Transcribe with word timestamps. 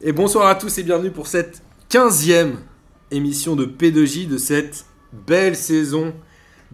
Et 0.00 0.12
bonsoir 0.12 0.46
à 0.46 0.54
tous 0.54 0.78
et 0.78 0.84
bienvenue 0.84 1.10
pour 1.10 1.26
cette 1.26 1.60
15e 1.90 2.52
émission 3.10 3.56
de 3.56 3.66
P2J 3.66 4.28
de 4.28 4.38
cette 4.38 4.86
belle 5.26 5.56
saison 5.56 6.14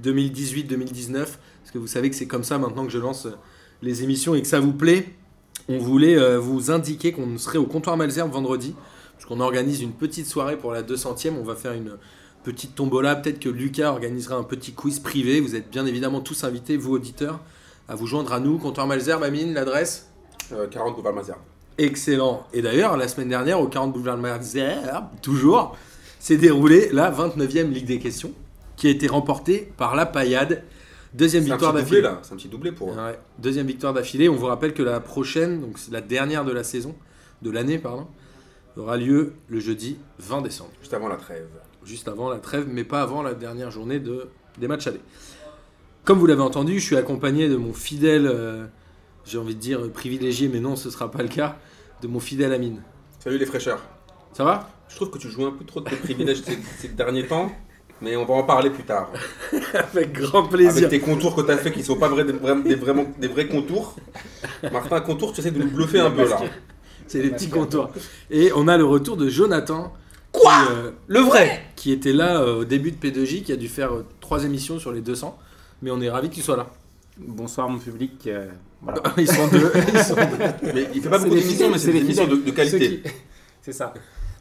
2018-2019. 0.03 1.15
Parce 1.15 1.71
que 1.73 1.79
vous 1.79 1.87
savez 1.87 2.11
que 2.11 2.17
c'est 2.17 2.27
comme 2.27 2.45
ça 2.45 2.59
maintenant 2.59 2.85
que 2.85 2.93
je 2.93 2.99
lance 2.99 3.27
les 3.81 4.03
émissions 4.03 4.35
et 4.35 4.43
que 4.43 4.47
ça 4.47 4.61
vous 4.61 4.75
plaît. 4.75 5.07
On 5.71 5.79
voulait 5.79 6.19
euh, 6.19 6.39
vous 6.39 6.71
indiquer 6.71 7.13
qu'on 7.13 7.39
serait 7.39 7.57
au 7.57 7.65
comptoir 7.65 7.97
Malzerbe 7.97 8.31
vendredi. 8.31 8.75
Parce 9.15 9.25
qu'on 9.25 9.41
organise 9.41 9.81
une 9.81 9.93
petite 9.93 10.27
soirée 10.27 10.59
pour 10.59 10.73
la 10.73 10.83
200e. 10.83 11.33
On 11.41 11.45
va 11.45 11.55
faire 11.55 11.73
une 11.73 11.97
petite 12.43 12.75
tombola. 12.75 13.17
Peut-être 13.17 13.41
que 13.41 13.49
Lucas 13.49 13.91
organisera 13.91 14.37
un 14.37 14.45
petit 14.45 14.75
quiz 14.75 14.99
privé. 14.99 15.41
Vous 15.41 15.57
êtes 15.57 15.71
bien 15.71 15.87
évidemment 15.87 16.21
tous 16.21 16.45
invités, 16.45 16.77
vous 16.77 16.93
auditeurs, 16.93 17.41
à 17.89 17.95
vous 17.95 18.07
joindre 18.07 18.35
à 18.35 18.41
nous. 18.41 18.59
Comptoir 18.59 18.87
Malzerbe, 18.87 19.23
Amine, 19.23 19.55
l'adresse? 19.55 20.11
Euh, 20.53 20.69
40 20.69 20.95
boulevard 20.95 21.15
Mazia. 21.15 21.39
Excellent. 21.79 22.47
Et 22.53 22.63
d'ailleurs, 22.63 22.97
la 22.97 23.09
semaine 23.09 23.29
dernière, 23.29 23.61
au 23.61 23.67
40 23.67 23.93
boulevard 23.93 24.19
Malzerbe, 24.19 25.07
toujours, 25.23 25.77
s'est 26.21 26.37
déroulée 26.37 26.89
la 26.93 27.11
29e 27.11 27.71
Ligue 27.71 27.87
des 27.87 27.99
questions, 27.99 28.33
qui 28.77 28.87
a 28.87 28.91
été 28.91 29.07
remportée 29.07 29.73
par 29.77 29.97
la 29.97 30.07
Paillade. 30.07 30.63
Deuxième 31.13 31.45
victoire 31.45 31.73
d'affilée. 31.73 32.03
c'est 32.23 32.33
un 32.33 32.37
petit 32.37 32.49
doublé 32.49 32.73
pour 32.73 32.93
eux. 32.93 32.97
Ouais, 32.97 33.19
deuxième 33.39 33.67
victoire 33.67 33.93
d'affilée. 33.93 34.29
On 34.29 34.35
vous 34.35 34.47
rappelle 34.47 34.75
que 34.75 34.83
la 34.83 35.01
prochaine, 35.01 35.61
donc 35.61 35.79
la 35.91 36.01
dernière 36.01 36.45
de 36.45 36.53
la 36.53 36.65
saison, 36.65 36.95
de 37.43 37.51
l'année, 37.51 37.79
pardon, 37.79 38.07
aura 38.77 38.97
lieu 38.97 39.35
le 39.49 39.61
jeudi 39.61 39.99
20 40.19 40.43
décembre, 40.43 40.71
Juste 40.81 40.95
avant 40.95 41.09
la 41.09 41.17
trêve. 41.17 41.47
juste 41.85 42.09
avant 42.09 42.31
la 42.31 42.39
trêve, 42.39 42.67
mais 42.69 42.85
pas 42.85 43.03
avant 43.03 43.23
la 43.23 43.35
dernière 43.35 43.71
journée 43.71 44.01
de, 44.01 44.29
des 44.59 44.67
matchs 44.67 44.87
allés. 44.87 45.01
Comme 46.05 46.19
vous 46.19 46.27
l'avez 46.27 46.43
entendu, 46.43 46.81
je 46.81 46.85
suis 46.85 46.97
accompagné 46.97 47.49
de 47.49 47.57
mon 47.57 47.73
fidèle, 47.73 48.27
euh, 48.27 48.67
j'ai 49.25 49.39
envie 49.39 49.55
de 49.55 49.61
dire 49.61 49.91
privilégié, 49.93 50.49
mais 50.49 50.61
non, 50.61 50.77
ce 50.77 50.91
sera 50.91 51.11
pas 51.11 51.23
le 51.23 51.29
cas, 51.29 51.57
de 52.03 52.09
mon 52.09 52.21
fidèle 52.21 52.53
Amine. 52.53 52.83
Salut 53.19 53.39
les 53.39 53.47
fraîcheurs. 53.47 53.83
Ça 54.33 54.45
va? 54.45 54.69
Je 54.89 54.97
trouve 54.97 55.11
que 55.11 55.19
tu 55.19 55.29
joues 55.29 55.47
un 55.47 55.53
peu 55.53 55.65
trop 55.65 55.81
de 55.81 55.89
tes 55.89 55.97
privilèges 55.97 56.43
ces, 56.43 56.59
ces 56.79 56.89
derniers 56.89 57.27
temps, 57.27 57.51
mais 58.01 58.17
on 58.17 58.25
va 58.25 58.35
en 58.35 58.43
parler 58.43 58.71
plus 58.71 58.85
tard. 58.85 59.11
Avec 59.75 60.13
grand 60.13 60.45
plaisir. 60.45 60.87
Avec 60.87 60.91
tes 60.91 61.01
contours 61.01 61.35
que 61.35 61.43
tu 61.43 61.51
as 61.51 61.57
fait 61.57 61.73
qui 61.73 61.83
sont 61.83 61.97
pas 61.97 62.09
vrais, 62.09 62.25
des, 62.25 62.33
vrais, 62.33 62.61
des 62.61 62.75
vraiment, 62.75 63.07
des 63.19 63.29
vrais 63.29 63.49
contours. 63.49 63.97
Martin, 64.71 65.01
contour, 65.01 65.33
tu 65.33 65.41
essaies 65.41 65.51
de 65.51 65.59
nous 65.59 65.71
bluffer 65.71 66.01
un 66.01 66.11
peu 66.11 66.29
là. 66.29 66.41
C'est 67.07 67.23
les 67.23 67.31
petits 67.31 67.49
contours. 67.49 67.91
Et 68.31 68.51
on 68.55 68.69
a 68.69 68.77
le 68.77 68.85
retour 68.85 69.17
de 69.17 69.29
Jonathan. 69.29 69.93
Quoi? 70.33 70.67
Le 71.07 71.21
vrai? 71.21 71.63
Qui 71.77 71.93
était 71.93 72.13
là 72.13 72.41
euh, 72.41 72.61
au 72.61 72.65
début 72.65 72.91
de 72.91 72.97
P2J, 72.97 73.45
qui 73.45 73.53
a 73.53 73.57
dû 73.57 73.69
faire 73.69 73.95
euh, 73.95 74.07
trois 74.21 74.45
émissions 74.45 74.79
sur 74.81 74.91
les 74.91 75.01
200. 75.01 75.39
Mais 75.83 75.91
on 75.91 76.01
est 76.01 76.11
ravis 76.11 76.29
que 76.29 76.35
tu 76.35 76.41
sois 76.41 76.57
là. 76.57 76.67
Bonsoir 77.17 77.69
mon 77.69 77.79
public. 77.79 78.29
Voilà. 78.85 79.03
Ils 79.19 79.29
sont 79.29 79.49
deux. 79.49 79.73
Ils 79.93 79.99
sont 80.01 80.15
deux. 80.15 80.73
Mais 80.75 80.89
il 80.95 81.03
fait 81.03 81.09
pas 81.09 81.19
beaucoup 81.19 81.35
d'émissions, 81.35 81.71
mais 81.71 81.79
c'est 81.79 81.93
des 81.93 81.99
émissions 82.01 82.27
de, 82.27 82.51
qualité. 82.51 83.01
Qui- 83.03 83.11
C'est 83.63 83.73
ça. 83.73 83.93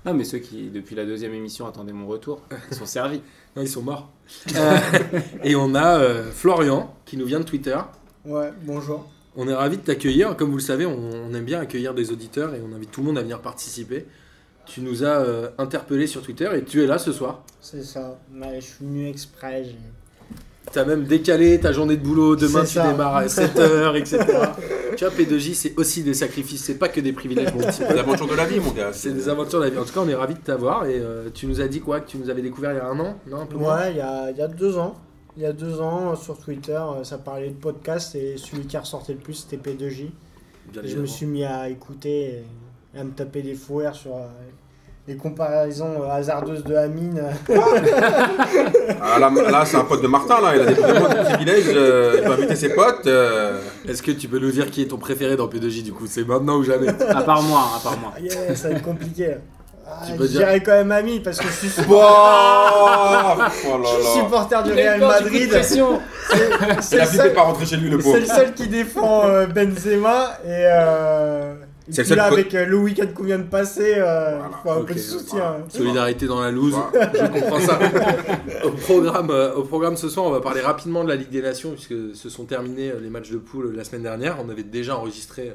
Non 0.06 0.14
mais 0.14 0.26
ceux 0.26 0.40
qui 0.40 0.70
depuis 0.70 0.96
la 0.96 1.06
deuxième 1.06 1.34
émission 1.34 1.66
attendaient 1.66 1.94
mon 1.94 2.08
retour, 2.08 2.42
ils 2.70 2.76
sont 2.76 2.86
servis. 2.86 3.22
Non, 3.56 3.62
ils 3.62 3.70
sont 3.70 3.82
morts. 3.82 4.12
Euh, 4.56 4.78
et 5.46 5.56
on 5.56 5.74
a 5.76 5.98
euh, 6.00 6.30
Florian, 6.30 6.94
qui 7.06 7.16
nous 7.16 7.26
vient 7.26 7.40
de 7.40 7.46
Twitter. 7.46 7.78
Ouais, 8.26 8.52
bonjour. 8.64 9.10
On 9.38 9.48
est 9.48 9.54
ravis 9.54 9.78
de 9.78 9.82
t'accueillir. 9.84 10.36
Comme 10.36 10.50
vous 10.50 10.58
le 10.58 10.62
savez, 10.62 10.86
on, 10.86 10.98
on 11.00 11.34
aime 11.34 11.46
bien 11.46 11.62
accueillir 11.62 11.94
des 11.94 12.12
auditeurs 12.12 12.54
et 12.54 12.62
on 12.62 12.76
invite 12.76 12.92
tout 12.92 13.00
le 13.00 13.08
monde 13.08 13.18
à 13.18 13.22
venir 13.22 13.40
participer. 13.40 14.06
Tu 14.66 14.82
nous 14.82 15.04
as 15.06 15.22
euh, 15.22 15.50
interpellé 15.58 16.06
sur 16.06 16.22
Twitter 16.22 16.50
et 16.54 16.64
tu 16.64 16.84
es 16.84 16.86
là 16.86 16.98
ce 17.00 17.14
soir. 17.14 17.44
C'est 17.62 17.84
ça. 17.84 18.20
Ouais, 18.36 18.60
je 18.60 18.66
suis 18.66 18.86
venu 18.86 19.08
exprès. 19.08 19.66
J'ai- 20.74 20.80
Tu 20.80 20.80
as 20.80 20.86
même 20.86 21.04
décalé 21.06 21.60
ta 21.60 21.72
journée 21.72 21.98
de 21.98 22.04
boulot. 22.04 22.36
Demain, 22.36 22.64
tu 22.66 22.80
démarres 22.82 23.16
à 23.18 23.28
7h, 23.28 23.96
etc. 23.96 24.20
tu 24.98 25.06
vois, 25.06 25.14
P2J, 25.14 25.54
c'est 25.54 25.74
aussi 25.78 26.04
des 26.04 26.14
sacrifices. 26.14 26.64
C'est 26.64 26.80
pas 26.80 26.90
que 26.90 27.00
des 27.02 27.14
privilèges. 27.14 27.50
C'est 27.72 27.94
l'aventure 27.94 28.28
de 28.28 28.36
la 28.36 28.46
vie, 28.46 28.60
mon 28.60 28.72
gars. 28.72 28.92
C'est 28.94 29.12
des 29.14 29.30
aventures 29.30 29.60
de 29.60 29.66
la 29.66 29.70
vie. 29.70 29.78
En 29.78 29.84
tout 29.86 29.94
cas, 29.94 30.02
on 30.04 30.10
est 30.10 30.16
ravis 30.16 30.34
de 30.36 30.40
t'avoir. 30.40 30.86
Et 30.86 31.00
euh, 31.00 31.30
tu 31.34 31.46
nous 31.48 31.62
as 31.62 31.68
dit 31.68 31.80
quoi? 31.80 32.00
Que 32.02 32.10
tu 32.10 32.18
nous 32.18 32.30
avais 32.30 32.42
découvert 32.42 32.72
il 32.72 32.78
y 32.78 32.80
a 32.80 32.88
un 32.88 33.00
an 33.00 33.16
Non, 33.28 33.42
un 33.42 33.46
peu 33.46 33.58
moins? 33.58 33.78
Ouais, 33.78 33.92
il 33.92 33.98
y 33.98 34.02
a, 34.02 34.32
il 34.32 34.38
y 34.38 34.42
a 34.42 34.48
deux 34.48 34.78
ans. 34.78 34.96
Il 35.38 35.42
y 35.44 35.46
a 35.48 35.54
deux 35.54 35.82
ans, 35.82 36.12
euh, 36.12 36.16
sur 36.16 36.38
Twitter, 36.38 36.74
euh, 36.80 37.04
ça 37.04 37.18
parlait 37.18 37.50
de 37.50 37.56
podcast 37.56 38.14
et 38.16 38.36
celui 38.38 38.66
qui 38.68 38.78
ressortait 38.78 39.14
le 39.14 39.20
plus, 39.20 39.34
c'était 39.50 39.58
P2J. 39.58 40.12
Bien 40.72 40.82
Et 40.84 40.88
je 40.88 40.98
me 41.00 41.06
suis 41.08 41.26
mis 41.26 41.44
à 41.44 41.70
écouter 41.70 42.44
et 42.96 43.00
à 43.00 43.04
me 43.04 43.12
taper 43.12 43.42
des 43.42 43.56
fous 43.56 43.78
rires 43.78 43.96
sur 43.96 44.16
euh, 44.16 44.28
les 45.08 45.16
comparaisons 45.18 46.02
euh, 46.04 46.10
hasardeuses 46.12 46.64
de 46.64 46.76
Amine. 46.76 47.22
Ah, 49.02 49.20
là, 49.20 49.30
là, 49.52 49.66
c'est 49.66 49.78
un 49.78 49.84
pote 49.84 50.02
de 50.02 50.08
Martin, 50.08 50.40
là. 50.42 50.56
Il 50.56 50.62
a 50.62 50.66
des, 50.66 50.76
privilèges. 50.76 51.66
euh, 51.76 52.14
il 52.18 52.24
peut 52.24 52.32
inviter 52.32 52.56
ses 52.56 52.70
potes. 52.70 53.06
euh. 53.08 53.60
Est-ce 53.88 54.02
que 54.02 54.12
tu 54.12 54.28
peux 54.28 54.40
nous 54.40 54.52
dire 54.52 54.72
qui 54.72 54.82
est 54.82 54.86
ton 54.88 54.98
préféré 54.98 55.36
dans 55.36 55.48
P2J 55.48 55.84
du 55.84 55.92
coup? 55.94 56.06
C'est 56.08 56.26
maintenant 56.28 56.56
ou 56.58 56.64
jamais? 56.64 56.88
À 57.10 57.22
part 57.22 57.42
moi, 57.42 57.64
à 57.78 57.80
part 57.84 57.98
moi. 58.00 58.14
Ah, 58.16 58.20
yeah, 58.22 58.56
ça 58.56 58.70
va 58.70 58.76
être 58.76 58.82
compliqué. 58.84 59.28
là. 59.28 59.36
Ah, 59.86 60.06
je 60.08 60.14
dire- 60.16 60.40
dirais 60.40 60.62
quand 60.64 60.72
même 60.72 60.92
Amine 60.94 61.22
parce 61.22 61.38
que 61.38 61.46
je 61.48 61.68
suis, 61.68 61.82
Bon 61.84 62.00
Oh 62.02 62.88
là 62.88 63.50
je 63.52 64.04
suis 64.08 64.20
supporter 64.22 64.64
du 64.64 64.72
Real 64.72 65.00
Madrid. 65.02 65.50
pression. 65.50 66.00
C'est 66.80 66.96
Il 66.96 67.00
a 67.02 67.04
le 67.04 67.10
flippé 67.10 67.24
seul- 67.26 67.34
pas 67.34 67.42
rentrer 67.42 67.66
chez 67.66 67.76
lui, 67.76 67.90
le 67.90 67.98
C'est 68.00 68.04
pauvre. 68.06 68.18
le 68.20 68.26
seul 68.26 68.54
qui 68.54 68.68
défend 68.70 69.26
euh, 69.26 69.46
Benzema 69.46 70.38
et, 70.46 70.48
euh, 70.50 71.54
et 71.54 71.63
C'est 71.90 72.16
là 72.16 72.26
avec 72.26 72.54
euh, 72.56 72.66
le 72.66 72.78
week-end 72.78 73.08
qu'on 73.14 73.24
vient 73.24 73.40
de 73.40 73.44
passer, 73.44 73.96
euh, 73.98 74.38
Voilà. 74.38 74.50
faut 74.64 74.70
un 74.72 74.86
peu 74.86 74.94
de 74.94 75.00
soutien. 75.00 75.40
voilà. 75.40 75.66
Solidarité 75.70 76.28
dans 76.28 76.42
la 76.42 76.52
loose. 76.52 76.74
Voilà. 76.92 77.12
Je 77.34 77.40
comprends 77.40 77.60
ça. 77.60 77.80
au, 78.64 78.72
programme, 78.72 79.30
euh, 79.32 79.54
au 79.56 79.64
programme 79.64 79.98
ce 79.98 80.08
soir, 80.10 80.26
on 80.26 80.32
va 80.32 80.40
parler 80.42 80.62
rapidement 80.62 81.04
de 81.04 81.10
la 81.10 81.16
Ligue 81.16 81.30
des 81.30 81.42
Nations, 81.42 81.72
puisque 81.72 82.16
se 82.16 82.30
sont 82.30 82.46
terminés 82.46 82.94
les 83.02 83.10
matchs 83.10 83.32
de 83.32 83.38
poule 83.38 83.76
la 83.76 83.84
semaine 83.84 84.04
dernière. 84.04 84.38
On 84.46 84.50
avait 84.50 84.64
déjà 84.64 84.96
enregistré 84.98 85.54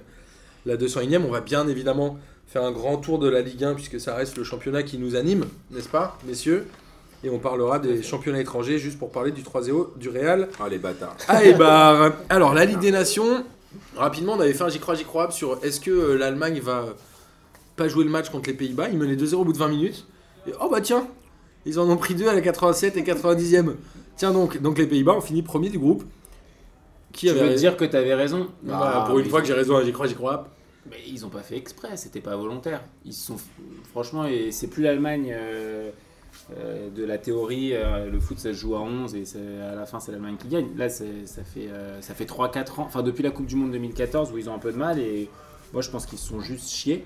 la 0.67 0.77
201ème. 0.77 1.23
On 1.27 1.31
va 1.31 1.41
bien 1.41 1.67
évidemment 1.67 2.19
faire 2.47 2.63
un 2.63 2.73
grand 2.73 2.97
tour 2.99 3.19
de 3.19 3.29
la 3.29 3.41
Ligue 3.41 3.65
1, 3.65 3.75
puisque 3.75 3.99
ça 4.01 4.15
reste 4.15 4.37
le 4.37 4.45
championnat 4.45 4.83
qui 4.83 4.99
nous 4.99 5.17
anime, 5.17 5.45
n'est-ce 5.71 5.89
pas, 5.89 6.19
messieurs? 6.27 6.67
Et 7.25 7.31
on 7.31 7.39
parlera 7.39 7.79
des 7.79 8.03
championnats 8.03 8.41
étrangers, 8.41 8.79
juste 8.79 8.99
pour 8.99 9.11
parler 9.11 9.33
du 9.33 9.43
3-0 9.43 9.99
du 9.99 10.09
Real 10.09 10.49
Ah, 10.61 10.69
les 10.69 10.79
bâtards. 10.79 11.17
à 11.27 11.43
Eibar. 11.45 12.13
Alors, 12.29 12.55
la 12.55 12.65
Ligue 12.65 12.79
des 12.79 12.93
Nations, 12.93 13.45
rapidement, 13.97 14.35
on 14.35 14.41
avait 14.41 14.55
fait 14.55 14.65
un 14.65 14.69
j'y 14.69 14.79
crois, 14.79 14.95
j'y 14.95 15.05
crois 15.05 15.31
sur 15.31 15.63
est-ce 15.65 15.81
que 15.81 15.91
euh, 15.91 16.19
l'Allemagne 16.19 16.61
va 16.61 16.87
pas 17.77 17.89
jouer 17.89 18.05
le 18.05 18.11
match 18.11 18.31
contre 18.31 18.49
les 18.49 18.57
Pays-Bas 18.57 18.89
Ils 18.91 18.99
menaient 18.99 19.17
2-0 19.17 19.35
au 19.37 19.45
bout 19.45 19.53
de 19.53 19.59
20 19.59 19.69
minutes. 19.69 20.07
Et 20.47 20.53
oh 20.61 20.69
bah 20.71 20.81
tiens, 20.81 21.07
ils 21.67 21.79
en 21.79 21.89
ont 21.89 21.97
pris 21.97 22.15
deux 22.15 22.29
à 22.29 22.35
la 22.35 22.41
87 22.41 22.97
et 22.97 23.03
90e. 23.03 23.75
Tiens 24.17 24.33
donc, 24.33 24.61
donc 24.61 24.79
les 24.79 24.87
Pays-Bas 24.87 25.13
ont 25.13 25.21
fini 25.21 25.43
premier 25.43 25.69
du 25.69 25.79
groupe. 25.79 26.05
Qui 27.13 27.27
Tu 27.27 27.31
avait 27.31 27.49
veux 27.49 27.55
dire 27.55 27.77
que 27.77 27.85
t'avais 27.85 28.15
raison 28.15 28.49
Bah, 28.63 29.03
Ah, 29.03 29.05
Pour 29.07 29.19
une 29.19 29.29
fois 29.29 29.41
que 29.41 29.47
j'ai 29.47 29.55
raison, 29.55 29.77
à 29.77 29.85
j'y 29.85 29.93
crois, 29.93 30.07
j'y 30.07 30.15
crois. 30.15 30.49
Mais 30.91 30.97
ils 31.07 31.25
ont 31.27 31.29
pas 31.29 31.43
fait 31.43 31.57
exprès, 31.57 31.97
c'était 31.97 32.21
pas 32.21 32.37
volontaire. 32.37 32.83
Ils 33.05 33.13
sont 33.13 33.37
franchement 33.91 34.27
et 34.27 34.51
c'est 34.53 34.69
plus 34.69 34.83
l'Allemagne 34.83 35.33
euh, 35.37 35.91
euh, 36.57 36.89
de 36.89 37.05
la 37.05 37.19
théorie. 37.19 37.75
euh, 37.75 38.09
le 38.09 38.21
foot 38.21 38.39
ça 38.39 38.55
se 38.55 38.59
joue 38.59 38.75
à 38.75 38.81
11 38.81 39.15
et 39.15 39.25
à 39.71 39.75
la 39.75 39.85
fin 39.85 40.01
c'est 40.01 40.13
l'Allemagne 40.13 40.37
qui 40.39 40.49
gagne. 40.49 40.69
Là 40.77 40.89
ça 40.89 41.05
fait 41.45 41.69
euh, 41.69 42.01
ça 42.01 42.15
fait 42.15 42.25
3-4 42.25 42.81
ans, 42.81 42.85
enfin 42.85 43.03
depuis 43.03 43.23
la 43.23 43.31
Coupe 43.31 43.47
du 43.47 43.57
Monde 43.57 43.73
2014 43.73 44.33
où 44.33 44.39
ils 44.39 44.49
ont 44.49 44.55
un 44.55 44.59
peu 44.59 44.73
de 44.73 44.79
mal 44.79 44.99
et 44.99 45.29
moi 45.73 45.83
je 45.83 45.91
pense 45.91 46.07
qu'ils 46.07 46.19
se 46.19 46.29
sont 46.29 46.41
juste 46.41 46.71
chiés. 46.71 47.05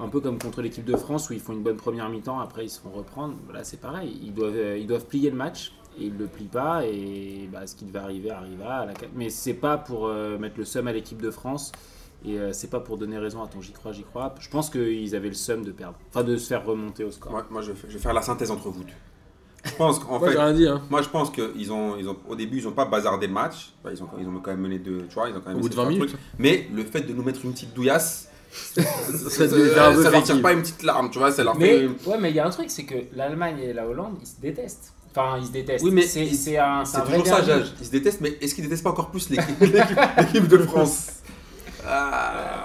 Un 0.00 0.08
peu 0.08 0.20
comme 0.20 0.38
contre 0.38 0.60
l'équipe 0.60 0.84
de 0.84 0.96
France 0.96 1.30
où 1.30 1.32
ils 1.32 1.40
font 1.40 1.52
une 1.52 1.62
bonne 1.62 1.76
première 1.76 2.08
mi-temps, 2.08 2.40
après 2.40 2.64
ils 2.64 2.70
se 2.70 2.80
font 2.80 2.90
reprendre. 2.90 3.34
Là 3.52 3.64
c'est 3.64 3.80
pareil, 3.80 4.16
ils 4.22 4.34
doivent, 4.34 4.78
ils 4.78 4.86
doivent 4.86 5.06
plier 5.06 5.30
le 5.30 5.36
match 5.36 5.72
et 5.98 6.04
ils 6.04 6.16
le 6.16 6.26
plient 6.26 6.46
pas 6.46 6.84
et 6.84 7.48
bah, 7.52 7.66
ce 7.66 7.74
qui 7.74 7.84
devait 7.84 8.00
arriver 8.00 8.30
arriva. 8.30 8.78
À 8.78 8.86
la... 8.86 8.92
Mais 9.14 9.28
c'est 9.28 9.54
pas 9.54 9.76
pour 9.76 10.08
mettre 10.08 10.58
le 10.58 10.64
seum 10.64 10.86
à 10.86 10.92
l'équipe 10.92 11.20
de 11.20 11.30
France 11.30 11.72
et 12.24 12.38
euh, 12.38 12.52
c'est 12.52 12.70
pas 12.70 12.80
pour 12.80 12.96
donner 12.98 13.18
raison 13.18 13.42
à 13.42 13.48
ton 13.48 13.60
j'y 13.60 13.72
crois, 13.72 13.92
j'y 13.92 14.02
crois. 14.04 14.34
Je 14.40 14.48
pense 14.48 14.70
qu'ils 14.70 15.14
avaient 15.14 15.28
le 15.28 15.34
seum 15.34 15.62
de 15.64 15.72
perdre, 15.72 15.96
enfin 16.10 16.24
de 16.24 16.36
se 16.36 16.46
faire 16.46 16.64
remonter 16.64 17.04
au 17.04 17.10
score. 17.10 17.32
Moi, 17.32 17.46
moi, 17.50 17.62
je, 17.62 17.72
vais, 17.72 17.78
je 17.88 17.94
vais 17.94 17.98
faire 17.98 18.14
la 18.14 18.22
synthèse 18.22 18.50
entre 18.50 18.68
vous 18.70 18.84
deux. 18.84 18.92
Je 19.64 19.72
pense 19.76 19.98
qu'en 19.98 20.18
Moi 20.18 20.28
fait, 20.28 20.34
j'ai 20.34 20.38
rien 20.42 20.52
dit. 20.52 20.68
Hein. 20.68 20.82
moi, 20.90 21.00
je 21.00 21.08
pense 21.08 21.30
qu'ils 21.30 21.72
ont, 21.72 21.96
ils 21.96 22.06
ont, 22.08 22.16
au 22.28 22.36
début, 22.36 22.58
ils 22.58 22.68
ont 22.68 22.72
pas 22.72 22.84
bazardé 22.84 23.26
le 23.26 23.32
match. 23.32 23.72
Enfin, 23.82 23.94
ils 23.94 24.02
ont, 24.02 24.08
ils 24.20 24.26
ont 24.26 24.40
quand 24.40 24.50
même 24.50 24.60
mené 24.60 24.78
deux, 24.78 25.06
tu 25.08 25.14
vois, 25.14 25.28
ils 25.30 25.34
ont 25.36 25.40
quand 25.40 25.48
même 25.48 25.56
Au 25.56 25.60
bout 25.60 25.68
de 25.70 25.74
essayé 25.74 25.76
20 25.76 25.82
faire 25.82 25.86
un 25.86 25.90
minutes. 25.90 26.08
truc. 26.10 26.20
Mais 26.38 26.68
le 26.72 26.84
fait 26.84 27.00
de 27.00 27.12
nous 27.14 27.22
mettre 27.22 27.42
une 27.44 27.52
petite 27.52 27.72
douillasse, 27.74 28.28
Ça 28.74 28.82
peu 29.48 29.68
ça 29.70 29.74
leur 29.74 29.94
fétille. 30.12 30.22
tire 30.22 30.42
pas 30.42 30.52
une 30.52 30.60
petite 30.62 30.82
larme, 30.84 31.10
tu 31.10 31.18
vois, 31.18 31.32
ça 31.32 31.42
leur 31.42 31.56
Mais 31.56 31.88
fait. 31.88 32.08
ouais, 32.10 32.18
mais 32.20 32.30
il 32.30 32.36
y 32.36 32.40
a 32.40 32.46
un 32.46 32.50
truc, 32.50 32.70
c'est 32.70 32.84
que 32.84 32.94
l'Allemagne 33.16 33.58
et 33.58 33.72
la 33.72 33.86
Hollande, 33.88 34.16
ils 34.20 34.26
se 34.28 34.40
détestent. 34.40 34.92
Enfin, 35.10 35.38
ils 35.40 35.46
se 35.46 35.52
détestent. 35.52 35.84
Oui, 35.84 35.90
mais 35.92 36.02
c'est 36.02 36.58
un, 36.58 36.84
c'est 36.84 37.02
toujours 37.04 37.26
ça. 37.26 37.40
Ils 37.80 37.86
se 37.86 37.90
détestent, 37.90 38.20
mais 38.20 38.36
est-ce 38.40 38.54
qu'ils 38.54 38.64
détestent 38.64 38.84
pas 38.84 38.90
encore 38.90 39.10
plus 39.10 39.28
l'équipe 39.30 39.58
de 40.48 40.58
France? 40.58 41.13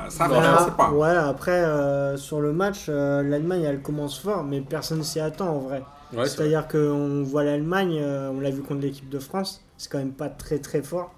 Ça, 0.09 0.27
Non, 0.27 0.35
franchement, 0.35 0.39
Voilà, 0.39 0.57
je 0.59 0.63
sais 0.65 0.71
pas. 0.71 0.91
ouais, 0.91 1.15
après, 1.15 1.51
euh, 1.63 2.17
sur 2.17 2.41
le 2.41 2.53
match, 2.53 2.85
euh, 2.89 3.21
l'Allemagne, 3.23 3.63
elle 3.63 3.81
commence 3.81 4.19
fort, 4.19 4.43
mais 4.43 4.61
personne 4.61 5.03
s'y 5.03 5.19
attend 5.19 5.49
en 5.49 5.59
vrai. 5.59 5.83
Ouais. 6.13 6.25
C'est-à-dire 6.25 6.67
qu'on 6.67 7.23
voit 7.23 7.43
l'Allemagne, 7.43 7.99
euh, 8.01 8.31
on 8.33 8.39
l'a 8.39 8.49
vu 8.49 8.61
contre 8.61 8.81
l'équipe 8.81 9.09
de 9.09 9.19
France, 9.19 9.63
c'est 9.77 9.91
quand 9.91 9.99
même 9.99 10.13
pas 10.13 10.29
très 10.29 10.59
très 10.59 10.81
fort. 10.81 11.11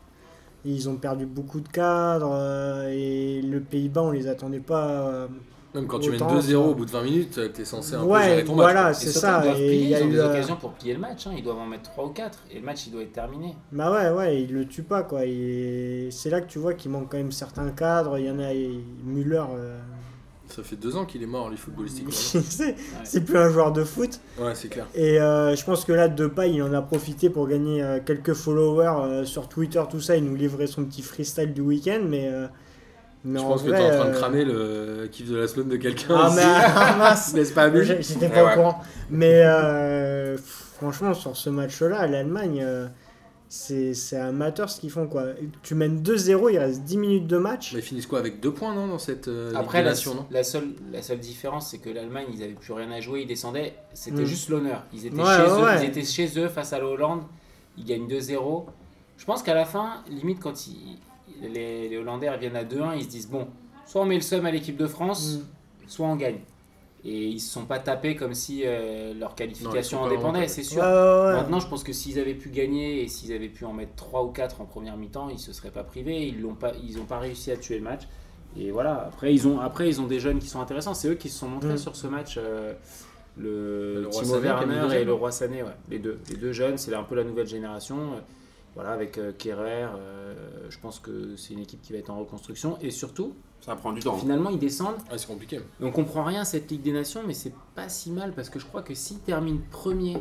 Ils 0.65 0.89
ont 0.89 0.95
perdu 0.95 1.25
beaucoup 1.25 1.59
de 1.59 1.69
cadres 1.69 2.33
euh, 2.33 2.89
et 2.91 3.41
le 3.41 3.59
Pays-Bas, 3.61 4.01
on 4.03 4.11
les 4.11 4.27
attendait 4.27 4.59
pas. 4.59 5.27
Euh, 5.75 5.79
Même 5.79 5.87
quand 5.87 5.99
tu 5.99 6.09
mènes 6.11 6.21
Autant, 6.21 6.35
2-0 6.39 6.51
ça- 6.51 6.57
au 6.59 6.75
bout 6.75 6.85
de 6.85 6.91
20 6.91 7.03
minutes, 7.03 7.39
t'es 7.53 7.65
censé 7.65 7.95
un 7.95 7.99
peu 8.01 8.05
Ouais, 8.05 8.23
gérer 8.23 8.43
ton 8.43 8.55
match. 8.55 8.63
voilà, 8.71 8.91
Et 8.91 8.93
c'est 8.93 9.11
ça. 9.11 9.39
Ils 9.39 9.43
doivent 9.47 9.61
Et 9.61 9.67
plier, 9.67 9.81
il 9.83 9.89
y 9.89 9.95
a 9.95 9.99
ils 9.99 10.03
ont 10.03 10.07
eu, 10.07 10.11
des 10.11 10.17
euh, 10.19 10.29
occasions 10.29 10.55
pour 10.57 10.71
plier 10.73 10.93
le 10.93 10.99
match. 10.99 11.27
hein. 11.27 11.31
Ils 11.37 11.43
doivent 11.43 11.57
en 11.59 11.65
mettre 11.67 11.83
3 11.91 12.05
ou 12.05 12.09
4. 12.09 12.39
Et 12.51 12.55
le 12.59 12.65
match, 12.65 12.87
il 12.87 12.91
doit 12.93 13.01
être 13.03 13.13
terminé. 13.13 13.55
Bah 13.71 13.91
ouais, 13.91 14.09
ouais, 14.17 14.41
il 14.43 14.53
le 14.53 14.67
tue 14.67 14.83
pas 14.83 15.03
quoi. 15.03 15.25
Et 15.25 16.09
c'est 16.11 16.29
là 16.29 16.41
que 16.41 16.47
tu 16.47 16.59
vois 16.59 16.73
qu'il 16.73 16.91
manque 16.91 17.09
quand 17.11 17.17
même 17.17 17.31
certains 17.31 17.69
cadres. 17.71 18.17
Il 18.17 18.25
y 18.25 18.31
en 18.31 18.39
a, 18.39 18.53
et 18.53 18.69
Müller, 19.03 19.43
euh, 19.55 19.77
Ça 20.49 20.63
fait 20.63 20.75
deux 20.75 20.97
ans 20.97 21.05
qu'il 21.05 21.23
est 21.23 21.27
mort, 21.27 21.49
lui, 21.49 21.55
footballistiquement. 21.55 22.11
c'est 22.13 22.75
c'est 23.05 23.21
plus 23.21 23.37
un 23.37 23.49
joueur 23.49 23.71
de 23.71 23.85
foot. 23.85 24.19
ouais, 24.41 24.53
c'est 24.53 24.67
clair. 24.67 24.85
Et 24.93 25.21
euh, 25.21 25.55
je 25.55 25.63
pense 25.63 25.85
que 25.85 25.93
là, 25.93 26.09
Depay, 26.09 26.51
il 26.51 26.61
en 26.63 26.73
a 26.73 26.81
profité 26.81 27.29
pour 27.29 27.47
gagner 27.47 27.81
euh, 27.81 27.99
quelques 28.05 28.33
followers 28.33 29.05
euh, 29.05 29.23
sur 29.25 29.47
Twitter, 29.47 29.81
tout 29.89 30.01
ça. 30.01 30.17
Il 30.17 30.25
nous 30.25 30.35
livrait 30.35 30.67
son 30.67 30.83
petit 30.83 31.01
freestyle 31.01 31.53
du 31.53 31.61
week-end, 31.61 32.01
mais. 32.05 32.29
Mais 33.23 33.39
Je 33.39 33.43
en 33.45 33.49
pense 33.49 33.63
que 33.63 33.67
vrai, 33.69 33.77
t'es 33.77 33.85
en 33.95 33.97
train 33.99 34.05
de 34.09 34.09
euh, 34.15 34.17
cramer 34.19 34.45
le 34.45 35.07
kiff 35.11 35.29
de 35.29 35.37
la 35.37 35.47
semaine 35.47 35.69
de 35.69 35.77
quelqu'un. 35.77 36.15
Ah, 36.17 36.31
mais 36.35 36.41
ah, 36.43 36.95
mince. 36.97 37.33
N'est-ce 37.35 37.53
pas, 37.53 37.71
J'étais 37.83 38.29
pas 38.29 38.43
ouais. 38.45 38.51
au 38.53 38.55
courant. 38.55 38.81
Mais 39.09 39.43
euh, 39.45 40.37
franchement, 40.37 41.13
sur 41.13 41.35
ce 41.37 41.49
match-là, 41.49 42.07
l'Allemagne, 42.07 42.61
euh, 42.63 42.87
c'est 43.47 43.93
c'est 43.93 44.17
amateur 44.17 44.69
ce 44.69 44.79
qu'ils 44.79 44.89
font. 44.89 45.07
quoi. 45.07 45.25
Tu 45.61 45.75
mènes 45.75 46.01
2-0, 46.01 46.51
il 46.53 46.57
reste 46.57 46.83
10 46.83 46.97
minutes 46.97 47.27
de 47.27 47.37
match. 47.37 47.73
Mais 47.73 47.79
ils 47.79 47.83
finissent 47.83 48.07
quoi 48.07 48.19
avec 48.19 48.39
deux 48.39 48.51
points, 48.53 48.73
non, 48.73 48.87
dans 48.87 48.97
cette 48.97 49.27
euh, 49.27 49.51
Après, 49.55 49.83
la, 49.83 49.91
non 49.93 50.25
la 50.31 50.43
seule, 50.43 50.69
la 50.91 51.01
seule 51.01 51.19
différence, 51.19 51.69
c'est 51.69 51.77
que 51.79 51.89
l'Allemagne, 51.89 52.27
ils 52.33 52.41
avaient 52.43 52.53
plus 52.53 52.73
rien 52.73 52.89
à 52.91 53.01
jouer, 53.01 53.21
ils 53.21 53.27
descendaient. 53.27 53.75
C'était 53.93 54.21
Mm. 54.21 54.25
juste 54.25 54.49
l'honneur. 54.49 54.83
Ils, 54.93 55.05
étaient 55.05 55.17
Ouais, 55.21 55.25
chez 55.25 55.41
ouais, 55.43 55.49
eux, 55.59 55.63
ouais. 55.63 55.83
ils 55.83 55.89
étaient 55.89 56.03
chez 56.05 56.39
eux 56.39 56.47
face 56.47 56.73
à 56.73 56.79
la 56.79 56.85
Hollande. 56.85 57.21
Ils 57.77 57.85
gagnent 57.85 58.07
2-0. 58.07 58.65
Je 59.17 59.25
pense 59.25 59.43
qu'à 59.43 59.53
la 59.53 59.65
fin, 59.65 60.01
limite, 60.09 60.39
quand 60.41 60.65
ils- 60.67 60.97
les, 61.41 61.89
les 61.89 61.97
Hollandais 61.97 62.29
reviennent 62.29 62.55
à 62.55 62.63
2-1, 62.63 62.97
ils 62.97 63.03
se 63.03 63.09
disent 63.09 63.29
bon, 63.29 63.47
soit 63.85 64.01
on 64.01 64.05
met 64.05 64.15
le 64.15 64.21
seum 64.21 64.45
à 64.45 64.51
l'équipe 64.51 64.77
de 64.77 64.87
France, 64.87 65.37
Mm. 65.37 65.87
soit 65.87 66.07
on 66.07 66.15
gagne. 66.15 66.39
Et 67.03 67.25
ils 67.29 67.39
se 67.39 67.51
sont 67.51 67.65
pas 67.65 67.79
tapés 67.79 68.15
comme 68.15 68.35
si 68.35 68.61
euh, 68.63 69.15
leur 69.15 69.33
qualification 69.33 70.01
Non, 70.01 70.05
en 70.05 70.09
dépendait, 70.09 70.47
c'est 70.47 70.61
sûr. 70.61 70.83
ouais, 70.83 70.87
ouais. 70.87 71.33
Maintenant, 71.33 71.59
je 71.59 71.67
pense 71.67 71.83
que 71.83 71.93
s'ils 71.93 72.19
avaient 72.19 72.35
pu 72.35 72.49
gagner 72.49 73.01
et 73.01 73.07
s'ils 73.07 73.33
avaient 73.33 73.49
pu 73.49 73.65
en 73.65 73.73
mettre 73.73 73.95
3 73.95 74.23
ou 74.23 74.27
4 74.29 74.61
en 74.61 74.65
première 74.65 74.97
mi-temps, 74.97 75.29
ils 75.29 75.39
se 75.39 75.51
seraient 75.51 75.71
pas 75.71 75.83
privés. 75.83 76.27
Ils 76.27 76.41
n'ont 76.41 76.53
pas, 76.53 76.73
ils 76.83 76.99
ont 76.99 77.05
pas 77.05 77.17
réussi 77.17 77.51
à 77.51 77.57
tuer 77.57 77.77
le 77.79 77.83
match. 77.83 78.01
Et 78.55 78.69
voilà, 78.69 79.05
après 79.07 79.33
ils, 79.33 79.47
ont, 79.47 79.59
après, 79.59 79.89
ils 79.89 79.99
ont 79.99 80.05
des 80.05 80.19
jeunes 80.19 80.37
qui 80.37 80.47
sont 80.47 80.61
intéressants. 80.61 80.93
C'est 80.93 81.07
eux 81.07 81.15
qui 81.15 81.29
se 81.29 81.39
sont 81.39 81.47
montrés 81.47 81.73
Mm. 81.73 81.77
sur 81.77 81.95
ce 81.95 82.05
match. 82.05 82.35
euh, 82.37 82.73
le, 83.37 84.01
Le 84.03 84.09
Timo 84.09 84.37
Werner 84.39 84.93
et 84.99 85.03
le 85.05 85.13
Roi 85.13 85.31
Sané, 85.31 85.63
ouais, 85.63 85.69
les 85.89 85.97
deux. 85.99 86.19
Les 86.29 86.35
deux 86.35 86.51
jeunes, 86.51 86.77
c'est 86.77 86.93
un 86.93 87.01
peu 87.03 87.15
la 87.15 87.23
nouvelle 87.23 87.47
génération. 87.47 87.95
Voilà, 88.75 88.91
avec 88.91 89.17
euh, 89.17 89.33
Kerrer, 89.33 89.87
euh, 89.95 90.33
je 90.69 90.79
pense 90.79 90.99
que 90.99 91.35
c'est 91.35 91.53
une 91.53 91.59
équipe 91.59 91.81
qui 91.81 91.91
va 91.91 91.99
être 91.99 92.09
en 92.09 92.19
reconstruction. 92.19 92.77
Et 92.81 92.89
surtout, 92.89 93.33
Ça 93.59 93.75
prend 93.75 93.91
du 93.91 93.99
temps. 94.01 94.17
finalement, 94.17 94.49
ils 94.49 94.59
descendent. 94.59 94.95
Ah, 95.09 95.17
c'est 95.17 95.27
compliqué. 95.27 95.57
Et 95.57 95.83
on 95.83 95.91
comprend 95.91 96.23
rien 96.23 96.41
à 96.41 96.45
cette 96.45 96.71
Ligue 96.71 96.81
des 96.81 96.93
Nations, 96.93 97.21
mais 97.27 97.33
c'est 97.33 97.53
pas 97.75 97.89
si 97.89 98.11
mal 98.11 98.31
parce 98.33 98.49
que 98.49 98.59
je 98.59 98.65
crois 98.65 98.81
que 98.81 98.93
s'ils 98.93 99.19
terminent 99.19 99.59
premier 99.71 100.17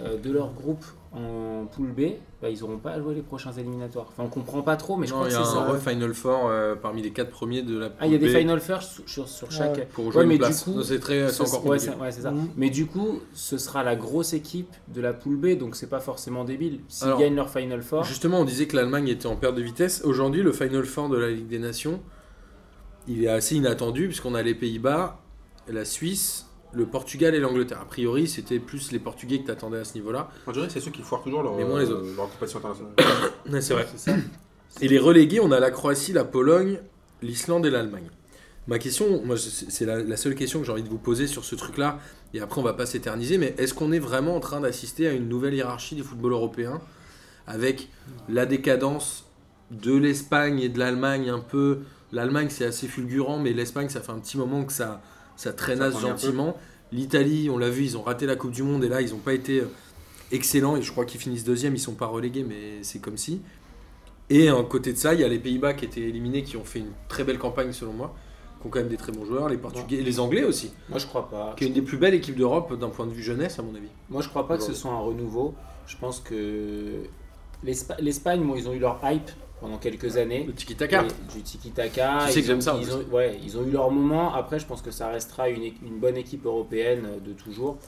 euh, 0.00 0.18
de 0.18 0.30
leur 0.30 0.52
groupe 0.54 0.84
en 1.16 1.66
poule 1.66 1.92
B, 1.92 2.00
bah, 2.42 2.48
ils 2.50 2.60
n'auront 2.60 2.78
pas 2.78 2.90
à 2.92 3.00
jouer 3.00 3.14
les 3.14 3.22
prochains 3.22 3.52
éliminatoires. 3.52 4.06
Enfin, 4.08 4.24
on 4.24 4.28
comprend 4.28 4.62
pas 4.62 4.76
trop, 4.76 4.96
mais 4.96 5.06
je 5.06 5.12
non, 5.12 5.18
crois 5.20 5.28
il 5.28 5.32
que 5.34 5.38
y 5.38 5.42
a 5.42 5.46
un 5.46 5.78
ça. 5.80 5.90
Final 5.90 6.12
Four 6.14 6.48
euh, 6.48 6.74
parmi 6.74 7.02
les 7.02 7.10
quatre 7.12 7.30
premiers 7.30 7.62
de 7.62 7.78
la 7.78 7.90
Ah, 8.00 8.06
il 8.06 8.12
y 8.12 8.14
a 8.16 8.18
des 8.18 8.26
poule 8.26 8.34
B 8.34 8.38
Final 8.38 8.60
First 8.60 8.90
sur, 8.94 9.04
sur, 9.06 9.28
sur 9.28 9.50
chaque. 9.52 9.76
Ouais. 9.76 9.88
pour 9.92 10.10
jouer 10.12 10.22
Ouais, 10.22 10.26
mais 10.26 10.34
une 10.34 10.40
du 10.42 10.46
place. 10.46 10.68
c'est 10.82 10.98
très, 10.98 11.28
c'est 11.28 11.34
Ce- 11.34 11.42
encore 11.42 11.64
ouais, 11.66 11.76
compliqué. 11.78 11.92
c'est 11.96 12.02
ouais, 12.02 12.10
c'est 12.12 12.22
ça. 12.22 12.30
Mhm. 12.32 12.48
Mais 12.56 12.70
du 12.70 12.86
coup, 12.86 13.20
ce 13.32 13.58
sera 13.58 13.82
la 13.84 13.94
grosse 13.96 14.32
équipe 14.32 14.72
de 14.88 15.00
la 15.00 15.12
poule 15.14 15.36
B, 15.36 15.56
donc 15.58 15.76
c'est 15.76 15.88
pas 15.88 16.00
forcément 16.00 16.44
débile. 16.44 16.80
S'ils 16.88 17.06
Alors, 17.06 17.20
gagnent 17.20 17.36
leur 17.36 17.48
Final 17.50 17.82
Four, 17.82 18.04
Justement, 18.04 18.40
on 18.40 18.44
disait 18.44 18.66
que 18.66 18.76
l'Allemagne 18.76 19.08
était 19.08 19.26
en 19.26 19.36
perte 19.36 19.54
de 19.54 19.62
vitesse. 19.62 20.02
Aujourd'hui, 20.04 20.42
le 20.42 20.52
Final 20.52 20.84
Four 20.84 21.08
de 21.10 21.16
la 21.18 21.30
Ligue 21.30 21.46
des 21.48 21.58
Nations, 21.60 22.00
il 23.06 23.22
est 23.24 23.28
assez 23.28 23.54
inattendu 23.56 24.06
puisqu'on 24.08 24.34
a 24.34 24.42
les 24.42 24.54
Pays-Bas, 24.54 25.20
la 25.68 25.84
Suisse, 25.84 26.43
le 26.74 26.86
Portugal 26.86 27.34
et 27.34 27.40
l'Angleterre. 27.40 27.80
A 27.80 27.84
priori, 27.86 28.26
c'était 28.26 28.58
plus 28.58 28.92
les 28.92 28.98
Portugais 28.98 29.40
que 29.40 29.46
t'attendais 29.46 29.78
à 29.78 29.84
ce 29.84 29.94
niveau-là. 29.94 30.30
On 30.46 30.52
dirait 30.52 30.66
que 30.66 30.72
c'est 30.72 30.80
ceux 30.80 30.90
qui 30.90 31.02
foirent 31.02 31.22
toujours 31.22 31.42
leur, 31.42 31.54
Mais 31.56 31.64
moins 31.64 31.80
les 31.80 31.90
autres. 31.90 32.06
leur 32.16 32.30
compétition 32.30 32.58
internationale. 32.58 32.92
Ouais, 33.50 33.60
c'est 33.60 33.74
vrai. 33.74 33.86
Ça. 33.96 34.12
Et 34.80 34.88
les 34.88 34.98
relégués, 34.98 35.40
on 35.40 35.52
a 35.52 35.60
la 35.60 35.70
Croatie, 35.70 36.12
la 36.12 36.24
Pologne, 36.24 36.78
l'Islande 37.22 37.64
et 37.66 37.70
l'Allemagne. 37.70 38.08
Ma 38.66 38.78
question, 38.78 39.22
moi, 39.24 39.36
c'est 39.36 39.70
c'est 39.70 39.84
la, 39.84 40.02
la 40.02 40.16
seule 40.16 40.34
question 40.34 40.60
que 40.60 40.66
j'ai 40.66 40.72
envie 40.72 40.82
de 40.82 40.88
vous 40.88 40.98
poser 40.98 41.26
sur 41.26 41.44
ce 41.44 41.54
truc-là, 41.54 41.98
et 42.32 42.40
après 42.40 42.58
on 42.60 42.64
va 42.64 42.72
pas 42.72 42.86
s'éterniser, 42.86 43.36
mais 43.36 43.54
est-ce 43.58 43.74
qu'on 43.74 43.92
est 43.92 43.98
vraiment 43.98 44.34
en 44.36 44.40
train 44.40 44.60
d'assister 44.62 45.06
à 45.06 45.12
une 45.12 45.28
nouvelle 45.28 45.52
hiérarchie 45.52 45.94
du 45.94 46.02
football 46.02 46.32
européen, 46.32 46.80
avec 47.46 47.90
la 48.28 48.46
décadence 48.46 49.26
de 49.70 49.94
l'Espagne 49.94 50.60
et 50.60 50.70
de 50.70 50.78
l'Allemagne 50.78 51.28
un 51.28 51.40
peu? 51.40 51.80
L'Allemagne 52.10 52.46
c'est 52.48 52.64
assez 52.64 52.88
fulgurant, 52.88 53.38
mais 53.38 53.52
l'Espagne 53.52 53.90
ça 53.90 54.00
fait 54.00 54.12
un 54.12 54.18
petit 54.18 54.38
moment 54.38 54.64
que 54.64 54.72
ça, 54.72 55.02
ça 55.36 55.52
traînasse 55.52 55.94
Ça 55.94 56.00
gentiment. 56.00 56.56
L'Italie, 56.92 57.50
on 57.50 57.58
l'a 57.58 57.70
vu, 57.70 57.84
ils 57.84 57.96
ont 57.96 58.02
raté 58.02 58.24
la 58.26 58.36
Coupe 58.36 58.52
du 58.52 58.62
Monde, 58.62 58.84
et 58.84 58.88
là 58.88 59.00
ils 59.00 59.10
n'ont 59.10 59.18
pas 59.18 59.34
été 59.34 59.60
euh, 59.60 59.68
excellents, 60.32 60.76
et 60.76 60.82
je 60.82 60.92
crois 60.92 61.04
qu'ils 61.04 61.20
finissent 61.20 61.44
deuxième, 61.44 61.74
ils 61.74 61.80
sont 61.80 61.94
pas 61.94 62.06
relégués, 62.06 62.44
mais 62.48 62.82
c'est 62.82 63.00
comme 63.00 63.16
si. 63.16 63.40
Et 64.30 64.48
à 64.48 64.62
côté 64.62 64.92
de 64.92 64.98
ça, 64.98 65.12
il 65.14 65.20
y 65.20 65.24
a 65.24 65.28
les 65.28 65.38
Pays-Bas 65.38 65.74
qui 65.74 65.84
étaient 65.84 66.00
éliminés, 66.00 66.42
qui 66.44 66.56
ont 66.56 66.64
fait 66.64 66.78
une 66.78 66.92
très 67.08 67.24
belle 67.24 67.38
campagne 67.38 67.72
selon 67.72 67.92
moi, 67.92 68.14
qui 68.60 68.66
ont 68.66 68.70
quand 68.70 68.78
même 68.78 68.88
des 68.88 68.96
très 68.96 69.12
bons 69.12 69.24
joueurs, 69.24 69.48
les 69.48 69.58
Portugais, 69.58 69.96
et 69.96 70.02
les 70.02 70.20
Anglais 70.20 70.44
aussi, 70.44 70.72
moi 70.88 70.98
je 70.98 71.06
crois 71.06 71.28
pas. 71.28 71.54
qui 71.58 71.64
est 71.64 71.66
une 71.66 71.74
des 71.74 71.82
plus 71.82 71.98
belles 71.98 72.14
équipes 72.14 72.36
d'Europe 72.36 72.78
d'un 72.78 72.88
point 72.88 73.06
de 73.06 73.12
vue 73.12 73.22
jeunesse 73.22 73.58
à 73.58 73.62
mon 73.62 73.74
avis. 73.74 73.88
Moi, 74.08 74.22
je 74.22 74.28
crois 74.28 74.46
pas 74.48 74.56
que 74.56 74.62
ce 74.62 74.72
soit 74.72 74.92
un 74.92 74.98
renouveau. 75.00 75.54
Je 75.86 75.96
pense 75.98 76.20
que 76.20 77.02
l'Espa- 77.62 78.00
l'Espagne, 78.00 78.42
bon, 78.46 78.54
ils 78.56 78.66
ont 78.68 78.72
eu 78.72 78.78
leur 78.78 78.98
hype 79.04 79.30
pendant 79.64 79.78
quelques 79.78 80.18
années. 80.18 80.44
Le 80.46 80.52
tiki-taka. 80.52 81.04
Du 81.34 81.40
tiki-taka. 81.40 82.24
Tu 82.26 82.32
sais 82.32 82.40
Ils 82.40 82.42
que 82.42 82.46
j'aime 82.48 82.58
ont- 82.58 82.60
ça, 82.60 82.74
en 82.76 82.80
Ils 82.80 82.92
ont, 82.92 83.02
ouais, 83.10 83.38
ils 83.42 83.56
ont 83.56 83.62
eu 83.64 83.70
leur 83.70 83.90
moment. 83.90 84.34
Après, 84.34 84.58
je 84.58 84.66
pense 84.66 84.82
que 84.82 84.90
ça 84.90 85.08
restera 85.08 85.48
une, 85.48 85.72
bonne 85.98 86.18
équipe 86.18 86.44
européenne 86.44 87.06
de 87.24 87.32
toujours. 87.32 87.78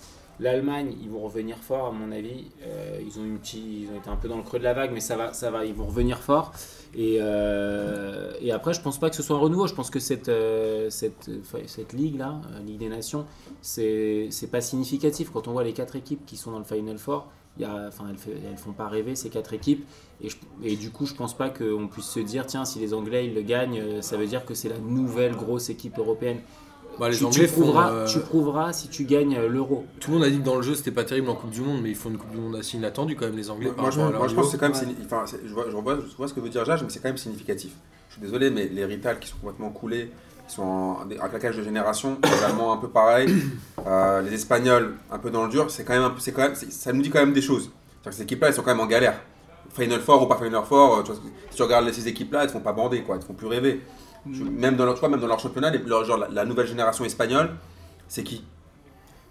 L'Allemagne, 0.40 0.94
ils 1.02 1.10
vont 1.10 1.20
revenir 1.20 1.58
fort, 1.58 1.88
à 1.88 1.92
mon 1.92 2.12
avis. 2.12 2.46
Euh, 2.62 2.98
ils, 3.06 3.20
ont 3.20 3.24
une 3.24 3.38
petite, 3.38 3.62
ils 3.62 3.88
ont 3.94 3.98
été 3.98 4.08
un 4.08 4.16
peu 4.16 4.26
dans 4.26 4.38
le 4.38 4.42
creux 4.42 4.58
de 4.58 4.64
la 4.64 4.72
vague, 4.72 4.90
mais 4.94 5.00
ça 5.00 5.16
va, 5.18 5.34
ça 5.34 5.50
va 5.50 5.66
ils 5.66 5.74
vont 5.74 5.84
revenir 5.84 6.18
fort. 6.18 6.52
Et, 6.94 7.18
euh, 7.20 8.32
et 8.40 8.52
après, 8.52 8.72
je 8.72 8.80
pense 8.80 8.98
pas 8.98 9.10
que 9.10 9.16
ce 9.16 9.22
soit 9.22 9.36
un 9.36 9.40
renouveau. 9.40 9.66
Je 9.66 9.74
pense 9.74 9.90
que 9.90 10.00
cette, 10.00 10.30
euh, 10.30 10.88
cette, 10.88 11.30
cette 11.66 11.92
ligue-là, 11.92 12.40
euh, 12.52 12.60
Ligue 12.60 12.78
des 12.78 12.88
Nations, 12.88 13.26
c'est 13.60 14.30
pas 14.50 14.62
significatif. 14.62 15.28
Quand 15.30 15.46
on 15.46 15.52
voit 15.52 15.64
les 15.64 15.74
quatre 15.74 15.94
équipes 15.94 16.24
qui 16.24 16.38
sont 16.38 16.52
dans 16.52 16.58
le 16.58 16.64
Final 16.64 16.96
Four, 16.96 17.28
y 17.62 17.64
a, 17.64 17.86
enfin, 17.88 18.04
elles, 18.10 18.34
elles 18.50 18.58
font 18.58 18.72
pas 18.72 18.88
rêver 18.88 19.14
ces 19.16 19.28
quatre 19.30 19.52
équipes. 19.54 19.86
Et, 20.22 20.28
je- 20.28 20.36
et 20.62 20.76
du 20.76 20.90
coup, 20.90 21.06
je 21.06 21.14
pense 21.14 21.36
pas 21.36 21.48
qu'on 21.50 21.88
puisse 21.88 22.06
se 22.06 22.20
dire, 22.20 22.46
tiens, 22.46 22.64
si 22.64 22.78
les 22.78 22.94
Anglais 22.94 23.26
ils 23.26 23.34
le 23.34 23.42
gagnent, 23.42 23.80
euh, 23.80 24.02
ça 24.02 24.16
veut 24.16 24.26
dire 24.26 24.44
que 24.44 24.54
c'est 24.54 24.68
la 24.68 24.78
nouvelle 24.78 25.34
grosse 25.36 25.68
équipe 25.70 25.98
européenne. 25.98 26.38
Bah, 26.98 27.10
les 27.10 27.16
tu, 27.18 27.46
font, 27.46 27.78
euh, 27.78 28.06
tu 28.06 28.20
prouveras 28.20 28.72
si 28.72 28.88
tu 28.88 29.04
gagnes 29.04 29.36
euh, 29.36 29.48
l'euro. 29.48 29.84
Tout 30.00 30.12
le 30.12 30.16
monde 30.16 30.24
a 30.26 30.30
dit 30.30 30.38
que 30.38 30.44
dans 30.44 30.56
le 30.56 30.62
jeu 30.62 30.74
c'était 30.74 30.90
pas 30.90 31.04
terrible 31.04 31.28
en 31.28 31.34
Coupe 31.34 31.50
du 31.50 31.60
Monde, 31.60 31.82
mais 31.82 31.90
ils 31.90 31.94
font 31.94 32.08
une 32.08 32.16
Coupe 32.16 32.30
du 32.30 32.38
Monde 32.38 32.56
assez 32.56 32.78
inattendue 32.78 33.16
quand 33.16 33.26
même 33.26 33.36
les 33.36 33.50
Anglais. 33.50 33.66
Moi, 33.66 33.74
par 33.74 33.84
moi, 33.84 33.90
je, 33.90 33.98
rapport 34.00 34.08
à 34.08 34.12
leur 34.12 34.20
moi, 34.20 34.28
je 34.28 34.34
pense 34.34 34.46
que 34.46 34.52
c'est 34.52 34.58
quand 34.58 34.68
même. 34.86 34.96
Enfin, 35.04 35.24
je, 35.26 35.52
vois, 35.52 35.66
je, 35.70 35.76
vois, 35.76 35.98
je 36.10 36.16
vois 36.16 36.26
ce 36.28 36.32
que 36.32 36.40
veut 36.40 36.48
dire 36.48 36.64
Jage, 36.64 36.82
mais 36.82 36.88
c'est 36.88 37.00
quand 37.00 37.08
même 37.10 37.18
significatif. 37.18 37.72
Je 38.08 38.14
suis 38.14 38.22
désolé, 38.22 38.48
mais 38.48 38.66
les 38.68 38.86
Rital 38.86 39.18
qui 39.18 39.28
sont 39.28 39.36
complètement 39.36 39.68
coulés, 39.68 40.10
sont 40.48 40.62
en, 40.62 41.00
un 41.10 41.28
claquage 41.28 41.56
de 41.56 41.62
génération, 41.62 42.18
les 42.24 42.44
Allemands 42.44 42.72
un 42.72 42.76
peu 42.76 42.88
pareil, 42.88 43.34
euh, 43.86 44.22
les 44.22 44.34
Espagnols 44.34 44.94
un 45.10 45.18
peu 45.18 45.30
dans 45.30 45.44
le 45.44 45.48
dur, 45.50 45.70
c'est 45.70 45.84
quand 45.84 45.94
même, 45.98 46.12
c'est 46.18 46.32
quand 46.32 46.42
même, 46.42 46.54
ça 46.54 46.92
nous 46.92 47.02
dit 47.02 47.10
quand 47.10 47.20
même 47.20 47.32
des 47.32 47.42
choses. 47.42 47.64
C'est-à-dire 48.02 48.10
que 48.10 48.14
ces 48.16 48.22
équipes-là, 48.22 48.48
elles 48.48 48.54
sont 48.54 48.62
quand 48.62 48.70
même 48.74 48.80
en 48.80 48.86
galère. 48.86 49.20
Final 49.74 50.00
Four 50.00 50.22
ou 50.22 50.26
pas 50.26 50.36
Final 50.36 50.62
Four, 50.64 50.98
euh, 50.98 51.02
tu 51.02 51.12
vois, 51.12 51.20
si 51.50 51.56
tu 51.56 51.62
regardes 51.62 51.90
ces 51.92 52.08
équipes-là, 52.08 52.40
elles 52.40 52.46
ne 52.46 52.52
font 52.52 52.60
pas 52.60 52.72
bander, 52.72 53.02
quoi, 53.02 53.16
elles 53.16 53.20
ne 53.22 53.26
font 53.26 53.34
plus 53.34 53.46
rêver. 53.48 53.82
Je- 54.32 54.42
même, 54.44 54.76
dans 54.76 54.84
leur, 54.84 54.94
tu 54.94 55.00
vois, 55.00 55.08
même 55.08 55.20
dans 55.20 55.26
leur 55.26 55.38
championnat, 55.38 55.70
les- 55.70 55.78
leur- 55.78 56.04
genre, 56.04 56.16
la, 56.18 56.28
la 56.28 56.44
nouvelle 56.44 56.66
génération 56.66 57.04
espagnole, 57.04 57.50
c'est 58.08 58.22
qui 58.22 58.44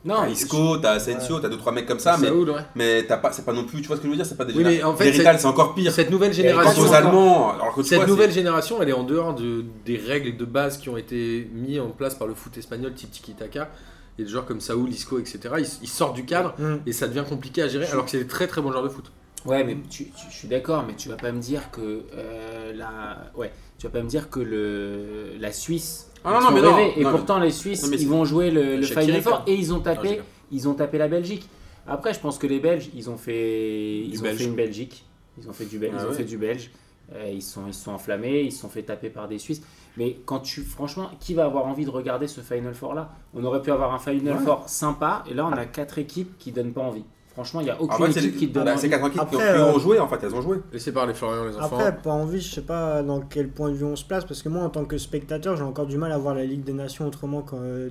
Non, 0.06 0.18
T'as 0.22 0.30
Isco, 0.30 0.78
t'as 0.78 0.92
Asensio, 0.92 1.40
t'as 1.40 1.50
deux 1.50 1.58
trois 1.58 1.72
mecs 1.72 1.88
comme 1.88 2.00
ça, 2.00 2.16
mais, 2.18 2.28
Saoul, 2.28 2.52
ouais. 2.52 2.62
mais 2.76 3.04
t'as 3.08 3.18
pas, 3.18 3.32
c'est 3.32 3.44
pas 3.44 3.54
non 3.54 3.64
plus, 3.66 3.82
tu 3.82 3.88
vois 3.88 3.96
ce 3.98 4.02
que 4.02 4.08
je 4.08 4.12
veux 4.12 4.16
dire, 4.16 4.26
c'est 4.26 4.38
pas 4.38 4.46
des 4.46 4.54
Oui, 4.54 4.64
mais 4.64 4.84
en 4.84 4.96
fait, 4.96 5.12
c'est 5.12 5.46
encore 5.46 5.74
pire. 5.74 5.92
Cette 5.92 6.12
nouvelle 6.12 6.32
génération, 6.34 6.82
aux 6.84 6.94
Allemands, 6.94 7.52
alors 7.54 7.74
que 7.74 7.82
tu 7.82 7.88
cette 7.88 7.98
vois, 7.98 8.08
nouvelle 8.08 8.32
génération, 8.32 8.82
elle 8.82 8.90
est 8.90 8.94
en 8.94 9.04
dehors 9.04 9.34
de, 9.34 9.66
des 9.84 9.98
règles 9.98 10.38
de 10.38 10.46
base 10.46 10.78
qui 10.78 10.90
ont 10.90 10.98
été 10.98 11.50
mises 11.54 11.80
en 11.80 11.90
place 11.90 12.14
par 12.16 12.28
le 12.28 12.36
foot 12.36 12.56
espagnol, 12.58 12.94
type 12.94 13.10
tiki-taka. 13.12 13.70
Et 14.18 14.24
des 14.24 14.30
joueurs 14.30 14.46
comme 14.46 14.62
Saoul, 14.62 14.90
Isco, 14.92 15.20
etc. 15.20 15.40
Ils, 15.58 15.68
ils 15.82 15.90
sortent 15.90 16.16
du 16.16 16.24
cadre 16.24 16.54
Mm. 16.58 16.76
et 16.86 16.94
ça 16.94 17.08
devient 17.08 17.26
compliqué 17.28 17.64
à 17.64 17.68
gérer, 17.68 17.86
alors 17.88 18.06
que 18.06 18.12
c'est 18.12 18.20
des 18.20 18.28
très 18.28 18.48
très 18.48 18.62
bons 18.62 18.72
joueurs 18.72 18.84
de 18.84 18.90
foot. 18.90 19.12
Ouais, 19.46 19.64
mais 19.64 19.76
tu, 19.90 20.06
tu- 20.06 20.12
je 20.30 20.36
suis 20.36 20.48
d'accord, 20.48 20.86
mais 20.88 20.94
tu 20.96 21.10
vas 21.10 21.16
pas 21.18 21.32
me 21.32 21.40
dire 21.40 21.70
que 21.72 22.04
euh, 22.16 22.74
la, 22.76 23.32
ouais, 23.36 23.52
tu 23.78 23.88
vas 23.88 23.92
pas 23.92 24.02
me 24.02 24.08
dire 24.08 24.30
que 24.30 24.40
le 24.40 25.32
la 25.40 25.52
Suisse. 25.52 26.08
Ah 26.26 26.32
non, 26.34 26.42
non, 26.42 26.52
mais 26.52 26.62
non. 26.62 26.78
Et 26.78 27.04
non, 27.04 27.12
mais- 27.12 27.18
pourtant 27.18 27.40
les 27.40 27.52
Suisses, 27.52 27.88
ils 27.92 28.08
vont 28.08 28.26
jouer 28.26 28.52
le, 28.52 28.82
Final 28.82 29.22
Four 29.22 29.44
et 29.48 29.54
ils 29.54 29.74
ont 29.74 29.80
tapé, 29.80 30.22
ils 30.52 30.68
ont 30.68 30.74
tapé 30.74 30.98
la 30.98 31.08
Belgique. 31.08 31.48
Après, 31.88 32.14
je 32.14 32.20
pense 32.20 32.40
que 32.40 32.48
les 32.48 32.60
Belges, 32.60 32.90
ils 32.96 33.10
ont 33.10 33.18
fait, 33.18 34.00
ils 34.00 34.12
Du 34.14 34.20
ont 34.20 34.22
belge. 34.24 34.38
fait 34.40 34.44
une 34.46 34.56
Belgique, 34.56 35.06
ils 35.40 35.48
ont 35.48 35.54
fait 35.54 35.66
du 35.66 35.78
belge, 35.78 35.94
Ah 35.96 36.02
ils 36.02 36.06
ont 36.08 36.10
ouais. 36.10 36.16
fait 36.16 36.24
du 36.24 36.38
belge. 36.38 36.72
Euh, 37.14 37.30
ils 37.32 37.44
sont, 37.44 37.62
ils 37.68 37.74
sont 37.76 37.92
enflammés, 37.92 38.42
ils 38.42 38.52
se 38.52 38.62
sont 38.62 38.70
fait 38.70 38.82
taper 38.82 39.12
par 39.12 39.28
des 39.28 39.38
Suisses. 39.38 39.62
Mais 39.96 40.18
quand 40.26 40.40
tu, 40.40 40.64
franchement, 40.64 41.12
qui 41.20 41.36
va 41.36 41.46
avoir 41.46 41.68
envie 41.68 41.86
de 41.86 41.92
regarder 41.92 42.28
ce 42.28 42.42
Final 42.42 42.74
Four 42.74 42.96
là 42.96 43.12
On 43.36 43.44
aurait 43.44 43.62
pu 43.62 43.70
avoir 43.72 43.94
un 43.94 44.00
Final 44.00 44.38
Ouais. 44.38 44.44
Four 44.44 44.68
sympa, 44.68 45.24
et 45.30 45.36
là 45.36 45.46
on 45.46 45.52
a 45.54 45.66
quatre 45.66 46.00
équipes 46.00 46.36
qui 46.40 46.52
donnent 46.52 46.74
pas 46.74 46.82
envie. 46.82 47.06
Franchement, 47.36 47.62
il 47.62 47.68
y 47.68 47.70
a 47.70 47.76
En 47.76 47.84
aucune 47.84 48.08
fait, 48.08 48.12
c'est 48.14 48.26
équipe 48.26 48.38
qui 48.40 48.48
te 48.50 48.54
donne 48.54 48.66
bah, 48.66 48.78
c'est 48.78 48.90
quatre 48.90 49.06
équipes 49.08 49.30
qui 49.30 49.36
ont, 49.36 49.40
Après, 49.40 49.54
qui 49.54 49.60
ont 49.62 49.76
euh, 49.76 49.80
joué, 49.80 50.00
en 50.00 50.08
fait, 50.08 50.20
elles 50.24 50.34
ont 50.34 50.42
joué. 50.42 50.58
Laissez 50.74 50.92
parler 50.92 51.14
Florian, 51.14 51.44
les 51.46 51.56
enfants. 51.58 51.78
Après, 51.78 51.98
pas 51.98 52.12
envie, 52.12 52.40
je 52.42 52.56
sais 52.56 52.62
pas 52.62 53.04
dans 53.04 53.20
quel 53.20 53.50
point 53.50 53.70
de 53.70 53.76
vue 53.76 53.84
on 53.86 53.96
se 53.98 54.06
place, 54.06 54.24
parce 54.26 54.42
que 54.42 54.48
moi, 54.50 54.64
en 54.64 54.70
tant 54.70 54.86
que 54.86 54.98
spectateur, 54.98 55.58
j'ai 55.58 55.64
encore 55.64 55.86
du 55.86 55.98
mal 55.98 56.12
à 56.14 56.18
voir 56.18 56.34
la 56.34 56.46
Ligue 56.46 56.64
des 56.64 56.74
Nations 56.74 57.06
autrement 57.06 57.42
que 57.42 57.56
euh, 57.56 57.90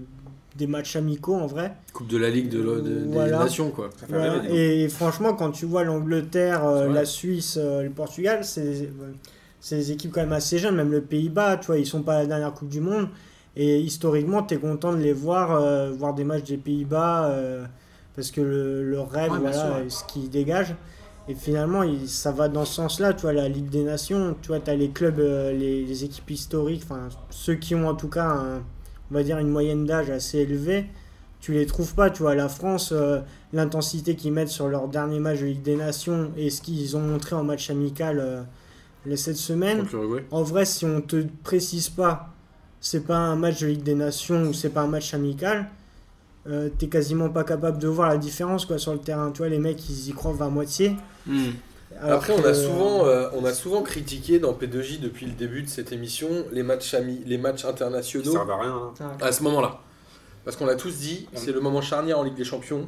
des 0.57 0.67
matchs 0.67 0.97
amicaux 0.97 1.35
en 1.35 1.47
vrai. 1.47 1.75
Coupe 1.93 2.07
de 2.07 2.17
la 2.17 2.31
Ligue 2.31 2.49
de, 2.49 2.63
de- 2.63 2.81
des 2.81 3.13
Voilà. 3.13 3.39
Nations, 3.41 3.71
quoi. 3.71 3.91
Voilà. 4.09 4.43
Et, 4.51 4.89
franchement, 4.89 5.35
quand 5.35 5.51
tu 5.51 5.67
vois 5.67 5.85
l'Angleterre, 5.85 6.65
euh, 6.67 6.89
la 6.93 7.05
Suisse, 7.05 7.59
euh, 7.61 7.83
le 7.83 7.91
Portugal, 7.91 8.45
c'est 8.45 8.89
c'est 9.61 9.77
des 9.77 9.93
équipes 9.93 10.13
quand 10.13 10.21
même 10.21 10.33
assez 10.35 10.59
jeunes, 10.59 10.77
même 10.77 10.91
le 10.93 11.01
Pays-Bas, 11.01 11.57
tu 11.57 11.67
vois, 11.69 11.79
ils 11.79 11.87
sont 11.87 12.03
pas 12.03 12.17
à 12.17 12.19
la 12.21 12.27
dernière 12.27 12.53
Coupe 12.53 12.69
du 12.69 12.81
Monde. 12.81 13.09
Et 13.57 13.79
historiquement, 13.81 14.43
tu 14.43 14.55
es 14.55 14.57
content 14.59 14.93
de 14.93 14.99
les 14.99 15.13
voir, 15.15 15.53
euh, 15.55 15.91
voir 15.91 16.13
des 16.13 16.25
matchs 16.25 16.45
des 16.45 16.57
Pays-Bas, 16.59 17.29
euh, 17.31 17.65
parce 18.17 18.31
que 18.31 18.41
le, 18.41 18.83
le 18.89 19.01
rêve, 19.01 19.33
Ouais, 19.33 19.39
voilà, 19.39 19.81
sûr. 19.89 19.93
ce 19.93 20.05
qui 20.13 20.29
dégage. 20.29 20.75
Et 21.29 21.35
finalement, 21.35 21.83
il- 21.83 22.09
ça 22.09 22.33
va 22.33 22.49
dans 22.49 22.65
ce 22.65 22.75
sens-là. 22.75 23.15
Tu 23.15 23.23
vois, 23.23 23.33
la 23.33 23.49
Ligue 23.49 23.71
des 23.71 23.83
Nations, 23.83 24.37
tu 24.43 24.49
vois, 24.49 24.61
tu 24.61 24.71
as 24.71 24.77
les 24.77 24.91
clubs, 24.91 25.19
euh, 25.19 25.53
les, 25.53 25.85
les 25.85 26.05
équipes 26.05 26.31
historiques, 26.31 26.83
enfin, 26.85 27.09
ceux 27.31 27.55
qui 27.55 27.75
ont 27.75 27.89
en 27.89 27.95
tout 27.95 28.09
cas, 28.09 28.27
un- 28.29 28.59
on 29.11 29.15
va 29.15 29.23
dire, 29.23 29.39
une 29.39 29.49
moyenne 29.49 29.87
d'âge 29.87 30.11
assez 30.11 30.39
élevée, 30.41 30.87
tu 31.41 31.53
les 31.53 31.65
trouves 31.67 31.95
pas. 31.95 32.11
Tu 32.11 32.23
vois, 32.23 32.35
la 32.35 32.49
France, 32.49 32.91
euh, 32.93 33.21
l'intensité 33.55 34.17
qu'ils 34.17 34.33
mettent 34.33 34.49
sur 34.49 34.69
leur 34.69 34.89
dernier 34.89 35.19
match 35.19 35.41
de 35.41 35.47
Ligue 35.47 35.63
des 35.63 35.77
Nations 35.77 36.31
et 36.37 36.51
ce 36.51 36.61
qu'ils 36.61 36.97
ont 36.97 37.01
montré 37.01 37.35
en 37.37 37.43
match 37.45 37.71
amical 37.71 38.19
euh, 38.21 38.43
les 39.07 39.17
cette 39.17 39.37
semaine, 39.37 39.79
Contre 39.81 39.97
l'Uruguay. 39.97 40.25
en 40.31 40.43
vrai, 40.43 40.65
si 40.67 40.85
on 40.85 41.01
te 41.01 41.25
précise 41.43 41.89
pas, 41.89 42.29
c'est 42.81 43.07
pas 43.07 43.17
un 43.19 43.37
match 43.37 43.61
de 43.61 43.67
Ligue 43.69 43.83
des 43.83 43.95
Nations 43.95 44.43
ou 44.45 44.53
c'est 44.53 44.71
pas 44.71 44.83
un 44.83 44.87
match 44.89 45.15
amical, 45.15 45.69
euh, 46.47 46.69
t'es 46.79 46.89
quasiment 46.89 47.29
pas 47.31 47.45
capable 47.45 47.79
de 47.79 47.89
voir 47.89 48.09
la 48.09 48.17
différence 48.19 48.67
quoi 48.67 48.79
sur 48.79 48.93
le 48.93 48.99
terrain. 48.99 49.31
Tu 49.33 49.39
vois, 49.39 49.49
les 49.49 49.59
mecs 49.59 49.89
ils 49.89 50.09
y 50.09 50.13
croient 50.13 50.37
à 50.45 50.49
moitié. 50.49 50.97
Hmm. 51.27 51.51
Après, 52.03 52.33
on 52.33 52.43
que- 52.43 52.49
a, 52.49 52.55
souvent, 52.55 53.07
euh, 53.07 53.29
on 53.35 53.45
a 53.45 53.53
souvent 53.55 53.83
critiqué 53.83 54.39
dans 54.41 54.53
P2J 54.53 54.99
depuis 55.01 55.27
le 55.27 55.33
début 55.33 55.63
de 55.63 55.69
cette 55.69 55.93
émission 55.93 56.29
les 56.53 56.63
matchs, 56.65 56.93
ami- 56.95 57.23
les 57.25 57.39
matchs 57.39 57.65
internationaux 57.65 58.33
servent 58.33 58.51
à 58.51 58.61
rien. 58.61 58.93
hein. 59.01 59.13
À 59.21 59.31
ce 59.33 59.43
moment-là. 59.45 59.79
Parce 60.45 60.57
qu'on 60.57 60.67
l'a 60.67 60.75
tous 60.75 60.99
dit, 60.99 61.29
c'est 61.35 61.53
le 61.53 61.61
moment 61.61 61.81
charnière 61.81 62.19
en 62.19 62.23
Ligue 62.25 62.35
des 62.35 62.45
Champions. 62.45 62.87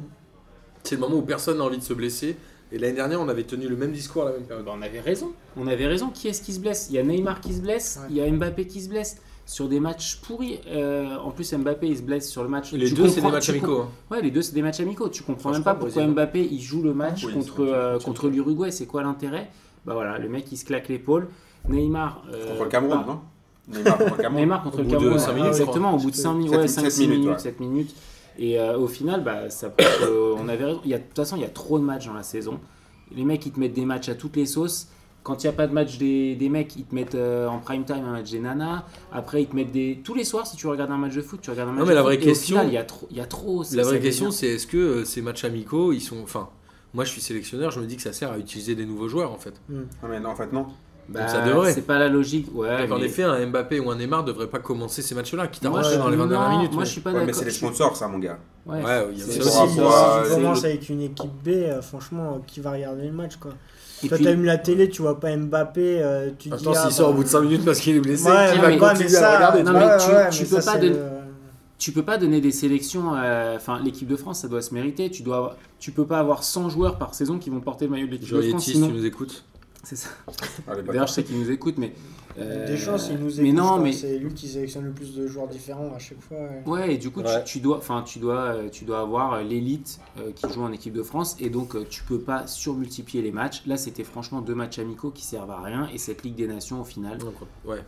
C'est 0.83 0.95
le 0.95 1.01
moment 1.01 1.15
où 1.15 1.21
personne 1.23 1.57
n'a 1.57 1.63
envie 1.63 1.77
de 1.79 1.83
se 1.83 1.93
blesser. 1.93 2.37
Et 2.71 2.77
l'année 2.77 2.93
dernière, 2.95 3.19
on 3.21 3.29
avait 3.29 3.43
tenu 3.45 3.67
le 3.67 3.77
même 3.77 3.93
discours 3.93 4.23
à 4.23 4.25
la 4.25 4.31
même 4.33 4.43
période. 4.43 4.65
Bah, 4.65 4.73
on 4.77 4.81
avait 4.81 4.99
raison. 4.99 5.31
On 5.55 5.67
avait 5.67 5.87
raison. 5.87 6.09
Qui 6.09 6.27
est-ce 6.27 6.41
qui 6.41 6.51
se 6.53 6.59
blesse? 6.59 6.87
Il 6.89 6.95
y 6.97 6.99
a 6.99 7.03
Neymar 7.03 7.39
qui 7.41 7.53
se 7.53 7.61
blesse, 7.61 7.97
Ouais. 8.01 8.07
il 8.09 8.17
y 8.17 8.21
a 8.21 8.29
Mbappé 8.29 8.67
qui 8.67 8.81
se 8.81 8.89
blesse. 8.89 9.17
Sur 9.47 9.67
des 9.69 9.79
matchs 9.79 10.17
pourris. 10.17 10.59
Euh, 10.67 11.15
en 11.23 11.31
plus, 11.31 11.51
Mbappé, 11.53 11.87
il 11.87 11.97
se 11.97 12.01
blesse 12.03 12.29
sur 12.29 12.43
le 12.43 12.49
match. 12.49 12.73
Les 12.73 12.89
Tu 12.89 12.93
deux, 12.93 13.07
c'est 13.07 13.21
des 13.21 13.31
matchs 13.31 13.49
amicaux. 13.49 13.79
hein. 13.81 13.89
com- 14.09 14.17
Ouais, 14.17 14.21
les 14.21 14.29
deux, 14.29 14.41
c'est 14.41 14.53
des 14.53 14.61
matchs 14.61 14.81
amicaux. 14.81 15.07
Tu 15.09 15.23
comprends 15.23 15.51
même 15.51 15.63
pas 15.63 15.73
pourquoi. 15.73 16.05
Mbappé, 16.05 16.45
il 16.51 16.59
joue 16.61 16.81
le 16.83 16.93
match 16.93 17.23
Oui, 17.25 17.33
contre, 17.33 17.61
euh, 17.61 17.97
contre 17.97 18.27
l'Uruguay. 18.27 18.71
C'est 18.71 18.85
quoi 18.85 19.01
l'intérêt? 19.03 19.49
Bah 19.85 19.93
voilà, 19.93 20.17
le 20.19 20.27
mec, 20.27 20.51
il 20.51 20.57
se 20.57 20.65
claque 20.65 20.89
l'épaule. 20.89 21.29
Neymar. 21.69 22.23
euh, 22.33 22.49
Contre 22.51 22.63
le 22.65 22.69
Cameroun, 22.69 22.97
bah, 22.99 23.05
non? 23.07 23.19
Neymar 23.73 23.97
contre 23.97 24.11
le 24.17 24.21
Cameroun. 24.21 24.41
Neymar 24.41 24.63
contre 24.63 24.75
Au 24.75 24.77
le 24.79 24.83
bout 24.83 24.89
de 24.91 24.97
Cameroun, 24.99 25.19
cinq 25.19 25.27
ouais, 25.29 25.33
minutes, 25.35 25.47
exactement, 25.49 25.93
au 25.93 25.97
bout 25.97 26.11
de 26.11 26.15
Sept- 26.15 26.23
5 26.23 26.33
minutes, 26.33 26.51
sept- 26.51 26.59
ouais, 26.61 26.67
sept 26.67 26.91
5 26.91 27.01
minutes, 27.07 27.19
minutes, 27.25 27.39
7 27.39 27.59
minutes. 27.59 27.95
Et 28.39 28.59
euh, 28.59 28.77
au 28.77 28.87
final, 28.87 29.23
bah, 29.23 29.49
ça 29.49 29.69
qu'on 29.69 30.47
avait 30.49 30.65
raison. 30.65 30.81
Il 30.85 30.91
y 30.91 30.93
a, 30.93 30.97
de 30.99 31.03
toute 31.03 31.15
façon, 31.15 31.35
il 31.37 31.41
y 31.41 31.45
a 31.45 31.49
trop 31.49 31.79
de 31.79 31.83
matchs 31.85 32.05
dans 32.05 32.13
la 32.13 32.23
saison. 32.23 32.59
Les 33.15 33.23
mecs, 33.23 33.45
ils 33.45 33.51
te 33.51 33.59
mettent 33.59 33.73
des 33.73 33.85
matchs 33.85 34.09
à 34.09 34.15
toutes 34.15 34.35
les 34.35 34.45
sauces. 34.45 34.89
Quand 35.27 35.43
il 35.43 35.47
n'y 35.47 35.49
a 35.53 35.53
pas 35.57 35.67
de 35.67 35.73
match 35.73 35.97
des, 35.97 36.35
des 36.35 36.47
mecs, 36.47 36.73
ils 36.77 36.85
te 36.85 36.95
mettent 36.95 37.15
euh, 37.15 37.47
en 37.47 37.59
prime 37.59 37.83
time 37.83 38.05
un 38.07 38.13
match 38.13 38.31
des 38.31 38.39
nanas. 38.39 38.83
Après, 39.11 39.41
ils 39.41 39.47
te 39.47 39.55
mettent 39.57 39.73
des. 39.73 39.99
Tous 40.01 40.13
les 40.13 40.23
soirs, 40.23 40.47
si 40.47 40.55
tu 40.55 40.67
regardes 40.67 40.89
un 40.91 40.95
match 40.97 41.13
de 41.15 41.21
foot, 41.21 41.41
tu 41.41 41.49
regardes 41.49 41.67
un 41.69 41.73
match 41.73 41.83
mais 41.83 41.89
de 41.89 41.95
la 41.95 42.01
foot. 42.01 42.05
vraie 42.13 42.17
question- 42.17 42.63
il 42.63 42.71
y 42.73 42.77
a 42.77 42.83
trop. 42.85 43.07
Il 43.11 43.17
y 43.17 43.19
a 43.19 43.25
trop 43.25 43.63
La 43.73 43.83
vraie 43.83 43.99
question, 43.99 44.31
c'est 44.31 44.47
est-ce 44.47 44.65
que 44.67 44.77
euh, 44.77 45.03
ces 45.05 45.21
matchs 45.21 45.43
amicaux, 45.43 45.91
ils 45.91 45.99
sont. 45.99 46.21
Enfin, 46.23 46.47
moi 46.93 47.03
je 47.03 47.09
suis 47.11 47.19
sélectionneur, 47.19 47.71
je 47.71 47.81
me 47.81 47.85
dis 47.85 47.97
que 47.97 48.01
ça 48.03 48.13
sert 48.13 48.31
à 48.31 48.37
utiliser 48.37 48.73
des 48.73 48.85
nouveaux 48.85 49.09
joueurs 49.09 49.33
en 49.33 49.37
fait. 49.37 49.53
Non, 49.69 49.83
mais 50.09 50.21
non, 50.21 50.29
en 50.29 50.35
fait, 50.37 50.53
non. 50.53 50.67
Bah, 51.09 51.27
ça 51.27 51.41
devrait. 51.41 51.73
C'est 51.73 51.81
pas 51.83 51.99
la 51.99 52.07
logique. 52.09 52.47
Ouais, 52.53 52.85
Donc 52.87 52.97
en 52.97 52.99
mais- 52.99 53.05
effet, 53.05 53.23
un 53.23 53.45
Mbappé 53.47 53.79
ou 53.81 53.89
un 53.91 53.95
Neymar 53.97 54.23
devrait 54.25 54.47
pas 54.47 54.59
commencer 54.59 55.01
ces 55.01 55.15
matchs-là, 55.15 55.47
quitte 55.47 55.65
à 55.65 55.69
rentrer 55.69 55.93
je- 55.93 55.99
dans 55.99 56.09
les 56.09 56.17
20 56.17 56.27
dernières 56.27 56.49
non, 56.49 56.57
minutes. 56.57 56.71
Moi, 56.73 56.81
mais- 56.81 56.85
je 56.85 56.91
suis 56.91 57.01
pas 57.01 57.11
Ouais, 57.13 57.25
mais 57.25 57.31
c'est 57.33 57.45
les 57.45 57.51
sponsors, 57.51 57.95
ça, 57.95 58.07
mon 58.09 58.19
gars. 58.19 58.39
Ouais, 58.65 58.83
Ouais, 58.83 59.07
il 59.13 59.19
y 59.19 59.21
a 59.21 59.25
ça 59.25 59.39
aussi. 59.63 59.69
si, 59.71 59.75
tu 59.75 60.35
commences 60.35 60.63
avec 60.65 60.89
une 60.89 61.01
équipe 61.01 61.31
B, 61.43 61.47
euh, 61.49 61.81
franchement, 61.81 62.41
qui 62.45 62.59
va 62.59 62.71
regarder 62.73 63.05
le 63.07 63.13
match 63.13 63.37
quoi 63.37 63.51
Et 64.03 64.07
Toi, 64.09 64.17
puis- 64.17 64.25
t'allumes 64.25 64.45
la 64.45 64.57
télé, 64.57 64.89
tu 64.89 65.01
vois 65.01 65.19
pas 65.19 65.35
Mbappé, 65.35 66.01
euh, 66.01 66.29
tu 66.37 66.49
te 66.49 66.55
dis. 66.55 66.61
Attends, 66.67 66.73
ah, 66.75 66.83
s'il 66.83 66.91
sort 66.91 67.09
au 67.09 67.11
bah, 67.11 67.17
bout 67.17 67.23
de 67.23 67.29
5 67.29 67.41
minutes 67.41 67.65
parce 67.65 67.79
qu'il 67.79 67.95
est 67.95 67.99
blessé, 67.99 68.27
Ouais, 68.29 68.49
qui 68.51 68.55
mais- 68.57 68.61
va 68.61 68.67
ouais, 68.69 68.77
continuer 68.77 69.15
à 69.17 69.21
le 69.31 69.35
regarder 69.37 69.63
Non, 69.63 69.73
ouais, 69.73 69.79
mais 69.79 69.97
tu- 69.97 70.11
ouais, 70.11 70.29
tu 70.29 70.43
mais 70.43 70.49
peux 70.49 70.61
ça, 70.61 70.71
pas 70.71 70.79
c'est 70.79 70.87
de- 70.89 70.93
le- 70.93 71.01
tu 71.79 71.91
peux 71.91 72.03
pas 72.03 72.17
donner 72.17 72.39
des 72.41 72.51
sélections. 72.51 73.13
euh, 73.15 73.55
Enfin, 73.55 73.79
l'équipe 73.83 74.07
de 74.07 74.15
France, 74.15 74.39
ça 74.41 74.47
doit 74.47 74.61
se 74.61 74.73
mériter. 74.73 75.09
Tu 75.09 75.23
dois, 75.23 75.55
tu 75.79 75.91
peux 75.91 76.05
pas 76.05 76.19
avoir 76.19 76.43
100 76.43 76.69
joueurs 76.69 76.97
par 76.97 77.15
saison 77.15 77.39
qui 77.39 77.49
vont 77.49 77.59
porter 77.59 77.85
le 77.85 77.91
maillot 77.91 78.07
de 78.07 78.11
l'équipe 78.11 78.31
de 78.33 78.41
France. 78.49 78.65
Sinon, 78.65 78.87
tu 78.87 78.93
nous 78.93 79.05
écoutes. 79.05 79.43
C'est 79.87 79.95
ça. 79.95 80.09
D'ailleurs, 80.85 81.07
je 81.07 81.13
sais 81.13 81.23
qu'ils 81.23 81.39
nous 81.39 81.49
écoutent, 81.49 81.77
mais. 81.77 81.93
euh, 82.37 82.67
Des 82.67 82.77
chances, 82.77 83.07
il 83.09 83.17
nous 83.17 83.31
Mais 83.37 83.49
écoute, 83.49 83.53
non, 83.57 83.79
mais 83.79 83.93
c'est 83.93 84.17
lui 84.19 84.33
qui 84.33 84.47
sélectionne 84.47 84.83
le 84.85 84.91
plus 84.91 85.15
de 85.15 85.25
joueurs 85.27 85.47
différents 85.47 85.93
à 85.93 85.99
chaque 85.99 86.19
fois. 86.21 86.37
ouais. 86.37 86.63
Ouais, 86.65 86.93
et 86.95 86.97
du 86.97 87.09
coup, 87.09 87.21
tu- 87.21 87.27
Ouais. 87.29 87.43
tu, 87.45 87.59
dois, 87.61 87.79
tu 88.05 88.19
dois, 88.19 88.35
euh, 88.41 88.69
tu 88.69 88.83
dois 88.85 88.99
avoir 88.99 89.33
euh, 89.33 89.43
l'élite 89.43 89.99
euh, 90.19 90.31
qui 90.33 90.47
joue 90.51 90.61
en 90.61 90.71
équipe 90.71 90.93
de 90.93 91.03
France, 91.03 91.37
et 91.39 91.49
donc 91.49 91.75
euh, 91.75 91.85
tu 91.89 92.03
peux 92.03 92.19
pas 92.19 92.47
surmultiplier 92.47 93.21
les 93.23 93.31
matchs. 93.31 93.63
Là, 93.65 93.77
c'était 93.77 94.03
franchement 94.03 94.41
deux 94.41 94.55
matchs 94.55 94.79
amicaux 94.79 95.11
qui 95.11 95.23
servent 95.23 95.51
à 95.51 95.61
rien, 95.61 95.87
et 95.93 95.97
cette 95.97 96.23
Ligue 96.23 96.35
des 96.35 96.47
Nations, 96.47 96.81
au 96.81 96.85
final, 96.85 97.17
Ouais. 97.65 97.83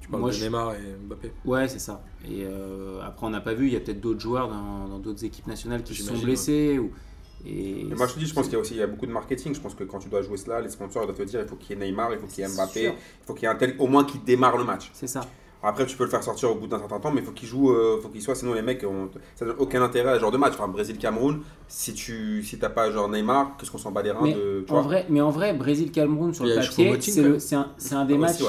Tu 0.00 0.08
parles 0.08 0.22
Moi, 0.22 0.30
de 0.30 0.34
je- 0.34 0.42
Neymar 0.44 0.74
et 0.74 0.96
Mbappé. 1.06 1.30
ouais, 1.44 1.68
c'est 1.68 1.78
ça. 1.78 2.02
Et 2.24 2.42
euh, 2.44 3.00
après, 3.04 3.24
on 3.26 3.30
n'a 3.30 3.40
pas 3.40 3.54
vu, 3.54 3.68
il 3.68 3.72
y 3.72 3.76
a 3.76 3.80
peut-être 3.80 4.00
d'autres 4.00 4.18
joueurs 4.20 4.48
dans 4.48 4.98
d'autres 4.98 5.24
équipes 5.24 5.46
nationales 5.46 5.84
qui 5.84 5.94
se 5.94 6.02
sont 6.02 6.18
blessés. 6.18 6.78
Ou, 6.80 6.90
et 7.46 7.80
Et 7.90 7.94
moi 7.94 8.06
je 8.06 8.14
te 8.14 8.18
dis, 8.18 8.26
je 8.26 8.34
pense 8.34 8.44
qu'il 8.46 8.54
y 8.54 8.56
a 8.56 8.60
aussi 8.60 8.74
il 8.74 8.78
y 8.80 8.82
a 8.82 8.86
beaucoup 8.86 9.06
de 9.06 9.12
marketing. 9.12 9.54
Je 9.54 9.60
pense 9.60 9.74
que 9.74 9.84
quand 9.84 9.98
tu 9.98 10.08
dois 10.08 10.22
jouer 10.22 10.36
cela, 10.36 10.60
les 10.60 10.68
sponsors 10.68 11.04
doivent 11.06 11.16
te 11.16 11.22
dire 11.22 11.40
il 11.40 11.48
faut 11.48 11.56
qu'il 11.56 11.78
y 11.78 11.82
ait 11.82 11.86
Neymar, 11.86 12.12
il 12.12 12.18
faut 12.18 12.26
qu'il 12.26 12.44
y 12.44 12.46
ait 12.46 12.48
Mbappé, 12.50 12.80
sûr. 12.84 12.94
il 12.94 13.26
faut 13.26 13.34
qu'il 13.34 13.44
y 13.44 13.46
ait 13.46 13.54
un 13.54 13.56
tel, 13.56 13.76
au 13.78 13.86
moins 13.86 14.04
qui 14.04 14.18
démarre 14.18 14.56
le 14.56 14.64
match. 14.64 14.90
C'est 14.92 15.06
ça. 15.06 15.34
Après, 15.64 15.86
tu 15.86 15.96
peux 15.96 16.02
le 16.02 16.10
faire 16.10 16.24
sortir 16.24 16.50
au 16.50 16.56
bout 16.56 16.66
d'un 16.66 16.80
certain 16.80 16.98
temps, 16.98 17.12
mais 17.12 17.20
il 17.20 17.24
faut 17.24 17.30
qu'il 17.30 17.46
joue, 17.46 17.70
euh, 17.70 18.00
faut 18.02 18.08
qu'il 18.08 18.20
soit, 18.20 18.34
sinon 18.34 18.52
les 18.52 18.62
mecs, 18.62 18.84
ça 19.36 19.44
n'a 19.44 19.52
aucun 19.58 19.80
intérêt 19.80 20.10
à 20.10 20.14
ce 20.16 20.20
genre 20.20 20.32
de 20.32 20.36
match. 20.36 20.54
Enfin, 20.54 20.66
Brésil-Cameroun, 20.66 21.40
si 21.68 21.94
tu 21.94 22.42
si 22.42 22.58
t'as 22.58 22.68
pas 22.68 22.90
genre 22.90 23.08
Neymar, 23.08 23.56
qu'est-ce 23.58 23.70
qu'on 23.70 23.78
s'en 23.78 23.92
bat 23.92 24.02
les 24.02 24.10
reins 24.10 24.22
Mais 24.24 24.34
de. 24.34 24.64
Tu 24.66 24.72
En 24.72 24.76
vois? 24.76 24.82
vrai, 24.82 25.06
mais 25.08 25.20
en 25.20 25.30
vrai, 25.30 25.54
Brésil-Cameroun 25.54 26.34
sur 26.34 26.44
Il 26.46 26.50
le 26.50 26.56
papier, 26.56 27.00
c'est 27.38 27.54
un, 27.54 27.70
un 27.92 28.04
des 28.04 28.14
Ouais, 28.14 28.18
matchs 28.18 28.40
aussi, 28.40 28.42
ouais. 28.42 28.48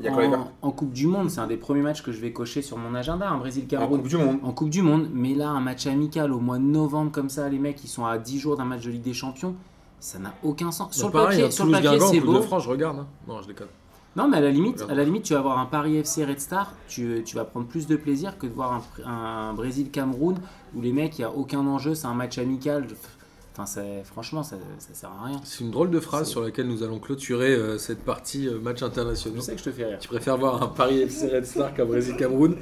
Il 0.00 0.06
y 0.06 0.08
a 0.08 0.12
quoi 0.12 0.22
les 0.24 0.28
gars 0.30 0.46
en, 0.62 0.68
en 0.68 0.70
Coupe 0.72 0.92
du 0.92 1.06
Monde. 1.06 1.30
C'est 1.30 1.40
un 1.40 1.46
des 1.46 1.56
premiers 1.56 1.80
matchs 1.82 2.02
que 2.02 2.12
je 2.12 2.20
vais 2.20 2.32
cocher 2.32 2.60
sur 2.62 2.76
mon 2.76 2.94
agenda, 2.94 3.28
un 3.30 3.34
En 3.36 3.38
Brésil-Cameroun. 3.38 4.00
Coupe 4.00 4.08
du 4.08 4.16
Monde. 4.18 4.38
En 4.42 4.52
Coupe 4.52 4.70
du 4.70 4.82
Monde, 4.82 5.08
mais 5.12 5.34
là, 5.34 5.48
un 5.48 5.60
match 5.60 5.86
amical 5.86 6.32
au 6.32 6.38
mois 6.40 6.58
de 6.58 6.64
novembre, 6.64 7.10
comme 7.12 7.30
ça, 7.30 7.48
les 7.48 7.58
mecs, 7.58 7.82
ils 7.82 7.88
sont 7.88 8.04
à 8.04 8.18
10 8.18 8.38
jours 8.38 8.56
d'un 8.56 8.64
match 8.66 8.84
de 8.84 8.90
Ligue 8.90 9.02
des 9.02 9.14
Champions, 9.14 9.54
ça 9.98 10.18
n'a 10.18 10.34
aucun 10.42 10.70
sens. 10.70 10.94
Sur 10.94 11.10
Bah, 11.10 11.20
le 11.20 11.24
pareil, 11.24 11.36
papier, 11.38 11.48
hein, 11.48 11.50
sur 11.50 11.64
le 11.66 11.72
papier 11.72 12.00
c'est 12.00 12.20
de 12.20 12.26
beau. 12.26 12.42
France, 12.42 12.64
je 12.64 12.68
regarde. 12.68 12.98
hein. 12.98 13.06
Non, 13.26 13.40
je 13.40 13.46
déconne. 13.48 13.68
Non, 14.16 14.28
mais 14.28 14.38
à 14.38 14.40
la 14.40 14.50
limite, 14.50 14.82
à 14.88 14.94
la 14.94 15.04
limite, 15.04 15.24
tu 15.24 15.34
vas 15.34 15.40
avoir 15.40 15.58
un 15.58 15.66
Paris 15.66 15.96
FC 15.98 16.24
Red 16.24 16.40
Star, 16.40 16.72
tu, 16.88 17.22
tu 17.24 17.36
vas 17.36 17.44
prendre 17.44 17.66
plus 17.66 17.86
de 17.86 17.96
plaisir 17.96 18.38
que 18.38 18.46
de 18.46 18.52
voir 18.52 18.82
un, 19.04 19.10
un 19.10 19.52
Brésil-Cameroun 19.52 20.36
où 20.74 20.80
les 20.80 20.92
mecs, 20.92 21.18
il 21.18 21.22
n'y 21.22 21.24
a 21.26 21.30
aucun 21.30 21.60
enjeu, 21.66 21.94
c'est 21.94 22.06
un 22.06 22.14
match 22.14 22.38
amical. 22.38 22.86
Enfin, 23.58 23.80
franchement, 24.04 24.42
ça, 24.42 24.56
ça 24.78 24.88
sert 24.92 25.10
à 25.10 25.24
rien. 25.26 25.40
C'est 25.44 25.60
une 25.64 25.70
drôle 25.70 25.90
de 25.90 25.98
phrase 26.00 26.28
sur 26.28 26.42
laquelle 26.42 26.66
nous 26.66 26.82
allons 26.82 26.98
clôturer 26.98 27.54
euh, 27.54 27.78
cette 27.78 28.04
partie 28.04 28.48
euh, 28.48 28.58
match 28.58 28.82
international. 28.82 29.38
Je 29.38 29.42
sais 29.44 29.52
que 29.52 29.58
je 29.58 29.64
te 29.64 29.70
fais 29.72 29.86
rire. 29.86 29.98
Tu 29.98 30.08
préfères 30.08 30.36
voir 30.36 30.62
un 30.62 30.66
Paris 30.68 31.00
FC 31.00 31.28
Red 31.28 31.46
Star 31.46 31.72
qu'un 31.72 31.86
Brésil-Cameroun? 31.86 32.56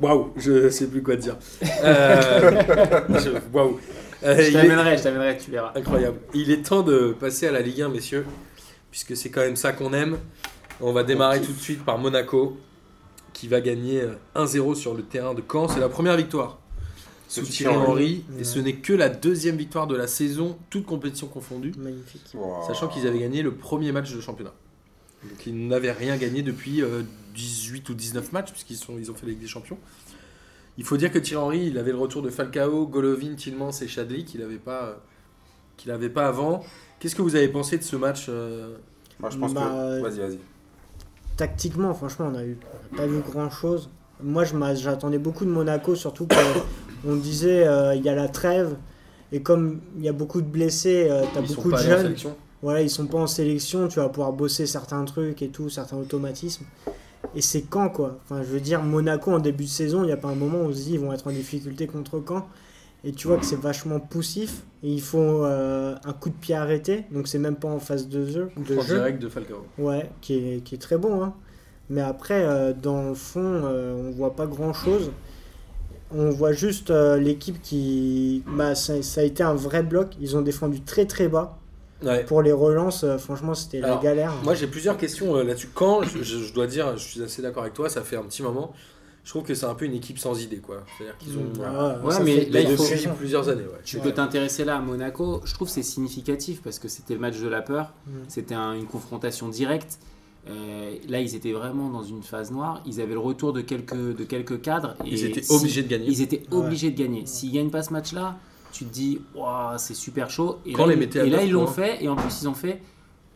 Waouh, 0.00 0.32
je 0.36 0.68
sais 0.70 0.88
plus 0.88 1.02
quoi 1.02 1.16
te 1.16 1.22
dire. 1.22 1.36
Euh, 1.84 2.62
je- 3.10 3.30
Waouh. 3.56 3.78
Je 4.22 4.28
est- 4.28 4.52
t'amènerai, 4.52 4.96
je 4.98 5.02
t'amènerai, 5.04 5.36
tu 5.38 5.50
verras. 5.52 5.72
Incroyable. 5.76 6.18
Il 6.34 6.50
est 6.50 6.62
temps 6.66 6.82
de 6.82 7.14
passer 7.18 7.46
à 7.46 7.52
la 7.52 7.60
Ligue 7.60 7.82
1, 7.82 7.88
messieurs, 7.90 8.26
puisque 8.90 9.16
c'est 9.16 9.30
quand 9.30 9.42
même 9.42 9.56
ça 9.56 9.72
qu'on 9.72 9.92
aime. 9.92 10.18
On 10.80 10.92
va 10.92 11.04
démarrer 11.04 11.40
tout 11.42 11.52
de 11.52 11.60
suite 11.60 11.84
par 11.84 11.98
Monaco, 11.98 12.56
qui 13.32 13.46
va 13.46 13.60
gagner 13.60 14.00
euh, 14.02 14.14
1-0 14.34 14.74
sur 14.74 14.94
le 14.94 15.02
terrain 15.04 15.34
de 15.34 15.42
Caen. 15.48 15.68
C'est 15.68 15.78
la 15.80 15.88
première 15.88 16.16
victoire 16.16 16.58
sous 17.28 17.42
Thierry 17.42 17.74
Henry, 17.76 18.24
Ouais. 18.30 18.40
et 18.40 18.44
ce 18.44 18.58
n'est 18.58 18.76
que 18.76 18.92
la 18.92 19.08
deuxième 19.08 19.56
victoire 19.56 19.86
de 19.86 19.96
la 19.96 20.06
saison, 20.06 20.56
toute 20.70 20.84
compétition 20.86 21.26
confondue, 21.26 21.72
Magnifique. 21.78 22.22
Wow. 22.34 22.66
sachant 22.66 22.88
qu'ils 22.88 23.06
avaient 23.06 23.18
gagné 23.20 23.42
le 23.42 23.54
premier 23.54 23.92
match 23.92 24.14
de 24.14 24.20
championnat. 24.20 24.52
Donc 25.28 25.46
ils 25.46 25.66
n'avaient 25.68 25.92
rien 25.92 26.16
gagné 26.18 26.42
depuis 26.42 26.82
euh, 26.82 27.02
18 27.34 27.88
ou 27.88 27.94
19 27.94 28.32
matchs, 28.32 28.50
puisqu'ils 28.52 28.76
sont, 28.76 28.98
ils 28.98 29.10
ont 29.10 29.14
fait 29.14 29.24
la 29.26 29.32
Ligue 29.32 29.40
des 29.40 29.46
Champions. 29.46 29.78
Il 30.76 30.84
faut 30.84 30.96
dire 30.96 31.10
que 31.12 31.18
Thierry 31.18 31.42
Henry, 31.42 31.66
il 31.68 31.78
avait 31.78 31.92
le 31.92 31.98
retour 31.98 32.20
de 32.20 32.30
Falcao, 32.30 32.86
Golovin, 32.86 33.34
Tillmans 33.36 33.70
et 33.80 33.88
Chadli 33.88 34.24
qu'il 34.24 34.40
n'avait 34.40 34.56
pas, 34.58 34.84
euh, 34.84 34.94
qu'il 35.76 35.90
avait 35.92 36.10
pas 36.10 36.26
avant. 36.28 36.64
Qu'est-ce 37.00 37.14
que 37.14 37.22
vous 37.22 37.36
avez 37.36 37.48
pensé 37.48 37.78
de 37.78 37.82
ce 37.82 37.96
match 37.96 38.26
euh, 38.28 38.76
Moi 39.18 39.30
je 39.30 39.38
pense 39.38 39.54
Bah, 39.54 39.62
que. 39.62 40.02
Vas-y, 40.02 40.18
vas-y. 40.18 40.38
Tactiquement, 41.36 41.94
franchement, 41.94 42.30
on 42.32 42.34
a 42.36 42.44
eu 42.44 42.56
on 42.92 42.94
a 42.94 42.98
pas 42.98 43.06
vu 43.06 43.18
grand 43.20 43.50
chose. 43.50 43.88
Moi, 44.22 44.44
je 44.44 44.54
m'a- 44.54 44.74
j'attendais 44.74 45.18
beaucoup 45.18 45.44
de 45.44 45.50
Monaco, 45.50 45.96
surtout 45.96 46.26
qu'on 47.04 47.16
disait 47.16 47.66
euh, 47.66 47.94
il 47.94 48.02
y 48.02 48.08
a 48.08 48.14
la 48.14 48.28
trêve. 48.28 48.76
Et 49.32 49.40
comme 49.40 49.80
il 49.98 50.04
y 50.04 50.08
a 50.08 50.12
beaucoup 50.12 50.40
de 50.40 50.46
blessés, 50.46 51.08
euh, 51.10 51.24
Ils 51.40 51.48
sont 51.48 51.54
beaucoup 51.54 51.72
de 51.72 51.76
jeunes. 51.78 52.14
Voilà, 52.62 52.80
ils 52.80 52.88
sont 52.88 53.06
pas 53.06 53.18
en 53.18 53.26
sélection, 53.26 53.88
tu 53.88 53.98
vas 53.98 54.08
pouvoir 54.08 54.32
bosser 54.32 54.66
certains 54.66 55.04
trucs 55.04 55.42
et 55.42 55.48
tout, 55.48 55.68
certains 55.68 55.98
automatismes. 55.98 56.64
Et 57.34 57.42
c'est 57.42 57.62
quand 57.62 57.90
quoi? 57.90 58.18
Enfin, 58.24 58.42
je 58.42 58.48
veux 58.48 58.60
dire, 58.60 58.82
Monaco 58.82 59.32
en 59.32 59.38
début 59.38 59.64
de 59.64 59.68
saison, 59.68 60.02
il 60.02 60.06
n'y 60.06 60.12
a 60.12 60.16
pas 60.16 60.28
un 60.28 60.34
moment 60.34 60.58
où 60.60 60.68
on 60.68 60.72
se 60.72 60.82
dit 60.84 60.92
ils 60.94 61.00
vont 61.00 61.12
être 61.12 61.26
en 61.26 61.30
difficulté 61.30 61.86
contre 61.86 62.22
Caen. 62.26 62.46
Et 63.06 63.12
tu 63.12 63.28
vois 63.28 63.36
que 63.36 63.44
c'est 63.44 63.60
vachement 63.60 64.00
poussif. 64.00 64.62
Et 64.82 64.88
il 64.88 65.02
faut 65.02 65.44
euh, 65.44 65.94
un 66.04 66.12
coup 66.14 66.30
de 66.30 66.34
pied 66.34 66.54
arrêté. 66.54 67.04
Donc 67.10 67.28
c'est 67.28 67.38
même 67.38 67.56
pas 67.56 67.68
en 67.68 67.78
phase 67.78 68.08
de 68.08 68.26
jeu. 68.26 68.50
De 68.56 68.80
jeu. 68.80 68.96
direct 68.96 69.20
de 69.20 69.28
Falcao. 69.28 69.66
Ouais, 69.78 70.10
qui 70.22 70.34
est, 70.34 70.64
qui 70.64 70.74
est 70.74 70.78
très 70.78 70.96
bon. 70.96 71.22
Hein. 71.22 71.34
Mais 71.90 72.00
après, 72.00 72.44
euh, 72.44 72.72
dans 72.72 73.08
le 73.08 73.14
fond, 73.14 73.42
euh, 73.42 74.08
on 74.08 74.10
voit 74.10 74.34
pas 74.34 74.46
grand 74.46 74.72
chose. 74.72 75.10
On 76.16 76.30
voit 76.30 76.52
juste 76.52 76.90
euh, 76.90 77.18
l'équipe 77.18 77.60
qui. 77.62 78.42
Bah, 78.46 78.74
ça, 78.74 79.02
ça 79.02 79.20
a 79.20 79.24
été 79.24 79.42
un 79.42 79.54
vrai 79.54 79.82
bloc. 79.82 80.08
Ils 80.20 80.36
ont 80.36 80.42
défendu 80.42 80.80
très 80.80 81.06
très 81.06 81.28
bas. 81.28 81.58
Ouais. 82.02 82.24
Pour 82.24 82.42
les 82.42 82.52
relances, 82.52 83.02
euh, 83.04 83.18
franchement, 83.18 83.54
c'était 83.54 83.80
la 83.80 83.86
Alors, 83.88 84.02
galère. 84.02 84.32
Moi 84.44 84.54
j'ai 84.54 84.66
plusieurs 84.66 84.96
questions 84.98 85.36
euh, 85.36 85.42
là-dessus. 85.42 85.70
Quand, 85.72 86.02
je, 86.02 86.22
je- 86.22 86.38
je 86.38 86.52
dois 86.52 86.66
dire, 86.66 86.96
je 86.98 87.02
suis 87.02 87.22
assez 87.22 87.40
d'accord 87.40 87.62
avec 87.62 87.74
toi, 87.74 87.88
ça 87.88 88.02
fait 88.02 88.16
un 88.16 88.22
petit 88.22 88.42
moment 88.42 88.72
je 89.26 89.30
trouve 89.30 89.44
que 89.44 89.54
c'est 89.54 89.64
un 89.64 89.74
peu 89.74 89.86
une 89.86 89.94
équipe 89.94 90.18
sans 90.18 90.38
idée, 90.38 90.58
quoi. 90.58 90.84
C'est-à-dire 90.98 91.16
qu'ils 91.16 91.38
ont. 91.38 91.50
Ah, 91.64 91.96
Ouais, 92.04 92.12
ça 92.12 92.22
mais 92.22 92.44
là, 92.44 92.60
il 92.60 92.76
faut- 92.76 92.84
plusieurs 93.16 93.48
années, 93.48 93.62
ouais. 93.62 93.80
Tu 93.82 93.96
Ouais. 93.96 94.02
peux 94.02 94.12
t'intéresser 94.12 94.66
là 94.66 94.76
à 94.76 94.80
Monaco. 94.80 95.40
Je 95.46 95.54
trouve 95.54 95.66
que 95.68 95.72
c'est 95.72 95.82
significatif 95.82 96.60
parce 96.62 96.78
que 96.78 96.88
c'était 96.88 97.14
le 97.14 97.20
match 97.20 97.40
de 97.40 97.48
la 97.48 97.62
peur. 97.62 97.94
Mm. 98.06 98.10
C'était 98.28 98.54
un- 98.54 98.74
une 98.74 98.84
confrontation 98.84 99.48
directe. 99.48 99.98
Euh, 100.48 100.94
là, 101.08 101.20
ils 101.20 101.34
étaient 101.34 101.52
vraiment 101.52 101.88
dans 101.88 102.02
une 102.02 102.22
phase 102.22 102.50
noire. 102.50 102.82
Ils 102.86 103.00
avaient 103.00 103.14
le 103.14 103.18
retour 103.20 103.52
de 103.52 103.60
quelques, 103.62 103.94
de 104.16 104.24
quelques 104.24 104.60
cadres. 104.60 104.94
Et 105.06 105.10
Ils 105.14 105.24
étaient 105.24 105.42
si- 105.42 105.52
obligés 105.52 105.82
de 105.82 105.88
gagner. 105.88 106.06
Ils 106.06 106.20
étaient 106.22 106.42
Ouais. 106.50 106.56
obligés 106.58 106.90
de 106.90 106.98
gagner. 106.98 107.22
S'ils 107.26 107.52
gagnent 107.52 107.70
pas 107.70 107.82
ce 107.82 107.92
match-là, 107.92 108.36
tu 108.72 108.84
te 108.84 108.92
dis, 108.92 109.20
c'est 109.78 109.94
super 109.94 110.28
chaud. 110.30 110.58
Et 110.66 110.72
Quand 110.72 110.86
là, 110.86 110.94
les 110.94 111.04
ils- 111.06 111.16
et 111.18 111.30
là, 111.30 111.42
ils 111.44 111.52
l'ont 111.52 111.66
fait. 111.66 112.02
Et 112.04 112.08
en 112.08 112.16
plus, 112.16 112.42
ils 112.42 112.48
ont 112.48 112.54
fait 112.54 112.82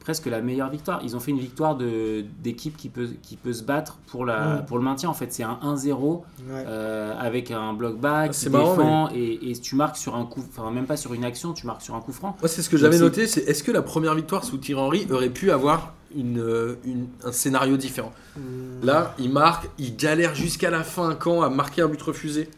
presque 0.01 0.27
la 0.27 0.41
meilleure 0.41 0.71
victoire. 0.71 1.01
Ils 1.05 1.17
ont 1.17 1.21
fait 1.21 1.31
une 1.33 1.39
victoire 1.39 1.77
de- 1.77 2.25
d'équipe 2.43 2.77
qui 2.77 2.89
peut, 2.89 3.09
qui 3.23 3.37
peut 3.37 3.53
se 3.53 3.63
battre 3.63 3.99
pour, 4.07 4.25
la, 4.25 4.65
pour 4.67 4.79
le 4.79 4.85
maintien. 4.85 5.09
En 5.11 5.15
fait, 5.15 5.33
c'est 5.33 5.43
un 5.43 5.59
1-0 5.63 6.25
Ouais. 6.49 6.65
euh, 6.67 7.15
avec 7.19 7.51
un 7.51 7.73
block 7.75 7.99
back, 8.01 8.33
Ah, 8.35 8.49
défend 8.49 9.09
et, 9.15 9.51
et 9.51 9.53
tu 9.59 9.77
marques 9.77 9.97
sur 9.99 10.15
un 10.17 10.25
coup, 10.25 10.43
enfin 10.49 10.71
même 10.71 10.87
pas 10.87 10.97
sur 10.97 11.13
une 11.15 11.25
action, 11.25 11.53
tu 11.53 11.67
marques 11.67 11.83
sur 11.83 11.95
un 11.95 12.01
coup 12.01 12.13
franc. 12.13 12.37
Moi, 12.41 12.49
c'est 12.49 12.63
ce 12.63 12.71
que 12.71 12.77
j'avais 12.79 12.99
noté, 12.99 13.27
c'est 13.27 13.43
est-ce 13.43 13.63
que 13.63 13.71
la 13.73 13.83
première 13.83 14.15
victoire 14.15 14.45
sous 14.45 14.57
Thierry 14.57 14.81
Henry 14.81 15.07
aurait 15.11 15.29
pu 15.31 15.51
avoir 15.51 15.93
une, 16.17 16.41
euh, 16.41 16.77
une- 16.85 17.09
un 17.25 17.33
scénario 17.33 17.77
différent 17.77 18.13
Mm. 18.37 18.85
Là, 18.87 19.15
il 19.19 19.33
marque, 19.33 19.69
il 19.79 19.97
galère 19.97 20.35
jusqu'à 20.35 20.71
la 20.71 20.85
fin 20.85 21.15
quand 21.17 21.43
à 21.43 21.51
marquer 21.51 21.83
un 21.83 21.89
but 21.89 22.01
refusé 22.01 22.49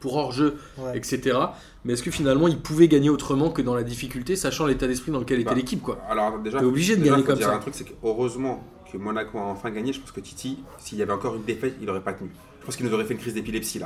pour 0.00 0.16
hors-jeu, 0.16 0.56
Ouais. 0.78 0.96
etc. 0.98 1.38
Mais 1.84 1.92
est-ce 1.94 2.02
que 2.02 2.10
finalement, 2.10 2.48
il 2.48 2.58
pouvait 2.58 2.88
gagner 2.88 3.10
autrement 3.10 3.50
que 3.50 3.62
dans 3.62 3.74
la 3.74 3.82
difficulté, 3.84 4.36
sachant 4.36 4.66
l'état 4.66 4.86
d'esprit 4.86 5.12
dans 5.12 5.20
lequel 5.20 5.40
était 5.40 5.50
Bah, 5.50 5.54
l'équipe, 5.56 5.80
quoi 5.82 6.00
Alors 6.10 6.38
déjà, 6.40 6.58
T'es 6.58 6.64
obligé 6.64 6.96
de 6.96 7.00
déjà, 7.02 7.12
gagner 7.12 7.24
comme 7.24 7.36
dire 7.36 7.46
ça. 7.46 7.54
un 7.54 7.58
truc, 7.58 7.74
c'est 7.74 7.84
que 7.84 7.92
heureusement 8.02 8.64
que 8.90 8.98
Monaco 8.98 9.38
a 9.38 9.42
enfin 9.42 9.70
gagné. 9.70 9.92
Je 9.92 10.00
pense 10.00 10.10
que 10.12 10.20
Titi, 10.20 10.58
s'il 10.78 10.98
y 10.98 11.02
avait 11.02 11.12
encore 11.12 11.34
une 11.36 11.44
défaite, 11.44 11.76
il 11.80 11.88
aurait 11.90 12.00
pas 12.02 12.12
tenu. 12.12 12.30
Je 12.64 12.68
pense 12.68 12.76
qu'il 12.76 12.86
nous 12.86 12.94
aurait 12.94 13.04
fait 13.04 13.12
une 13.12 13.20
crise 13.20 13.34
d'épilepsie 13.34 13.78
là. 13.78 13.84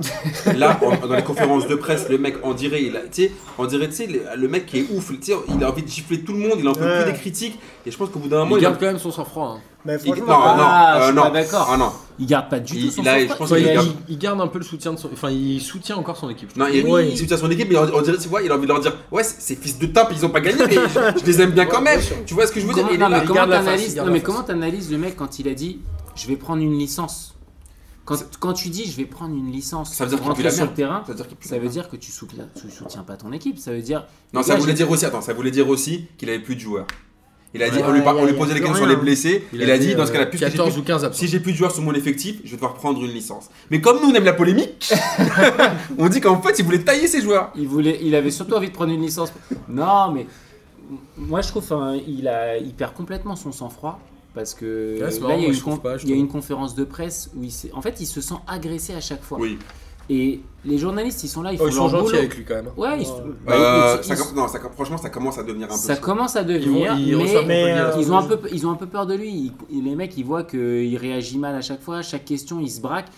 là, 0.55 0.79
en- 0.81 1.05
dans 1.09 1.17
les 1.17 1.25
conférences 1.25 1.67
de 1.67 1.75
presse, 1.75 2.09
le 2.09 2.17
mec, 2.17 2.37
on 2.45 2.55
dirait, 2.55 2.85
il 2.85 2.97
a- 2.97 3.01
tu 3.01 3.23
sais, 3.25 3.33
on 3.59 3.67
dirait, 3.67 3.89
tu 3.89 3.95
sais, 3.97 4.07
le, 4.07 4.21
le 4.37 4.47
mec 4.49 4.67
qui 4.67 4.79
est 4.79 4.87
ouf, 4.95 5.11
il 5.11 5.65
a 5.65 5.69
envie 5.69 5.83
de 5.83 5.89
gifler 5.89 6.21
tout 6.21 6.33
le 6.33 6.39
monde, 6.39 6.59
il 6.61 6.69
en 6.69 6.75
peut 6.75 6.85
Ouais. 6.85 7.03
plus 7.03 7.13
des 7.13 7.19
critiques. 7.19 7.59
Et 7.85 7.91
je 7.91 7.97
pense 7.97 8.09
qu'au 8.11 8.21
bout 8.21 8.29
d'un 8.29 8.39
moment, 8.39 8.57
Il 8.57 8.61
il, 8.63 8.67
a- 8.67 8.69
garde 8.69 8.79
quand 8.79 8.87
même 8.87 8.99
son 9.01 9.11
sang-froid. 9.11 9.57
hein. 9.57 9.61
Mais 9.85 9.97
il- 10.05 10.11
non, 10.15 10.25
Ah, 10.29 10.95
non, 10.97 11.01
je 11.01 11.03
euh, 11.03 11.07
suis 11.07 11.15
pas 11.23 11.31
d'accord. 11.31 11.69
Ah 11.73 11.77
non, 11.77 11.91
Il 12.21 12.27
garde 12.27 12.49
pas 12.51 12.61
du 12.61 12.75
Il- 12.77 12.85
tout 12.87 12.91
son 12.93 13.03
il 13.03 13.09
a- 13.09 13.13
sang-froid. 13.19 13.35
je 13.35 13.39
pense 13.39 13.47
Enfin, 13.53 13.57
qu'il 13.57 13.67
il, 13.67 13.75
garde- 13.75 13.87
il- 14.09 14.13
il 14.15 14.19
garde 14.19 14.41
un 14.41 14.47
peu 14.47 14.59
le 14.59 14.65
soutien 14.65 14.93
de 14.93 14.99
son. 14.99 15.11
Enfin, 15.13 15.31
il 15.31 15.61
soutient 15.61 15.97
encore 15.97 16.17
son 16.17 16.31
équipe. 16.31 16.57
non, 16.57 16.67
il, 16.73 16.87
Oui. 16.87 17.09
il 17.11 17.19
soutient 17.19 17.37
son 17.37 17.51
équipe, 17.51 17.69
mais 17.71 17.77
on, 17.79 18.01
dirait, 18.03 18.19
tu 18.19 18.29
vois, 18.29 18.43
il 18.43 18.51
a 18.53 18.55
envie 18.55 18.63
de 18.63 18.69
leur 18.69 18.79
dire, 18.81 18.97
ouais, 19.11 19.25
c'est- 19.25 19.41
ces 19.41 19.57
fils 19.57 19.77
de 19.81 19.87
tape, 19.87 20.13
ils 20.15 20.25
ont 20.25 20.31
pas 20.31 20.41
gagné, 20.41 20.63
mais 20.69 20.75
je, 20.77 21.21
je 21.21 21.27
les 21.27 21.41
aime 21.43 21.51
bien 21.51 21.67
quand 21.67 21.81
même. 21.83 22.01
Tu 22.27 22.35
vois 22.35 22.47
ce 22.47 22.53
que 22.53 22.61
je 22.61 22.67
veux 22.67 22.75
dire? 22.75 22.87
Il 22.93 22.99
non, 23.01 23.09
mais 23.09 23.19
il 23.19 23.23
il 23.25 24.23
comment 24.23 24.43
t'analyses 24.45 24.91
le 24.93 24.99
mec 24.99 25.17
quand 25.17 25.41
il 25.41 25.49
a 25.49 25.55
dit 25.55 25.81
je 26.15 26.29
vais 26.29 26.37
prendre 26.37 26.63
une 26.63 26.79
licence? 26.79 27.35
Quand, 28.09 28.17
quand 28.41 28.53
tu 28.55 28.71
dis 28.71 28.91
je 28.91 28.97
vais 28.97 29.05
prendre 29.05 29.37
une 29.37 29.53
licence 29.53 29.93
Ça 29.93 30.05
veut 30.05 30.11
dire 30.11 30.19
pour 30.19 30.29
qu'il 30.29 30.31
rentrer 30.31 30.45
la 30.45 30.51
sur 30.51 30.65
le 30.65 30.73
terrain, 30.73 31.03
Ça 31.07 31.13
veut 31.13 31.17
dire 31.19 31.29
qu'il 31.29 31.37
ça 31.47 31.59
veut 31.59 31.69
dire 31.69 31.91
que 31.91 31.97
tu 31.97 32.11
soutiens, 32.11 32.49
tu 32.59 32.71
soutiens 32.71 33.03
pas 33.03 33.17
ton 33.19 33.33
équipe. 33.33 33.59
Ça 33.59 33.71
veut 33.71 33.83
dire. 33.83 34.07
Non, 34.33 34.41
les 34.41 34.47
ça 34.47 34.57
voulait 34.57 34.73
dire 34.73 34.91
aussi, 34.91 35.05
attends, 35.05 35.21
ça 35.21 35.35
voulait 35.35 35.51
dire 35.51 35.69
aussi 35.69 36.07
qu'il 36.17 36.31
avait 36.31 36.39
plus 36.39 36.55
de 36.55 36.61
joueurs. 36.61 36.87
Il 37.53 37.63
a 37.63 37.69
dit, 37.69 37.77
Ouais, 37.77 37.85
on 37.87 37.93
lui, 37.93 38.01
par- 38.01 38.17
on 38.17 38.21
posait 38.33 38.55
des 38.55 38.61
plus 38.61 38.61
questions 38.61 38.75
sur 38.77 38.87
les 38.87 38.97
blessés. 38.97 39.45
Il, 39.53 39.71
a 39.71 39.77
dit, 39.77 39.95
dans 39.95 40.07
ce 40.07 40.13
cas-là, 40.13 40.25
puisque 40.25 40.45
j'ai 40.45 40.51
14 40.53 40.73
plus- 40.73 40.81
ou 40.81 40.85
15 40.85 41.05
absents. 41.05 41.19
si 41.19 41.29
j'ai 41.29 41.41
plus 41.41 41.53
de 41.53 41.59
joueurs 41.59 41.71
sur 41.73 41.83
mon 41.83 41.93
effectif, 41.93 42.37
je 42.45 42.51
vais 42.51 42.57
devoir 42.57 42.73
prendre 42.75 43.03
une 43.05 43.11
licence. 43.11 43.51
Mais 43.71 43.83
comme 43.83 44.01
nous, 44.01 44.09
on 44.09 44.15
aime 44.15 44.25
la 44.25 44.33
polémique, 44.33 44.91
on 45.99 46.09
dit 46.09 46.23
qu'en 46.23 46.41
fait, 46.41 46.59
il 46.59 46.65
voulait 46.65 46.83
tailler 46.85 47.09
ses 47.09 47.21
joueurs. 47.21 47.53
Il 47.57 47.69
voulait, 47.69 47.99
il 48.03 48.15
avait 48.15 48.31
surtout 48.31 48.55
envie 48.55 48.69
de 48.69 48.75
prendre 48.75 48.93
une 48.93 49.03
licence. 49.03 49.33
Non, 49.69 50.13
mais 50.13 50.27
moi 51.19 51.43
je 51.43 51.49
trouve, 51.49 51.63
enfin, 51.63 51.99
il 52.07 52.27
a, 52.29 52.57
il 52.57 52.73
perd 52.73 52.95
complètement 52.95 53.37
son 53.37 53.53
sang-froid 53.53 54.01
parce 54.39 54.55
que 54.55 54.99
là 55.01 55.11
marrant, 55.21 55.35
il 55.37 55.43
y 55.43 55.45
a, 55.45 55.49
une 55.49 55.55
je 55.55 55.61
trouve 55.61 55.75
con- 55.75 55.81
pas, 55.81 55.89
il 55.89 55.93
y 55.93 55.95
a 55.95 55.99
justement. 55.99 56.21
une 56.21 56.29
conférence 56.29 56.75
de 56.77 56.85
presse 56.85 57.31
où 57.37 57.43
il 57.43 57.53
en 57.75 57.83
fait, 57.83 58.01
il 58.01 58.07
se 58.07 58.21
sent 58.21 58.37
agressé 58.47 58.95
à 58.95 59.01
chaque 59.01 59.23
fois. 59.23 59.39
Oui. 59.41 59.59
Et 60.11 60.41
les 60.65 60.79
journalistes, 60.79 61.23
ils 61.25 61.29
sont 61.29 61.43
là, 61.43 61.53
ils 61.53 61.57
Oh, 61.61 61.65
font 61.65 61.69
ils 61.69 61.73
sont 61.75 61.81
leur 61.83 61.91
gentils 61.91 62.05
boulot. 62.05 62.19
avec 62.19 62.37
lui 62.37 62.45
quand 62.45 62.55
même. 62.55 62.69
Ouais, 62.79 63.03
ils- 63.03 63.07
Ouais. 63.07 63.35
bah, 63.45 63.99
ils- 64.01 64.05
ça, 64.05 64.15
ils- 64.15 64.19
com- 64.19 64.29
non, 64.37 64.49
ça, 64.49 64.59
franchement, 64.73 64.97
ça 64.97 65.11
commence 65.11 65.37
à 65.39 65.43
devenir 65.43 65.67
un 65.67 65.71
peu. 65.73 65.77
ça 65.77 65.97
chaud. 65.97 66.01
commence 66.01 66.37
à 66.37 66.43
Ils, 66.43 66.47
devenir, 66.47 66.95
vont, 66.95 67.47
mais 67.47 67.73
euh, 67.79 67.93
ils 67.99 68.11
ont 68.13 68.17
un 68.19 68.23
peu, 68.23 68.39
ils 68.53 68.67
ont 68.67 68.71
un 68.71 68.75
peu 68.77 68.87
peur 68.87 69.07
de 69.07 69.15
lui. 69.15 69.53
Ils- 69.71 69.85
les 69.85 69.95
mecs, 69.97 70.17
ils 70.17 70.25
voient 70.25 70.45
qu'il 70.45 70.97
réagit 70.97 71.37
mal 71.39 71.55
à 71.57 71.61
chaque 71.61 71.83
fois, 71.83 71.99
à 71.99 72.03
chaque 72.03 72.25
question, 72.25 72.59
il 72.61 72.71
se 72.71 72.81
braque. 72.81 73.09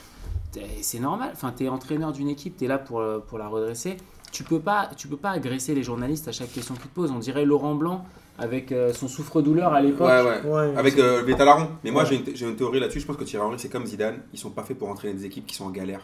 C'est 0.83 0.99
normal. 0.99 1.31
Enfin, 1.33 1.53
t'es 1.57 1.69
entraîneur 1.69 2.11
d'une 2.13 2.29
équipe, 2.29 2.57
t'es 2.57 2.67
là 2.67 2.79
pour, 2.79 2.99
euh, 3.01 3.19
pour 3.21 3.39
la 3.39 3.47
redresser. 3.47 3.97
Tu 4.33 4.43
peux 4.43 4.59
pas, 4.61 4.91
tu 4.97 5.07
peux 5.07 5.17
pas 5.17 5.31
agresser 5.31 5.75
les 5.77 5.83
journalistes 5.85 6.27
à 6.29 6.33
chaque 6.33 6.53
question 6.53 6.75
qu'ils 6.75 6.85
te 6.85 6.95
posent. 6.95 7.11
On 7.13 7.19
dirait 7.21 7.45
Laurent 7.45 7.75
Blanc 7.77 8.05
avec 8.41 8.73
euh, 8.73 8.93
son 8.95 9.07
souffre-douleur 9.07 9.73
à 9.75 9.81
l'époque. 9.83 10.09
Ouais, 10.09 10.23
ouais. 10.23 10.51
Ouais, 10.51 10.77
Avec 10.77 10.99
euh, 10.99 11.23
Vétalaron. 11.23 11.69
Mais 11.85 11.91
moi, 11.91 12.05
Ouais. 12.05 12.23
j'ai 12.35 12.47
une, 12.47 12.57
théorie 12.57 12.81
là-dessus. 12.81 13.01
Je 13.01 13.07
pense 13.07 13.19
que 13.19 13.25
Thierry 13.25 13.45
Henry, 13.45 13.59
c'est 13.59 13.69
comme 13.69 13.85
Zidane. 13.85 14.21
Ils 14.33 14.39
sont 14.39 14.51
pas 14.51 14.63
faits 14.63 14.79
pour 14.79 14.89
entraîner 14.89 15.13
des 15.13 15.27
équipes 15.27 15.47
qui 15.47 15.55
sont 15.55 15.67
en 15.67 15.71
galère. 15.71 16.01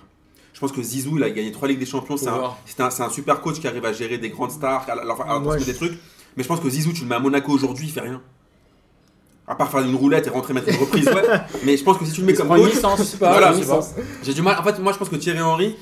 Je 0.53 0.61
pense 0.61 0.71
que 0.71 0.83
Zizou, 0.83 1.17
il 1.17 1.25
a 1.25 1.31
gagné 1.31 1.51
trois 1.51 1.67
Ligues 1.67 1.79
des 1.79 1.87
Champions. 1.87 2.17
C'est 2.17 2.81
un, 2.81 3.11
super 3.11 3.41
coach 3.41 3.59
qui 3.59 3.67
arrive 3.67 3.85
à 3.87 3.93
gérer 3.93 4.19
des 4.19 4.29
grandes 4.31 4.51
stars, 4.51 4.87
à 4.89 4.93
à 4.93 5.15
transmettre 5.15 5.61
je- 5.61 5.65
des 5.65 5.75
trucs. 5.75 5.99
Mais 6.37 6.43
je 6.43 6.49
pense 6.49 6.61
que 6.61 6.69
Zizou, 6.69 6.93
tu 6.93 7.03
le 7.03 7.09
mets 7.09 7.15
à 7.15 7.19
Monaco 7.21 7.51
aujourd'hui, 7.53 7.87
il 7.87 7.93
fait 7.93 8.01
rien. 8.01 8.21
À 9.49 9.55
part 9.55 9.71
faire 9.71 9.81
une 9.81 9.95
roulette 9.95 10.27
et 10.27 10.31
rentrer 10.31 10.53
mettre 10.53 10.69
une 10.69 10.77
reprise, 10.77 11.07
ouais. 11.07 11.23
Mais 11.65 11.77
je 11.77 11.85
pense 11.85 11.97
que 11.97 12.05
si 12.05 12.13
tu 12.13 12.21
le 12.21 12.27
mets 12.27 12.33
Il 12.33 12.39
comme 12.39 12.49
coach, 12.49 12.75
Voilà, 13.19 13.55
j'ai 14.23 14.35
du 14.35 14.43
mal. 14.43 14.59
En 14.59 14.63
fait, 14.63 14.79
moi, 14.81 14.93
je 14.93 14.99
pense 14.99 15.09
que 15.09 15.17
Thierry 15.17 15.41
Henry, 15.41 15.77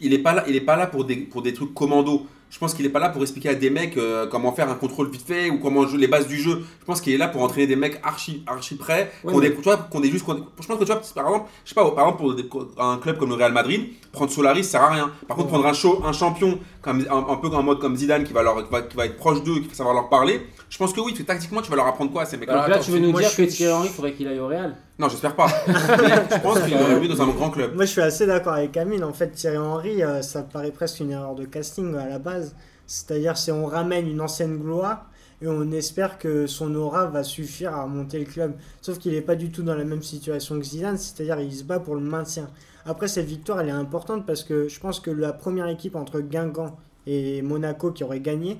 il 0.00 0.12
est 0.12 0.18
pas 0.18 0.34
là, 0.34 0.44
il 0.46 0.54
est 0.54 0.60
pas 0.60 0.76
là 0.76 0.86
pour 0.86 1.04
des, 1.04 1.16
pour 1.16 1.42
des 1.42 1.52
trucs 1.52 1.74
commando. 1.74 2.26
Je 2.48 2.58
pense 2.58 2.72
qu'il 2.74 2.86
est 2.86 2.90
pas 2.90 3.00
là 3.00 3.08
pour 3.10 3.20
expliquer 3.22 3.50
à 3.50 3.54
des 3.54 3.70
mecs 3.70 3.96
euh, 3.98 4.26
comment 4.28 4.52
faire 4.52 4.70
un 4.70 4.76
contrôle 4.76 5.10
vite 5.10 5.26
fait 5.26 5.50
ou 5.50 5.58
comment 5.58 5.86
jouer 5.86 5.98
les 5.98 6.06
bases 6.06 6.26
du 6.28 6.36
jeu. 6.38 6.62
Je 6.80 6.84
pense 6.86 7.00
qu'il 7.00 7.12
est 7.12 7.18
là 7.18 7.28
pour 7.28 7.42
entraîner 7.42 7.66
des 7.66 7.76
mecs 7.76 8.00
archi, 8.02 8.42
archi 8.46 8.76
prêts, 8.76 9.10
Ouais, 9.24 9.32
qu'on 9.32 9.40
mais- 9.40 9.50
des, 9.50 9.54
tu 9.56 9.62
vois, 9.62 9.76
qu'on 9.76 10.00
des 10.00 10.10
juste, 10.10 10.24
je 10.26 10.66
pense 10.66 10.78
que 10.78 10.84
tu 10.84 10.92
vois, 10.92 11.00
par 11.14 11.26
exemple, 11.26 11.48
je 11.64 11.68
sais 11.68 11.74
pas, 11.74 11.90
par 11.90 12.06
exemple 12.06 12.18
pour 12.18 12.34
des- 12.34 12.48
un 12.78 12.96
club 12.98 13.18
comme 13.18 13.28
le 13.30 13.34
Real 13.34 13.52
Madrid, 13.52 13.88
prendre 14.12 14.30
Solaris 14.30 14.64
ça 14.64 14.70
sert 14.78 14.82
à 14.82 14.90
rien. 14.90 15.10
Par 15.28 15.36
contre, 15.36 15.48
prendre 15.48 15.66
un 15.66 15.72
show, 15.74 16.00
un 16.06 16.12
champion 16.12 16.58
comme 16.80 17.04
un, 17.10 17.26
un 17.32 17.36
peu 17.36 17.48
en 17.48 17.62
mode 17.62 17.80
comme 17.80 17.96
Zidane 17.96 18.24
qui 18.24 18.32
va 18.32 18.42
leur, 18.42 18.64
qui 18.64 18.70
va, 18.72 18.82
qui 18.82 18.96
va 18.96 19.06
être 19.06 19.16
proche 19.16 19.42
d'eux, 19.42 19.60
qui 19.60 19.68
va 19.68 19.74
savoir 19.74 19.94
leur 19.94 20.08
parler. 20.08 20.40
Je 20.70 20.78
pense 20.78 20.92
que 20.92 21.00
oui, 21.00 21.12
parce 21.12 21.18
que 21.22 21.26
tactiquement, 21.26 21.60
tu 21.62 21.70
vas 21.70 21.76
leur 21.76 21.86
apprendre 21.88 22.10
quoi 22.12 22.22
à 22.22 22.26
ces 22.26 22.36
mecs-là? 22.36 22.54
Là, 22.54 22.62
attends, 22.76 22.84
tu 22.84 22.92
veux 22.92 23.00
nous 23.00 23.10
moi, 23.10 23.20
dire 23.20 23.30
je 23.30 23.36
que 23.36 23.42
Thierry 23.42 23.72
Henry, 23.74 23.88
il 23.88 23.92
faudrait 23.92 24.12
qu'il 24.14 24.28
aille 24.28 24.38
au 24.40 24.46
Real 24.46 24.76
Non, 24.98 25.08
j'espère 25.08 25.36
pas. 25.36 25.48
Mais 25.66 25.74
je 26.36 26.40
pense 26.42 26.60
qu'il 26.60 26.74
aurait 26.74 26.98
mieux 27.00 27.08
dans 27.08 27.20
un 27.22 27.28
grand 27.28 27.50
club. 27.50 27.74
Moi, 27.74 27.84
je 27.84 27.90
suis 27.90 28.00
assez 28.00 28.26
d'accord 28.26 28.54
avec 28.54 28.72
Camille. 28.72 29.02
En 29.02 29.12
fait, 29.12 29.28
Thierry 29.30 29.58
Henry, 29.58 30.02
euh, 30.02 30.22
ça 30.22 30.42
paraît 30.42 30.70
presque 30.70 31.00
une 31.00 31.10
erreur 31.10 31.34
de 31.34 31.44
casting 31.44 31.94
à 31.96 32.08
la 32.08 32.18
base. 32.18 32.54
C'est-à-dire, 32.86 33.36
si 33.36 33.50
on 33.52 33.66
ramène 33.66 34.08
une 34.08 34.20
ancienne 34.22 34.56
gloire 34.56 35.06
et 35.42 35.48
on 35.48 35.70
espère 35.72 36.18
que 36.18 36.46
son 36.46 36.74
aura 36.74 37.06
va 37.06 37.22
suffire 37.22 37.74
à 37.74 37.82
remonter 37.82 38.18
le 38.18 38.24
club. 38.24 38.54
Sauf 38.80 38.98
qu'il 38.98 39.12
n'est 39.12 39.20
pas 39.20 39.34
du 39.34 39.50
tout 39.50 39.62
dans 39.62 39.74
la 39.74 39.84
même 39.84 40.02
situation 40.02 40.58
que 40.58 40.64
Zidane, 40.64 40.96
c'est-à-dire 40.96 41.40
il 41.40 41.52
se 41.54 41.64
bat 41.64 41.78
pour 41.78 41.94
le 41.94 42.00
maintien. 42.00 42.48
Après, 42.86 43.06
cette 43.08 43.26
victoire, 43.26 43.60
elle 43.60 43.68
est 43.68 43.72
importante 43.72 44.24
parce 44.24 44.44
que 44.44 44.66
je 44.68 44.80
pense 44.80 44.98
que 45.00 45.10
la 45.10 45.34
première 45.34 45.66
équipe 45.68 45.94
entre 45.94 46.20
Guingamp 46.20 46.76
et 47.06 47.42
Monaco 47.42 47.90
qui 47.92 48.02
aurait 48.02 48.20
gagné, 48.20 48.56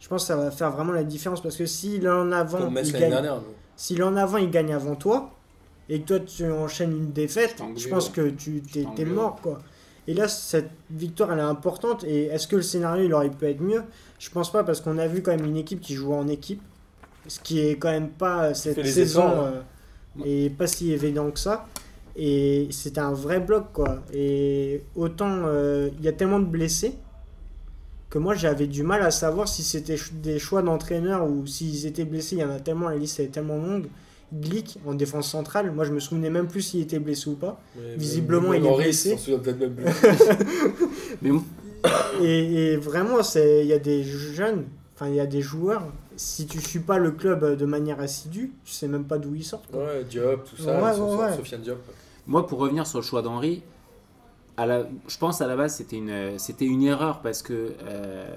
je 0.00 0.08
pense 0.08 0.22
que 0.22 0.28
ça 0.28 0.36
va 0.36 0.50
faire 0.50 0.72
vraiment 0.72 0.92
la 0.92 1.04
différence 1.04 1.40
parce 1.42 1.56
que 1.56 1.66
si 1.66 2.00
l'un 2.00 2.32
avant, 2.32 2.58
Comme 2.58 2.74
Metz 2.74 2.88
il 2.88 2.92
l'année 2.94 3.02
gagne, 3.04 3.12
dernière. 3.12 3.36
nous. 3.36 3.54
si 3.76 3.94
l'en 3.94 4.16
avant 4.16 4.38
il 4.38 4.50
gagne 4.50 4.72
avant 4.74 4.96
toi 4.96 5.30
et 5.90 6.00
que 6.00 6.06
toi 6.06 6.20
tu 6.20 6.50
enchaînes 6.50 6.92
une 6.92 7.12
défaite, 7.12 7.56
Je 7.76 7.88
pense 7.88 8.06
ouais. 8.06 8.12
que 8.14 8.30
tu 8.30 8.62
t'es, 8.62 9.04
mort 9.04 9.40
quoi. 9.42 9.60
Et 10.06 10.14
là 10.14 10.28
cette 10.28 10.70
victoire 10.90 11.32
elle 11.32 11.40
est 11.40 11.42
importante 11.42 12.04
et 12.04 12.26
est-ce 12.26 12.46
que 12.46 12.56
le 12.56 12.62
scénario 12.62 13.04
il 13.04 13.12
aurait 13.12 13.28
pu 13.28 13.46
être 13.46 13.60
mieux? 13.60 13.82
Je 14.18 14.30
pense 14.30 14.50
pas 14.50 14.62
parce 14.64 14.80
qu'on 14.80 14.98
a 14.98 15.08
vu 15.08 15.20
quand 15.20 15.32
même 15.32 15.44
une 15.44 15.56
équipe 15.56 15.80
qui 15.80 15.94
joue 15.94 16.14
en 16.14 16.28
équipe, 16.28 16.62
ce 17.26 17.40
qui 17.40 17.60
est 17.60 17.76
quand 17.76 17.90
même 17.90 18.08
pas 18.08 18.44
euh, 18.44 18.54
cette 18.54 18.86
saison 18.86 19.24
efforts, 19.24 19.44
euh, 19.44 20.24
et 20.24 20.48
pas 20.48 20.68
si 20.68 20.92
évident 20.92 21.30
que 21.30 21.40
ça. 21.40 21.66
Et 22.16 22.68
c'était 22.70 23.00
un 23.00 23.12
vrai 23.12 23.40
bloc 23.40 23.72
quoi. 23.72 24.02
Et 24.14 24.84
autant 24.94 25.42
euh, 25.44 25.90
il 25.98 26.04
y 26.04 26.08
a 26.08 26.12
tellement 26.12 26.40
de 26.40 26.46
blessés 26.46 26.94
que 28.10 28.18
moi 28.18 28.34
j'avais 28.34 28.66
du 28.66 28.82
mal 28.84 29.02
à 29.02 29.10
savoir 29.10 29.48
si 29.48 29.62
c'était 29.64 29.96
des 30.12 30.38
choix 30.38 30.62
d'entraîneur 30.62 31.28
ou 31.28 31.46
s'ils 31.46 31.86
étaient 31.86 32.04
blessés. 32.04 32.36
Il 32.36 32.40
y 32.40 32.44
en 32.44 32.50
a 32.50 32.60
tellement, 32.60 32.88
la 32.88 32.96
liste 32.96 33.18
est 33.20 33.28
tellement 33.28 33.56
longue. 33.56 33.86
Glick 34.32 34.78
en 34.86 34.94
défense 34.94 35.28
centrale, 35.30 35.72
moi 35.72 35.84
je 35.84 35.92
me 35.92 36.00
souvenais 36.00 36.30
même 36.30 36.46
plus 36.46 36.62
s'il 36.62 36.80
était 36.80 36.98
blessé 36.98 37.28
ou 37.30 37.34
pas. 37.34 37.60
Mais- 37.76 37.96
Visiblement, 37.96 38.50
mais 38.50 38.58
il 38.58 38.66
est 38.66 38.68
blessé. 38.84 39.10
même. 39.80 39.94
Mais 41.22 41.30
bon, 41.30 41.42
Et, 42.22 42.72
et 42.72 42.76
vraiment, 42.76 43.22
c'est- 43.22 43.62
il 43.62 43.66
y 43.66 43.72
a 43.72 43.78
des 43.78 44.02
jeunes, 44.04 44.64
enfin 44.94 45.08
il 45.08 45.14
y 45.16 45.20
a 45.20 45.26
des 45.26 45.40
joueurs, 45.40 45.82
si 46.16 46.46
tu 46.46 46.60
suis 46.60 46.80
pas 46.80 46.98
le 46.98 47.10
club 47.10 47.56
de 47.56 47.64
manière 47.64 48.00
assidue, 48.00 48.52
tu 48.64 48.72
sais 48.72 48.86
même 48.88 49.04
pas 49.04 49.18
d'où 49.18 49.34
ils 49.34 49.44
sortent. 49.44 49.70
quoi. 49.70 49.80
Ouais, 49.84 50.04
Diop, 50.08 50.44
tout 50.44 50.62
ça. 50.62 50.78
Ouais. 51.16 51.36
Sofiane 51.36 51.62
Diop. 51.62 51.78
Moi, 52.26 52.46
pour 52.46 52.58
revenir 52.58 52.86
sur 52.86 52.98
le 52.98 53.04
choix 53.04 53.22
d'Henri, 53.22 53.62
à 54.60 54.66
la, 54.66 54.82
je 55.08 55.16
pense 55.18 55.40
à 55.40 55.46
la 55.46 55.56
base 55.56 55.74
c'était 55.76 55.96
une, 55.96 56.38
c'était 56.38 56.66
une 56.66 56.82
erreur 56.82 57.20
parce 57.20 57.42
que, 57.42 57.72
euh, 57.88 58.28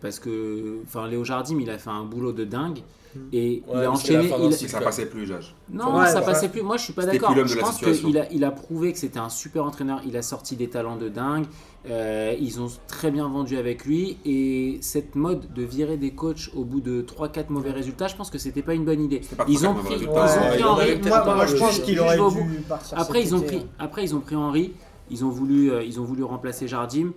parce 0.00 0.18
que 0.18 0.78
enfin, 0.84 1.06
Léo 1.08 1.24
Jardim 1.24 1.58
il 1.60 1.70
a 1.70 1.78
fait 1.78 1.90
un 1.90 2.04
boulot 2.04 2.32
de 2.32 2.44
dingue 2.44 2.80
Mm. 3.14 3.18
et 3.32 3.62
Ouais, 3.66 3.74
il 3.74 3.84
a 3.84 3.90
enchaîné. 3.90 4.30
il- 4.42 4.52
ça 4.68 4.80
passait 4.80 5.06
plus, 5.06 5.26
Jage. 5.26 5.54
non, 5.70 5.96
Ouais, 5.98 6.06
ça 6.08 6.20
ouais. 6.20 6.26
passait 6.26 6.48
plus. 6.50 6.62
Moi, 6.62 6.76
je 6.76 6.84
suis 6.84 6.92
pas 6.92 7.06
d'accord. 7.06 7.34
Je 7.46 7.58
pense 7.58 7.78
qu'il 7.80 8.18
a, 8.18 8.30
il 8.32 8.44
a 8.44 8.50
prouvé 8.50 8.92
que 8.92 8.98
c'était 8.98 9.18
un 9.18 9.30
super 9.30 9.64
entraîneur. 9.64 10.02
Il 10.06 10.14
a 10.16 10.22
sorti 10.22 10.56
des 10.56 10.68
talents 10.68 10.96
de 10.96 11.08
dingue. 11.08 11.46
Euh, 11.88 12.34
ils 12.38 12.60
ont 12.60 12.68
très 12.86 13.10
bien 13.10 13.26
vendu 13.28 13.56
avec 13.56 13.86
lui. 13.86 14.18
Et 14.26 14.78
cette 14.82 15.14
mode 15.14 15.52
de 15.54 15.62
virer 15.62 15.96
des 15.96 16.10
coachs 16.10 16.50
au 16.54 16.64
bout 16.64 16.80
de 16.80 17.00
3-4 17.00 17.48
mauvais 17.50 17.70
résultats, 17.70 18.08
je 18.08 18.16
pense 18.16 18.30
que 18.30 18.36
c'était 18.38 18.62
pas 18.62 18.74
une 18.74 18.84
bonne 18.84 19.02
idée. 19.02 19.22
Ils 19.48 19.66
ont 19.66 19.72
3-4 19.72 19.84
pris, 19.84 19.94
ils 20.02 20.08
ont 20.08 20.12
pris 20.12 20.62
Henri. 20.64 21.00
Moi, 21.00 21.46
je 21.46 21.56
pense 21.56 21.78
qu'il 21.78 22.00
aurait 22.00 22.18
dû 22.18 22.60
partir. 22.68 22.98
Après 22.98 23.22
ils, 23.22 23.34
ont 23.34 23.40
pris, 23.40 23.56
hein. 23.56 23.66
après, 23.78 24.04
ils 24.04 24.14
ont 24.14 24.20
pris 24.20 24.36
Henri. 24.36 24.72
Ils 25.10 25.24
ont 25.24 25.30
voulu, 25.30 25.70
euh, 25.70 25.82
ils 25.82 26.00
ont 26.00 26.04
voulu 26.04 26.22
remplacer 26.22 26.68
Jardim. 26.68 27.12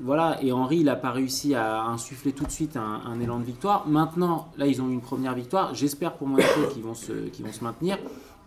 Voilà, 0.00 0.42
et 0.42 0.50
Henry, 0.50 0.78
il 0.78 0.86
n'a 0.86 0.96
pas 0.96 1.12
réussi 1.12 1.54
à 1.54 1.84
insuffler 1.84 2.32
tout 2.32 2.44
de 2.44 2.50
suite 2.50 2.76
un, 2.76 3.20
élan 3.20 3.38
de 3.38 3.44
victoire. 3.44 3.86
Maintenant, 3.86 4.48
là, 4.58 4.66
ils 4.66 4.82
ont 4.82 4.88
eu 4.88 4.92
une 4.92 5.00
première 5.00 5.34
victoire. 5.34 5.72
J'espère 5.72 6.14
pour 6.14 6.26
Monaco 6.26 6.66
qu'ils 6.72 6.82
vont, 6.82 6.94
se, 6.94 7.12
qu'ils 7.28 7.46
vont 7.46 7.52
se 7.52 7.62
maintenir. 7.62 7.98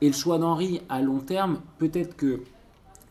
Et 0.02 0.08
le 0.08 0.14
choix 0.14 0.38
d'Henry 0.38 0.82
à 0.90 1.02
long 1.02 1.20
terme, 1.20 1.60
peut-être 1.78 2.18
que 2.18 2.42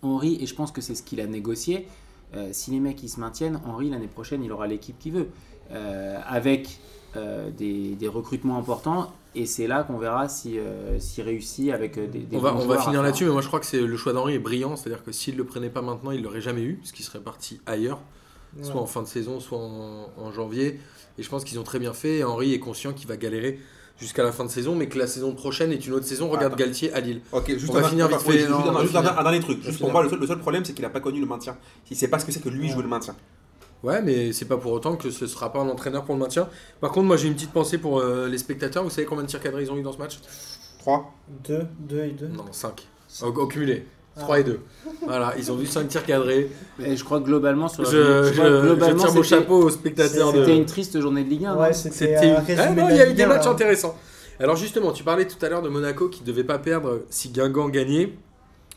Henry, 0.03 0.37
et 0.39 0.47
je 0.47 0.55
pense 0.55 0.71
que 0.71 0.83
c'est 0.83 0.95
ce 0.95 1.03
qu'il 1.03 1.19
a 1.23 1.27
négocié, 1.27 1.89
euh, 2.35 2.51
si 2.53 2.73
les 2.73 2.81
mecs 2.81 3.03
ils 3.03 3.09
se 3.09 3.21
maintiennent, 3.21 3.59
Henry 3.67 3.89
l'année 3.89 4.07
prochaine 4.07 4.45
il 4.45 4.53
aura 4.53 4.67
l'équipe 4.67 4.99
qu'il 4.99 5.13
veut. 5.13 5.29
Euh, 5.73 6.21
avec 6.27 6.79
des 7.17 8.09
recrutements 8.09 8.59
importants. 8.59 9.13
Et 9.37 9.47
c'est 9.47 9.67
là 9.67 9.83
qu'on 9.83 9.99
verra 9.99 10.29
s'il 10.29 10.61
si, 10.99 11.07
s'il 11.15 11.25
réussit 11.25 11.71
avec 11.73 11.99
euh, 11.99 12.07
des, 12.07 12.21
des 12.21 12.37
On 12.37 12.41
va, 12.41 12.55
on 12.55 12.67
va 12.67 12.79
finir 12.79 13.03
là-dessus, 13.03 13.25
mais 13.25 13.33
moi 13.33 13.41
je 13.43 13.49
crois 13.49 13.61
que 13.61 13.67
c'est 13.67 13.81
le 13.81 13.97
choix 13.97 14.13
d'Henri 14.13 14.35
est 14.35 14.39
brillant, 14.39 14.77
c'est-à-dire 14.77 15.03
que 15.03 15.11
s'il 15.13 15.37
le 15.37 15.45
prenait 15.45 15.71
pas 15.71 15.83
maintenant, 15.83 16.11
il 16.13 16.23
l'aurait 16.23 16.41
jamais 16.41 16.63
eu, 16.63 16.75
parce 16.77 16.93
qu'il 16.93 17.05
serait 17.05 17.21
parti 17.21 17.61
ailleurs, 17.67 18.01
soit 18.63 18.81
en 18.81 18.87
fin 18.87 19.03
de 19.03 19.09
saison, 19.09 19.41
soit 19.41 19.59
en, 19.59 20.09
en 20.17 20.31
janvier. 20.33 20.79
Et 21.19 21.23
je 21.23 21.29
pense 21.29 21.45
qu'ils 21.45 21.59
ont 21.59 21.65
très 21.65 21.79
bien 21.81 21.93
fait. 21.93 22.19
Et 22.19 22.25
Henri 22.25 22.55
est 22.55 22.59
conscient 22.61 22.93
qu'il 22.93 23.09
va 23.09 23.17
galérer 23.17 23.59
jusqu'à 23.99 24.23
la 24.25 24.33
fin 24.33 24.45
de 24.45 24.51
saison, 24.51 24.75
mais 24.77 24.89
que 24.89 24.99
la 24.99 25.07
saison 25.09 25.33
prochaine 25.35 25.73
est 25.73 25.87
une 25.87 25.93
autre 25.95 26.07
saison. 26.07 26.29
Regarde. 26.29 26.57
Galtier 26.57 26.93
à 26.93 27.01
Lille. 27.01 27.21
Ok, 27.33 27.49
juste 27.49 27.71
On 27.71 27.75
va 27.75 27.81
un- 27.87 27.89
finir 27.89 28.09
vite 28.09 28.19
fait, 28.21 28.39
juste 28.39 28.51
non, 28.51 28.77
un- 28.77 28.81
juste 28.83 28.93
dernier 28.93 29.41
truc. 29.41 29.63
Juste 29.65 29.79
pour 29.81 29.91
moi, 29.93 30.03
le 30.05 30.09
seul, 30.11 30.19
le 30.21 30.27
seul 30.27 30.39
problème, 30.41 30.65
c'est 30.65 30.73
qu'il 30.73 30.83
n'a 30.85 30.91
pas 30.91 31.01
connu 31.01 31.19
le 31.21 31.27
maintien. 31.27 31.57
Il 31.91 31.97
sait 31.97 32.09
pas 32.09 32.19
ce 32.21 32.25
que 32.25 32.33
c'est 32.33 32.41
que 32.43 32.49
lui 32.49 32.67
Ouais. 32.67 32.73
jouer 32.73 32.83
le 32.83 32.89
maintien. 32.89 33.17
Ouais, 33.85 34.01
mais 34.03 34.33
c'est 34.33 34.47
pas 34.47 34.57
pour 34.57 34.73
autant 34.73 34.97
que 34.97 35.11
ce 35.11 35.27
sera 35.27 35.53
pas 35.53 35.61
un 35.61 35.69
entraîneur 35.69 36.05
pour 36.05 36.15
le 36.15 36.21
maintien. 36.21 36.49
Par 36.81 36.91
contre, 36.91 37.07
moi 37.07 37.17
j'ai 37.17 37.29
une 37.29 37.35
petite 37.35 37.53
pensée 37.53 37.79
pour 37.79 38.01
euh, 38.01 38.27
les 38.29 38.39
spectateurs. 38.39 38.83
Vous 38.83 38.91
savez 38.91 39.07
combien 39.07 39.23
de 39.25 39.29
tirs 39.29 39.41
cadrés 39.41 39.63
ils 39.63 39.71
ont 39.71 39.77
eu 39.77 39.83
dans 39.83 39.93
ce 39.93 39.99
match? 39.99 40.19
3 40.79 41.13
2, 41.47 41.67
2 41.81 41.99
et 42.05 42.11
2. 42.13 42.27
Non, 42.29 42.45
5. 42.51 42.87
Au, 43.23 43.27
au 43.27 43.47
cumulé. 43.47 43.87
Ah. 44.17 44.21
3 44.21 44.41
et 44.41 44.45
2. 44.45 44.61
Voilà, 45.07 45.35
ils 45.37 45.51
ont 45.53 45.57
vu 45.57 45.67
5 45.67 45.87
tirs 45.89 46.05
cadrés. 46.07 46.51
Et 46.83 46.97
je 46.97 47.05
crois 47.05 47.21
que 47.21 47.25
globalement, 47.27 47.69
sur 47.69 47.83
la 47.83 47.91
je, 47.91 47.97
je 47.97 48.31
que 48.31 48.35
je 48.37 48.61
globalement, 48.63 49.03
tire 49.05 49.13
mon 49.15 49.23
c'était- 49.23 49.37
chapeau 49.37 49.63
aux 49.65 49.71
spectateurs 49.71 50.33
de. 50.33 50.39
C'était 50.41 50.57
une 50.57 50.67
triste 50.67 50.99
journée 51.01 51.23
de 51.25 51.29
Ligue 51.29 51.45
1. 51.45 51.55
non? 51.55 51.61
Ouais, 51.61 51.73
c'était 51.75 51.95
C'était 51.97 52.17
un 52.17 52.41
une- 52.41 52.47
résumé 52.47 52.67
Ah 52.67 52.71
non, 52.75 52.87
de 52.87 52.93
il 52.93 52.97
y 52.97 53.01
a 53.01 53.11
eu 53.11 53.15
des 53.15 53.23
1, 53.25 53.27
matchs 53.29 53.45
là. 53.45 53.51
intéressants. 53.51 53.97
Alors 54.41 54.57
justement, 54.57 54.93
tu 54.93 55.05
parlais 55.05 55.27
tout 55.27 55.45
à 55.45 55.49
l'heure 55.49 55.63
de 55.63 55.69
Monaco 55.69 56.09
qui 56.09 56.23
ne 56.23 56.27
devait 56.27 56.43
pas 56.45 56.59
perdre 56.59 57.03
si 57.11 57.29
Guingamp 57.29 57.69
gagnait. 57.69 58.13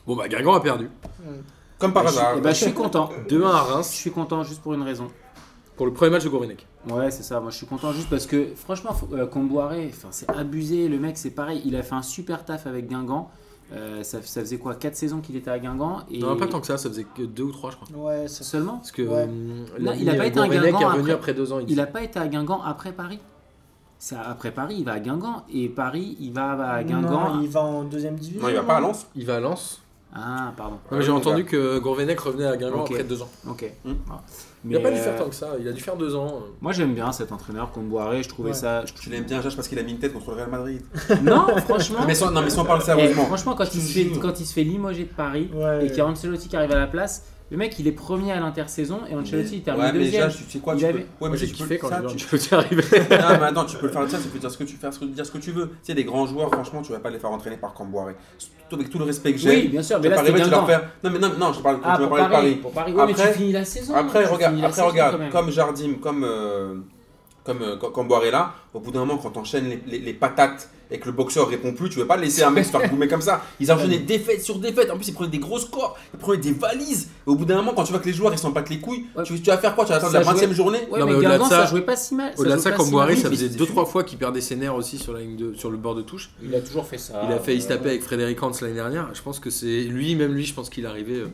Bon 0.06 0.16
bah 0.16 0.28
Guingamp 0.28 0.54
a 0.54 0.60
perdu. 0.60 0.88
Comme 1.78 1.92
par 1.92 2.02
je- 2.04 2.08
hasard. 2.08 2.34
eh 2.38 2.40
ben, 2.40 2.50
je 2.50 2.64
suis 2.64 2.72
content. 2.72 3.10
2-1 3.28 3.46
à 3.50 3.64
Je 3.68 3.72
Reims 3.72 3.88
suis 3.90 4.10
content 4.10 4.42
juste 4.42 4.60
pour 4.62 4.74
une 4.74 4.82
raison. 4.82 5.08
pour 5.76 5.86
le 5.86 5.92
premier 5.92 6.10
match 6.10 6.24
de 6.24 6.28
Gourvenec. 6.28 6.66
Ouais, 6.90 7.10
c'est 7.12 7.22
ça. 7.22 7.38
Moi, 7.40 7.50
je 7.50 7.56
suis 7.56 7.66
content 7.66 7.92
juste 7.92 8.10
parce 8.10 8.26
que, 8.26 8.48
franchement, 8.56 8.90
euh, 9.12 9.26
Comboiré, 9.26 9.92
c'est 10.10 10.28
abusé. 10.30 10.88
Le 10.88 10.98
mec, 10.98 11.16
c'est 11.16 11.30
pareil. 11.30 11.62
Il 11.64 11.76
a 11.76 11.82
fait 11.84 11.94
un 11.94 12.02
super 12.02 12.44
taf 12.44 12.66
avec 12.66 12.88
Guingamp. 12.88 13.30
Euh, 13.72 14.02
ça, 14.02 14.18
ça 14.22 14.40
faisait 14.40 14.56
quoi 14.58 14.74
4 14.74 14.96
saisons 14.96 15.20
qu'il 15.20 15.36
était 15.36 15.50
à 15.50 15.58
Guingamp 15.58 16.00
et 16.10 16.18
Non, 16.20 16.36
pas 16.36 16.46
tant 16.46 16.58
que 16.60 16.66
ça, 16.66 16.78
ça 16.78 16.88
faisait 16.88 17.04
que 17.04 17.22
2 17.22 17.42
ou 17.44 17.52
3 17.52 17.70
je 17.70 17.76
crois. 17.76 17.88
Ouais, 17.96 18.26
ça 18.26 18.42
seulement. 18.42 18.78
Parce 18.78 18.90
que 18.92 19.02
Ouais. 19.02 19.26
euh, 19.28 19.64
Non, 19.78 19.92
il 19.96 20.08
a 20.08 20.14
pas 20.14 20.26
été 20.26 20.40
à 20.40 20.48
Guingamp 20.48 20.88
après- 20.88 21.12
après 21.12 21.34
2 21.34 21.52
ans. 21.52 21.58
Il 21.68 21.76
n'a 21.76 21.86
pas 21.86 22.02
été 22.02 22.18
à 22.18 22.26
Guingamp 22.28 22.62
après 22.64 22.92
Paris. 22.92 23.18
C'est 24.00 24.16
après 24.16 24.52
Paris, 24.52 24.76
il 24.78 24.84
va 24.84 24.92
à 24.92 25.00
Guingamp 25.00 25.44
et 25.52 25.68
Paris, 25.68 26.16
il 26.18 26.32
va 26.32 26.52
à 26.72 26.82
Guingamp. 26.82 27.34
Non, 27.34 27.40
il 27.42 27.48
va 27.48 27.60
en 27.62 27.82
deuxième 27.84 28.16
division. 28.16 28.42
Non, 28.42 28.48
il 28.48 28.54
va 28.56 28.62
pas 28.62 28.76
à 28.76 28.80
Lens. 28.80 29.06
Il 29.14 29.26
va 29.26 29.36
à 29.36 29.40
Lens. 29.40 29.82
Ah, 30.14 30.52
pardon. 30.56 30.78
Ouais, 30.90 31.02
J'ai 31.02 31.10
entendu 31.10 31.44
que 31.44 31.78
Gourvenec 31.78 32.18
revenait 32.18 32.46
à 32.46 32.56
Guingamp 32.56 32.80
Ok. 32.80 32.90
après 32.92 33.04
2 33.04 33.22
ans. 33.22 33.28
Ok. 33.48 33.70
Hmm. 33.84 33.92
Ah. 34.10 34.20
Il 34.64 34.74
a 34.74 34.78
Mais, 34.78 34.82
pas 34.82 34.90
dû 34.90 34.96
faire 34.98 35.14
euh, 35.14 35.18
tant 35.18 35.28
que 35.28 35.34
ça, 35.34 35.48
il 35.60 35.68
a 35.68 35.72
dû 35.72 35.80
faire 35.80 35.96
2 35.96 36.16
ans. 36.16 36.40
Moi, 36.60 36.72
j'aime 36.72 36.94
bien 36.94 37.12
cet 37.12 37.30
entraîneur 37.30 37.70
Comboiré. 37.70 38.22
Je 38.22 38.28
trouvais 38.28 38.50
Ouais. 38.50 38.56
ça. 38.56 38.84
je- 38.86 38.92
Tu 38.94 39.10
l'aimes 39.10 39.24
bien, 39.24 39.40
Jage, 39.42 39.54
parce 39.54 39.68
qu'il 39.68 39.78
a 39.78 39.82
mis 39.82 39.92
une 39.92 39.98
tête 39.98 40.12
contre 40.14 40.30
le 40.30 40.36
Real 40.36 40.50
Madrid. 40.50 40.82
Non, 41.22 41.46
franchement. 41.58 42.00
Mais 42.06 42.14
sans, 42.14 42.30
non, 42.30 42.40
mais 42.42 42.50
sans 42.50 42.64
parler 42.64 42.82
Eh, 42.82 42.86
sérieusement. 42.86 43.26
franchement, 43.26 43.54
quand 43.54 43.72
il, 43.74 43.80
se 43.82 43.92
fait, 43.92 44.06
quand 44.18 44.40
il 44.40 44.46
se 44.46 44.52
fait 44.54 44.64
limoger 44.64 45.04
de 45.04 45.10
Paris 45.14 45.50
Ouais. 45.54 45.84
et 45.84 45.88
qu'il 45.88 45.98
y 45.98 46.00
a 46.00 46.06
Ancelotti 46.06 46.48
qui 46.48 46.56
arrive 46.56 46.72
à 46.72 46.78
la 46.78 46.86
place, 46.86 47.24
le 47.50 47.56
mec 47.56 47.78
il 47.78 47.86
est 47.88 47.92
premier 47.92 48.32
à 48.32 48.40
l'intersaison 48.40 49.00
et 49.10 49.14
Ancelotti 49.14 49.56
il 49.56 49.62
termine 49.62 49.84
ouais, 49.86 49.92
mais 49.92 49.98
deuxième. 50.00 50.22
Jage, 50.24 50.36
tu 50.36 50.50
sais 50.52 50.58
quoi 50.58 50.74
Il 50.74 50.80
tu 50.80 50.84
avait- 50.84 51.00
peux... 51.00 51.24
Ouais, 51.24 51.30
mais 51.30 51.36
j'ai 51.38 51.46
tu 51.46 51.52
peux 51.52 51.58
kiffé 51.64 51.78
quand 51.78 51.88
ça, 51.88 52.00
tu- 52.00 52.14
Ancelotti 52.14 52.54
arriver. 52.54 52.82
Non, 53.10 53.28
mais 53.40 53.46
attends, 53.46 53.64
tu 53.64 53.76
peux 53.78 53.86
le 53.86 53.92
faire 53.92 54.06
tiens, 54.06 54.18
tu 54.22 54.28
peux 54.28 54.38
dire 54.38 54.50
ce 54.50 54.58
que 54.58 54.64
tu, 54.64 54.76
faire 54.76 54.92
ce 54.92 54.98
que- 54.98 55.04
dire 55.06 55.24
ce 55.26 55.32
que 55.32 55.38
tu 55.38 55.52
veux. 55.52 55.68
Tu 55.68 55.74
sais, 55.82 55.94
les 55.94 56.04
grands 56.04 56.26
joueurs, 56.26 56.50
franchement, 56.52 56.82
tu 56.82 56.92
vas 56.92 57.00
pas 57.00 57.10
les 57.10 57.18
faire 57.18 57.30
entraîner 57.30 57.56
par 57.56 57.72
Camboiré. 57.74 58.14
Surtout 58.36 58.76
avec 58.76 58.90
tout 58.90 58.98
le 58.98 59.04
respect 59.04 59.32
que 59.32 59.38
j'ai. 59.38 59.48
Oui, 59.50 59.68
bien 59.68 59.82
sûr, 59.82 59.96
mais 59.98 60.02
tu 60.04 60.08
là 60.10 60.16
vas 60.16 60.22
pas 60.22 60.26
c'était 60.26 60.40
arriver, 60.40 60.44
tu 60.50 60.50
leur 60.56 60.66
faire. 60.66 60.90
Non, 61.02 61.10
mais 61.10 61.18
non, 61.18 61.30
non, 61.38 61.52
je 61.54 61.60
parle, 61.62 61.78
Ah, 61.84 61.94
tu 61.96 62.02
vas 62.02 62.08
pour 62.08 62.16
parler 62.18 62.24
de 62.28 62.30
Paris, 62.32 62.46
Paris. 62.50 62.54
pour 62.60 62.72
Paris. 62.72 62.92
Ouais, 62.92 63.06
mais 63.06 63.12
Après- 63.12 63.32
tu 63.32 63.38
finis 63.38 63.52
la 63.52 63.64
saison. 63.64 63.94
Après, 63.94 64.24
tu 64.24 64.28
regarde, 64.32 64.58
après 64.64 64.82
regarde, 64.82 65.30
comme 65.32 65.50
Jardim, 65.50 65.94
comme, 66.02 66.24
euh, 66.24 66.74
comme, 67.44 67.62
euh, 67.62 67.76
Camboiré 67.76 68.30
là, 68.30 68.54
au 68.74 68.80
bout 68.80 68.90
d'un 68.90 69.00
moment, 69.00 69.16
quand 69.18 69.30
t'enchaînes 69.30 69.68
les, 69.68 69.80
les, 69.86 69.98
les 69.98 70.12
patates 70.12 70.68
et 70.90 70.98
que 70.98 71.06
le 71.06 71.12
boxeur 71.12 71.48
répond 71.48 71.72
plus, 71.72 71.88
tu 71.90 71.98
veux 71.98 72.06
pas 72.06 72.16
laisser 72.16 72.42
un 72.42 72.50
mec 72.50 72.64
se 72.64 72.70
faire 72.70 72.88
boumer 72.90 73.08
comme 73.08 73.20
ça. 73.20 73.42
Ils 73.60 73.70
enchaînaient 73.70 73.98
défaite 73.98 74.42
sur 74.42 74.58
défaite. 74.58 74.90
En 74.90 74.96
plus, 74.96 75.08
ils 75.08 75.14
prenaient 75.14 75.30
des 75.30 75.38
gros 75.38 75.58
scores, 75.58 75.98
ils 76.14 76.18
prenaient 76.18 76.40
des 76.40 76.52
valises. 76.52 77.08
Et 77.26 77.30
au 77.30 77.34
bout 77.34 77.44
d'un 77.44 77.56
moment, 77.56 77.72
quand 77.74 77.84
tu 77.84 77.92
vois 77.92 78.00
que 78.00 78.06
les 78.06 78.12
joueurs 78.14 78.32
ils 78.32 78.38
s'en 78.38 78.50
battent 78.50 78.70
les 78.70 78.80
couilles, 78.80 79.04
Ouais. 79.16 79.22
tu, 79.24 79.38
tu 79.40 79.50
vas 79.50 79.58
faire 79.58 79.74
quoi? 79.74 79.84
Tu 79.84 79.90
vas 79.90 79.96
attendre 79.96 80.14
la 80.14 80.20
20 80.20 80.32
e 80.34 80.36
jouait- 80.46 80.54
journée? 80.54 80.78
Ouais, 80.90 80.98
Non, 81.00 81.06
mais 81.06 81.12
mais 81.12 81.18
au-delà 81.18 81.38
de 81.38 81.42
ça- 81.44 81.48
ça 81.50 81.66
jouait 81.66 81.82
pas 81.82 81.96
si 81.96 82.14
mal. 82.14 82.32
Au-delà 82.38 82.56
de 82.56 82.60
ça, 82.60 82.70
si 82.70 82.76
Camboiré, 82.76 83.16
ça 83.16 83.28
faisait 83.30 83.48
c'était 83.48 83.58
2-3 83.64 83.84
fois 83.86 84.02
qu'il 84.04 84.18
perdait 84.18 84.40
ses 84.40 84.56
nerfs 84.56 84.74
aussi 84.74 84.96
sur, 84.98 85.12
la 85.12 85.20
ligne 85.20 85.36
de, 85.36 85.54
sur 85.54 85.70
le 85.70 85.76
bord 85.76 85.94
de 85.94 86.02
touche. 86.02 86.30
Il 86.42 86.54
a 86.54 86.60
toujours 86.60 86.86
fait 86.86 86.98
ça. 86.98 87.20
Il 87.26 87.32
a 87.32 87.38
failli 87.38 87.60
se 87.60 87.68
taper 87.68 87.86
Euh, 87.86 87.90
avec 87.90 88.02
Frédéric 88.02 88.42
Hans 88.42 88.52
l'année 88.62 88.74
dernière. 88.74 89.08
Je 89.14 89.20
pense 89.22 89.40
que 89.40 89.50
c'est 89.50 89.82
lui, 89.82 90.14
même 90.16 90.32
lui, 90.32 90.44
je 90.46 90.54
pense 90.54 90.70
qu'il 90.70 90.86
arrivait 90.86 91.20
euh, 91.20 91.28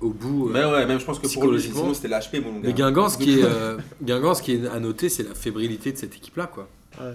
au 0.00 0.10
bout. 0.10 0.48
euh, 0.48 0.52
Mais 0.52 0.64
ouais, 0.64 0.86
même 0.86 0.98
je 1.00 1.04
pense 1.04 1.18
que 1.18 1.22
pour 1.28 1.94
c'était 1.94 2.08
l'HP, 2.08 2.44
mon 2.44 2.52
gars. 2.54 2.60
Mais 2.68 2.72
Guingamp, 2.72 3.08
ce 3.08 3.18
qui 3.18 3.38
est, 3.40 3.42
euh, 3.44 3.76
Guingamp, 4.02 4.34
ce 4.34 4.42
qui 4.42 4.52
est 4.54 4.66
à 4.68 4.80
noter, 4.80 5.08
c'est 5.08 5.22
la 5.28 5.34
fébrilité 5.34 5.92
de 5.92 5.96
cette 5.98 6.14
équipe-là, 6.16 6.46
quoi. 6.46 6.68
Ouais. 7.00 7.12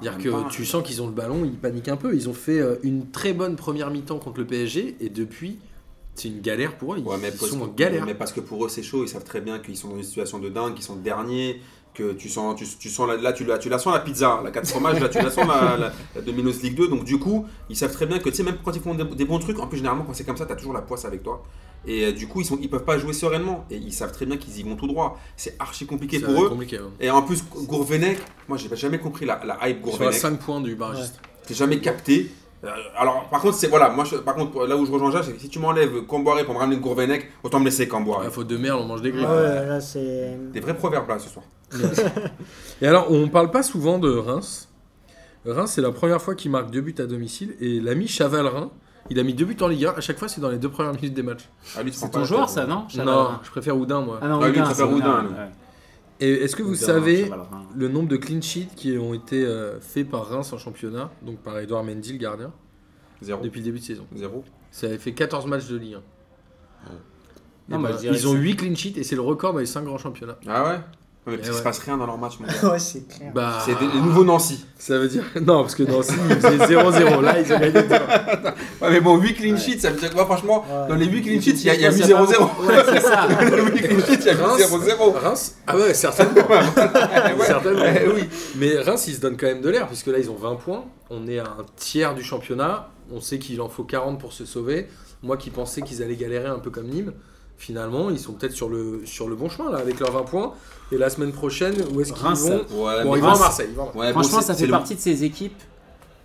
C'est-à-dire 0.00 0.18
Même 0.32 0.40
que 0.40 0.42
pas. 0.44 0.48
tu 0.50 0.64
sens 0.64 0.82
qu'ils 0.82 1.00
ont 1.02 1.06
le 1.06 1.12
ballon, 1.12 1.44
ils 1.44 1.52
paniquent 1.56 1.88
un 1.88 1.96
peu. 1.96 2.14
Ils 2.14 2.28
ont 2.28 2.34
fait 2.34 2.58
euh, 2.60 2.76
une 2.82 3.10
très 3.10 3.32
bonne 3.32 3.56
première 3.56 3.90
mi-temps 3.90 4.18
contre 4.18 4.38
le 4.40 4.46
PSG 4.46 4.96
et 5.00 5.08
depuis, 5.08 5.58
c'est 6.16 6.28
une 6.28 6.40
galère 6.40 6.76
pour 6.76 6.94
eux. 6.94 6.98
Ils, 6.98 7.04
Ouais, 7.04 7.16
mais 7.20 7.30
ils 7.32 7.38
sont 7.46 7.58
que- 7.58 7.64
en 7.64 7.68
galère. 7.68 8.04
Mais 8.04 8.14
parce 8.14 8.32
que 8.32 8.40
pour 8.40 8.64
eux, 8.64 8.68
c'est 8.68 8.82
chaud. 8.82 9.04
Ils 9.04 9.08
savent 9.08 9.24
très 9.24 9.40
bien 9.40 9.58
qu'ils 9.60 9.76
sont 9.76 9.88
dans 9.88 9.96
une 9.96 10.02
situation 10.02 10.38
de 10.40 10.48
dingue, 10.48 10.74
qu'ils 10.74 10.84
sont 10.84 10.96
derniers. 10.96 11.60
Que 11.94 12.12
tu 12.12 12.28
sens, 12.28 12.56
tu, 12.56 12.66
tu 12.80 12.88
sens 12.88 13.06
la- 13.08 13.16
là, 13.18 13.32
tu 13.32 13.44
la, 13.44 13.56
tu 13.56 13.68
la 13.68 13.78
sens 13.78 13.94
la 13.94 14.00
pizza, 14.00 14.40
la 14.42 14.50
4 14.50 14.66
fromages, 14.66 14.98
là, 15.00 15.08
tu 15.08 15.18
la 15.18 15.30
sens 15.30 15.46
la, 15.46 15.76
la, 15.78 15.92
la 16.16 16.20
Domino's 16.22 16.60
League 16.60 16.74
2. 16.74 16.88
Donc, 16.88 17.04
du 17.04 17.20
coup, 17.20 17.46
ils 17.70 17.76
savent 17.76 17.92
très 17.92 18.06
bien 18.06 18.18
que, 18.18 18.28
tu 18.30 18.34
sais, 18.34 18.42
même 18.42 18.56
quand 18.64 18.72
ils 18.74 18.80
font 18.82 18.94
des, 18.96 19.04
des 19.04 19.24
bons 19.24 19.38
trucs, 19.38 19.60
en 19.60 19.68
plus, 19.68 19.76
généralement, 19.76 20.02
quand 20.02 20.12
c'est 20.12 20.24
comme 20.24 20.36
ça, 20.36 20.44
tu 20.44 20.50
as 20.52 20.56
toujours 20.56 20.72
la 20.72 20.82
poisse 20.82 21.04
avec 21.04 21.22
toi. 21.22 21.44
Et 21.86 22.06
euh, 22.06 22.12
du 22.12 22.26
coup, 22.26 22.40
ils, 22.40 22.44
sont, 22.46 22.58
ils 22.60 22.68
peuvent 22.70 22.84
pas 22.84 22.98
jouer 22.98 23.12
sereinement. 23.12 23.64
Et 23.70 23.76
ils 23.76 23.92
savent 23.92 24.12
très 24.12 24.26
bien 24.26 24.36
qu'ils 24.36 24.58
y 24.58 24.62
vont 24.62 24.76
tout 24.76 24.86
droit. 24.86 25.18
C'est 25.36 25.56
archi 25.58 25.86
compliqué 25.86 26.18
pour 26.20 26.42
eux. 26.44 26.48
compliqué. 26.48 26.78
Et 27.00 27.10
en 27.10 27.22
plus, 27.22 27.44
Gourvenec, 27.66 28.18
moi, 28.48 28.56
j'ai 28.58 28.74
jamais 28.76 28.98
compris 28.98 29.26
la, 29.26 29.40
la 29.44 29.68
hype 29.68 29.80
Gourvenec. 29.82 30.14
5 30.14 30.38
points 30.38 30.60
du 30.60 30.74
barragiste. 30.76 31.20
J'ai 31.48 31.54
jamais 31.54 31.78
capté. 31.80 32.30
Euh, 32.64 32.68
alors, 32.96 33.28
par 33.28 33.42
contre, 33.42 33.56
c'est 33.56 33.66
voilà, 33.68 33.90
moi, 33.90 34.04
je- 34.06 34.16
par 34.16 34.34
contre, 34.34 34.66
là 34.66 34.74
où 34.78 34.86
je 34.86 34.90
rejoins 34.90 35.10
Jacques, 35.10 35.24
c'est 35.24 35.32
que 35.34 35.40
si 35.40 35.50
tu 35.50 35.58
m'enlèves 35.58 36.06
Camboiré 36.06 36.44
pour 36.44 36.54
me 36.54 36.58
ramener 36.60 36.78
Gourvenec, 36.80 37.30
autant 37.42 37.60
me 37.60 37.66
laisser 37.66 37.86
Camboiré. 37.86 38.26
À 38.26 38.30
faute 38.30 38.46
de 38.46 38.56
merde, 38.56 38.80
on 38.82 38.86
mange 38.86 39.02
des 39.02 39.10
Ouais, 39.10 39.16
griffes. 39.16 39.28
là 39.28 39.80
c'est. 39.82 40.38
Des 40.52 40.60
vrais 40.60 40.74
proverbes 40.74 41.06
là 41.08 41.18
ce 41.18 41.28
soir. 41.28 41.44
Et 42.80 42.86
alors, 42.86 43.10
on 43.10 43.28
parle 43.28 43.50
pas 43.50 43.62
souvent 43.62 43.98
de 43.98 44.10
Reims. 44.10 44.68
Reims, 45.44 45.72
c'est 45.74 45.82
la 45.82 45.92
première 45.92 46.22
fois 46.22 46.34
qu'il 46.34 46.50
marque 46.50 46.70
deux 46.70 46.80
buts 46.80 46.94
à 46.98 47.04
domicile. 47.04 47.54
Et 47.60 47.80
l'ami 47.80 48.08
Chavalrin, 48.08 48.70
il 49.10 49.18
a 49.18 49.22
mis 49.22 49.34
deux 49.34 49.44
buts 49.44 49.56
en 49.60 49.68
Ligue 49.68 49.86
1. 49.86 49.90
À 49.96 50.00
chaque 50.00 50.18
fois, 50.18 50.28
c'est 50.28 50.40
dans 50.40 50.48
les 50.50 50.58
deux 50.58 50.68
premières 50.70 50.94
minutes 50.94 51.14
des 51.14 51.22
matchs. 51.22 51.48
Ah, 51.76 51.82
lui, 51.82 51.90
tu 51.90 51.98
prends 51.98 52.06
C'est 52.06 52.12
ton 52.12 52.24
joueur 52.24 52.48
ça, 52.48 52.66
non 52.66 52.86
Non, 53.04 53.30
je 53.42 53.50
préfère 53.50 53.76
Oudin, 53.76 54.00
moi. 54.00 54.18
Ah 54.22 54.28
non, 54.28 54.40
Ah, 54.42 54.48
lui, 54.48 54.52
Oudin, 54.56 54.64
préfère 54.64 54.86
c'est 54.86 54.92
Oudin, 54.92 55.22
lui. 55.22 55.28
ouais. 55.30 55.50
Et 56.20 56.30
est-ce 56.44 56.54
que 56.56 56.62
vous 56.62 56.74
savez 56.76 57.30
le 57.74 57.88
nombre 57.88 58.08
de 58.08 58.16
clean 58.16 58.40
sheets 58.40 58.68
qui 58.76 58.96
ont 58.96 59.14
été 59.14 59.44
euh, 59.44 59.80
faits 59.80 60.08
par 60.08 60.26
Reims 60.28 60.52
en 60.52 60.58
championnat 60.58 61.10
Donc 61.22 61.38
par 61.38 61.58
Edouard 61.58 61.82
Mendy, 61.84 62.12
le 62.12 62.18
gardien, 62.18 62.52
Zéro. 63.20 63.42
depuis 63.42 63.58
le 63.60 63.64
début 63.64 63.80
de 63.80 63.84
saison. 63.84 64.06
Zéro. 64.14 64.44
Ça 64.70 64.86
avait 64.86 64.98
fait 64.98 65.12
14 65.12 65.46
matchs 65.46 65.66
de 65.68 65.76
Ligue 65.76 65.94
1. 65.94 66.00
Non, 67.68 67.76
Et 67.76 67.80
moi, 67.80 67.90
ben, 67.92 67.98
je 67.98 68.08
ils 68.08 68.28
ont 68.28 68.32
que 68.34 68.38
8 68.38 68.56
clean 68.56 68.74
sheets 68.74 68.98
et 68.98 69.02
c'est 69.04 69.16
le 69.16 69.22
record 69.22 69.54
dans 69.54 69.58
les 69.58 69.66
5 69.66 69.82
grands 69.84 69.98
championnats. 69.98 70.36
Ah 70.46 70.64
ouais? 70.68 70.80
Ouais, 71.26 71.32
mais 71.32 71.36
parce 71.38 71.48
Eh 71.48 71.50
qu'il 71.52 71.58
se 71.58 71.62
passe 71.64 71.78
rien 71.78 71.96
dans 71.96 72.04
leur 72.06 72.18
match, 72.18 72.34
mon 72.38 72.46
gars. 72.62 72.72
Ouais, 72.72 72.78
c'est 72.78 73.08
clair. 73.08 73.32
Bah, 73.34 73.58
C'est 73.64 73.78
des- 73.78 73.86
les 73.94 74.00
nouveaux 74.00 74.24
Nancy. 74.24 74.64
Ça 74.78 74.98
veut 74.98 75.08
dire. 75.08 75.24
Non, 75.40 75.62
parce 75.62 75.74
que 75.74 75.82
Nancy, 75.84 76.12
ils 76.28 76.36
faisaient 76.36 76.58
0-0. 76.76 77.20
Là, 77.22 77.40
ils 77.40 77.50
ont 77.52 77.58
gagné 77.58 77.72
2 77.72 77.80
Ouais, 78.82 78.90
mais 78.90 79.00
bon, 79.00 79.16
8 79.16 79.34
clean 79.34 79.56
sheets, 79.56 79.80
ça 79.80 79.90
veut 79.90 79.98
dire 79.98 80.10
que 80.10 80.14
moi, 80.14 80.26
franchement, 80.26 80.64
Ouais. 80.68 80.88
dans 80.88 80.94
les 80.96 81.06
8 81.06 81.22
clean 81.26 81.40
sheets, 81.40 81.50
il 81.60 81.64
y 81.64 81.70
a, 81.70 81.74
y 81.76 81.86
a 81.86 81.90
pas 81.90 81.96
0-0. 81.96 82.38
beaucoup. 82.38 82.66
Ouais, 82.66 82.74
c'est 82.92 83.00
ça. 83.00 83.26
Dans 83.26 83.56
les 83.56 83.62
8 83.62 83.82
clean 83.82 83.98
sheets, 84.00 84.20
il 84.20 84.26
y 84.26 84.30
a 84.30 84.34
Reims. 84.46 84.60
0-0. 84.60 85.12
Reims 85.18 85.54
Ah 85.66 85.76
ouais, 85.78 85.94
certainement. 85.94 86.34
Ouais, 86.46 87.46
certainement. 87.46 87.80
ouais, 87.82 88.06
oui. 88.14 88.28
Mais 88.56 88.78
Reims, 88.80 89.04
ils 89.08 89.14
se 89.14 89.20
donnent 89.20 89.36
quand 89.38 89.46
même 89.46 89.62
de 89.62 89.70
l'air, 89.70 89.86
puisque 89.86 90.08
là, 90.08 90.18
ils 90.18 90.30
ont 90.30 90.36
20 90.36 90.56
points. 90.56 90.84
On 91.10 91.26
est 91.26 91.38
à 91.38 91.44
un 91.44 91.64
tiers 91.76 92.14
du 92.14 92.22
championnat. 92.22 92.90
On 93.10 93.20
sait 93.20 93.38
qu'il 93.38 93.60
en 93.60 93.68
faut 93.68 93.84
40 93.84 94.18
pour 94.20 94.32
se 94.32 94.44
sauver. 94.44 94.88
Moi 95.22 95.36
qui 95.38 95.48
pensais 95.50 95.80
qu'ils 95.82 96.02
allaient 96.02 96.16
galérer 96.16 96.48
un 96.48 96.58
peu 96.58 96.70
comme 96.70 96.86
Nîmes, 96.86 97.12
finalement, 97.56 98.10
ils 98.10 98.18
sont 98.18 98.32
peut-être 98.32 98.52
sur 98.52 98.68
le, 98.68 99.02
sur 99.04 99.28
le 99.28 99.36
bon 99.36 99.48
chemin, 99.48 99.70
là, 99.70 99.78
avec 99.78 100.00
leurs 100.00 100.12
20 100.12 100.22
points. 100.24 100.52
Et 100.92 100.98
la 100.98 101.08
semaine 101.10 101.32
prochaine, 101.32 101.74
où 101.94 102.00
est-ce 102.00 102.12
qu'ils 102.12 102.22
Reims, 102.26 102.42
vont 102.42 102.84
Ouais, 102.84 103.02
Bon, 103.04 103.12
mais 103.12 103.18
ils 103.18 103.22
vont 103.22 103.28
à 103.28 103.30
Reims- 103.30 103.40
Marseille. 103.40 103.66
ils 103.70 103.74
vont 103.76 103.82
à 103.82 103.84
Marseille. 103.86 104.00
Ouais, 104.02 104.12
bon, 104.12 104.20
Franchement, 104.20 104.40
c'est- 104.40 104.46
ça 104.48 104.54
c'est 104.54 104.60
fait 104.60 104.66
le- 104.66 104.72
partie 104.72 104.94
de 104.94 105.00
ces 105.00 105.24
équipes. 105.24 105.56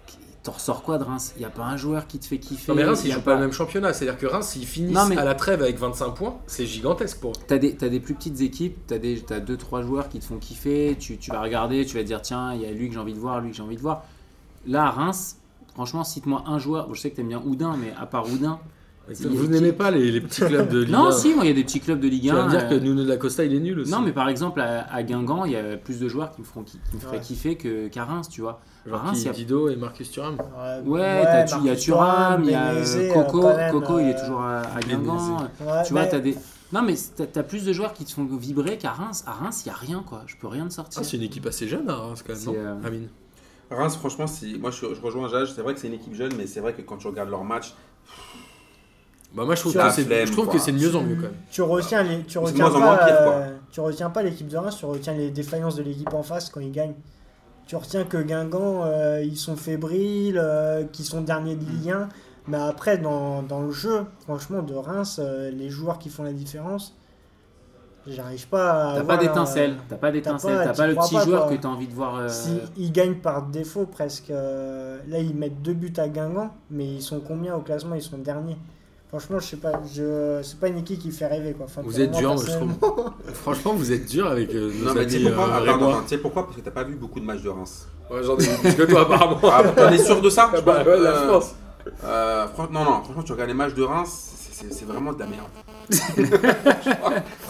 qui- 0.05 0.17
T'en 0.43 0.51
ressors 0.53 0.83
quoi 0.83 0.97
de 0.97 1.03
Reims? 1.03 1.33
Il 1.35 1.39
n'y 1.39 1.45
a 1.45 1.49
pas 1.49 1.63
un 1.63 1.77
joueur 1.77 2.07
qui 2.07 2.17
te 2.19 2.25
fait 2.25 2.37
kiffer? 2.39 2.71
Non, 2.71 2.75
mais 2.75 2.83
Reims, 2.83 3.01
y 3.03 3.07
ils 3.07 3.11
a 3.11 3.15
jouent 3.15 3.21
pas 3.21 3.35
le 3.35 3.41
même 3.41 3.51
championnat. 3.51 3.93
C'est-à-dire 3.93 4.17
que 4.19 4.25
Reims, 4.25 4.47
s'ils 4.47 4.65
finissent 4.65 4.95
Non, 4.95 5.05
mais- 5.05 5.17
à 5.17 5.23
la 5.25 5.35
trêve 5.35 5.61
avec 5.61 5.77
25 5.77 6.11
points, 6.11 6.37
c'est 6.47 6.65
gigantesque 6.65 7.19
pour 7.19 7.31
eux. 7.31 7.35
T'as 7.47 7.57
des, 7.57 7.75
t'as 7.75 7.89
des 7.89 7.99
plus 7.99 8.13
petites 8.15 8.41
équipes, 8.41 8.77
t'as 8.87 8.97
des, 8.97 9.19
t'as 9.21 9.39
deux 9.39 9.57
trois 9.57 9.81
joueurs 9.81 10.07
qui 10.09 10.19
te 10.19 10.25
font 10.25 10.37
kiffer. 10.37 10.95
Tu, 10.99 11.17
tu 11.17 11.31
vas 11.31 11.41
regarder, 11.41 11.85
tu 11.85 11.95
vas 11.95 12.01
te 12.03 12.07
dire 12.07 12.21
tiens, 12.21 12.53
il 12.53 12.61
y 12.61 12.65
a 12.65 12.71
lui 12.71 12.87
que 12.89 12.93
j'ai 12.93 12.99
envie 12.99 13.13
de 13.13 13.19
voir, 13.19 13.39
lui 13.41 13.51
que 13.51 13.55
j'ai 13.57 13.63
envie 13.63 13.75
de 13.77 13.81
voir. 13.81 14.03
Là, 14.67 14.85
à 14.85 14.89
Reims, 14.91 15.37
franchement, 15.73 16.03
cite-moi 16.03 16.43
un 16.47 16.57
joueur. 16.59 16.87
Bon, 16.87 16.93
je 16.93 17.01
sais 17.01 17.11
que 17.11 17.15
t'aimes 17.17 17.27
bien 17.29 17.41
Oudin, 17.45 17.75
mais 17.77 17.93
à 17.99 18.05
part 18.05 18.25
Oudin, 18.29 18.59
Vous 19.13 19.47
n'aimez 19.47 19.71
pas 19.73 19.91
les, 19.91 20.11
les 20.11 20.21
petits 20.21 20.41
clubs 20.41 20.69
de 20.69 20.79
Ligue 20.83 20.93
1 20.93 20.97
Non, 20.97 21.11
si, 21.11 21.33
moi, 21.33 21.43
il 21.45 21.47
y 21.47 21.51
a 21.51 21.55
des 21.55 21.63
petits 21.63 21.79
clubs 21.79 21.99
de 21.99 22.07
Ligue 22.07 22.23
Tu 22.23 22.29
1. 22.29 22.33
vas 22.35 22.45
me 22.45 22.49
dire 22.49 22.69
que 22.69 22.73
euh, 22.75 22.79
Nuno 22.79 23.03
da 23.03 23.17
Costa 23.17 23.43
il 23.43 23.53
est 23.55 23.59
nul 23.59 23.79
aussi. 23.79 23.91
Non, 23.91 24.01
mais 24.01 24.11
par 24.11 24.29
exemple, 24.29 24.61
à, 24.61 24.81
à 24.93 25.03
Guingamp, 25.03 25.45
il 25.45 25.51
y 25.53 25.55
a 25.55 25.77
plus 25.77 25.99
de 25.99 26.07
joueurs 26.07 26.31
qui 26.31 26.41
me, 26.41 26.45
feront, 26.45 26.63
qui, 26.63 26.79
qui 26.89 26.95
me 26.95 26.99
feraient 27.01 27.17
Ouais. 27.17 27.23
kiffer 27.23 27.55
que- 27.55 27.87
qu'à 27.87 28.05
Reims, 28.05 28.29
tu 28.29 28.41
vois. 28.41 28.61
Genre 28.85 28.99
Reims, 29.01 29.17
qui, 29.17 29.23
il 29.23 29.25
y 29.25 29.29
a- 29.29 29.33
Dido 29.33 29.69
et 29.69 29.75
Marcus 29.75 30.11
Thuram. 30.11 30.37
Ouais, 30.85 31.45
tu- 31.47 31.55
il 31.61 31.65
y 31.65 31.69
a 31.69 31.75
Thuram, 31.75 32.43
il 32.43 32.51
y 32.51 32.53
a 32.55 32.71
euh, 32.73 33.13
Coco. 33.13 33.43
même, 33.47 33.71
Coco, 33.71 33.99
il 33.99 34.07
est 34.09 34.15
euh, 34.15 34.19
toujours 34.19 34.41
à, 34.41 34.61
à 34.61 34.79
Guingamp. 34.81 35.37
ouais, 35.61 35.83
Tu 35.85 35.93
vois, 35.93 36.03
mais- 36.03 36.09
t'as 36.09 36.19
des. 36.19 36.35
Non, 36.71 36.83
mais 36.83 36.93
t'as 37.33 37.41
plus 37.43 37.65
de 37.65 37.73
joueurs 37.73 37.93
qui 37.93 38.05
te 38.05 38.11
font 38.11 38.25
vibrer 38.25 38.77
qu'à 38.77 38.91
Reims. 38.91 39.23
À 39.25 39.31
Reims, 39.31 39.63
il 39.65 39.69
n'y 39.69 39.73
a 39.73 39.77
rien, 39.77 40.03
quoi. 40.07 40.21
Je 40.27 40.35
peux 40.37 40.47
rien 40.47 40.67
te 40.67 40.73
sortir. 40.73 41.01
Ah, 41.01 41.03
c'est 41.03 41.17
une 41.17 41.23
équipe 41.23 41.47
assez 41.47 41.67
jeune 41.67 41.89
à 41.89 41.95
Reims 41.95 42.23
quand 42.25 42.33
même, 42.33 42.43
non 42.45 42.53
euh, 42.55 42.87
Amine 42.87 43.07
Reims, 43.71 43.97
franchement, 43.97 44.25
si... 44.27 44.57
moi 44.59 44.71
je, 44.71 44.77
je 44.95 45.01
rejoins 45.01 45.27
Jage, 45.29 45.53
c'est 45.53 45.61
vrai 45.61 45.73
que 45.75 45.79
c'est 45.79 45.87
une 45.87 45.93
équipe 45.93 46.13
jeune, 46.15 46.31
mais 46.37 46.47
c'est 46.47 46.59
vrai 46.59 46.73
que 46.73 46.81
quand 46.81 46.97
tu 46.97 47.05
regardes 47.07 47.29
leur 47.29 47.43
match, 47.43 47.73
Bah 49.33 49.45
moi 49.45 49.53
je 49.55 49.59
trouve, 49.61 49.73
que 49.73 49.89
c'est, 49.91 50.25
je 50.25 50.31
trouve 50.31 50.47
que 50.49 50.57
c'est 50.57 50.71
de 50.71 50.77
mieux 50.79 50.95
en 50.95 51.03
mieux 51.03 51.15
quand 51.15 51.21
même. 51.23 51.33
Tu 51.51 51.61
retiens, 51.61 52.01
les, 52.01 52.23
tu 52.23 52.39
moins 52.39 52.97
pas, 52.97 53.05
pire, 53.05 53.17
quoi. 53.23 53.33
euh, 53.35 53.55
tu 53.71 53.79
retiens 53.79 54.09
pas 54.09 54.23
l'équipe 54.23 54.47
de 54.47 54.57
Reims, 54.57 54.75
tu 54.79 54.85
retiens 54.85 55.13
les 55.13 55.29
défaillances 55.29 55.75
de 55.75 55.83
l'équipe 55.83 56.11
en 56.13 56.23
face 56.23 56.49
quand 56.49 56.59
ils 56.61 56.71
gagnent. 56.71 56.95
Tu 57.67 57.75
retiens 57.75 58.03
que 58.05 58.17
Guingamp, 58.17 58.83
euh, 58.85 59.21
ils 59.23 59.37
sont 59.37 59.55
fébriles, 59.55 60.39
euh, 60.41 60.83
qu'ils 60.91 61.05
sont 61.05 61.21
derniers 61.21 61.55
de 61.55 61.63
Ligue 61.63 61.91
1. 61.91 62.09
Mais 62.47 62.57
après, 62.57 62.97
dans, 62.97 63.43
dans 63.43 63.61
le 63.61 63.69
jeu, 63.71 64.05
franchement, 64.21 64.63
de 64.63 64.73
Reims, 64.73 65.19
euh, 65.23 65.51
les 65.51 65.69
joueurs 65.69 65.99
qui 65.99 66.09
font 66.09 66.23
la 66.23 66.33
différence, 66.33 66.95
j'arrive 68.07 68.47
pas 68.47 68.93
à. 68.93 68.95
T'as 68.95 69.03
pas 69.03 69.17
d'étincelle, 69.17 69.75
t'as 69.87 69.95
pas 69.97 70.11
d'étincelle, 70.11 70.57
pas- 70.57 70.63
t'as 70.63 70.71
t'y 70.71 70.77
pas 70.77 70.87
le 70.87 70.95
petit 70.95 71.15
pas, 71.15 71.23
joueur 71.25 71.47
quoi. 71.47 71.55
que 71.55 71.61
t'as 71.61 71.67
envie 71.67 71.87
de 71.87 71.93
voir. 71.93 72.15
euh, 72.15 72.27
Si 72.29 72.59
ils 72.77 72.91
gagnent 72.91 73.15
par 73.19 73.43
défaut 73.43 73.85
presque. 73.85 74.31
euh, 74.31 74.97
là, 75.07 75.19
ils 75.19 75.35
mettent 75.35 75.61
deux 75.61 75.73
buts 75.73 75.93
à 75.97 76.07
Guingamp, 76.07 76.49
mais 76.71 76.85
ils 76.87 77.01
sont 77.03 77.19
combien 77.19 77.55
au 77.55 77.61
classement? 77.61 77.93
Ils 77.95 78.01
sont 78.01 78.17
derniers. 78.17 78.57
Franchement, 79.09 79.39
je 79.39 79.45
sais 79.45 79.57
pas. 79.57 79.81
Je... 79.91 80.39
C'est 80.43 80.59
pas 80.59 80.67
une 80.67 80.77
équipe 80.77 80.99
qui 80.99 81.11
fait 81.11 81.25
rêver 81.25 81.53
quoi. 81.53 81.65
Enfin, 81.65 81.81
Vous 81.83 81.99
êtes 81.99 82.11
dur, 82.11 82.35
moi, 82.35 82.43
je 82.45 82.51
trouve. 82.51 82.71
Franchement, 83.33 83.73
vous 83.73 83.91
êtes 83.91 84.05
dur 84.05 84.27
avec 84.27 84.53
euh, 84.53 84.71
nos 84.71 84.85
non, 84.85 84.93
mais 84.93 85.05
tu 85.07 85.11
sais 85.13 85.17
amis 85.17 85.25
pourquoi 85.35 85.55
euh, 85.55 86.01
tu 86.03 86.07
sais 86.09 86.17
pourquoi? 86.19 86.43
Parce 86.45 86.55
que 86.57 86.61
t'as 86.61 86.71
pas 86.71 86.83
vu 86.83 86.93
beaucoup 86.95 87.19
de 87.19 87.25
matchs 87.25 87.41
de 87.41 87.49
Reims. 87.49 87.87
Ouais, 88.11 88.21
j'en 88.23 88.37
ai 88.37 88.43
vu 88.45 88.57
plus 88.61 88.75
que 88.75 88.83
toi 88.83 89.01
apparemment. 89.01 89.39
Ah, 89.45 89.63
t'en 89.75 89.89
es 89.91 89.97
sûr 89.97 90.21
de 90.21 90.29
ça? 90.29 90.51
Ah 90.55 90.61
bah 90.65 90.83
ouais, 90.85 90.99
là, 90.99 91.13
je 91.15 91.27
Euh, 91.27 91.31
pense. 91.31 91.55
euh, 92.03 92.47
fran- 92.49 92.67
non, 92.71 92.83
non, 92.83 93.01
franchement, 93.03 93.23
tu 93.23 93.31
regardes 93.31 93.49
les 93.49 93.55
matchs 93.55 93.73
de 93.73 93.81
Reims, 93.83 94.31
c'est 94.51 94.85
vraiment 94.85 95.11
de 95.13 95.19
la 95.19 95.25
merde. 95.25 95.47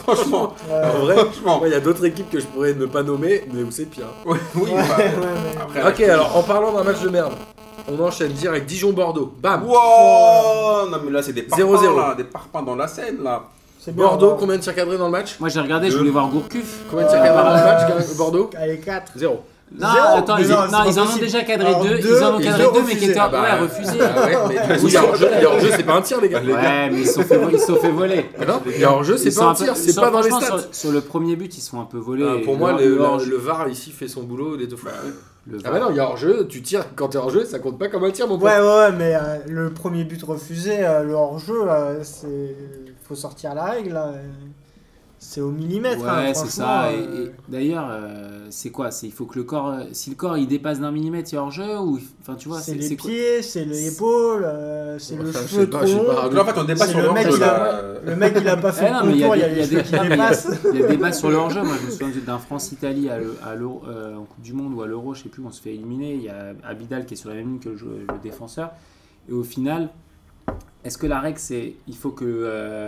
Franchement. 0.04 0.54
En 0.72 1.00
vrai, 1.00 1.16
franchement. 1.18 1.62
il 1.66 1.72
y 1.72 1.76
a 1.76 1.80
d'autres 1.80 2.06
équipes 2.06 2.30
que 2.30 2.40
je 2.40 2.46
pourrais 2.48 2.74
ne 2.74 2.86
pas 2.86 3.04
nommer, 3.04 3.44
mais 3.54 3.64
où 3.64 3.72
c'est 3.72 3.86
pire. 3.86 4.06
Oui, 4.26 4.38
oui, 4.56 4.72
Ouais, 4.72 4.78
bah, 4.78 4.98
ouais, 4.98 5.12
mais- 5.18 5.62
après, 5.82 6.04
Ok, 6.04 6.10
alors 6.10 6.36
en 6.38 6.44
parlant 6.44 6.72
d'un 6.74 6.84
match 6.84 7.02
de 7.02 7.10
merde, 7.10 7.34
on 7.92 8.00
enchaîne 8.04 8.32
direct 8.32 8.66
Dijon-Bordeaux. 8.68 9.34
Bam 9.42 9.64
Wow 9.66 10.90
Non, 10.92 10.98
mais 11.04 11.12
là, 11.12 11.22
c'est 11.22 11.34
des 11.34 11.44
parpaings, 11.44 11.66
0-0. 11.66 11.98
là, 11.98 12.16
des 12.16 12.24
parpaings 12.24 12.64
dans 12.64 12.76
la 12.76 12.88
scène, 12.88 13.18
là. 13.24 13.44
C'est 13.80 13.96
bien, 13.96 14.04
Bordeaux, 14.04 14.32
va- 14.32 14.36
combien 14.40 14.58
de 14.58 14.62
tirs 14.62 14.76
cadrés 14.76 14.98
dans 14.98 15.06
le 15.06 15.12
match? 15.12 15.38
Moi, 15.40 15.48
j'ai 15.50 15.60
regardé, 15.62 15.90
je 15.90 15.98
voulais 15.98 16.10
voir 16.10 16.28
Gourcuff. 16.28 16.84
Combien 16.90 17.06
de 17.06 17.10
tirs 17.12 17.22
cadrés 17.24 17.44
dans 17.44 17.56
le 17.56 17.96
match, 17.96 18.16
Bordeaux? 18.18 18.50
Allez, 18.58 18.78
4. 18.80 19.14
Zéro. 19.16 19.40
Non, 19.72 19.88
Zéro. 19.94 20.18
attends, 20.18 20.36
Mais 20.38 20.42
ils, 20.44 20.50
non, 20.50 20.58
ils 20.90 21.00
en 21.00 21.04
ont 21.04 21.18
déjà 21.20 21.44
cadré 21.44 21.68
Alors, 21.68 21.84
deux. 21.84 22.00
deux, 22.00 22.18
Ils 22.18 22.24
en 22.24 22.36
ont 22.36 22.40
cadré 22.40 22.64
deux 22.74 22.82
mais 22.88 22.96
qui 22.96 23.06
étaient 23.06 23.20
Ah 23.20 23.30
ouais, 23.32 23.60
refusés. 23.60 24.00
Ah 24.02 24.26
ouais, 24.26 24.38
mais 24.50 24.76
du 24.76 24.80
coup, 24.82 24.88
il 24.88 24.94
y 24.94 24.98
a 24.98 25.04
hors-jeu, 25.06 25.70
c'est 25.76 25.84
pas 25.84 25.94
un 25.94 26.02
tir, 26.02 26.22
les 26.22 26.30
gars. 26.30 26.42
Ouais, 26.42 26.90
mais 26.90 27.02
ils 27.02 27.08
se 27.08 27.14
sont 27.14 27.22
fait, 27.24 27.40
ils 27.52 27.60
sont 27.60 27.76
fait 27.76 27.92
voler. 27.92 28.26
Ah 28.42 28.46
non, 28.46 28.62
il 28.66 28.80
y 28.80 28.84
a 28.84 28.92
hors-jeu, 28.92 29.18
c'est 29.18 29.30
Ils 29.30 29.36
pas 29.36 29.42
sont 29.42 29.48
un 29.50 29.54
tir, 29.54 29.76
c'est 29.76 29.92
sont- 29.92 30.02
pas 30.02 30.10
dans 30.10 30.22
les 30.22 30.32
stats. 30.32 30.46
Sur, 30.60 30.60
sur 30.76 30.92
le 30.92 31.02
premier 31.02 31.36
but, 31.36 31.56
ils 31.56 31.62
se 31.62 31.70
font 31.70 31.82
un 31.82 31.86
peu 31.86 32.00
voler. 32.00 32.26
Ah, 32.28 32.44
pour 32.44 32.58
moi, 32.58 32.72
le, 32.74 32.80
le, 32.90 32.96
le 32.96 33.02
hors- 33.02 33.22
le 33.24 33.36
VAR 33.38 33.68
ici 33.70 33.92
fait 33.92 34.08
son 34.08 34.24
boulot 34.24 34.56
les 34.56 34.66
deux 34.66 34.76
fois. 34.76 34.92
le 35.48 35.60
Ah 35.64 35.70
bah 35.70 35.80
non, 35.80 35.92
il 35.92 35.98
y 35.98 36.00
a 36.00 36.06
hors-jeu, 36.06 36.48
tu 36.50 36.64
tires 36.64 36.86
quand 36.96 37.10
t'es 37.10 37.18
hors-jeu, 37.20 37.46
ça 37.46 37.60
compte 37.60 37.78
pas 37.78 37.90
comme 37.90 38.04
un 38.04 38.12
tir, 38.12 38.28
mon 38.28 38.40
pote. 38.40 38.50
Ouais, 38.50 38.60
ouais, 38.60 38.66
ouais, 38.66 38.92
mais 38.98 39.14
euh, 39.16 39.38
le 39.48 39.70
premier 39.70 40.04
but 40.04 40.22
refusé, 40.24 40.84
euh, 40.84 41.04
le 41.04 41.14
hors-jeu, 41.14 41.62
euh, 41.70 42.00
c'est. 42.04 42.56
Faut 43.08 43.16
sortir 43.16 43.54
la 43.56 43.66
règle, 43.66 43.94
là. 43.94 44.14
C'est 45.22 45.42
au 45.42 45.52
millimètre, 45.52 46.02
hein, 46.08 46.20
Ouais, 46.28 46.34
c'est 46.34 46.50
ça. 46.50 46.92
Et, 46.94 46.96
euh, 46.96 47.26
et 47.26 47.32
d'ailleurs, 47.52 47.88
euh, 47.92 48.48
c'est 48.52 48.70
quoi 48.72 48.90
C'est 48.90 49.06
il 49.08 49.12
faut 49.12 49.26
que 49.26 49.38
le 49.38 49.44
corps, 49.44 49.68
euh, 49.70 49.84
si 49.92 50.10
le 50.10 50.16
corps 50.16 50.38
il 50.38 50.48
dépasse 50.48 50.80
d'un 50.80 50.92
millimètre, 50.92 51.30
il 51.32 51.36
y 51.36 51.38
a 51.38 51.42
hors 51.42 51.52
jeu 51.52 51.78
ou 51.78 52.00
enfin 52.22 52.36
tu 52.36 52.48
vois, 52.48 52.60
c'est 52.62 52.72
les 52.76 52.88
pieds, 53.10 53.42
c'est 53.42 53.66
l'épaule, 53.66 54.48
c'est 54.98 55.18
le 55.18 55.32
cheveu 55.50 55.70
trop 55.70 55.80
long. 55.98 56.04
Donc, 56.30 56.40
en 56.40 56.46
fait, 56.46 56.60
on 56.60 56.64
dépasse 56.64 56.90
sur 56.90 57.00
le 57.02 57.12
mec, 57.14 57.28
il 57.36 57.44
a- 57.44 57.48
là, 57.48 57.82
Le 58.06 58.16
mec, 58.16 58.34
il 58.40 58.48
a 58.48 58.56
pas 58.58 58.72
fait 58.72 58.88
le 58.88 58.94
non, 58.94 59.00
mais 59.08 59.12
il 59.14 59.20
y 59.20 59.24
a 59.26 59.50
des- 59.50 59.76
il 60.74 60.80
y 60.80 60.84
a 60.84 60.88
débats 60.88 61.12
sur 61.12 61.30
le 61.30 61.36
hors-jeu. 61.36 61.64
Moi, 61.64 61.76
je 61.82 61.86
me 61.88 61.92
souviens 61.92 62.12
d'un 62.26 62.38
France-Italie 62.40 63.10
à 63.10 63.18
le- 63.20 63.36
à 63.46 63.56
l'Euro- 63.56 63.82
euh, 63.90 64.16
en 64.16 64.24
Coupe 64.24 64.42
du 64.42 64.54
Monde 64.54 64.74
ou 64.74 64.82
à 64.82 64.88
l'Euro, 64.88 65.14
je 65.14 65.24
sais 65.24 65.30
plus, 65.30 65.44
on 65.46 65.52
se 65.52 65.62
fait 65.62 65.74
éliminer. 65.74 66.14
Il 66.14 66.24
y 66.24 66.30
a 66.30 66.54
Abidal 66.64 67.06
qui 67.06 67.16
est 67.16 67.18
sur 67.18 67.28
la 67.30 67.36
même 67.36 67.48
ligne 67.50 67.60
que 67.60 67.68
le 67.70 68.06
défenseur. 68.24 68.72
Et 69.30 69.34
au 69.34 69.44
final, 69.44 69.90
est-ce 70.86 70.98
que 70.98 71.08
la 71.08 71.20
règle, 71.20 71.38
c'est 71.40 71.74
il 71.88 71.96
faut 71.96 72.12
qu'il 72.12 72.28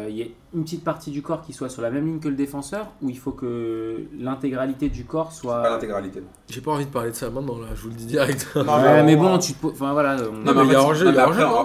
y 0.09 0.21
ait 0.21 0.33
une 0.53 0.63
petite 0.63 0.83
partie 0.83 1.11
du 1.11 1.21
corps 1.21 1.41
qui 1.41 1.51
soit 1.53 1.67
sur 1.69 1.81
la 1.81 1.89
même 1.91 2.05
ligne 2.05 2.19
que 2.19 2.29
le 2.29 2.35
défenseur 2.35 2.87
ou 3.01 3.09
il 3.09 3.17
faut 3.17 3.31
que 3.33 4.03
l'intégralité 4.17 4.87
du 4.89 5.03
corps 5.03 5.27
pas 5.27 5.33
soit. 5.33 5.69
l'intégralité. 5.69 6.23
J'ai 6.49 6.61
pas 6.61 6.71
envie 6.71 6.85
de 6.85 6.89
parler 6.91 7.11
de 7.11 7.15
ça 7.15 7.29
maintenant, 7.29 7.57
là, 7.59 7.67
je 7.75 7.81
vous 7.81 7.89
le 7.89 7.95
dis 7.95 8.05
direct. 8.05 8.47
Non, 8.55 8.61
Ouais, 8.81 9.03
mais 9.03 9.15
on- 9.15 9.21
bon, 9.21 9.37
tu 9.39 9.53
te. 9.53 9.59
po- 9.61 9.71
Enfin 9.71 9.91
voilà. 9.93 10.15
on- 10.29 10.37
Non, 10.37 10.53
mais 10.53 10.61
en 10.61 10.63
il 10.63 10.71
y 10.71 10.75
a 10.75 10.81
hors-jeu, 10.81 11.13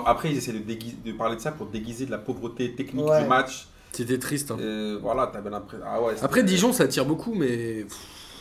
après, 0.04 0.30
ils 0.32 0.36
essaient 0.38 0.52
de, 0.52 0.58
déguiser- 0.58 0.96
de 1.04 1.12
parler 1.12 1.36
de 1.36 1.40
ça 1.40 1.52
pour 1.52 1.66
déguiser 1.66 2.06
de 2.06 2.10
la 2.10 2.18
pauvreté 2.18 2.74
technique 2.74 3.06
Ouais. 3.08 3.22
du 3.22 3.28
match. 3.28 3.68
C'était 3.92 4.18
triste. 4.18 4.50
hein. 4.50 4.56
Euh, 4.60 4.98
voilà, 5.00 5.28
t'avais 5.28 5.48
l'impression. 5.48 5.86
Ah 5.88 6.02
ouais, 6.02 6.14
Après, 6.22 6.42
Dijon, 6.42 6.72
ça 6.72 6.86
tire 6.88 7.06
beaucoup, 7.06 7.34
mais 7.34 7.86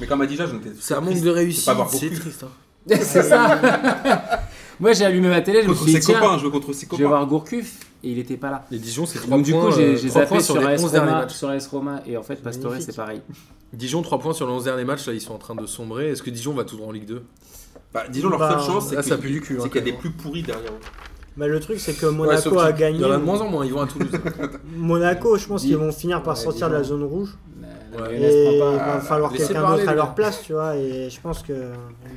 Mais 0.02 0.08
comme 0.08 0.22
a 0.22 0.26
dit 0.26 0.36
Jage, 0.36 0.50
on 0.54 0.58
était. 0.58 0.74
ça 0.80 1.00
manque 1.00 1.22
de 1.22 1.30
pas 1.30 1.36
réussite. 1.36 1.70
C'est 1.92 2.10
triste. 2.10 2.44
hein. 2.44 2.50
c'est 3.02 3.24
ça. 3.24 3.60
Moi, 4.80 4.94
j'ai 4.94 5.06
allumé 5.06 5.30
ma 5.30 5.42
télé, 5.42 5.62
je 5.62 5.68
me 5.68 5.74
Contre 5.74 5.84
suis 5.84 5.94
dit 5.94 6.00
tiens, 6.00 6.20
copains, 6.20 6.38
jouer 6.38 6.52
contre 6.52 6.74
ses 6.74 6.86
je 6.86 6.92
vais 6.92 6.98
copains. 6.98 7.08
voir 7.08 7.26
Gourcuff 7.28 7.80
et 8.04 8.10
il 8.12 8.20
était 8.20 8.38
pas 8.38 8.52
là. 8.52 8.66
Et 8.72 8.78
Dijon, 8.78 9.06
c'est 9.06 9.20
3 9.20 9.38
Donc 9.38 9.46
du 9.46 9.52
points, 9.52 9.70
coup, 9.70 9.76
j'ai 9.76 9.84
euh, 9.84 9.96
j'ai 9.96 10.10
trois 10.10 10.22
zappé 10.22 10.30
points 10.36 10.40
sur, 10.42 10.54
sur 10.56 10.62
les 10.62 10.68
AS 10.76 10.84
11 10.84 10.92
derniers 10.92 11.12
Roma, 11.12 11.30
sur 11.30 11.50
AS 11.50 11.68
Roma 11.68 12.02
et 12.06 12.18
en 12.18 12.24
fait 12.24 12.36
Pastore 12.42 12.74
c'est 12.80 12.96
pareil. 12.96 13.22
Dijon, 13.74 14.02
3 14.02 14.20
points 14.20 14.34
sur 14.34 14.48
les 14.48 14.54
11 14.54 14.64
derniers 14.66 14.86
matchs, 14.86 15.06
là, 15.08 15.14
ils 15.14 15.22
sont 15.22 15.34
en 15.34 15.38
train 15.38 15.56
de 15.56 15.66
sombrer. 15.66 16.10
Est-ce 16.10 16.24
que 16.24 16.30
Dijon 16.30 16.54
va 16.54 16.64
tout 16.66 16.78
droit 16.78 16.90
en 16.90 16.92
Ligue 16.92 17.06
2 17.06 17.24
Bah, 17.94 18.04
disons, 18.10 18.30
leur 18.30 18.40
Bah, 18.40 18.52
seule 18.52 18.66
chance, 18.74 18.90
c'est 18.90 19.02
qu'il 19.02 19.18
du 19.18 19.38
hein, 19.40 19.60
c'est 19.64 19.70
qu'il 19.70 19.76
y 19.76 19.80
a 19.80 19.82
des 19.82 19.92
même. 19.92 20.00
plus 20.00 20.12
pourris 20.12 20.44
derrière 20.44 20.72
eux. 20.72 20.80
Mais 21.38 21.48
le 21.48 21.60
truc, 21.60 21.80
c'est 21.80 21.94
que 21.94 22.06
Monaco 22.06 22.58
a 22.60 22.72
gagné. 22.72 23.00
Il 23.00 23.02
y 23.02 23.06
en 23.06 23.12
a 23.12 23.18
de 23.18 23.24
moins 23.24 23.42
en 23.42 23.50
moins, 23.50 23.66
ils 23.66 23.74
vont 23.74 23.82
à 23.82 23.88
Toulouse. 23.88 24.10
Monaco, 24.76 25.38
je 25.38 25.48
pense 25.48 25.62
qu'ils 25.64 25.78
vont 25.78 25.92
finir 25.92 26.24
par 26.24 26.36
Ouais, 26.38 26.44
sortir 26.44 26.70
de 26.70 26.76
la 26.76 26.84
zone 26.84 27.04
rouge. 27.04 27.36
Ouais. 27.98 28.20
Et 28.22 28.56
il 28.56 28.60
va 28.60 28.96
Ah, 28.96 29.00
falloir 29.00 29.32
quelqu'un 29.32 29.70
d'autre 29.70 29.88
à 29.88 29.94
leur 29.96 30.16
place, 30.16 30.42
tu 30.44 30.54
vois. 30.54 30.76
Et 30.76 31.10
je 31.10 31.20
pense 31.22 31.44
que 31.44 31.54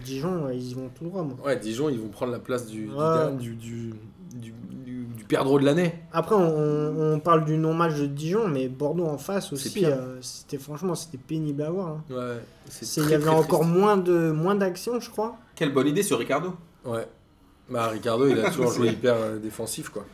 Dijon, 0.05 0.49
ils 0.53 0.71
y 0.71 0.75
vont 0.75 0.89
tout 0.95 1.05
droit, 1.05 1.23
moi. 1.23 1.35
Ouais, 1.45 1.57
Dijon, 1.57 1.89
ils 1.89 1.99
vont 2.01 2.09
prendre 2.09 2.33
la 2.33 2.39
place 2.41 2.67
du, 2.67 2.87
du, 2.87 2.93
Ouais. 2.93 3.33
du, 3.39 3.55
du, 3.55 3.95
du, 4.35 4.55
du- 4.85 5.05
du 5.17 5.25
perdreau 5.25 5.59
de 5.61 5.65
l'année. 5.65 5.95
Après, 6.13 6.35
on, 6.37 7.21
parle 7.23 7.45
du 7.45 7.57
non-match 7.59 7.95
de 7.97 8.07
Dijon, 8.07 8.49
mais 8.49 8.69
Bordeaux 8.69 9.07
en 9.07 9.19
face 9.19 9.53
aussi, 9.53 9.85
euh, 9.85 10.19
c'était 10.21 10.59
franchement 10.59 10.95
c'était 10.95 11.19
pénible 11.19 11.63
à 11.63 11.71
voir. 11.71 11.89
hein. 11.89 12.03
Ouais, 12.11 12.37
Il 12.97 13.03
y 13.11 13.15
avait 13.15 13.19
très 13.25 13.29
encore 13.31 13.61
triste. 13.61 13.75
moins 13.75 13.97
de 13.97 14.31
moins 14.31 14.55
d'actions, 14.55 14.99
je 15.01 15.11
crois. 15.11 15.37
Quelle 15.55 15.73
bonne 15.73 15.87
idée 15.89 16.03
sur 16.03 16.19
Ricardo. 16.19 16.55
Ouais. 16.85 17.07
Bah, 17.71 17.89
Ricardo, 17.89 18.27
il 18.27 18.39
a 18.41 18.51
toujours 18.53 18.73
joué 18.73 18.89
hyper 18.89 19.15
euh, 19.17 19.39
défensif, 19.39 19.89
quoi. 19.91 20.05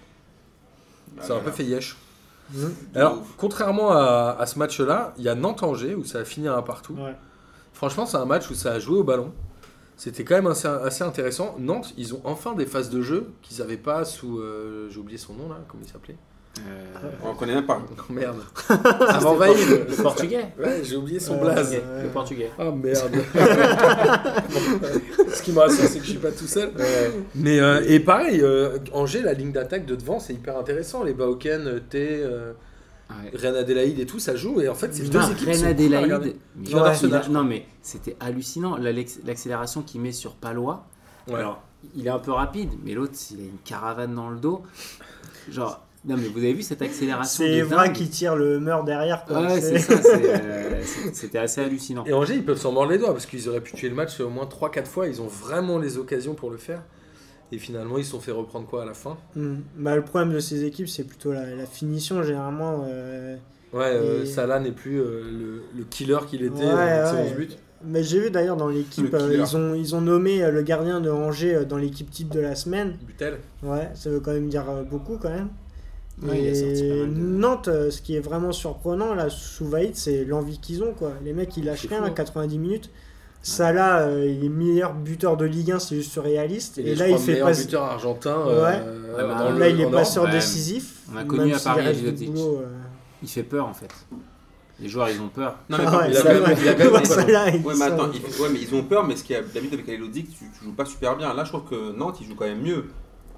C'est 1.20 1.32
un 1.32 1.38
peu 1.40 1.50
fait 1.52 1.64
yesh. 1.64 1.96
Mhm. 2.52 2.74
Alors, 2.94 3.22
contrairement 3.36 3.92
à, 3.92 4.36
à 4.38 4.46
ce 4.46 4.58
match-là, 4.58 5.14
il 5.16 5.24
y 5.24 5.28
a 5.28 5.34
Nantes-Angers 5.34 5.94
où 5.94 6.04
ça 6.04 6.18
a 6.18 6.24
fini 6.24 6.48
un 6.48 6.60
partout. 6.62 6.94
Ouais. 6.94 7.14
Franchement, 7.72 8.04
c'est 8.06 8.16
un 8.16 8.24
match 8.24 8.50
où 8.50 8.54
ça 8.54 8.72
a 8.72 8.78
joué 8.78 8.98
au 8.98 9.04
ballon. 9.04 9.32
C'était 9.96 10.24
quand 10.24 10.34
même 10.34 10.48
assez, 10.48 10.66
assez 10.66 11.04
intéressant. 11.04 11.54
Nantes, 11.58 11.94
ils 11.96 12.14
ont 12.14 12.20
enfin 12.24 12.54
des 12.54 12.66
phases 12.66 12.90
de 12.90 13.00
jeu 13.00 13.32
qu'ils 13.42 13.58
n'avaient 13.58 13.76
pas 13.76 14.04
sous. 14.04 14.40
euh, 14.40 14.88
J'ai 14.90 14.98
oublié 14.98 15.18
son 15.18 15.34
nom 15.34 15.48
là, 15.48 15.60
comment 15.68 15.82
il 15.86 15.88
s'appelait 15.90 16.16
Euh, 16.60 17.10
On 17.22 17.34
connaît 17.34 17.54
même 17.56 17.66
pas. 17.66 17.82
Oh, 18.08 18.12
Merde. 18.12 18.36
Avant 19.08 19.34
Vaïd. 19.34 19.56
Le 19.88 20.02
portugais. 20.02 20.46
Ouais, 20.58 20.80
j'ai 20.84 20.96
oublié 20.96 21.18
son 21.20 21.34
Euh, 21.34 21.40
blaze. 21.40 21.70
ouais. 21.72 21.82
Le 22.04 22.08
portugais. 22.08 22.50
Ah 22.58 22.70
merde. 22.70 23.10
Ce 25.34 25.42
qui 25.42 25.52
me 25.52 25.58
rassure, 25.58 25.84
c'est 25.88 25.98
que 25.98 26.04
je 26.04 26.10
suis 26.10 26.18
pas 26.18 26.30
tout 26.30 26.46
seul. 26.46 26.70
Mais 27.34 27.58
euh, 27.60 27.82
et 27.86 27.98
pareil, 28.00 28.40
euh, 28.40 28.78
Angers, 28.92 29.22
la 29.22 29.32
ligne 29.34 29.52
d'attaque 29.52 29.84
de 29.86 29.96
devant, 29.96 30.20
c'est 30.20 30.32
hyper 30.32 30.56
intéressant. 30.58 31.02
Les 31.02 31.12
Bauken, 31.14 31.80
T, 31.90 32.24
Ouais. 33.10 33.38
Reine 33.38 33.54
Adélaïde 33.56 34.00
et 34.00 34.06
tout, 34.06 34.18
ça 34.18 34.34
joue. 34.34 34.62
Et 34.62 34.68
en 34.68 34.74
fait, 34.74 34.94
c'est 34.94 35.02
deux 35.10 35.20
équipes 35.30 35.36
cool 35.40 35.48
regarder. 35.52 35.66
Adélaïde. 35.66 36.36
il 36.66 37.14
a- 37.14 37.28
Non 37.28 37.44
mais 37.44 37.66
c'était 37.82 38.16
hallucinant 38.18 38.78
l'accélération 39.26 39.82
qu'il 39.82 40.00
met 40.00 40.10
sur 40.12 40.34
Palois. 40.36 40.86
Ouais. 41.28 41.34
Alors 41.34 41.62
il 41.94 42.06
est 42.06 42.10
un 42.10 42.18
peu 42.18 42.32
rapide, 42.32 42.70
mais 42.82 42.94
l'autre 42.94 43.12
il 43.32 43.40
a 43.40 43.44
une 43.44 43.58
caravane 43.62 44.14
dans 44.14 44.30
le 44.30 44.38
dos. 44.38 44.62
Genre 45.50 45.82
non 46.06 46.16
mais 46.16 46.28
vous 46.28 46.38
avez 46.38 46.52
vu 46.52 46.62
cette 46.62 46.82
accélération 46.82 47.44
C'est 47.44 47.50
Evra 47.52 47.88
qui 47.88 48.08
tire 48.08 48.36
le 48.36 48.60
mur 48.60 48.84
derrière. 48.84 49.24
Quoi. 49.24 49.40
Ouais 49.42 49.60
c'est 49.60 49.78
ça. 49.78 49.94
euh, 50.14 50.80
C'était 51.12 51.38
assez 51.38 51.60
hallucinant. 51.62 52.04
Et 52.06 52.12
Angers, 52.12 52.34
ils 52.34 52.44
peuvent 52.44 52.58
s'en 52.60 52.72
mordre 52.72 52.90
les 52.92 52.98
doigts 52.98 53.12
parce 53.12 53.26
qu'ils 53.26 53.48
auraient 53.48 53.60
pu 53.62 53.72
tuer 53.72 53.88
le 53.88 53.94
match 53.94 54.20
au 54.20 54.28
moins 54.28 54.44
3-4 54.46 54.86
fois. 54.86 55.06
Ils 55.08 55.22
ont 55.22 55.26
vraiment 55.28 55.78
les 55.78 55.96
occasions 55.98 56.34
pour 56.34 56.50
le 56.50 56.56
faire. 56.58 56.82
Et 57.52 57.58
finalement, 57.58 57.98
ils 57.98 58.04
se 58.04 58.10
sont 58.12 58.20
fait 58.20 58.32
reprendre 58.32 58.66
quoi 58.66 58.82
à 58.82 58.86
la 58.86 58.94
fin? 58.94 59.16
Mhm. 59.36 59.62
Bah, 59.78 59.94
le 59.96 60.02
problème 60.02 60.32
de 60.32 60.40
ces 60.40 60.64
équipes, 60.64 60.88
c'est 60.88 61.04
plutôt 61.04 61.32
la, 61.32 61.54
la 61.54 61.66
finition, 61.66 62.22
généralement. 62.22 62.84
euh, 62.88 63.36
Ouais, 63.72 63.84
euh, 63.92 64.22
Et- 64.22 64.26
Salah 64.26 64.60
n'est 64.60 64.72
plus 64.72 65.00
euh, 65.00 65.22
le, 65.30 65.62
le 65.76 65.84
killer 65.84 66.18
qu'il 66.28 66.44
était 66.44 66.64
Ouais, 66.64 66.70
avec 66.70 67.06
ses 67.08 67.14
ouais. 67.16 67.28
11 67.30 67.34
buts. 67.36 67.48
Mais 67.86 68.02
j'ai 68.02 68.18
vu 68.20 68.30
d'ailleurs 68.30 68.56
dans 68.56 68.68
l'équipe, 68.68 69.12
euh, 69.12 69.34
ils, 69.36 69.56
ont, 69.56 69.74
ils 69.74 69.94
ont 69.94 70.00
nommé 70.00 70.42
euh, 70.42 70.50
le 70.50 70.62
gardien 70.62 71.00
de 71.00 71.10
Angers 71.10 71.54
euh, 71.56 71.64
dans 71.64 71.76
l'équipe 71.76 72.10
type 72.10 72.28
de 72.30 72.40
la 72.40 72.54
semaine. 72.54 72.96
Butel. 73.06 73.38
Ouais, 73.62 73.90
ça 73.94 74.10
veut 74.10 74.20
quand 74.20 74.32
même 74.32 74.48
dire 74.48 74.64
euh, 74.70 74.82
beaucoup 74.84 75.18
quand 75.18 75.28
même. 75.30 75.48
Ouais, 76.22 76.40
il 76.42 76.48
a 76.48 76.54
sorti 76.54 76.80
pas 76.88 76.94
Et 76.94 77.00
mal 77.00 77.14
de- 77.14 77.20
Nantes, 77.20 77.68
euh, 77.68 77.90
ce 77.90 78.00
qui 78.00 78.14
est 78.16 78.20
vraiment 78.20 78.52
surprenant 78.52 79.14
là 79.14 79.28
sous 79.30 79.66
Vaïd, 79.66 79.96
c'est 79.96 80.24
l'envie 80.24 80.58
qu'ils 80.58 80.82
ont 80.82 80.92
quoi. 80.94 81.12
Les 81.24 81.32
mecs 81.32 81.56
ils 81.56 81.64
lâchent 81.64 81.86
rien 81.88 81.98
fou, 81.98 82.04
à 82.04 82.08
hein. 82.08 82.10
90 82.10 82.58
minutes. 82.58 82.90
Salah, 83.42 83.98
euh, 84.06 84.24
il 84.26 84.42
est 84.44 84.48
meilleur 84.48 84.94
buteur 84.94 85.36
de 85.36 85.44
Ligue 85.44 85.72
1, 85.72 85.78
c'est 85.78 85.96
juste 85.96 86.12
surréaliste. 86.12 86.78
Il 86.78 86.88
Et 86.88 86.92
est, 86.92 86.94
là 86.94 87.08
il 87.10 87.18
fait 87.18 87.32
meilleur 87.32 87.48
pas. 87.50 87.54
buteur 87.56 87.82
argentin. 87.82 88.36
Ouais. 88.46 88.52
euh, 88.52 89.16
Ouais, 89.16 89.22
bah, 89.28 89.52
là, 89.58 89.68
il 89.68 89.80
est 89.80 89.90
passeur 89.90 90.28
décisif. 90.30 91.00
On 91.12 91.16
a 91.18 91.24
connu 91.24 91.52
à 91.52 91.58
Paris 91.58 91.88
Ancelotti. 91.88 92.26
boulot, 92.26 92.58
euh. 92.62 92.66
Il 93.22 93.28
fait 93.28 93.42
peur 93.42 93.66
en 93.68 93.74
fait. 93.74 93.90
Les 94.80 94.88
joueurs, 94.88 95.08
ils 95.10 95.20
ont 95.20 95.28
peur. 95.28 95.56
Non, 95.68 95.76
mais 95.78 95.84
Ah 95.86 95.98
ouais, 95.98 96.10
il 96.10 96.16
a 96.16 96.22
quand 96.22 96.28
même- 96.30 96.42
vrai. 96.42 96.56
il 96.60 96.68
a 96.68 96.74
quand 96.74 96.84
même- 96.84 96.92
Ouais, 96.94 97.04
Salah, 97.04 97.50
il 97.50 97.64
Ouais, 97.66 97.74
mais 97.76 97.84
attends, 97.84 98.10
il- 98.12 98.42
ouais, 98.42 98.48
mais 98.52 98.58
ils 98.60 98.74
ont 98.74 98.82
peur, 98.82 99.06
mais 99.06 99.14
ce 99.16 99.22
qu'il 99.24 99.36
y 99.36 99.38
a 99.38 99.42
d'habitude 99.42 99.74
avec 99.80 99.88
Elodie, 99.88 100.24
tu, 100.24 100.44
tu 100.58 100.64
joues 100.64 100.72
pas 100.72 100.84
super 100.84 101.16
bien. 101.16 101.32
Là, 101.34 101.44
je 101.44 101.50
trouve 101.50 101.64
que 101.68 101.92
Nantes, 101.96 102.16
ils 102.20 102.26
jouent 102.26 102.34
quand 102.34 102.46
même 102.46 102.62
mieux. 102.62 102.86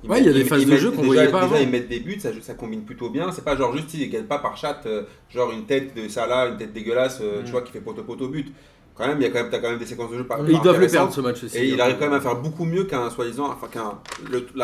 Ils 0.06 0.10
Ouais, 0.10 0.20
il 0.20 0.26
y 0.26 0.28
a 0.28 0.32
des 0.32 0.44
phases 0.44 0.64
de 0.64 0.76
jeu 0.76 0.90
qu'on 0.92 1.02
voyait 1.02 1.28
pas 1.28 1.42
Déjà, 1.42 1.54
avant. 1.56 1.56
ils 1.56 1.68
mettent 1.68 1.88
des 1.88 2.00
buts, 2.00 2.18
ça, 2.20 2.30
ça 2.40 2.54
combine 2.54 2.82
plutôt 2.82 3.10
bien. 3.10 3.30
C'est 3.32 3.44
pas 3.44 3.56
genre 3.56 3.76
juste, 3.76 3.92
ils 3.94 4.08
gagnent 4.08 4.24
pas 4.24 4.38
par 4.38 4.56
chat, 4.56 4.80
euh, 4.86 5.02
genre 5.28 5.50
une 5.52 5.64
tête 5.66 5.94
de 5.96 6.08
Salah, 6.08 6.46
une 6.48 6.56
tête 6.56 6.72
dégueulasse, 6.72 7.18
euh, 7.22 7.42
Mm. 7.42 7.44
tu 7.44 7.50
vois, 7.50 7.62
qui 7.62 7.72
fait 7.72 7.80
poteau-poteau 7.80 8.28
but. 8.28 8.52
Quand 8.94 9.06
même, 9.06 9.18
il 9.20 9.24
y 9.24 9.26
a 9.26 9.30
quand 9.30 9.40
même, 9.42 9.50
t'as 9.50 9.58
quand 9.58 9.68
même 9.68 9.78
des 9.78 9.84
séquences 9.84 10.10
de 10.10 10.16
jeu 10.16 10.24
par 10.24 10.38
ils 10.48 10.58
doivent 10.60 10.80
le 10.80 10.86
perdre 10.86 11.12
ce 11.12 11.20
match 11.20 11.44
aussi. 11.44 11.58
Et 11.58 11.66
il 11.68 11.74
hein. 11.80 11.84
arrive 11.84 11.96
quand 11.98 12.06
même 12.06 12.14
à 12.14 12.20
faire 12.20 12.36
beaucoup 12.36 12.64
mieux 12.64 12.84
qu'un 12.84 13.10
soi-disant, 13.10 13.46
enfin 13.50 13.66
qu'un, 13.70 13.82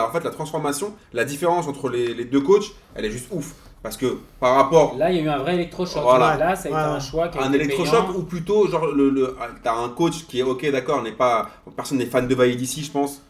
en 0.00 0.10
fait 0.10 0.24
la 0.24 0.30
transformation, 0.30 0.94
la 1.12 1.24
différence 1.26 1.66
entre 1.68 1.90
les, 1.90 2.14
les 2.14 2.24
deux 2.24 2.40
coachs, 2.40 2.72
elle 2.94 3.04
est 3.04 3.10
juste 3.10 3.26
ouf. 3.30 3.52
Parce 3.82 3.96
que 3.96 4.06
par 4.38 4.54
rapport 4.54 4.96
Là, 4.96 5.10
il 5.10 5.16
y 5.16 5.20
a 5.20 5.22
eu 5.24 5.28
un 5.28 5.38
vrai 5.38 5.54
électrochoc. 5.54 6.02
Voilà. 6.04 6.36
Là, 6.38 6.54
ça 6.54 6.62
a 6.62 6.64
été 6.66 6.68
Voilà. 6.70 6.94
un 6.94 7.00
choix 7.00 7.28
qui 7.28 7.36
a 7.38 7.42
un 7.42 7.52
été 7.52 7.64
électrochoc 7.64 8.14
ou 8.16 8.22
plutôt 8.22 8.68
genre 8.68 8.86
le, 8.86 9.10
le 9.10 9.36
t'as 9.62 9.74
un 9.74 9.88
coach 9.88 10.24
qui 10.28 10.38
est 10.38 10.44
ok 10.44 10.70
d'accord 10.70 11.02
n'est 11.02 11.10
pas 11.12 11.50
personne 11.76 11.98
n'est 11.98 12.06
fan 12.06 12.28
de 12.28 12.34
Vaïd 12.34 12.60
ici 12.60 12.84
je 12.84 12.92
pense 12.92 13.20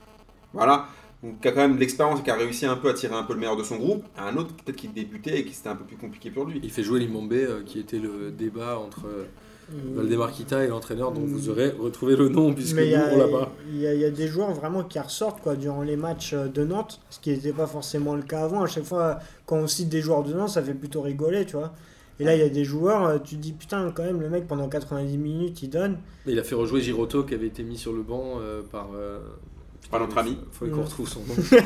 voilà 0.53 0.85
donc 1.23 1.41
qui 1.41 1.49
a 1.49 1.53
quand 1.53 1.61
même 1.69 1.79
l'expérience 1.79 2.21
et 2.21 2.23
qui 2.23 2.31
a 2.31 2.37
réussi 2.37 2.67
un 2.67 2.77
peu 2.77 2.89
à 2.89 2.95
tirer 2.95 3.15
un 3.15 3.23
peu 3.23 3.33
le 3.35 3.39
meilleur 3.41 3.57
de 3.57 3.63
son 3.65 3.77
groupe 3.77 4.05
à 4.17 4.29
un 4.29 4.37
autre 4.37 4.55
peut-être 4.55 4.77
qui 4.77 4.89
débutait 4.89 5.39
et 5.41 5.45
qui 5.45 5.55
c'était 5.55 5.69
un 5.69 5.77
peu 5.77 5.85
plus 5.85 5.97
compliqué 5.97 6.31
pour 6.31 6.45
lui 6.45 6.61
Il 6.63 6.71
fait 6.71 6.83
jouer 6.83 6.99
Limombe, 7.01 7.33
euh, 7.33 7.63
qui 7.65 7.79
était 7.79 7.99
le 7.99 8.31
débat 8.31 8.79
entre 8.79 9.07
euh, 9.07 9.25
Mm. 9.71 9.95
Valdemar 9.95 10.33
Kita 10.33 10.65
et 10.65 10.67
l'entraîneur, 10.69 11.13
dont 11.13 11.21
vous 11.25 11.49
aurez 11.49 11.71
retrouvé 11.71 12.17
le 12.17 12.29
nom, 12.29 12.53
puisque 12.53 12.75
Mais 12.75 12.89
il 12.89 12.93
y, 12.93 12.97
nous, 12.97 13.03
a- 13.05 13.09
on 13.13 13.19
l'a 13.19 13.29
pas. 13.29 13.53
il 13.71 13.79
y 13.79 13.87
a, 13.87 13.95
il 13.95 14.01
y 14.01 14.05
a 14.05 14.11
des 14.11 14.27
joueurs 14.27 14.53
vraiment 14.53 14.83
qui 14.83 14.99
ressortent 14.99 15.41
quoi, 15.41 15.55
durant 15.55 15.83
les 15.83 15.97
matchs 15.97 16.35
euh, 16.35 16.49
de 16.49 16.65
Nantes, 16.65 17.01
ce 17.11 17.21
qui 17.21 17.31
n'était 17.31 17.53
pas 17.53 17.69
forcément 17.69 18.17
le 18.17 18.23
cas 18.23 18.43
avant. 18.43 18.63
À 18.63 18.67
chaque 18.67 18.85
fois, 18.85 19.21
quand 19.47 19.57
on 19.57 19.69
cite 19.69 19.89
des 19.89 20.01
joueurs 20.03 20.25
de 20.25 20.35
Nantes, 20.35 20.51
ça 20.51 20.63
fait 20.63 20.75
plutôt 20.75 21.01
rigoler, 21.01 21.47
tu 21.47 21.57
vois. 21.57 21.73
Et 22.19 22.25
là, 22.25 22.35
il 22.35 22.41
y 22.41 22.45
a 22.45 22.49
des 22.51 22.65
joueurs, 22.65 23.07
euh, 23.07 23.19
tu 23.23 23.37
te 23.37 23.41
dis 23.41 23.53
putain, 23.53 23.91
quand 23.95 24.03
même, 24.03 24.21
le 24.21 24.29
mec 24.29 24.47
pendant 24.49 24.69
90 24.69 25.17
minutes, 25.17 25.63
il 25.63 25.71
donne. 25.71 25.99
Il 26.27 26.39
a 26.39 26.43
fait 26.45 26.57
rejouer 26.57 26.81
Giroto, 26.81 27.23
qui 27.23 27.33
avait 27.35 27.47
été 27.47 27.63
mis 27.63 27.79
sur 27.79 27.93
le 27.93 28.03
banc 28.03 28.41
euh, 28.41 28.63
par. 28.71 28.89
euh, 28.95 29.21
Par 29.93 30.01
notre 30.01 30.19
ami. 30.19 30.37
Faut 30.53 30.67
qu'on 30.67 30.83
retrouve 30.83 31.07
son 31.09 31.21
nom. 31.21 31.35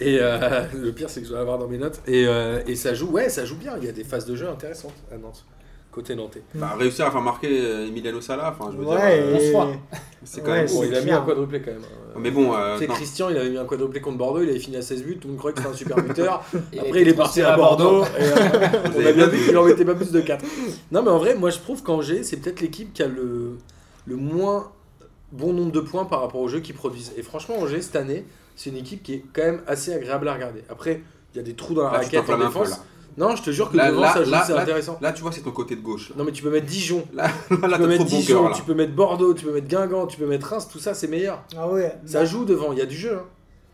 Et 0.00 0.18
euh, 0.20 0.62
le 0.74 0.92
pire, 0.92 1.08
c'est 1.10 1.20
que 1.20 1.26
je 1.26 1.30
dois 1.30 1.38
l'avoir 1.40 1.58
dans 1.58 1.66
mes 1.68 1.78
notes. 1.78 2.00
Et, 2.06 2.26
euh, 2.26 2.60
et 2.66 2.76
ça 2.76 2.94
joue, 2.94 3.08
ouais, 3.10 3.28
ça 3.28 3.44
joue 3.44 3.56
bien. 3.56 3.72
Il 3.78 3.84
y 3.84 3.88
a 3.88 3.92
des 3.92 4.04
phases 4.04 4.26
de 4.26 4.36
jeu 4.36 4.48
intéressantes 4.48 4.94
à 5.12 5.16
Nantes, 5.16 5.44
côté 5.90 6.14
nantais. 6.14 6.42
bah, 6.54 6.74
réussir 6.78 7.06
à 7.06 7.10
faire 7.10 7.22
marquer 7.22 7.48
euh, 7.50 7.86
Emiliano 7.88 8.20
Sala 8.20 8.54
enfin 8.54 8.70
je 8.70 8.76
veux 8.76 8.84
dire 8.84 8.94
Ouais, 8.94 9.18
euh, 9.18 9.36
et- 9.38 9.78
c'est 10.24 10.42
quand 10.42 10.50
ouais, 10.50 10.64
même 10.64 10.66
Bon, 10.70 10.82
il 10.84 10.94
a 10.94 11.00
mis 11.00 11.10
un 11.10 11.22
quadruplé 11.22 11.60
quand 11.62 11.70
même. 11.72 11.80
hein. 11.82 12.18
mais 12.20 12.30
bon 12.30 12.52
euh, 12.54 12.74
Tu 12.74 12.80
sais, 12.82 12.88
non. 12.88 12.94
Christian, 12.94 13.30
il 13.30 13.38
avait 13.38 13.48
mis 13.50 13.56
un 13.58 13.64
quadruplé 13.64 14.00
contre 14.02 14.18
Bordeaux, 14.18 14.42
il 14.42 14.50
avait 14.50 14.58
fini 14.58 14.76
à 14.76 14.82
16 14.82 15.04
buts, 15.04 15.16
tout 15.18 15.28
le 15.28 15.32
monde 15.32 15.38
croyait 15.38 15.54
que 15.54 15.60
c'était 15.62 15.72
un 15.72 15.76
super 15.76 15.96
buteur. 16.04 16.44
Il 16.74 16.80
Après, 16.80 17.00
il 17.00 17.08
est 17.08 17.14
parti 17.14 17.40
à 17.40 17.56
Bordeaux. 17.56 18.04
et, 18.04 18.06
euh, 18.22 18.34
on 18.96 19.06
a 19.06 19.12
bien 19.12 19.26
vu 19.28 19.38
vu 19.38 19.46
qu'il 19.46 19.56
en 19.56 19.64
mettait 19.64 19.84
pas 19.86 19.94
plus 19.94 20.12
de 20.12 20.20
4. 20.20 20.44
Non, 20.92 21.02
mais 21.02 21.10
en 21.10 21.18
vrai, 21.18 21.34
moi 21.34 21.48
je 21.48 21.58
trouve 21.60 21.82
qu'Angers, 21.82 22.24
c'est 22.24 22.36
peut-être 22.38 22.60
l'équipe 22.60 22.92
qui 22.92 23.02
a 23.02 23.06
le, 23.08 23.56
le 24.06 24.16
moins 24.16 24.70
bon 25.32 25.52
nombre 25.52 25.72
de 25.72 25.80
points 25.80 26.04
par 26.04 26.20
rapport 26.20 26.40
aux 26.40 26.48
jeux 26.48 26.60
qu'ils 26.60 26.74
produisent. 26.74 27.12
Et 27.16 27.22
franchement, 27.22 27.56
Angers, 27.58 27.82
cette 27.82 27.96
année, 27.96 28.24
c'est 28.56 28.70
une 28.70 28.76
équipe 28.76 29.02
qui 29.02 29.14
est 29.14 29.24
quand 29.32 29.42
même 29.42 29.62
assez 29.66 29.92
agréable 29.92 30.28
à 30.28 30.34
regarder. 30.34 30.62
Après, 30.70 31.02
il 31.34 31.36
y 31.38 31.40
a 31.40 31.42
des 31.42 31.54
trous 31.54 31.74
dans 31.74 31.84
la 31.84 31.92
Là, 31.92 31.98
raquette 31.98 32.28
en 32.30 32.38
peu, 32.38 32.44
défense. 32.44 32.80
Non, 33.18 33.34
je 33.34 33.42
te 33.42 33.50
jure 33.50 33.70
que 33.70 33.76
Là, 33.78 33.90
devant, 33.90 34.02
là, 34.02 34.12
ça 34.12 34.24
joue, 34.24 34.30
là, 34.30 34.44
c'est 34.46 34.52
intéressant. 34.52 34.98
là 35.00 35.10
tu 35.12 35.22
vois 35.22 35.32
c'est 35.32 35.40
ton 35.40 35.50
côté 35.50 35.74
de 35.74 35.80
gauche 35.80 36.10
là 36.10 36.16
Non, 36.18 36.24
mais 36.24 36.32
tu 36.32 36.42
peux 36.42 36.50
mettre 36.50 36.66
Dijon. 36.66 37.02
là, 37.14 37.30
Tu 37.48 37.56
peux 37.56 37.66
mettre 37.66 37.78
trop 37.78 37.86
de 37.86 37.96
bon 37.98 38.04
Dijon, 38.04 38.40
cœur 38.42 38.50
là 38.50 38.54
tu 38.56 38.62
peux 38.62 38.74
mettre 38.74 38.92
Bordeaux, 38.94 39.32
tu 39.32 39.44
peux 39.46 39.52
mettre 39.54 39.68
Guingamp, 39.68 40.06
tu 40.06 40.18
peux 40.18 40.26
mettre 40.26 40.46
Reims, 40.48 40.68
tout 40.70 40.78
ça 40.78 40.92
c'est 40.92 41.08
meilleur. 41.08 41.42
Ah 41.56 41.66
ouais. 41.68 41.94
Ça 42.04 42.26
joue 42.26 42.44
devant, 42.44 42.72
il 42.72 42.78
y 42.78 42.82
a 42.82 42.86
du 42.86 42.94
jeu. 42.96 43.14
hein. 43.16 43.24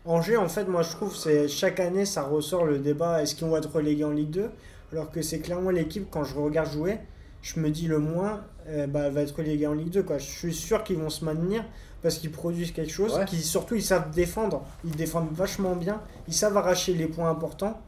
Angers, 0.05 0.37
en 0.37 0.47
fait, 0.47 0.65
moi 0.69 0.81
je 0.81 0.91
trouve 0.91 1.13
c'est 1.15 1.49
chaque 1.49 1.81
année 1.81 2.05
ça 2.05 2.23
ressort 2.23 2.63
le 2.65 2.77
débat 2.79 3.21
est-ce 3.21 3.35
qu'ils 3.35 3.45
vont 3.47 3.57
être 3.57 3.69
relégués 3.73 4.05
en 4.05 4.11
Ligue 4.11 4.29
2 4.31 4.49
Alors 4.93 5.11
que 5.11 5.21
c'est 5.21 5.39
clairement 5.39 5.71
l'équipe, 5.71 6.07
quand 6.09 6.23
je 6.23 6.35
regarde 6.35 6.71
jouer, 6.71 6.97
je 7.41 7.59
me 7.59 7.69
dis 7.69 7.87
le 7.87 7.99
moins 7.99 8.41
euh, 8.69 8.87
bah, 8.87 9.09
va 9.09 9.21
être 9.21 9.35
relégué 9.35 9.67
en 9.67 9.73
Ligue 9.73 9.89
2. 9.89 10.03
Quoi. 10.03 10.17
Je 10.17 10.25
suis 10.25 10.53
sûr 10.53 10.83
qu'ils 10.83 10.97
vont 10.97 11.09
se 11.09 11.23
maintenir 11.25 11.63
parce 12.01 12.17
qu'ils 12.17 12.31
produisent 12.31 12.71
quelque 12.71 12.91
chose. 12.91 13.15
Ouais. 13.15 13.25
Qui, 13.25 13.37
surtout, 13.37 13.75
ils 13.75 13.81
savent 13.83 14.11
défendre. 14.11 14.63
Ils 14.83 14.95
défendent 14.95 15.29
vachement 15.31 15.75
bien. 15.75 16.01
Ils 16.27 16.33
savent 16.33 16.55
arracher 16.57 16.93
les 16.93 17.07
points 17.07 17.29
importants. 17.29 17.79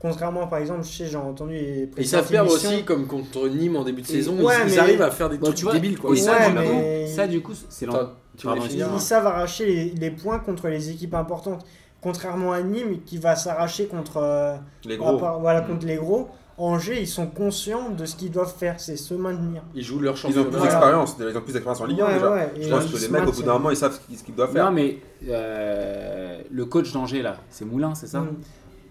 Contrairement, 0.00 0.46
par 0.48 0.58
exemple, 0.58 0.84
sais, 0.84 1.06
j'ai 1.06 1.16
entendu 1.16 1.54
les 1.54 1.88
ils 1.96 2.06
savent 2.06 2.28
perdre 2.28 2.52
aussi, 2.52 2.84
comme 2.84 3.06
contre 3.06 3.48
Nîmes 3.48 3.76
en 3.76 3.84
début 3.84 4.02
de 4.02 4.06
Et- 4.06 4.10
saison, 4.10 4.38
ouais, 4.44 4.54
ils, 4.66 4.74
ils 4.74 4.78
arrivent 4.78 5.00
à 5.00 5.10
faire 5.10 5.30
des 5.30 5.38
Bon, 5.38 5.46
trucs 5.46 5.60
vois, 5.62 5.72
débiles. 5.72 5.98
Quoi. 5.98 6.14
ça, 6.14 6.32
Ouais, 6.32 6.50
du 6.50 6.54
coup, 6.56 6.60
mais- 6.74 7.06
ça, 7.06 7.26
du 7.26 7.40
coup, 7.40 7.52
c'est 7.70 7.88
Attends, 7.88 8.10
tu 8.36 8.46
Pardon, 8.46 8.60
finir 8.62 8.90
Ils 8.92 9.00
savent 9.00 9.26
arracher 9.26 9.64
les, 9.64 9.84
les 9.92 10.10
points 10.10 10.40
contre 10.40 10.68
les 10.68 10.90
équipes 10.90 11.14
importantes. 11.14 11.64
Contrairement 12.02 12.52
à 12.52 12.60
Nîmes 12.60 13.00
qui 13.06 13.16
va 13.16 13.34
s'arracher 13.34 13.86
contre, 13.86 14.18
euh, 14.18 14.56
les 14.84 14.98
gros 14.98 15.16
part- 15.16 15.40
voilà, 15.40 15.62
Mm. 15.62 15.66
contre 15.68 15.86
les 15.86 15.96
gros. 15.96 16.28
Angers, 16.56 17.00
ils 17.00 17.08
sont 17.08 17.26
conscients 17.26 17.90
de 17.90 18.06
ce 18.06 18.14
qu'ils 18.14 18.30
doivent 18.30 18.54
faire, 18.56 18.78
c'est 18.78 18.96
se 18.96 19.12
maintenir. 19.14 19.62
Ils 19.74 19.82
jouent 19.82 19.98
leur 19.98 20.14
ils 20.14 20.18
ont 20.18 20.20
championnat. 20.22 20.44
plus 20.48 20.56
Voilà. 20.58 20.70
d'expérience 20.70 21.16
ils 21.18 21.36
ont 21.36 21.40
plus 21.40 21.52
d'expérience 21.52 21.80
en 21.80 21.86
Ligue 21.86 22.00
1 22.00 22.06
Ouais, 22.06 22.12
déjà 22.14 22.30
ouais, 22.32 22.52
je 22.56 22.66
et 22.66 22.70
pense 22.70 22.86
que 22.86 22.96
les 22.98 23.08
mecs 23.08 23.26
au 23.28 23.32
bout 23.32 23.42
d'un 23.42 23.52
moment 23.54 23.70
ils 23.70 23.76
savent 23.76 23.94
ce 23.94 24.00
qu'ils- 24.06 24.18
ce 24.18 24.22
qu'ils 24.24 24.34
doivent 24.36 24.52
faire 24.52 24.66
Non, 24.66 24.70
mais 24.72 24.98
euh, 25.28 26.40
le 26.50 26.64
coach 26.66 26.92
d'Angers, 26.92 27.22
là, 27.22 27.38
c'est 27.50 27.64
Moulin, 27.64 27.94
c'est 27.94 28.06
ça 28.06 28.20
Mm. 28.20 28.36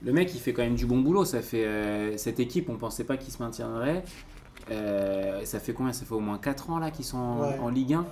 Le 0.05 0.11
mec, 0.11 0.33
il 0.35 0.39
fait 0.41 0.51
quand 0.51 0.63
même 0.63 0.75
du 0.75 0.85
bon 0.85 0.99
boulot. 0.99 1.23
Ça 1.23 1.41
fait 1.41 1.63
euh, 1.65 2.17
cette 2.17 2.41
équipe, 2.41 2.67
on 2.69 2.75
pensait 2.75 3.05
pas 3.05 3.15
qu'il 3.15 3.31
se 3.31 3.41
maintiendrait. 3.41 4.03
Euh, 4.69 5.45
ça 5.45 5.59
fait 5.59 5.71
combien? 5.73 5.93
Ça 5.93 6.03
fait 6.05 6.13
au 6.13 6.19
moins 6.19 6.37
4 6.37 6.69
ans 6.71 6.79
là 6.79 6.91
qu'ils 6.91 7.05
sont 7.05 7.17
en, 7.17 7.41
Ouais. 7.41 7.59
en 7.61 7.69
Ligue 7.69 7.93
1. 7.93 8.05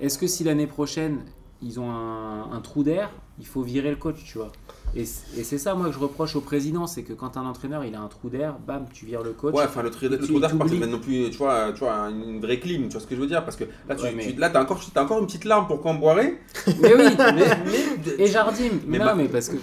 Est-ce 0.00 0.16
que 0.16 0.26
si 0.26 0.42
l'année 0.44 0.66
prochaine 0.66 1.18
ils 1.62 1.78
ont 1.78 1.90
un, 1.90 2.50
un 2.52 2.60
trou 2.62 2.82
d'air, 2.82 3.10
il 3.38 3.46
faut 3.46 3.60
virer 3.62 3.90
le 3.90 3.96
coach, 3.96 4.22
tu 4.24 4.38
vois? 4.38 4.50
Et, 4.96 5.04
c'est 5.04 5.58
ça 5.58 5.74
moi 5.74 5.86
que 5.86 5.92
je 5.92 5.98
reproche 5.98 6.36
au 6.36 6.40
président, 6.40 6.86
c'est 6.86 7.02
que 7.02 7.12
quand 7.12 7.36
un 7.36 7.44
entraîneur 7.46 7.84
il 7.84 7.94
a 7.96 8.00
un 8.00 8.06
trou 8.06 8.28
d'air, 8.30 8.54
bam, 8.64 8.86
tu 8.92 9.06
vires 9.06 9.22
le 9.24 9.32
coach. 9.32 9.52
Ouais, 9.54 9.64
enfin 9.64 9.82
le, 9.82 9.90
Tu- 9.90 9.96
trou 9.98 10.08
d'air, 10.08 10.20
je 10.22 10.32
pense 10.32 10.50
que 10.50 10.56
t'oublies. 10.56 10.80
c'est 10.80 10.86
non 10.86 10.98
plus, 11.00 11.30
tu 11.30 11.38
vois, 11.38 11.72
tu 11.72 11.80
vois, 11.80 12.10
une 12.10 12.40
vraie 12.40 12.60
clim, 12.60 12.84
tu 12.84 12.92
vois 12.92 13.00
ce 13.00 13.06
que 13.06 13.16
je 13.16 13.20
veux 13.20 13.26
dire 13.26 13.44
Parce 13.44 13.56
que 13.56 13.64
là, 13.88 13.96
tu, 13.96 14.02
Ouais, 14.04 14.12
mais- 14.16 14.32
tu- 14.32 14.38
là, 14.38 14.50
t'as 14.50 14.62
encore, 14.62 14.80
t'as 14.94 15.02
encore 15.02 15.18
une 15.18 15.26
petite 15.26 15.44
larme 15.46 15.66
pour 15.66 15.80
Camboiré. 15.82 16.38
Mais 16.80 16.94
oui, 16.94 17.04
mais, 17.34 18.14
et 18.24 18.26
Jardim. 18.28 18.70
Mais 18.86 18.98
non, 18.98 19.06
bah- 19.06 19.14
mais 19.16 19.28
parce 19.28 19.48
que 19.48 19.56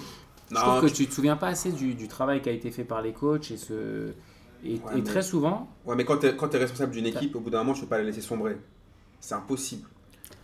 je 0.50 0.54
trouve 0.54 0.80
que 0.82 0.86
tu- 0.88 0.92
tu 0.94 1.06
te 1.06 1.14
souviens 1.14 1.36
pas 1.36 1.48
assez 1.48 1.72
du, 1.72 1.94
du 1.94 2.08
travail 2.08 2.42
qui 2.42 2.50
a 2.50 2.52
été 2.52 2.70
fait 2.70 2.84
par 2.84 3.00
les 3.00 3.12
coachs 3.12 3.50
et 3.50 3.56
ce 3.56 4.08
et, 4.64 4.72
Ouais, 4.74 4.76
et 4.92 4.96
mais- 4.96 5.02
très 5.02 5.22
souvent 5.22 5.68
ouais, 5.86 5.96
mais 5.96 6.04
quand 6.04 6.18
t'es, 6.18 6.36
quand 6.36 6.48
t'es 6.48 6.58
responsable 6.58 6.92
d'une 6.92 7.06
équipe, 7.06 7.34
au 7.36 7.40
bout 7.40 7.50
d'un 7.50 7.58
moment, 7.58 7.72
tu 7.72 7.80
peux 7.80 7.86
pas 7.86 7.98
la 7.98 8.04
laisser 8.04 8.20
sombrer. 8.20 8.58
C'est 9.18 9.34
impossible. 9.34 9.88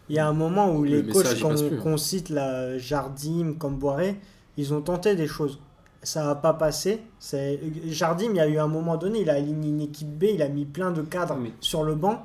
Il 0.08 0.16
y 0.16 0.18
a 0.18 0.26
un 0.26 0.32
moment 0.32 0.74
où 0.74 0.84
Le 0.84 1.02
les 1.02 1.12
coachs 1.12 1.38
qu'on 1.40 1.54
hein. 1.54 1.76
qu'on 1.82 1.96
cite, 1.98 2.30
là, 2.30 2.78
Jardim, 2.78 3.52
comme 3.58 3.76
Boiré, 3.76 4.16
ils 4.58 4.74
ont 4.74 4.82
tenté 4.82 5.16
des 5.16 5.26
choses. 5.26 5.58
Ça 6.02 6.22
n'a 6.24 6.34
pas 6.34 6.52
passé. 6.52 7.00
C'est- 7.18 7.58
Jardim, 7.86 8.30
il 8.30 8.36
y 8.36 8.40
a 8.40 8.46
eu 8.46 8.58
un 8.58 8.66
moment 8.68 8.96
donné, 8.98 9.22
il 9.22 9.30
a 9.30 9.34
aligné 9.34 9.68
une 9.70 9.80
équipe 9.80 10.08
B, 10.18 10.24
il 10.34 10.42
a 10.42 10.48
mis 10.48 10.64
plein 10.66 10.90
de 10.90 11.00
cadres 11.02 11.36
sur 11.60 11.82
le 11.82 11.94
banc, 11.94 12.24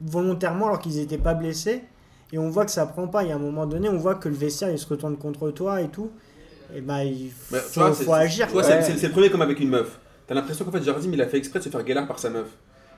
volontairement, 0.00 0.66
alors 0.66 0.78
qu'ils 0.80 0.96
n'étaient 0.96 1.18
pas 1.18 1.34
blessés. 1.34 1.82
Et 2.32 2.38
on 2.38 2.48
voit 2.50 2.64
que 2.64 2.70
ça 2.70 2.86
prend 2.86 3.08
pas. 3.08 3.22
Il 3.24 3.28
y 3.30 3.32
a 3.32 3.36
un 3.36 3.38
moment 3.38 3.66
donné, 3.66 3.88
on 3.88 3.96
voit 3.96 4.14
que 4.16 4.28
le 4.28 4.34
vestiaire, 4.34 4.70
il 4.70 4.78
se 4.78 4.86
retourne 4.88 5.16
contre 5.16 5.50
toi 5.50 5.80
et 5.80 5.88
tout. 5.88 6.10
Et 6.74 6.80
bah, 6.80 7.04
il 7.04 7.30
Mais, 7.50 7.58
faut, 7.58 7.70
tu 7.72 7.78
vois, 7.80 7.92
c'est, 7.94 8.04
faut 8.04 8.12
c'est- 8.14 8.18
agir. 8.18 8.48
c'est 8.96 9.02
le 9.06 9.10
premier 9.12 9.30
comme 9.30 9.42
avec 9.42 9.58
une 9.60 9.70
meuf. 9.70 9.98
T'as 10.26 10.34
l'impression 10.34 10.64
qu'en 10.64 10.70
fait, 10.70 10.82
Jardim, 10.82 11.10
il 11.12 11.20
a 11.20 11.26
fait 11.26 11.38
exprès 11.38 11.58
de 11.58 11.64
se 11.64 11.68
faire 11.70 11.82
galère 11.82 12.06
par 12.06 12.18
sa 12.20 12.30
meuf. 12.30 12.46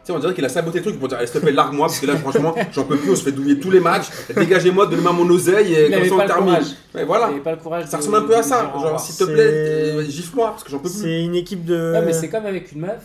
Sais, 0.05 0.13
on 0.13 0.19
dirait 0.19 0.35
qu'il 0.35 0.45
a 0.45 0.49
saboté 0.49 0.79
le 0.79 0.85
truc 0.85 0.99
pour 0.99 1.07
dire, 1.07 1.19
allez, 1.19 1.29
s'il 1.29 1.37
te 1.37 1.45
plaît, 1.45 1.53
largue-moi, 1.53 1.87
parce 1.87 2.01
que 2.01 2.07
là, 2.07 2.17
franchement, 2.17 2.55
j'en 2.73 2.83
peux 2.85 2.97
plus, 2.97 3.13
on 3.13 3.17
se 3.17 3.23
fait 3.23 3.31
douiller 3.31 3.61
tous 3.61 3.71
les 3.71 3.79
matchs. 3.79 4.09
Dégagez-moi, 4.35 4.87
donnez-moi 4.87 5.13
mon 5.13 5.29
oseille, 5.31 5.75
et 5.75 5.87
il 5.87 5.93
comme 6.09 6.19
ça, 6.19 6.25
on 6.25 6.27
termine. 6.27 6.59
Ouais, 6.95 7.05
voilà. 7.05 7.27
avait 7.27 7.39
pas 7.39 7.53
le 7.53 7.59
courage. 7.59 7.85
Ça 7.87 7.99
de- 7.99 8.03
ressemble 8.03 8.17
un 8.17 8.23
peu 8.23 8.37
à 8.37 8.43
ça. 8.43 8.63
Genre, 8.63 8.75
revoir. 8.83 9.01
s'il 9.01 9.15
te 9.17 9.31
plaît, 9.31 9.43
euh, 9.49 10.03
gifle-moi, 10.03 10.49
parce 10.51 10.65
que 10.65 10.71
j'en 10.71 10.79
peux 10.79 10.89
plus. 10.91 11.03
C'est 11.03 11.23
une 11.23 11.37
équipe 11.37 11.65
de. 11.65 11.93
Ouais, 11.93 12.03
mais 12.05 12.13
c'est 12.13 12.29
comme 12.29 12.47
avec 12.47 12.73
une 12.73 12.81
meuf. 12.81 13.01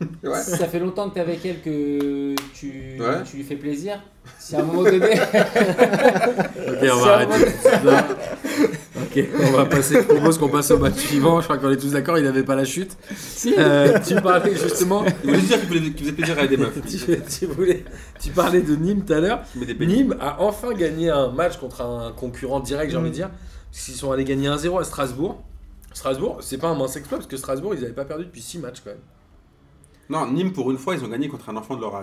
Ouais. 0.22 0.42
Si 0.44 0.50
ça 0.50 0.66
fait 0.66 0.78
longtemps 0.80 1.08
que 1.08 1.14
t'es 1.14 1.20
avec 1.20 1.46
elle 1.46 1.62
que 1.62 2.34
tu, 2.54 2.96
Ouais. 3.00 3.22
tu 3.24 3.36
lui 3.38 3.44
fais 3.44 3.54
plaisir. 3.56 3.98
Si 4.38 4.54
à 4.54 4.58
un 4.58 4.62
moment 4.64 4.82
donné. 4.82 4.98
Ok, 6.68 6.90
on 6.92 6.96
va 6.96 7.12
arrêter. 7.14 7.46
Ok, 9.16 9.28
on 9.40 9.50
va 9.52 9.64
passer. 9.66 9.94
Je 9.96 10.00
propose 10.02 10.38
qu'on 10.38 10.48
passe 10.48 10.70
au 10.70 10.78
match 10.78 10.96
suivant. 10.96 11.40
Je 11.40 11.44
crois 11.44 11.58
qu'on 11.58 11.70
est 11.70 11.76
tous 11.76 11.92
d'accord, 11.92 12.18
il 12.18 12.24
n'avait 12.24 12.42
pas 12.42 12.54
la 12.56 12.64
chute. 12.64 12.96
si. 13.16 13.54
Euh, 13.58 13.98
tu 14.06 14.14
parlais 14.16 14.54
justement. 14.54 15.04
Il 15.24 15.30
voulait 15.30 15.40
juste 15.40 15.48
dire 15.68 15.68
qu'il 15.94 15.98
faisait 15.98 16.12
plaisir 16.12 16.38
à 16.38 16.46
des 16.46 16.56
meufs. 16.58 16.78
tu, 16.86 16.98
tu 17.38 17.46
voulais- 17.46 17.84
tu 18.20 18.30
parlais 18.30 18.60
de 18.62 18.74
Nîmes 18.76 19.04
tout 19.04 19.12
à 19.12 19.20
l'heure. 19.20 19.42
Nîmes 19.80 20.16
a 20.20 20.40
enfin 20.42 20.72
gagné 20.74 21.10
un 21.10 21.28
match 21.30 21.56
contre 21.58 21.80
un 21.82 22.12
concurrent 22.12 22.60
direct, 22.60 22.90
j'ai 22.90 22.96
envie 22.98 23.10
de 23.10 23.14
Mm. 23.14 23.16
dire. 23.16 23.30
Qu'ils 23.72 23.94
sont 23.94 24.10
allés 24.12 24.24
gagner 24.24 24.48
1-0 24.48 24.78
à 24.78 24.84
Strasbourg. 24.84 25.42
Strasbourg, 25.92 26.38
c'est 26.40 26.58
pas 26.58 26.68
un 26.68 26.74
mince 26.74 26.96
exploit 26.96 27.18
parce 27.18 27.28
que 27.28 27.36
Strasbourg, 27.36 27.74
ils 27.74 27.80
n'avaient 27.82 27.92
pas 27.94 28.04
perdu 28.04 28.24
depuis 28.26 28.40
6 28.42 28.58
matchs 28.58 28.80
quand 28.84 28.90
même. 28.90 28.98
Non, 30.08 30.30
Nîmes, 30.32 30.52
pour 30.52 30.70
une 30.70 30.78
fois, 30.78 30.94
ils 30.94 31.04
ont 31.04 31.08
gagné 31.08 31.28
contre 31.28 31.48
un 31.50 31.56
enfant 31.56 31.74
de 31.76 31.80
leur 31.80 31.94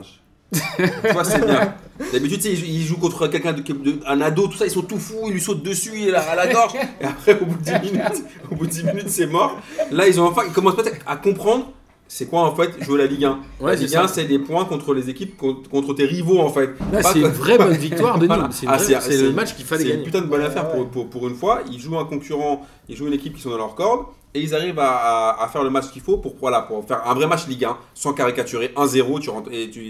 vois, 1.14 1.24
c'est 1.24 1.46
bien. 1.46 1.74
D'habitude, 2.12 2.42
tu 2.42 2.56
sais, 2.56 2.62
il 2.68 2.82
joue- 2.84 2.98
contre 2.98 3.28
quelqu'un, 3.28 3.54
de, 3.54 3.62
de- 3.62 4.00
un 4.08 4.22
ado, 4.22 4.48
tout 4.48 4.58
ça, 4.58 4.66
ils 4.66 4.72
sont 4.72 4.82
tout 4.82 4.98
fous, 5.00 5.22
ils 5.28 5.34
lui 5.34 5.42
sautent 5.42 5.64
dessus, 5.64 5.92
il 5.96 6.08
est 6.10 6.12
là 6.12 6.22
à 6.22 6.36
la 6.36 6.48
gorge. 6.48 6.74
Et 7.02 7.06
après, 7.06 7.40
au 7.40 7.46
bout 7.46 7.58
de 7.58 7.64
10 7.64 7.92
minutes, 7.92 8.24
au 8.52 8.56
bout 8.56 8.66
de 8.66 8.72
10 8.72 8.84
minutes, 8.84 9.10
c'est 9.10 9.28
mort. 9.28 9.58
Là, 9.92 10.08
ils 10.08 10.20
ont 10.20 10.26
enfin, 10.28 10.42
ils 10.48 10.54
commencent 10.54 10.76
peut-être 10.76 11.02
à 11.06 11.16
comprendre. 11.18 11.72
C'est 12.06 12.26
quoi 12.28 12.42
en 12.42 12.54
fait 12.56 12.70
jouer 12.84 13.00
la 13.00 13.08
Ligue 13.08 13.26
1 13.26 13.40
Ouais, 13.60 13.72
La 13.72 13.76
Ligue 13.76 13.96
1, 13.96 14.08
ça. 14.08 14.14
c'est 14.14 14.26
des 14.26 14.38
points 14.38 14.66
contre 14.66 14.94
les 14.94 15.10
équipes, 15.10 15.36
contre, 15.38 15.94
tes 15.96 16.06
rivaux 16.06 16.40
en 16.42 16.50
fait. 16.50 16.70
C'est 17.02 17.14
que- 17.14 17.20
une 17.20 17.28
vraie 17.28 17.58
bonne 17.58 17.74
victoire 17.74 18.20
de 18.20 18.26
Nîmes. 18.28 18.36
Voilà. 18.36 18.50
C'est 18.52 18.66
une 18.66 18.72
Ah, 18.72 18.78
le 19.24 19.32
match 19.32 19.56
qu'il 19.56 19.66
fallait 19.66 19.82
C'est 19.84 19.88
une 19.90 19.94
gagner. 19.96 20.06
putain 20.06 20.22
de 20.22 20.28
bonne 20.28 20.42
Ouais, 20.42 20.46
affaire 20.48 20.66
ouais. 20.68 20.82
pour, 20.84 20.88
pour, 20.90 21.10
pour 21.10 21.28
une 21.28 21.36
fois. 21.36 21.62
Ils 21.72 21.80
jouent 21.80 21.98
un 21.98 22.06
concurrent, 22.06 22.68
ils 22.88 22.96
jouent 22.96 23.08
une 23.08 23.14
équipe 23.14 23.36
qui 23.36 23.42
sont 23.42 23.50
dans 23.50 23.58
leur 23.58 23.74
corde 23.74 24.06
et 24.34 24.42
ils 24.42 24.54
arrivent 24.56 24.80
à, 24.80 24.92
à- 25.32 25.44
à 25.44 25.48
faire 25.48 25.64
le 25.64 25.70
match 25.70 25.90
qu'il 25.92 26.02
faut 26.02 26.18
pour, 26.18 26.36
voilà, 26.40 26.62
pour 26.62 26.84
faire 26.88 27.08
un 27.08 27.14
vrai 27.14 27.28
match 27.28 27.48
Ligue 27.48 27.66
1 27.66 27.78
sans 27.94 28.14
caricaturer 28.14 28.74
1-0 28.76 29.20
tu 29.20 29.30
rentres, 29.30 29.50
et, 29.52 29.70
tu, 29.70 29.82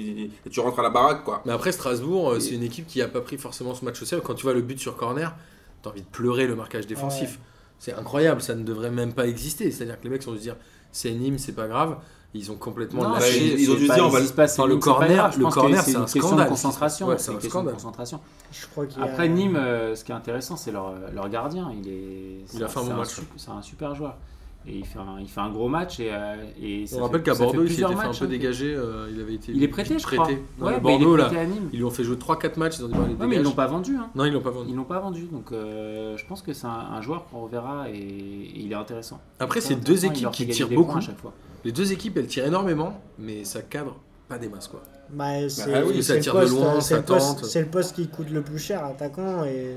et 0.46 0.50
tu 0.50 0.60
rentres 0.60 0.80
à 0.80 0.84
la 0.84 0.90
baraque. 0.90 1.24
quoi. 1.24 1.42
Mais 1.46 1.54
après, 1.54 1.72
Strasbourg, 1.72 2.32
euh, 2.32 2.40
c'est 2.40 2.56
une 2.56 2.64
équipe 2.64 2.88
qui 2.88 3.02
a 3.02 3.08
pas 3.08 3.22
pris 3.22 3.38
forcément 3.38 3.74
ce 3.76 3.86
match 3.86 4.02
au 4.02 4.06
sérieux. 4.06 4.24
Quand 4.26 4.34
tu 4.36 4.44
vois 4.44 4.54
le 4.54 4.62
but 4.62 4.80
sur 4.80 4.98
corner, 4.98 5.34
t'as 5.82 5.90
envie 5.92 6.02
de 6.02 6.08
pleurer 6.08 6.46
le 6.48 6.56
marquage 6.56 6.88
défensif. 6.88 7.32
Ouais. 7.32 7.40
C'est 7.80 7.94
incroyable, 7.94 8.42
ça 8.42 8.56
ne 8.56 8.64
devrait 8.64 8.92
même 8.92 9.14
pas 9.14 9.28
exister. 9.28 9.70
C'est-à-dire 9.72 10.00
que 10.00 10.04
les 10.06 10.10
mecs 10.10 10.24
sont 10.24 10.32
dû 10.32 10.38
se 10.38 10.44
dire 10.44 10.56
c'est 10.92 11.12
Nîmes, 11.12 11.38
c'est 11.38 11.52
pas 11.54 11.68
grave. 11.68 11.98
Ils 12.36 12.52
ont 12.52 12.56
complètement 12.56 13.04
Non, 13.04 13.14
lâché. 13.14 13.62
ils- 13.62 13.70
ont 13.70 13.76
dû 13.76 13.84
dire, 13.88 14.06
on 14.06 14.10
va 14.10 14.24
se 14.26 14.34
passe 14.34 14.58
Enfin, 14.58 14.68
le 14.68 14.78
corner- 14.78 15.16
grave. 15.18 15.38
Le 15.40 15.46
corner, 15.46 15.82
c'est 15.84 15.96
un 15.96 16.00
une 16.00 16.06
question 16.06 16.22
scandale. 16.22 16.46
de 16.46 16.50
concentration. 16.50 17.08
Ouais, 17.08 17.18
c'est 17.20 17.30
un 17.32 17.36
question 17.36 17.64
de 17.64 17.72
concentration. 17.72 18.20
Je 18.52 18.66
crois 18.68 18.88
qu'il 18.88 19.00
y 19.00 19.02
a- 19.02 19.06
Après 19.06 19.30
Nîmes, 19.30 19.56
euh, 19.56 19.96
ce 19.96 20.04
qui 20.04 20.12
est 20.12 20.16
intéressant, 20.16 20.56
c'est 20.58 20.72
leur, 20.72 20.94
leur 21.14 21.30
gardien. 21.30 21.72
Il 21.80 21.88
est. 21.88 22.40
Il 22.56 22.64
a 22.64 22.68
fait 22.68 22.80
un 22.80 22.84
c'est 22.84 22.90
bon 22.90 22.96
match. 22.96 23.10
su- 23.10 23.22
C'est 23.38 23.52
un 23.52 23.62
super 23.62 23.94
joueur. 23.94 24.18
Et 24.66 24.78
il 24.78 24.86
fait 24.86 25.00
un, 25.00 25.20
il 25.20 25.28
fait 25.28 25.42
un 25.42 25.50
gros 25.52 25.68
match 25.68 26.00
et, 26.00 26.10
euh, 26.12 26.36
et 26.62 26.88
ça 26.88 26.96
On 26.96 27.00
fait- 27.00 27.04
rappelle 27.06 27.24
qu'à 27.24 27.34
Bordeaux, 27.34 27.64
il 27.64 27.70
s'était 27.70 27.82
fait 27.82 27.94
un 27.94 28.12
peu 28.12 28.24
hein, 28.26 28.28
dégagé. 28.28 28.74
euh, 28.74 29.10
il 29.14 29.20
avait 29.22 29.34
été 29.34 29.52
Il 29.52 29.62
est 29.62 29.68
prêté, 29.68 30.00
je 30.00 30.06
crois. 30.06 30.24
prêté. 30.24 30.42
Ouais, 30.60 30.72
bah, 30.72 30.72
il 30.72 30.76
est 30.78 30.80
Bordeaux, 30.80 31.16
là, 31.18 31.26
prêté 31.26 31.42
à 31.42 31.46
Nîmes. 31.46 31.70
ils 31.74 31.78
lui 31.80 31.84
ont 31.84 31.90
fait 31.90 32.04
jouer 32.06 32.16
3-4 32.16 32.58
matchs. 32.58 32.78
Ils 32.80 32.86
ont 32.86 32.88
dit, 32.88 32.94
bon, 32.94 33.04
allez, 33.04 33.14
Ouais, 33.16 33.28
mais 33.28 33.36
ils 33.36 33.42
l'ont 33.44 33.52
pas 33.52 33.68
vendu. 33.68 33.98
Hein. 33.98 34.10
Non, 34.16 34.24
ils 34.24 34.32
l'ont 34.32 34.40
pas 34.42 34.52
vendu. 34.52 34.70
Ils 34.70 34.76
l'ont 34.76 34.84
pas 34.86 35.00
vendu. 35.00 35.24
Donc 35.32 35.52
euh, 35.52 36.16
je 36.16 36.26
pense 36.26 36.42
que 36.42 36.54
c'est 36.54 36.66
un, 36.68 36.70
un 36.94 37.02
joueur 37.02 37.26
qu'on 37.26 37.42
reverra 37.42 37.90
et, 37.90 37.98
et 37.98 38.60
il 38.60 38.72
est 38.72 38.76
intéressant. 38.76 39.20
Après, 39.40 39.60
c'est 39.60 39.76
deux 39.76 40.06
équipes 40.06 40.32
qui 40.32 40.48
tirent 40.48 40.70
beaucoup. 40.70 40.98
à 40.98 41.02
chaque 41.02 41.18
fois. 41.20 41.34
Les 41.66 41.72
deux 41.74 41.92
équipes, 41.92 42.18
elles 42.18 42.28
tirent 42.28 42.46
énormément, 42.46 43.00
mais 43.20 43.44
ça 43.44 43.62
cadre 43.62 43.98
pas 44.30 44.38
des 44.38 44.48
masses. 44.48 44.70
quoi. 44.70 44.82
Bah, 45.10 45.50
c'est 45.50 45.74
Ah 45.74 45.82
oui, 45.86 46.02
ça 46.02 46.16
le 46.16 46.22
tire 46.22 46.40
de 46.40 46.48
loin, 46.48 46.80
ça 46.80 47.02
tente. 47.02 47.44
C'est 47.44 47.62
le 47.62 47.68
poste 47.68 47.96
qui 47.96 48.08
coûte 48.08 48.30
le 48.30 48.42
plus 48.42 48.60
cher, 48.60 48.84
attaquant, 48.86 49.44
et 49.44 49.76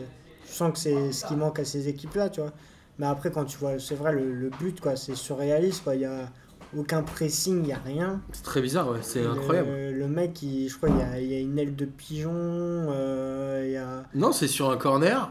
je 0.49 0.53
sens 0.53 0.72
que 0.72 0.78
c'est 0.78 1.11
ce 1.12 1.26
qui 1.26 1.34
manque 1.34 1.59
à 1.59 1.64
ces 1.64 1.89
équipes-là, 1.89 2.28
tu 2.30 2.41
vois. 2.41 2.53
Mais 2.99 3.07
après, 3.07 3.30
quand 3.30 3.44
tu 3.44 3.59
vois, 3.59 3.78
c'est 3.78 3.94
vrai, 3.94 4.12
le, 4.12 4.32
le 4.32 4.51
but, 4.61 4.80
quoi, 4.80 4.97
c'est 4.97 5.14
surréaliste, 5.14 5.84
quoi. 5.84 5.94
Il 5.94 6.01
y 6.03 6.05
a 6.07 6.30
aucun 6.76 7.03
pressing, 7.03 7.62
il 7.62 7.68
y 7.68 7.72
a 7.72 7.78
rien. 7.84 8.20
C'est 8.32 8.42
très 8.42 8.61
bizarre, 8.62 8.88
ouais. 8.90 8.99
c'est 9.03 9.22
Le- 9.22 9.30
incroyable. 9.30 9.68
Le, 9.70 10.09
mec, 10.09 10.42
il- 10.42 10.68
je 10.68 10.76
crois, 10.76 10.88
il 10.88 10.99
y 10.99 11.03
a, 11.03 11.20
il 11.20 11.30
y 11.32 11.34
a 11.36 11.40
une 11.40 11.59
aile 11.59 11.76
de 11.76 11.84
pigeon, 11.84 12.32
euh, 12.34 13.62
il 13.66 13.72
y 13.72 13.76
a... 13.76 14.03
Non, 14.14 14.32
c'est 14.32 14.49
sur 14.49 14.70
un 14.70 14.76
corner. 14.76 15.30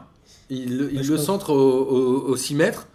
Il, 0.49 0.77
le- 0.77 0.91
il 0.91 0.97
Bah, 0.97 1.01
le 1.07 1.15
pense- 1.15 1.25
centre 1.25 1.49
au, 1.53 2.35
6 2.35 2.55
mètres. 2.55 2.87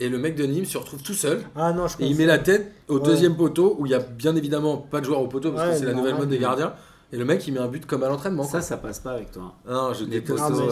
Et 0.00 0.08
le 0.08 0.18
mec 0.18 0.34
de 0.34 0.44
Nîmes 0.44 0.64
se 0.64 0.76
retrouve 0.76 1.02
tout 1.04 1.14
seul. 1.14 1.42
Ah 1.54 1.72
non, 1.72 1.86
je 1.86 1.94
Et 2.00 2.06
il 2.08 2.16
met 2.16 2.26
la 2.26 2.38
tête 2.38 2.72
au 2.88 2.98
Ouais. 2.98 3.04
deuxième 3.04 3.36
poteau 3.36 3.76
où 3.78 3.86
il 3.86 3.92
y 3.92 3.94
a 3.94 4.00
bien 4.00 4.34
évidemment 4.34 4.76
pas 4.76 4.98
de 5.00 5.04
joueur 5.06 5.20
au 5.20 5.28
poteau 5.28 5.52
parce 5.52 5.68
Ouais, 5.68 5.72
que 5.74 5.78
c'est 5.78 5.84
la 5.86 5.92
nouvelle 5.94 6.16
mode 6.16 6.28
des 6.28 6.38
gardiens. 6.38 6.72
Et 7.14 7.18
le 7.18 7.24
mec 7.24 7.46
il 7.46 7.54
met 7.54 7.60
un 7.60 7.68
but 7.68 7.86
comme 7.86 8.02
à 8.02 8.08
l'entraînement. 8.08 8.42
Ça, 8.44 8.60
ça 8.60 8.76
passe 8.76 8.98
pas 8.98 9.12
avec 9.12 9.30
toi. 9.30 9.54
quoi. 9.64 9.72
Non, 9.72 9.94
je 9.94 10.04
déteste 10.04 10.38
Ah, 10.42 10.50
mais 10.50 10.70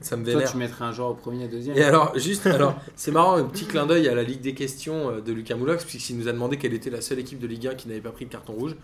ça. 0.00 0.16
me 0.16 0.24
Toi, 0.24 0.32
vénère. 0.34 0.50
tu 0.50 0.56
mettrais 0.56 0.84
un 0.86 0.92
joueur 0.92 1.10
au 1.10 1.14
premier, 1.14 1.46
deuxième. 1.48 1.76
Et 1.76 1.82
alors, 1.82 2.18
juste, 2.18 2.46
alors, 2.46 2.74
c'est 2.96 3.10
marrant, 3.10 3.36
un 3.36 3.44
petit 3.44 3.66
clin 3.66 3.84
d'œil 3.86 4.08
à 4.08 4.14
la 4.14 4.22
Ligue 4.22 4.40
des 4.40 4.54
questions 4.54 5.10
euh, 5.10 5.20
de 5.20 5.32
Lucas 5.32 5.56
Moulox, 5.56 5.84
puisqu'il 5.84 6.16
nous 6.18 6.26
a 6.28 6.32
demandé 6.32 6.56
quelle 6.56 6.72
était 6.74 6.90
la 6.90 7.00
seule 7.02 7.18
équipe 7.18 7.38
de 7.38 7.46
Ligue 7.46 7.66
1 7.66 7.74
qui 7.74 7.88
n'avait 7.88 8.00
pas 8.00 8.10
pris 8.10 8.24
de 8.24 8.30
carton 8.30 8.54
rouge. 8.54 8.76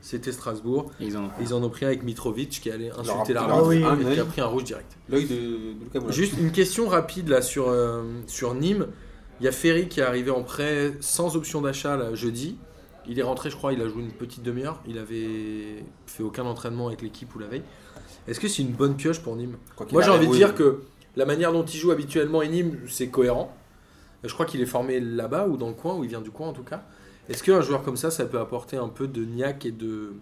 C'était 0.00 0.32
Strasbourg. 0.32 0.90
Et 1.00 1.06
ils 1.06 1.16
en 1.16 1.24
ont 1.24 1.30
Ils 1.40 1.54
en 1.54 1.62
ont 1.62 1.70
pris 1.70 1.84
un 1.84 1.88
avec 1.88 2.02
Mitrovic 2.02 2.50
qui 2.62 2.70
allait 2.70 2.90
insulter 2.90 3.32
l'arbitre 3.34 3.58
Ah 3.58 3.62
oui. 3.62 3.84
et 4.10 4.14
qui 4.14 4.20
a 4.20 4.24
pris 4.24 4.40
un 4.40 4.46
rouge 4.46 4.64
direct. 4.64 4.96
L'œil 5.08 5.26
de, 5.26 5.34
de 5.34 5.84
Lucas 5.84 6.00
Moulin. 6.00 6.12
Juste 6.12 6.34
une 6.40 6.50
question 6.52 6.88
rapide 6.88 7.28
là 7.28 7.40
sur, 7.42 7.68
euh, 7.68 8.02
sur 8.26 8.54
Nîmes. 8.54 8.86
Il 9.40 9.44
y 9.44 9.48
a 9.48 9.52
Ferry 9.52 9.88
qui 9.88 10.00
est 10.00 10.04
arrivé 10.04 10.30
en 10.30 10.42
prêt 10.42 10.92
sans 11.00 11.36
option 11.36 11.60
d'achat 11.62 12.14
jeudi. 12.14 12.58
Il 13.08 13.18
est 13.18 13.22
rentré, 13.22 13.50
je 13.50 13.56
crois, 13.56 13.72
il 13.72 13.80
a 13.82 13.88
joué 13.88 14.02
une 14.02 14.12
petite 14.12 14.42
demi-heure. 14.42 14.80
Il 14.86 14.98
avait 14.98 15.84
fait 16.06 16.22
aucun 16.22 16.44
entraînement 16.44 16.86
avec 16.88 17.02
l'équipe 17.02 17.34
ou 17.34 17.38
la 17.38 17.48
veille. 17.48 17.62
Est-ce 18.28 18.38
que 18.40 18.48
c'est 18.48 18.62
une 18.62 18.72
bonne 18.72 18.96
pioche 18.96 19.20
pour 19.20 19.34
Nîmes? 19.36 19.56
Moi 19.90 20.02
j'ai 20.02 20.10
envie 20.10 20.26
de 20.26 20.30
oui. 20.32 20.38
dire 20.38 20.54
que 20.54 20.82
la 21.16 21.26
manière 21.26 21.52
dont 21.52 21.64
il 21.64 21.76
joue 21.78 21.90
habituellement 21.90 22.42
et 22.42 22.48
Nîmes, 22.48 22.78
c'est 22.88 23.08
cohérent. 23.08 23.54
Je 24.24 24.32
crois 24.32 24.46
qu'il 24.46 24.60
est 24.60 24.66
formé 24.66 25.00
là-bas 25.00 25.48
ou 25.48 25.56
dans 25.56 25.68
le 25.68 25.74
coin, 25.74 25.96
ou 25.96 26.04
il 26.04 26.10
vient 26.10 26.20
du 26.20 26.30
coin 26.30 26.48
en 26.48 26.52
tout 26.52 26.62
cas. 26.62 26.82
Est-ce 27.28 27.42
qu'un 27.42 27.60
joueur 27.60 27.82
comme 27.82 27.96
ça, 27.96 28.10
ça 28.10 28.24
peut 28.24 28.38
apporter 28.38 28.76
un 28.76 28.88
peu 28.88 29.08
de 29.08 29.24
niaque 29.24 29.66
et 29.66 29.72
de. 29.72 30.14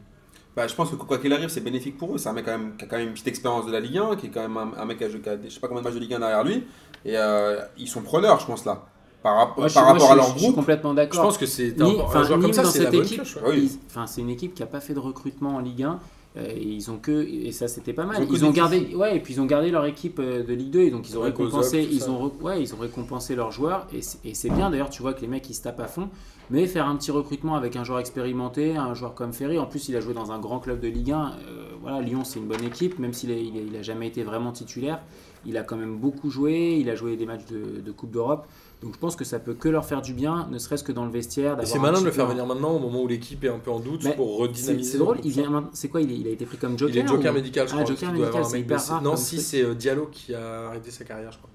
Bah, 0.57 0.67
je 0.67 0.75
pense 0.75 0.91
que 0.91 0.97
quoi 0.97 1.19
qu'il 1.19 1.33
arrive, 1.33 1.49
c'est 1.49 1.61
bénéfique 1.61 1.97
pour 1.99 2.15
eux. 2.15 2.19
C'est 2.19 2.29
un 2.29 2.33
mec 2.33 2.45
quand 2.47 2.59
même, 2.59 2.77
qui 2.77 2.85
a 2.85 2.89
quand 2.89 2.97
même 2.97 3.09
une 3.09 3.13
petite 3.13 3.29
expérience 3.29 3.67
de 3.67 3.73
la 3.73 3.81
Ligue 3.81 3.99
1, 3.99 4.17
qui 4.17 4.27
est 4.27 4.31
quand 4.31 4.41
même 4.43 4.57
un, 4.57 4.73
un 4.77 4.85
mec 4.85 4.99
qui 4.99 5.05
a, 5.05 5.09
joué- 5.09 5.21
qui 5.21 5.29
a, 5.29 5.37
je 5.43 5.49
sais 5.49 5.61
pas 5.61 5.69
combien 5.69 5.83
de 5.83 5.87
matchs 5.87 5.95
de 5.97 6.01
Ligue 6.01 6.15
1 6.15 6.19
derrière 6.19 6.43
lui. 6.45 6.65
Et 7.05 7.17
euh, 7.17 7.61
ils 7.79 7.89
sont 7.89 8.03
preneurs, 8.03 8.41
je 8.41 8.47
pense, 8.47 8.65
là. 8.65 8.87
Par, 9.23 9.37
rap- 9.37 9.57
Moi, 9.59 9.67
je 9.67 9.73
suis- 9.73 9.75
par 9.81 9.85
moi, 9.85 9.93
rapport 9.93 10.07
je 10.07 10.13
à 10.13 10.15
suis- 10.15 10.17
leur 10.17 10.25
Je 10.27 10.31
suis 10.33 10.41
groupe. 10.47 10.55
complètement 10.57 10.91
Je 10.91 10.97
d'accord. 10.97 11.23
pense 11.23 11.39
que 11.39 11.47
c'est 11.47 11.81
un, 11.81 11.87
joueur 12.25 12.41
comme 12.41 12.53
ça, 12.53 12.63
dans 12.63 12.69
c'est 12.71 12.79
la 12.79 12.85
cette 12.91 12.95
bonne 12.95 13.05
équipe. 13.05 13.23
Oui. 13.47 13.79
enfin, 13.89 14.07
c'est 14.07 14.21
une 14.23 14.31
équipe 14.31 14.55
qui 14.55 14.63
a 14.63 14.67
pas 14.67 14.81
fait 14.81 14.95
de 14.95 14.99
recrutement 14.99 15.57
en 15.57 15.59
Ligue 15.61 15.83
1. 15.83 15.99
euh, 16.37 16.47
et 16.49 16.63
ils 16.63 16.89
ont 16.93 16.97
que 16.99 17.11
et 17.29 17.51
ça 17.51 17.67
c'était 17.67 17.93
pas 17.93 18.05
mal. 18.05 18.25
Ils 18.31 18.45
ont 18.45 18.51
Ils 18.51 18.55
gardé 18.55 18.95
ouais 18.95 19.17
et 19.17 19.19
puis 19.21 19.35
ils 19.35 19.41
ont 19.41 19.47
gardé 19.47 19.73
leur 19.73 19.85
équipe 19.85 20.21
euh, 20.21 20.45
de 20.45 20.55
Ligue 20.55 20.71
2 20.71 20.81
et 20.83 20.91
donc 20.93 21.09
ils 21.11 21.19
ont 21.19 21.23
Ouais, 21.23 21.27
récompensé 21.27 21.87
ils 21.91 22.09
ont 22.09 22.29
re- 22.29 22.41
ouais 22.41 22.63
ils 22.63 22.73
ont 22.73 22.79
récompensé 22.79 23.35
leurs 23.35 23.51
joueurs 23.51 23.89
et 23.93 24.01
c'est- 24.01 24.49
bien 24.51 24.71
d'ailleurs 24.71 24.91
tu 24.91 25.03
vois 25.03 25.13
que 25.13 25.23
les 25.23 25.27
mecs 25.27 25.51
ils 25.51 25.55
se 25.55 25.63
tapent 25.63 25.81
à 25.81 25.89
fond. 25.89 26.09
Mais 26.49 26.67
faire 26.69 26.87
un 26.87 26.95
petit 26.97 27.11
recrutement 27.11 27.57
avec 27.57 27.75
un 27.77 27.83
joueur 27.85 27.99
expérimenté, 27.99 28.77
un 28.77 28.95
joueur 28.95 29.15
comme 29.15 29.33
Ferry, 29.33 29.59
en 29.59 29.67
plus 29.67 29.89
il 29.89 29.97
a 29.97 30.01
joué 30.01 30.15
dans 30.15 30.31
un 30.31 30.39
grand 30.39 30.61
club 30.61 30.79
de 30.81 30.87
Ligue 30.87 31.11
1. 31.11 31.33
euh, 31.49 31.65
voilà 31.83 32.01
Lyon 32.01 32.23
c'est 32.23 32.39
une 32.39 32.47
bonne 32.47 32.63
équipe 32.65 33.01
même 33.01 33.13
s'il 33.13 33.33
a, 33.33 33.35
il 33.35 33.57
a, 33.59 33.61
il 33.69 33.77
a 33.77 33.83
jamais 33.83 34.07
été 34.07 34.23
vraiment 34.23 34.53
titulaire. 34.53 35.01
Il 35.47 35.57
a 35.57 35.63
quand 35.65 35.77
même 35.77 35.97
beaucoup 35.97 36.31
joué. 36.31 36.77
Il 36.79 36.91
a 36.91 36.95
joué 36.95 37.17
des 37.17 37.25
matchs 37.27 37.47
de, 37.51 37.81
de 37.81 37.91
Coupe 37.93 38.11
d'Europe. 38.13 38.47
Donc 38.83 38.95
je 38.95 38.99
pense 38.99 39.15
que 39.15 39.25
ça 39.25 39.39
peut 39.39 39.53
que 39.53 39.69
leur 39.69 39.85
faire 39.85 40.01
du 40.01 40.15
bien, 40.15 40.49
ne 40.51 40.59
serait-ce 40.59 40.83
que 40.83 40.93
dans 40.93 41.05
le 41.05 41.11
vestiaire. 41.11 41.61
Et 41.61 41.67
C'est 41.67 41.79
malin 41.79 42.01
de 42.01 42.07
le 42.07 42.11
faire 42.11 42.27
venir 42.27 42.47
maintenant, 42.47 42.71
au 42.71 42.79
moment 42.79 43.03
où 43.03 43.09
l'équipe 43.09 43.45
est 43.45 43.49
un 43.51 43.59
peu 43.59 43.71
en 43.71 43.79
doute, 43.79 44.03
Mais 44.05 44.15
pour 44.17 44.39
redynamiser. 44.39 44.93
c'est 44.93 44.99
drôle, 44.99 45.19
le 45.19 45.25
il 45.27 45.31
vient 45.33 45.69
C'est 45.75 45.89
quoi 45.89 46.01
il 46.01 46.11
est, 46.11 46.17
il 46.19 46.27
a 46.27 46.31
été 46.31 46.47
pris 46.47 46.57
comme 46.57 46.79
joker 46.79 46.95
Il 46.97 46.99
est 46.99 47.07
joker 47.07 47.31
ou- 47.31 47.35
médical, 47.35 47.69
je 47.69 47.73
Ah, 47.75 47.83
crois. 47.83 47.95
joker 47.95 48.13
médical, 48.13 48.45
c'est 48.47 48.61
hyper 48.61 48.83
rare 48.83 49.03
Non, 49.03 49.17
si 49.17 49.39
c'est 49.41 49.63
euh, 49.63 49.75
Diallo 49.75 50.07
qui 50.11 50.35
a 50.35 50.69
arrêté 50.69 50.91
sa 50.91 51.05
carrière, 51.05 51.31
je 51.31 51.39
crois. 51.39 51.51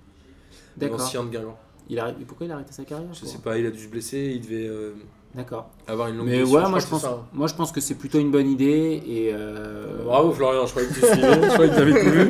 D'accord. 0.78 1.00
L'ancien 1.00 1.24
de 1.24 1.30
Guingamp. 1.30 1.58
Il 1.90 2.00
a... 2.00 2.12
Pourquoi 2.28 2.46
il 2.46 2.52
a 2.52 2.56
arrêté 2.56 2.74
sa 2.74 2.84
carrière 2.84 3.14
Je 3.14 3.26
sais 3.26 3.38
pas, 3.40 3.58
il 3.58 3.66
a 3.66 3.72
dû 3.72 3.80
se 3.84 3.88
blesser, 3.88 4.34
il 4.36 4.42
devait 4.42 4.68
euh, 4.68 4.94
D'accord. 5.36 5.70
avoir 5.88 6.08
une 6.08 6.18
longue 6.18 6.28
Mais 6.28 6.38
blessure, 6.40 6.54
ouais, 6.64 6.70
moi 6.70 6.80
je, 6.80 6.88
pense, 6.88 7.02
ça, 7.02 7.10
hein. 7.10 7.26
moi 7.34 7.48
je 7.48 7.54
pense 7.56 7.72
que 7.74 7.82
c'est 7.82 7.96
plutôt 7.96 8.20
une 8.20 8.32
bonne 8.32 8.50
idée. 8.50 9.04
Et 9.06 9.32
euh, 9.34 10.04
Bravo 10.06 10.32
Florian, 10.32 10.66
je 10.66 10.72
croyais 10.72 10.88
que 10.88 10.94
tu 10.94 11.00
suivais, 11.02 11.34
je 11.44 11.48
croyais 11.54 11.72
que 11.72 11.76
t'avais 11.76 12.04
tout 12.04 12.10
vu. 12.10 12.28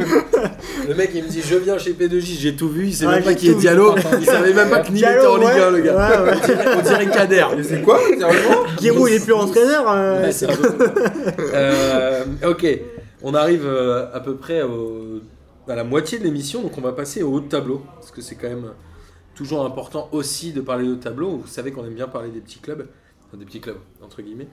Le 0.88 0.96
mec 0.96 1.12
il 1.14 1.24
me 1.24 1.30
dit 1.30 1.42
je 1.46 1.56
viens 1.56 1.78
chez 1.78 1.94
P2J, 1.94 2.40
j'ai 2.40 2.56
tout 2.56 2.68
vu, 2.70 2.88
il 2.88 2.94
sait 2.96 3.06
Ouais, 3.06 3.16
même 3.16 3.24
pas 3.24 3.34
qui 3.36 3.50
est 3.50 3.54
Diallo, 3.56 3.94
il 4.20 4.26
savait 4.26 4.54
même 4.54 4.70
pas 4.70 4.80
que 4.80 4.92
Nîmes 4.92 4.98
était 5.06 5.26
en 5.28 5.38
Ligue 5.38 5.48
1 5.50 5.70
le 5.72 5.80
gars. 5.82 6.24
ouais, 6.24 6.32
ouais. 6.32 6.56
On 6.78 6.82
dirait 6.82 7.08
Kader. 7.10 7.46
Mais 7.56 7.64
c'est 7.64 7.82
quoi 7.84 8.00
Sérieusement 8.00 8.64
Giroud, 8.82 9.10
il 9.10 9.16
est 9.16 9.24
plus 9.24 9.34
entraîneur. 9.34 9.84
euh, 9.88 10.28
c'est 10.32 10.50
un 10.50 10.56
peu. 10.56 10.70
Euh, 11.54 12.24
ok, 12.48 12.68
on 13.22 13.34
arrive 13.36 13.68
à 14.14 14.20
peu 14.20 14.36
près 14.36 14.62
au- 14.64 15.22
à 15.68 15.76
la 15.76 15.84
moitié 15.84 16.18
de 16.20 16.24
l'émission, 16.24 16.62
donc 16.62 16.72
on 16.78 16.82
va 16.82 16.92
passer 16.92 17.24
au 17.24 17.34
haut 17.34 17.40
de 17.40 17.48
tableau, 17.50 17.82
parce 18.00 18.12
que 18.12 18.22
c'est 18.22 18.36
quand 18.36 18.48
même 18.50 18.72
toujours 19.36 19.66
important 19.66 20.10
aussi 20.12 20.52
de 20.54 20.62
parler 20.62 20.86
de 20.88 20.96
de 20.96 21.00
tableau. 21.00 21.38
Vous 21.38 21.48
savez 21.48 21.72
qu'on 21.72 21.86
aime 21.86 21.94
bien 21.94 22.08
parler 22.08 22.30
des 22.30 22.40
petits 22.40 22.60
clubs, 22.60 22.88
enfin 23.28 23.38
des 23.38 23.46
petits 23.46 23.60
clubs 23.62 23.78
entre 24.04 24.22
guillemets. 24.22 24.48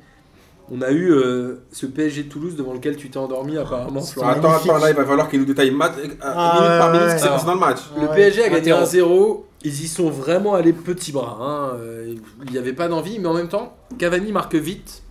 On 0.70 0.80
a 0.80 0.90
eu 0.92 1.10
euh, 1.12 1.56
ce 1.72 1.86
PSG 1.86 2.24
Toulouse 2.26 2.54
devant 2.56 2.72
lequel 2.72 2.96
tu 2.96 3.10
t'es 3.10 3.18
endormi 3.18 3.58
apparemment. 3.58 4.00
Attends, 4.00 4.24
magnifique. 4.24 4.70
attends, 4.70 4.78
là 4.78 4.90
il 4.90 4.96
va 4.96 5.04
falloir 5.04 5.28
qu'il 5.28 5.40
nous 5.40 5.44
détaille 5.46 5.70
mat- 5.72 5.94
euh, 5.98 6.08
Ah, 6.20 6.54
minute 6.60 6.78
par 6.78 6.92
minute 6.92 7.08
ce 7.10 7.14
qui 7.16 7.20
s'est 7.22 7.28
passé 7.28 7.46
dans 7.46 7.54
le 7.54 7.60
match. 7.60 7.78
Le 7.96 8.02
Ouais. 8.08 8.14
PSG 8.14 8.44
a 8.44 8.48
gagné 8.48 8.70
Interro. 8.72 8.84
1-0. 8.86 9.44
Ils 9.64 9.84
y 9.84 9.88
sont 9.88 10.08
vraiment 10.10 10.54
allés 10.54 10.72
petits 10.72 11.12
bras. 11.12 11.36
hein. 11.40 11.76
Euh, 11.76 12.14
Il 12.46 12.52
n'y 12.52 12.58
avait 12.58 12.72
pas 12.72 12.88
d'envie, 12.88 13.18
mais 13.18 13.26
en 13.28 13.34
même 13.34 13.48
temps, 13.48 13.76
Cavani 13.98 14.32
marque 14.32 14.54
vite. 14.54 15.02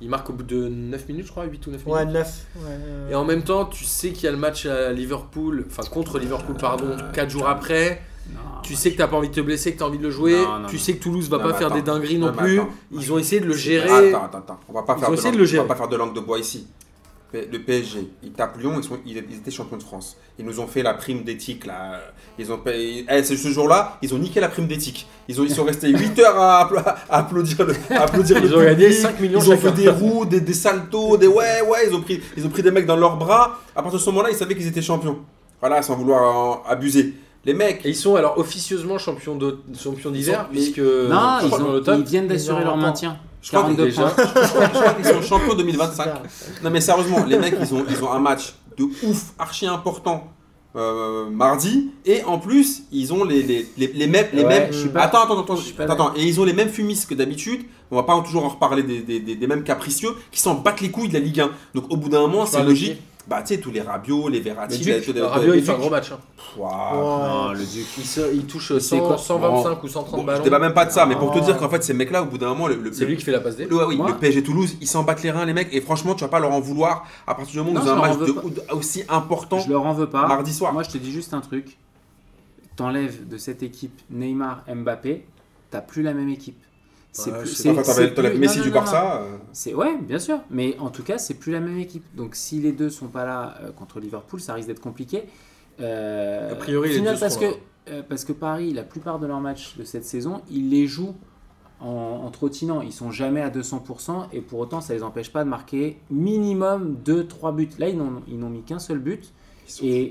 Il 0.00 0.08
marque 0.08 0.30
au 0.30 0.32
bout 0.32 0.44
de 0.44 0.68
9 0.68 1.08
minutes, 1.08 1.26
je 1.26 1.30
crois, 1.32 1.44
8 1.44 1.66
ou 1.66 1.70
9 1.72 1.84
minutes. 1.84 1.98
Ouais, 2.00 2.04
9. 2.06 2.46
Ouais, 2.56 2.62
euh, 2.70 3.10
Et 3.10 3.14
en 3.16 3.24
même 3.24 3.42
temps, 3.42 3.64
tu 3.64 3.84
sais 3.84 4.10
qu'il 4.10 4.24
y 4.24 4.28
a 4.28 4.30
le 4.30 4.36
match 4.36 4.64
à 4.66 4.92
Liverpool, 4.92 5.64
enfin 5.68 5.82
contre 5.90 6.18
Liverpool, 6.18 6.54
pardon, 6.58 6.96
4 7.14 7.28
jours 7.30 7.48
après. 7.48 8.00
Non, 8.32 8.40
Tu 8.62 8.74
sais 8.74 8.92
que 8.92 8.98
t'as 8.98 9.08
pas 9.08 9.16
envie 9.16 9.28
de 9.28 9.34
te 9.34 9.40
blesser, 9.40 9.72
que 9.74 9.78
t'as 9.78 9.86
envie 9.86 9.98
de 9.98 10.02
le 10.04 10.10
jouer. 10.10 10.36
Non, 10.42 10.58
non, 10.60 10.68
tu 10.68 10.78
sais 10.78 10.94
que 10.94 11.02
Toulouse 11.02 11.28
va 11.28 11.38
pas 11.38 11.54
faire 11.54 11.68
attends. 11.68 11.76
des 11.76 11.82
dingueries 11.82 12.18
non, 12.18 12.32
plus. 12.32 12.60
attends. 12.60 12.68
Ils 12.92 13.12
ont 13.12 13.18
essayé 13.18 13.40
de 13.40 13.46
le 13.46 13.54
gérer. 13.54 14.08
Attends, 14.10 14.24
attends, 14.24 14.38
attends. 14.38 14.60
On 14.68 14.72
va 14.72 14.82
pas 14.82 14.94
Ils 14.96 15.00
faire 15.00 15.10
de 15.10 15.16
langue- 15.16 15.32
de 15.34 15.38
le 15.38 15.44
gérer. 15.44 15.60
On 15.60 15.66
va 15.66 15.68
pas 15.74 15.78
faire 15.78 15.88
de 15.88 15.96
langue 15.96 16.14
de 16.14 16.20
bois 16.20 16.38
ici. 16.38 16.66
Le 17.34 17.58
PSG, 17.58 18.08
ils 18.22 18.32
tapent 18.32 18.58
Lyon, 18.58 18.72
ils, 18.78 18.84
sont, 18.84 18.96
ils 19.04 19.18
étaient 19.18 19.50
champions 19.50 19.76
de 19.76 19.82
France. 19.82 20.16
Ils 20.38 20.46
nous 20.46 20.60
ont 20.60 20.66
fait 20.66 20.82
la 20.82 20.94
prime 20.94 21.24
d'éthique 21.24 21.66
là. 21.66 22.00
Ils 22.38 22.50
ont 22.50 22.56
payé- 22.56 23.04
eh, 23.06 23.22
c'est 23.22 23.36
ce 23.36 23.48
jour-là, 23.48 23.98
ils 24.00 24.14
ont 24.14 24.18
niqué 24.18 24.40
la 24.40 24.48
prime 24.48 24.66
d'éthique. 24.66 25.06
Ils, 25.28 25.38
ont, 25.38 25.44
ils 25.44 25.50
sont 25.54 25.64
restés 25.64 25.88
8 25.92 26.18
heures 26.20 26.40
à, 26.40 26.64
appla- 26.64 26.96
à 27.10 27.18
applaudir 27.18 27.66
le, 27.66 27.74
à 27.94 28.04
applaudir 28.04 28.38
Ils 28.38 28.48
le 28.48 28.56
ont 28.56 28.62
gagné 28.62 28.86
public. 28.86 29.02
5 29.02 29.20
millions 29.20 29.40
Ils 29.42 29.52
ont 29.52 29.58
fait 29.58 29.72
des 29.72 29.90
roues, 29.90 30.24
des, 30.24 30.40
des 30.40 30.54
saltos, 30.54 31.18
des 31.18 31.26
ouais, 31.26 31.60
ouais. 31.68 31.86
Ils 31.88 31.94
ont, 31.94 32.00
pris, 32.00 32.18
ils 32.34 32.46
ont 32.46 32.48
pris 32.48 32.62
des 32.62 32.70
mecs 32.70 32.86
dans 32.86 32.96
leurs 32.96 33.18
bras. 33.18 33.58
À 33.76 33.82
partir 33.82 33.98
de 34.00 34.04
ce 34.04 34.08
moment-là, 34.08 34.30
ils 34.30 34.36
savaient 34.36 34.56
qu'ils 34.56 34.66
étaient 34.66 34.80
champions. 34.80 35.18
Voilà, 35.60 35.82
sans 35.82 35.96
vouloir 35.96 36.62
abuser. 36.66 37.12
Les 37.44 37.54
mecs, 37.54 37.84
Et 37.86 37.90
ils 37.90 37.96
sont 37.96 38.16
alors 38.16 38.36
officieusement 38.38 38.98
champions 38.98 39.34
d'au- 39.36 39.58
champions 39.78 40.10
d'hiver, 40.10 40.40
sont- 40.42 40.52
puisque. 40.52 40.78
Non, 40.78 41.38
ils, 41.42 41.54
ont- 41.54 41.82
ils 41.98 42.04
viennent 42.04 42.26
d'assurer 42.28 42.64
leur 42.64 42.76
maintien. 42.76 43.16
Je 43.40 43.48
crois 43.48 43.62
42 43.62 43.84
déjà-. 43.84 44.12
Je 44.18 44.22
crois 44.78 44.94
qu'ils 44.94 45.04
sont 45.06 45.22
champions 45.22 45.54
2025. 45.54 46.02
Super. 46.04 46.22
Non 46.64 46.70
mais 46.70 46.80
sérieusement, 46.80 47.24
les 47.24 47.38
mecs, 47.38 47.54
ils 47.60 47.72
ont, 47.74 47.84
ils 47.88 48.02
ont 48.04 48.12
un 48.12 48.18
match 48.18 48.54
de 48.76 48.84
ouf, 49.04 49.32
archi 49.38 49.66
important 49.66 50.32
euh, 50.76 51.30
mardi, 51.30 51.90
et 52.04 52.22
en 52.24 52.38
plus, 52.38 52.82
ils 52.92 53.12
ont 53.12 53.24
les, 53.24 53.42
les, 53.42 53.66
les, 53.78 53.86
les 53.88 54.06
mêmes... 54.06 54.26
Les 54.32 54.42
Ouais, 54.42 54.48
mêmes... 54.48 54.72
je 54.72 54.78
suis 54.80 54.88
pas- 54.90 55.00
Attends, 55.02 55.22
attends, 55.24 55.40
attends, 55.40 55.56
je 55.56 55.62
suis 55.62 55.72
pas 55.72 55.84
attends, 55.84 56.08
attends. 56.08 56.16
et 56.16 56.24
ils 56.24 56.40
ont 56.40 56.44
les 56.44 56.52
mêmes 56.52 56.68
fumistes 56.68 57.08
que 57.08 57.14
d'habitude, 57.14 57.62
on 57.90 57.96
va 57.96 58.02
pas 58.02 58.20
toujours 58.20 58.44
en 58.44 58.48
reparler 58.50 58.82
des, 58.82 59.00
des, 59.00 59.18
des, 59.18 59.34
des 59.34 59.46
mêmes 59.46 59.62
capricieux, 59.64 60.10
qui 60.30 60.40
s'en 60.40 60.54
battent 60.56 60.80
les 60.82 60.90
couilles 60.90 61.08
de 61.08 61.14
la 61.14 61.20
Ligue 61.20 61.40
1. 61.40 61.50
Donc 61.74 61.86
au 61.90 61.96
bout 61.96 62.08
d'un 62.10 62.20
moment, 62.20 62.44
c'est 62.44 62.60
de 62.60 62.66
logique. 62.68 63.00
Bah 63.28 63.42
tu 63.42 63.54
sais, 63.54 63.60
tous 63.60 63.70
les 63.70 63.82
Rabiot, 63.82 64.28
les 64.28 64.40
Verratti, 64.40 64.82
Le 64.82 64.92
les- 64.94 65.00
Duc, 65.00 65.16
Rabiot, 65.22 65.52
il 65.54 65.62
fait 65.62 65.72
un 65.72 65.78
gros 65.78 65.90
match. 65.90 66.12
hein. 66.12 66.18
Ouah. 66.56 66.92
Non, 66.94 67.52
le 67.52 67.58
Duc. 67.58 67.86
Il, 67.98 68.04
se- 68.04 68.34
il 68.34 68.46
touche 68.46 68.68
C'est 68.78 68.80
100, 68.80 69.00
quoi 69.06 69.18
125 69.18 69.82
ou 69.84 69.88
130 69.88 70.14
Bon, 70.16 70.22
je 70.22 70.26
ballons. 70.26 70.44
débat 70.44 70.58
même 70.58 70.72
pas 70.72 70.86
de 70.86 70.90
ça, 70.92 71.04
mais 71.04 71.14
pour 71.14 71.30
te 71.32 71.38
Oh. 71.38 71.42
dire 71.42 71.58
qu'en 71.58 71.68
fait, 71.68 71.84
ces 71.84 71.92
mecs-là, 71.92 72.22
au 72.22 72.24
bout 72.26 72.38
d'un 72.38 72.48
moment, 72.48 72.68
le, 72.68 72.76
le- 72.76 72.90
C'est 72.92 73.04
lui 73.04 73.18
qui 73.18 73.24
fait 73.24 73.32
la 73.32 73.40
passe 73.40 73.56
D. 73.56 73.66
le, 73.66 73.76
ouais, 73.76 73.84
oui, 73.84 73.96
Moi 73.96 74.08
le 74.08 74.16
PSG 74.16 74.42
Toulouse, 74.42 74.76
ils 74.80 74.86
s'en 74.86 75.02
battent 75.02 75.22
les 75.22 75.30
reins, 75.30 75.44
les 75.44 75.52
mecs, 75.52 75.68
et 75.72 75.82
franchement, 75.82 76.14
tu 76.14 76.24
vas 76.24 76.28
pas 76.28 76.40
leur 76.40 76.52
en 76.52 76.60
vouloir 76.60 77.04
à 77.26 77.34
partir 77.34 77.52
du 77.52 77.58
moment 77.58 77.72
où 77.80 77.84
ils 77.84 77.90
ont 77.90 77.94
je 77.94 78.00
un 78.00 78.00
match 78.00 78.16
aussi 78.72 79.02
important 79.10 79.58
Je 79.58 79.68
leur 79.70 79.84
en 79.84 79.92
veux 79.92 80.08
pas. 80.08 80.26
mardi 80.26 80.52
soir. 80.54 80.72
Moi, 80.72 80.82
je 80.82 80.90
te 80.90 80.96
dis 80.98 81.12
juste 81.12 81.34
un 81.34 81.40
truc. 81.42 81.76
T'enlèves 82.76 83.28
de 83.28 83.36
cette 83.36 83.62
équipe 83.62 84.00
Neymar, 84.10 84.62
Mbappé, 84.72 85.26
t'as 85.70 85.80
plus 85.80 86.02
la 86.02 86.14
même 86.14 86.28
équipe. 86.30 86.56
C'est 87.12 87.32
Ouais, 87.32 87.38
plus- 87.40 87.48
c'est- 87.48 87.70
Enfin, 87.70 87.82
c'est 87.84 88.14
plus- 88.14 88.38
Messi 88.38 88.58
non, 88.58 88.64
du 88.64 88.68
non, 88.70 88.74
non, 88.76 88.80
non. 88.80 88.84
Barça. 88.92 89.22
euh, 89.22 89.36
C'est 89.52 89.74
ouais, 89.74 89.96
bien 90.00 90.18
sûr, 90.18 90.38
mais 90.50 90.76
en 90.78 90.90
tout 90.90 91.02
cas, 91.02 91.18
c'est 91.18 91.34
plus 91.34 91.50
la 91.52 91.60
même 91.60 91.78
équipe. 91.78 92.04
Donc 92.14 92.34
si 92.36 92.60
les 92.60 92.72
deux 92.72 92.90
sont 92.90 93.08
pas 93.08 93.24
là 93.24 93.54
euh, 93.62 93.72
contre 93.72 93.98
Liverpool, 93.98 94.40
ça 94.40 94.54
risque 94.54 94.68
d'être 94.68 94.80
compliqué. 94.80 95.24
Euh, 95.80 96.52
A 96.52 96.54
priori, 96.56 96.90
les 96.90 97.00
deux 97.00 97.18
parce 97.18 97.36
que 97.36 97.44
là. 97.46 97.50
euh, 97.90 98.02
parce 98.08 98.24
que 98.24 98.32
Paris, 98.32 98.72
la 98.72 98.82
plupart 98.82 99.18
de 99.18 99.26
leurs 99.26 99.40
matchs 99.40 99.76
de 99.76 99.84
cette 99.84 100.04
saison, 100.04 100.42
ils 100.50 100.70
les 100.70 100.86
jouent 100.86 101.14
en, 101.80 101.86
en 102.24 102.30
trottinant. 102.30 102.82
Ils 102.82 102.92
sont 102.92 103.10
jamais 103.10 103.40
à 103.40 103.50
200% 103.50 104.28
et 104.32 104.40
pour 104.40 104.58
autant, 104.60 104.80
ça 104.80 104.94
les 104.94 105.02
empêche 105.02 105.32
pas 105.32 105.44
de 105.44 105.48
marquer 105.48 105.98
minimum 106.10 106.96
2-3 107.04 107.54
buts. 107.54 107.68
Là, 107.78 107.88
ils 107.88 107.96
n'ont 107.96 108.22
ils 108.28 108.38
n'ont 108.38 108.50
mis 108.50 108.62
qu'un 108.62 108.78
seul 108.80 108.98
but. 108.98 109.32
Ils 109.68 109.72
sont 109.72 109.84
Et-. 109.84 110.10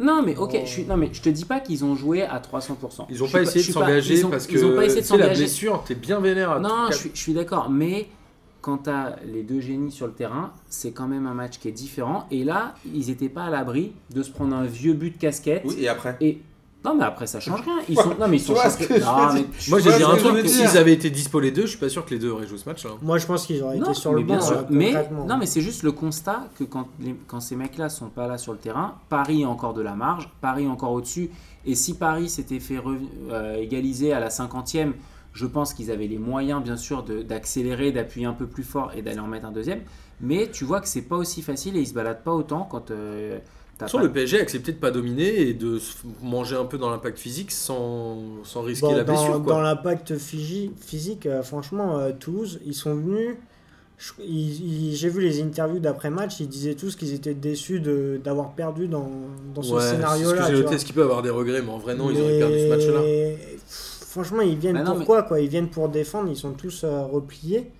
Non, 0.00 0.22
mais 0.24 0.36
ok, 0.36 0.52
Oh. 0.54 0.58
je 0.64 0.70
suis, 0.70 0.84
non, 0.84 0.96
mais 0.96 1.10
je 1.12 1.20
te 1.20 1.28
dis 1.28 1.44
pas 1.44 1.60
qu'ils 1.60 1.84
ont 1.84 1.96
joué 1.96 2.22
à 2.22 2.38
300%. 2.40 3.06
Ils 3.10 3.22
ont 3.22 3.28
pas 3.28 3.42
essayé 3.42 3.66
de 3.66 3.72
pas- 3.72 3.80
s'engager 3.80 4.22
parce 4.30 4.46
que 4.46 4.52
ils 4.54 4.64
ont 4.64 4.74
pas 4.76 4.84
essayé 4.84 5.00
de 5.02 5.06
tu 5.06 5.12
sais, 5.12 5.18
la 5.18 5.28
blessure, 5.34 5.82
t'es 5.86 5.94
bien 5.94 6.20
vénère 6.20 6.52
à 6.52 6.60
Non, 6.60 6.86
je 6.90 6.96
suis, 6.96 7.10
je 7.12 7.18
suis 7.20 7.34
d'accord, 7.34 7.68
mais 7.70 8.06
quand 8.60 8.78
tu 8.84 8.90
as 8.90 9.16
les 9.26 9.42
deux 9.42 9.60
génies 9.60 9.92
sur 9.92 10.06
le 10.06 10.12
terrain, 10.12 10.52
c'est 10.68 10.92
quand 10.92 11.06
même 11.06 11.26
un 11.26 11.34
match 11.34 11.58
qui 11.58 11.68
est 11.68 11.72
différent. 11.72 12.26
Et 12.30 12.44
là, 12.44 12.74
ils 12.94 13.08
n'étaient 13.08 13.28
pas 13.28 13.44
à 13.44 13.50
l'abri 13.50 13.92
de 14.14 14.22
se 14.22 14.30
prendre 14.30 14.54
un 14.56 14.64
vieux 14.64 14.92
but 14.94 15.10
de 15.16 15.18
casquette. 15.20 15.62
Oui, 15.64 15.76
et 15.80 15.88
après 15.88 16.16
Et 16.20 16.38
non, 16.86 16.94
mais 16.96 17.04
après 17.04 17.26
ça 17.26 17.40
change 17.40 17.60
rien. 17.62 17.76
Ils 17.88 17.96
sont, 17.96 18.10
non, 18.18 18.28
mais 18.28 18.36
ils 18.36 18.40
sont 18.40 18.52
vois 18.54 18.70
ce 18.70 18.78
champions- 18.78 18.86
que 18.96 19.00
je 19.00 19.06
Non, 19.06 19.26
veux 19.28 19.34
mais 19.34 19.44
Moi, 19.68 19.78
j'ai 19.80 19.92
dit 19.92 19.98
ce 19.98 20.04
un 20.04 20.12
que 20.12 20.18
je 20.18 20.24
truc, 20.28 20.42
dire 20.44 20.50
s'ils 20.68 20.78
avaient 20.78 20.92
été 20.92 21.10
dispo 21.10 21.40
les 21.40 21.50
deux, 21.50 21.62
je 21.62 21.66
suis 21.68 21.78
pas 21.78 21.88
sûr 21.88 22.04
que 22.04 22.10
les 22.10 22.18
deux 22.18 22.30
auraient 22.30 22.46
joué 22.46 22.58
ce 22.58 22.68
match. 22.68 22.86
hein. 22.86 22.96
Moi, 23.02 23.18
je 23.18 23.26
pense 23.26 23.46
qu'ils 23.46 23.62
auraient 23.62 23.76
non, 23.78 23.84
été 23.90 23.94
sur 23.94 24.12
le 24.14 24.22
bien 24.22 24.36
banc. 24.36 24.42
sûr. 24.42 24.56
euh, 24.58 24.62
mais 24.70 24.86
concrètement. 24.86 25.24
non, 25.26 25.36
mais 25.36 25.46
c'est 25.46 25.60
juste 25.60 25.82
le 25.82 25.92
constat 25.92 26.44
que 26.58 26.64
quand, 26.64 26.88
les- 27.00 27.16
quand 27.26 27.40
ces 27.40 27.56
mecs-là 27.56 27.88
sont 27.88 28.08
pas 28.08 28.26
là 28.26 28.38
sur 28.38 28.52
le 28.52 28.58
terrain, 28.58 28.94
Paris 29.08 29.44
a 29.44 29.48
encore 29.48 29.74
de 29.74 29.82
la 29.82 29.94
marge, 29.94 30.30
Paris 30.40 30.64
est 30.64 30.68
encore 30.68 30.92
au-dessus. 30.92 31.30
Et 31.66 31.74
si 31.74 31.94
Paris 31.94 32.28
s'était 32.28 32.60
fait 32.60 32.78
euh, 33.30 33.56
égaliser 33.56 34.12
à 34.12 34.20
la 34.20 34.28
50e, 34.30 34.92
je 35.32 35.44
pense 35.46 35.74
qu'ils 35.74 35.90
avaient 35.90 36.06
les 36.06 36.16
moyens, 36.18 36.62
bien 36.62 36.76
sûr, 36.76 37.02
de- 37.02 37.22
d'accélérer, 37.22 37.92
d'appuyer 37.92 38.26
un 38.26 38.32
peu 38.32 38.46
plus 38.46 38.62
fort 38.62 38.92
et 38.96 39.02
d'aller 39.02 39.18
en 39.18 39.26
mettre 39.26 39.46
un 39.46 39.52
deuxième. 39.52 39.80
Mais 40.20 40.48
tu 40.50 40.64
vois 40.64 40.80
que 40.80 40.88
c'est 40.88 41.02
pas 41.02 41.16
aussi 41.16 41.42
facile 41.42 41.76
et 41.76 41.80
ils 41.80 41.86
se 41.86 41.92
baladent 41.92 42.22
pas 42.22 42.32
autant 42.32 42.66
quand 42.70 42.90
euh, 42.90 43.38
Sur 43.86 43.98
le 43.98 44.10
PSG 44.10 44.38
a 44.38 44.42
accepté 44.42 44.72
de 44.72 44.78
pas 44.78 44.90
dominer 44.90 45.40
et 45.48 45.52
de 45.54 45.78
se 45.78 45.94
manger 46.22 46.56
un 46.56 46.64
peu 46.64 46.78
dans 46.78 46.88
l'impact 46.90 47.18
physique 47.18 47.50
sans, 47.52 48.16
sans 48.44 48.62
risquer 48.62 48.86
Bon, 48.86 48.96
la 48.96 49.04
dans, 49.04 49.12
blessure. 49.12 49.42
Quoi. 49.42 49.52
dans 49.52 49.60
l'impact 49.60 50.14
physi- 50.16 50.70
physique, 50.80 51.26
euh, 51.26 51.42
franchement, 51.42 51.98
euh, 51.98 52.12
Toulouse, 52.18 52.58
ils 52.64 52.74
sont 52.74 52.94
venus. 52.94 53.36
J'ai 54.18 55.08
vu 55.08 55.20
les 55.20 55.42
interviews 55.42 55.78
d'après-match, 55.78 56.40
ils 56.40 56.48
disaient 56.48 56.74
tous 56.74 56.96
qu'ils 56.96 57.12
étaient 57.14 57.34
déçus 57.34 57.80
de- 57.80 58.20
d'avoir 58.22 58.52
perdu 58.52 58.88
dans, 58.88 59.10
dans 59.54 59.62
ce 59.62 59.74
Ouais, 59.74 59.80
scénario-là. 59.80 60.32
que 60.36 60.42
j'ai 60.42 60.48
tu 60.48 60.52
noté, 60.54 60.66
vois. 60.68 60.78
ce 60.78 60.84
qui 60.84 60.92
peut 60.92 61.02
avoir 61.02 61.22
des 61.22 61.30
regrets, 61.30 61.62
mais 61.62 61.70
en 61.70 61.78
vrai, 61.78 61.94
non, 61.94 62.10
ils 62.10 62.20
auraient 62.20 62.38
perdu 62.38 62.58
ce 62.58 62.68
match-là. 62.68 63.00
Franchement, 63.68 64.40
ils 64.42 64.56
viennent 64.56 64.76
Bah 64.76 64.82
non, 64.84 64.96
pour 64.96 65.04
quoi, 65.06 65.22
quoi? 65.22 65.40
Ils 65.40 65.48
viennent 65.48 65.68
pour 65.68 65.88
défendre, 65.90 66.30
ils 66.30 66.36
sont 66.36 66.52
tous 66.52 66.84
euh, 66.84 67.02
repliés. 67.04 67.70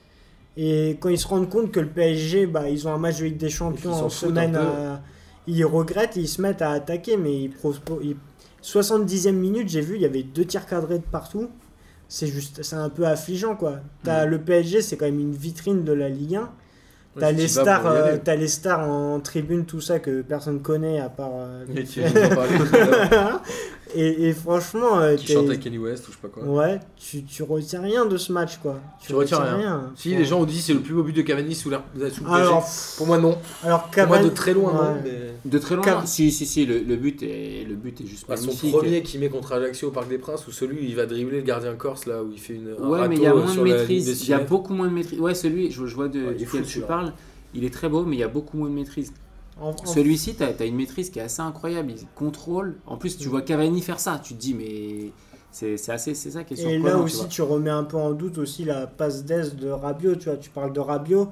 Et 0.58 0.96
quand 1.00 1.08
ils 1.10 1.18
se 1.18 1.26
rendent 1.28 1.48
compte 1.50 1.70
que 1.70 1.80
le 1.80 1.88
PSG, 1.88 2.46
bah, 2.46 2.68
ils 2.68 2.86
ont 2.88 2.92
un 2.92 2.98
match 2.98 3.18
de 3.18 3.24
Ligue 3.24 3.36
des 3.38 3.50
Champions 3.50 3.92
en 3.92 4.08
semaine, 4.08 4.54
un 4.56 4.58
peu. 4.60 4.66
euh, 4.66 4.94
ils 5.46 5.64
regrettent 5.64 6.16
et 6.16 6.20
ils 6.20 6.28
se 6.28 6.40
mettent 6.42 6.62
à 6.62 6.70
attaquer. 6.70 7.16
Mais 7.16 7.42
ils 7.44 7.52
ils- 8.02 8.16
70e 8.62 9.36
minute, 9.36 9.68
j'ai 9.68 9.80
vu, 9.80 9.94
il 9.96 10.02
y 10.02 10.04
avait 10.06 10.22
deux 10.22 10.44
tirs 10.44 10.66
cadrés 10.66 10.98
de 10.98 11.04
partout. 11.04 11.48
C'est 12.08 12.26
juste, 12.28 12.62
c'est 12.62 12.76
un 12.76 12.88
peu 12.88 13.06
affligeant 13.06 13.56
quoi. 13.56 13.80
T'as 14.04 14.26
le 14.26 14.40
PSG, 14.40 14.80
c'est 14.82 14.96
quand 14.96 15.06
même 15.06 15.18
une 15.20 15.34
vitrine 15.34 15.84
de 15.84 15.92
la 15.92 16.08
Ligue 16.08 16.36
1. 16.36 16.50
T'as 17.18 17.32
les 17.32 17.42
tu 17.44 17.48
stars, 17.48 17.80
pour 17.82 17.90
euh, 17.90 18.16
t'as 18.22 18.34
les 18.36 18.48
stars 18.48 18.80
en 18.88 19.20
tribune, 19.20 19.64
tout 19.64 19.80
ça 19.80 19.98
que 19.98 20.22
personne 20.22 20.60
connaît 20.60 21.00
à 21.00 21.08
part. 21.08 21.30
euh, 21.34 21.64
tu 21.90 22.02
à 22.02 22.08
l'heure, 22.10 23.42
et, 23.94 24.28
et 24.28 24.32
franchement, 24.32 24.98
euh, 24.98 25.16
Qui 25.16 25.34
à 25.34 25.56
Kenny 25.56 25.78
West 25.78 26.08
ou 26.08 26.12
je 26.12 26.16
sais 26.16 26.22
pas 26.22 26.28
quoi. 26.28 26.42
ouais, 26.44 26.80
tu, 26.96 27.22
tu 27.24 27.42
retiens 27.42 27.80
rien 27.80 28.04
de 28.04 28.16
ce 28.16 28.32
match 28.32 28.58
quoi. 28.58 28.80
Tu 29.00 29.14
retiens 29.14 29.38
rien. 29.38 29.92
Si 29.94 30.14
les 30.14 30.24
gens 30.24 30.40
ont 30.40 30.44
dit 30.44 30.60
c'est 30.60 30.74
le 30.74 30.80
plus 30.80 30.92
beau 30.94 31.02
but 31.02 31.14
de 31.16 31.22
Cavani 31.22 31.54
sous, 31.54 31.70
la, 31.70 31.82
sous 31.94 32.24
le 32.24 32.28
PSG. 32.30 32.42
Alors, 32.42 32.68
Pour 32.96 33.06
moi, 33.06 33.18
non. 33.18 33.38
alors 33.62 33.82
Pour 33.84 33.90
Cavani, 33.92 34.22
moi, 34.22 34.30
de 34.30 34.34
très 34.34 34.52
loin, 34.54 34.72
non. 34.72 34.80
ouais. 34.80 35.00
Mais... 35.04 35.50
De 35.50 35.58
très 35.58 35.76
loin. 35.76 36.04
Si, 36.04 36.30
si, 36.32 36.44
si, 36.46 36.66
le, 36.66 36.80
le 36.80 36.96
but 36.96 37.22
est, 37.22 37.64
le 37.68 37.74
but 37.76 38.00
est 38.00 38.06
juste 38.06 38.26
Bah, 38.28 38.36
son 38.36 38.50
premier 38.70 39.02
qui 39.02 39.18
met 39.18 39.28
contre 39.28 39.52
Ajaccio 39.52 39.88
au 39.88 39.92
Parc 39.92 40.08
des 40.08 40.18
Princes 40.18 40.46
ou 40.48 40.52
celui 40.52 40.78
où 40.78 40.82
il 40.82 40.96
va 40.96 41.06
dribbler 41.06 41.36
le 41.38 41.42
gardien 41.46 41.74
corse 41.74 42.06
là 42.06 42.22
où 42.22 42.30
il 42.32 42.38
fait 42.40 42.54
une. 42.54 42.74
un 42.78 42.88
Ouais, 42.88 43.08
mais 43.08 43.16
il 43.16 43.22
y 43.22 43.26
a 43.26 43.34
moins 43.34 43.44
de 43.54 43.62
ligne 43.64 43.74
maîtrise. 43.76 44.22
Il 44.22 44.28
y 44.28 44.34
a 44.34 44.38
beaucoup 44.38 44.74
moins 44.74 44.88
de 44.88 44.92
maîtrise. 44.92 45.20
Ouais, 45.20 45.34
celui, 45.34 45.70
je, 45.70 45.86
je 45.86 45.94
vois 45.94 46.08
de, 46.08 46.32
duquel 46.32 46.64
tu 46.64 46.80
parles. 46.80 47.05
Il 47.56 47.64
est 47.64 47.72
très 47.72 47.88
beau, 47.88 48.04
mais 48.04 48.16
il 48.16 48.18
y 48.20 48.24
a 48.24 48.28
beaucoup 48.28 48.56
moins 48.58 48.68
de 48.68 48.74
maîtrise. 48.74 49.12
En- 49.60 49.74
Celui-ci, 49.84 50.34
tu 50.36 50.42
as, 50.42 50.64
une 50.66 50.76
maîtrise 50.76 51.08
qui 51.10 51.18
est 51.18 51.22
assez 51.22 51.40
incroyable. 51.40 51.90
Il 51.96 52.06
contrôle. 52.14 52.76
En 52.86 52.96
plus, 52.98 53.16
tu 53.16 53.28
vois 53.28 53.40
Cavani 53.42 53.80
faire 53.80 53.98
ça. 54.00 54.20
Tu 54.22 54.34
te 54.34 54.40
dis, 54.40 54.52
mais 54.54 55.12
c'est 55.50 55.76
c'est 55.78 55.92
assez, 55.92 56.14
c'est 56.14 56.30
ça 56.30 56.44
qui 56.44 56.54
est 56.54 56.58
Et 56.58 56.60
surprenant. 56.60 56.84
là 56.84 56.92
tu 56.96 57.02
aussi, 57.04 57.28
tu 57.28 57.42
remets 57.42 57.70
un 57.70 57.84
peu 57.84 57.96
en 57.96 58.10
doute 58.12 58.36
aussi 58.38 58.64
la 58.64 58.86
passe 58.86 59.24
d'aise 59.24 59.56
de 59.56 59.70
Rabiot. 59.70 60.16
Tu 60.16 60.28
vois, 60.28 60.36
tu 60.36 60.50
parles 60.50 60.72
de 60.74 60.80
Rabiot. 60.80 61.28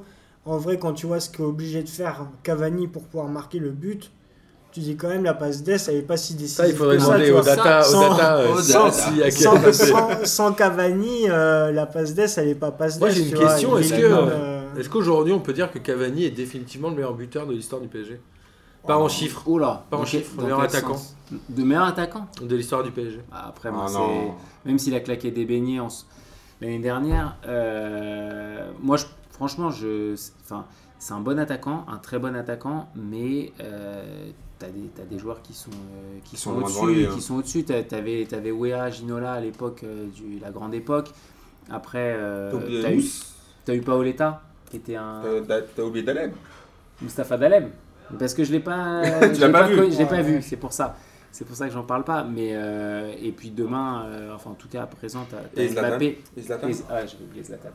En 0.47 0.57
vrai, 0.59 0.79
quand 0.79 0.93
tu 0.95 1.07
vois 1.07 1.21
ce 1.21 1.29
qu'est 1.31 1.43
obligé 1.43 1.83
de 1.83 1.89
faire 1.89 2.27
Cavani 2.43 2.87
pour 2.89 3.03
pouvoir 3.05 3.29
marquer 3.29 3.59
le 3.59 3.71
but, 3.71 4.11
tu 4.73 4.81
dis 4.81 4.97
quand 4.97 5.09
même 5.09 5.25
la 5.25 5.35
passe 5.35 5.63
d'aise, 5.63 5.89
elle 5.89 5.97
est 5.97 6.03
pas 6.03 6.17
si 6.17 6.35
décisive. 6.35 6.57
Ça, 6.57 6.69
il 6.69 6.75
faudrait 6.75 6.97
que 6.97 7.03
ça, 7.03 7.09
demander 7.15 7.31
aux 7.31 7.35
vois. 7.35 7.43
data, 7.57 7.83
Sans- 7.83 8.19
euh, 10.51 10.53
Cavani, 10.53 11.29
euh, 11.31 11.71
la 11.73 11.87
passe 11.87 12.15
d'aise, 12.15 12.37
elle 12.39 12.49
est 12.49 12.55
pas 12.55 12.71
passe 12.73 12.99
Moi, 12.99 13.09
d'aise. 13.09 13.19
j'ai 13.19 13.29
une 13.31 13.35
vois. 13.37 13.47
question, 13.49 13.79
est-ce 13.79 13.95
est 13.95 14.01
que- 14.01 14.07
euh, 14.07 14.54
Est-ce 14.77 14.89
qu'aujourd'hui 14.89 15.33
on 15.33 15.41
peut 15.41 15.53
dire 15.53 15.71
que 15.73 15.79
Cavani 15.79 16.25
est 16.25 16.31
définitivement 16.31 16.89
le 16.91 16.95
meilleur 16.97 17.15
buteur 17.15 17.47
de 17.47 17.53
l'histoire 17.53 17.81
du 17.81 17.89
PSG 17.89 18.21
Pas 18.87 18.97
en 18.97 19.09
chiffres, 19.09 19.47
Oula, 19.49 19.85
Pas 19.91 19.97
en 19.99 20.05
chiffres, 20.05 20.41
meilleur 20.41 20.61
attaquant. 20.61 21.01
De 21.49 21.63
meilleur 21.65 21.85
attaquant? 21.85 22.27
De 22.43 22.55
l'histoire 22.55 22.83
du 22.83 22.91
PSG. 22.91 23.21
Ah, 23.33 23.49
Après, 23.49 23.71
Ah 23.71 23.77
moi, 23.77 23.89
c'est- 23.89 23.99
non. 23.99 24.35
même 24.67 24.79
s'il 24.79 24.95
a 24.95 25.01
claqué 25.01 25.31
des 25.31 25.45
beignets 25.47 25.81
en 25.81 25.89
l'année 26.61 26.79
dernière, 26.79 27.37
euh, 27.47 28.71
moi, 28.83 28.97
je- 28.97 29.07
franchement, 29.31 29.71
je, 29.71 30.15
enfin, 30.45 30.67
c'est 30.99 31.13
un 31.15 31.21
bon 31.21 31.39
attaquant, 31.39 31.85
un 31.89 31.97
très 31.99 32.19
bon 32.19 32.35
attaquant, 32.37 32.89
mais 32.95 33.53
euh, 33.61 34.31
t'as 34.59 34.69
des, 34.69 34.89
t'as 34.95 35.05
des 35.05 35.19
joueurs 35.19 35.41
qui 35.43 35.55
sont, 35.55 35.71
euh, 35.71 36.19
qui 36.25 36.33
Qui 36.33 36.37
sont, 36.37 36.87
lui, 36.87 37.07
hein. 37.07 37.11
qui 37.15 37.21
sont 37.23 37.37
au-dessus. 37.37 37.65
T'as- 37.65 37.83
T'avais, 37.83 38.27
t'avais 38.29 38.51
Wea, 38.51 38.91
Ginola 38.91 39.33
à 39.33 39.41
l'époque, 39.41 39.81
euh, 39.85 40.07
du, 40.15 40.39
la 40.41 40.51
grande 40.51 40.75
époque. 40.75 41.11
Après, 41.71 42.15
euh, 42.19 42.53
t'as 42.83 42.93
eu, 42.93 43.05
t'as 43.65 43.75
eu 43.75 43.81
Paoletta, 43.81 44.43
qui 44.71 44.77
était 44.79 44.97
un 44.97 45.23
t'as- 45.47 45.63
t'as 45.63 45.83
oublié 45.83 46.05
Daleb. 46.05 46.33
Mustapha 47.03 47.37
Dalem. 47.37 47.71
Parce 48.19 48.35
que 48.35 48.45
je 48.45 48.53
l'ai 48.53 48.61
pas, 48.61 49.03
Tu 49.21 49.35
je 49.37 49.41
l'as 49.41 49.47
l'ai 49.47 49.53
pas 49.53 49.67
vu. 49.67 49.77
connu- 49.77 49.93
Je 49.93 49.99
l'ai 49.99 50.07
pas 50.07 50.17
ouais. 50.17 50.23
vu, 50.23 50.43
c'est 50.43 50.57
pour 50.57 50.73
ça. 50.73 50.97
C'est 51.33 51.45
pour 51.45 51.57
ça 51.57 51.67
que 51.67 51.73
j'en 51.73 51.83
parle 51.83 52.05
pas. 52.05 52.23
Mais 52.23 52.51
euh, 52.53 53.13
et 53.21 53.33
puis 53.33 53.51
demain, 53.51 54.05
euh, 54.07 54.35
enfin 54.35 54.51
en 54.51 54.55
tout 54.55 54.69
cas 54.69 54.83
à 54.83 54.87
présent, 54.87 55.27
t'as 55.29 55.39
Mbappé. 55.69 56.23
Et 56.37 56.43
Zlatan 56.43 56.69
ah, 56.91 57.07
j'avais 57.07 57.25
oublié 57.25 57.43
Zlatan. 57.43 57.71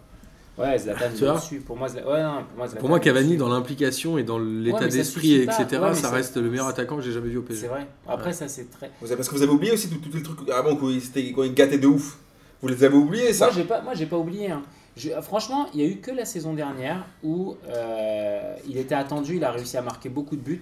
Ouais, 0.57 0.77
Zlatan, 0.77 1.05
Tu 1.15 1.23
il 1.23 1.25
vois. 1.29 1.41
Pour 1.65 1.77
moi, 1.77 1.87
Zla- 1.87 2.05
ouais, 2.05 2.21
non, 2.23 2.43
pour 2.47 2.57
moi, 2.57 2.67
Zlatan, 2.67 2.79
Pour 2.79 2.89
moi, 2.89 2.97
il 2.99 3.01
Cavani, 3.01 3.37
dans 3.37 3.49
l'implication 3.49 4.17
et 4.17 4.23
dans 4.23 4.39
l'état 4.39 4.79
Ouais, 4.79 4.87
d'esprit, 4.89 5.35
etc., 5.35 5.63
Ouais, 5.81 5.93
ça 5.93 5.95
ça- 5.95 6.09
reste 6.11 6.37
le 6.37 6.49
meilleur 6.49 6.67
attaquant 6.67 6.97
que 6.97 7.01
j'ai 7.01 7.11
jamais 7.13 7.29
vu 7.29 7.37
au 7.37 7.41
PSG. 7.43 7.61
C'est 7.63 7.67
vrai. 7.67 7.87
Après, 8.07 8.33
ça, 8.33 8.47
c'est 8.47 8.69
très. 8.69 8.91
Vous 9.01 9.07
avez- 9.07 9.15
Parce 9.17 9.29
que 9.29 9.35
vous 9.35 9.41
avez 9.43 9.51
oublié 9.51 9.71
aussi 9.73 9.89
tous 9.89 9.97
tous 10.09 10.15
les 10.15 10.23
trucs 10.23 10.49
avant 10.49 10.75
quand 10.75 10.89
ils 10.89 10.97
étaient- 11.03 11.31
quand 11.33 11.43
ils 11.43 11.53
gâtaient 11.53 11.77
de 11.79 11.87
ouf. 11.87 12.17
Vous 12.61 12.67
les 12.67 12.83
avez 12.83 12.95
oubliés 12.95 13.31
ça 13.33 13.45
Moi, 13.45 13.53
j'ai 13.55 13.63
pas, 13.63 13.81
moi, 13.81 13.93
j'ai 13.93 14.05
pas 14.05 14.17
oublié. 14.17 14.51
hein. 14.51 14.61
Je- 14.97 15.09
franchement, 15.21 15.67
il 15.73 15.81
y 15.81 15.83
a 15.83 15.87
eu 15.87 15.97
que 15.97 16.11
la 16.11 16.25
saison 16.25 16.53
dernière 16.53 17.05
où 17.23 17.55
euh, 17.69 18.55
il 18.67 18.77
était 18.77 18.95
attendu, 18.95 19.37
il 19.37 19.43
a 19.43 19.51
réussi 19.51 19.77
à 19.77 19.81
marquer 19.81 20.09
beaucoup 20.09 20.35
de 20.35 20.41
buts. 20.41 20.61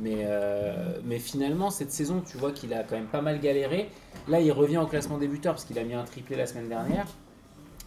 Mais, 0.00 0.18
euh, 0.26 0.98
mais 1.04 1.18
finalement, 1.18 1.70
cette 1.70 1.90
saison, 1.90 2.20
tu 2.24 2.36
vois 2.36 2.52
qu'il 2.52 2.72
a 2.72 2.84
quand 2.84 2.94
même 2.94 3.06
pas 3.06 3.20
mal 3.22 3.40
galéré. 3.40 3.90
Là, 4.28 4.40
il 4.40 4.52
revient 4.52 4.78
au 4.78 4.86
classement 4.86 5.18
des 5.18 5.26
buteurs 5.26 5.54
parce 5.54 5.64
qu'il 5.64 5.78
a 5.78 5.82
mis 5.82 5.94
un 5.94 6.04
triplé 6.04 6.36
la 6.36 6.46
semaine 6.46 6.68
dernière. 6.68 7.06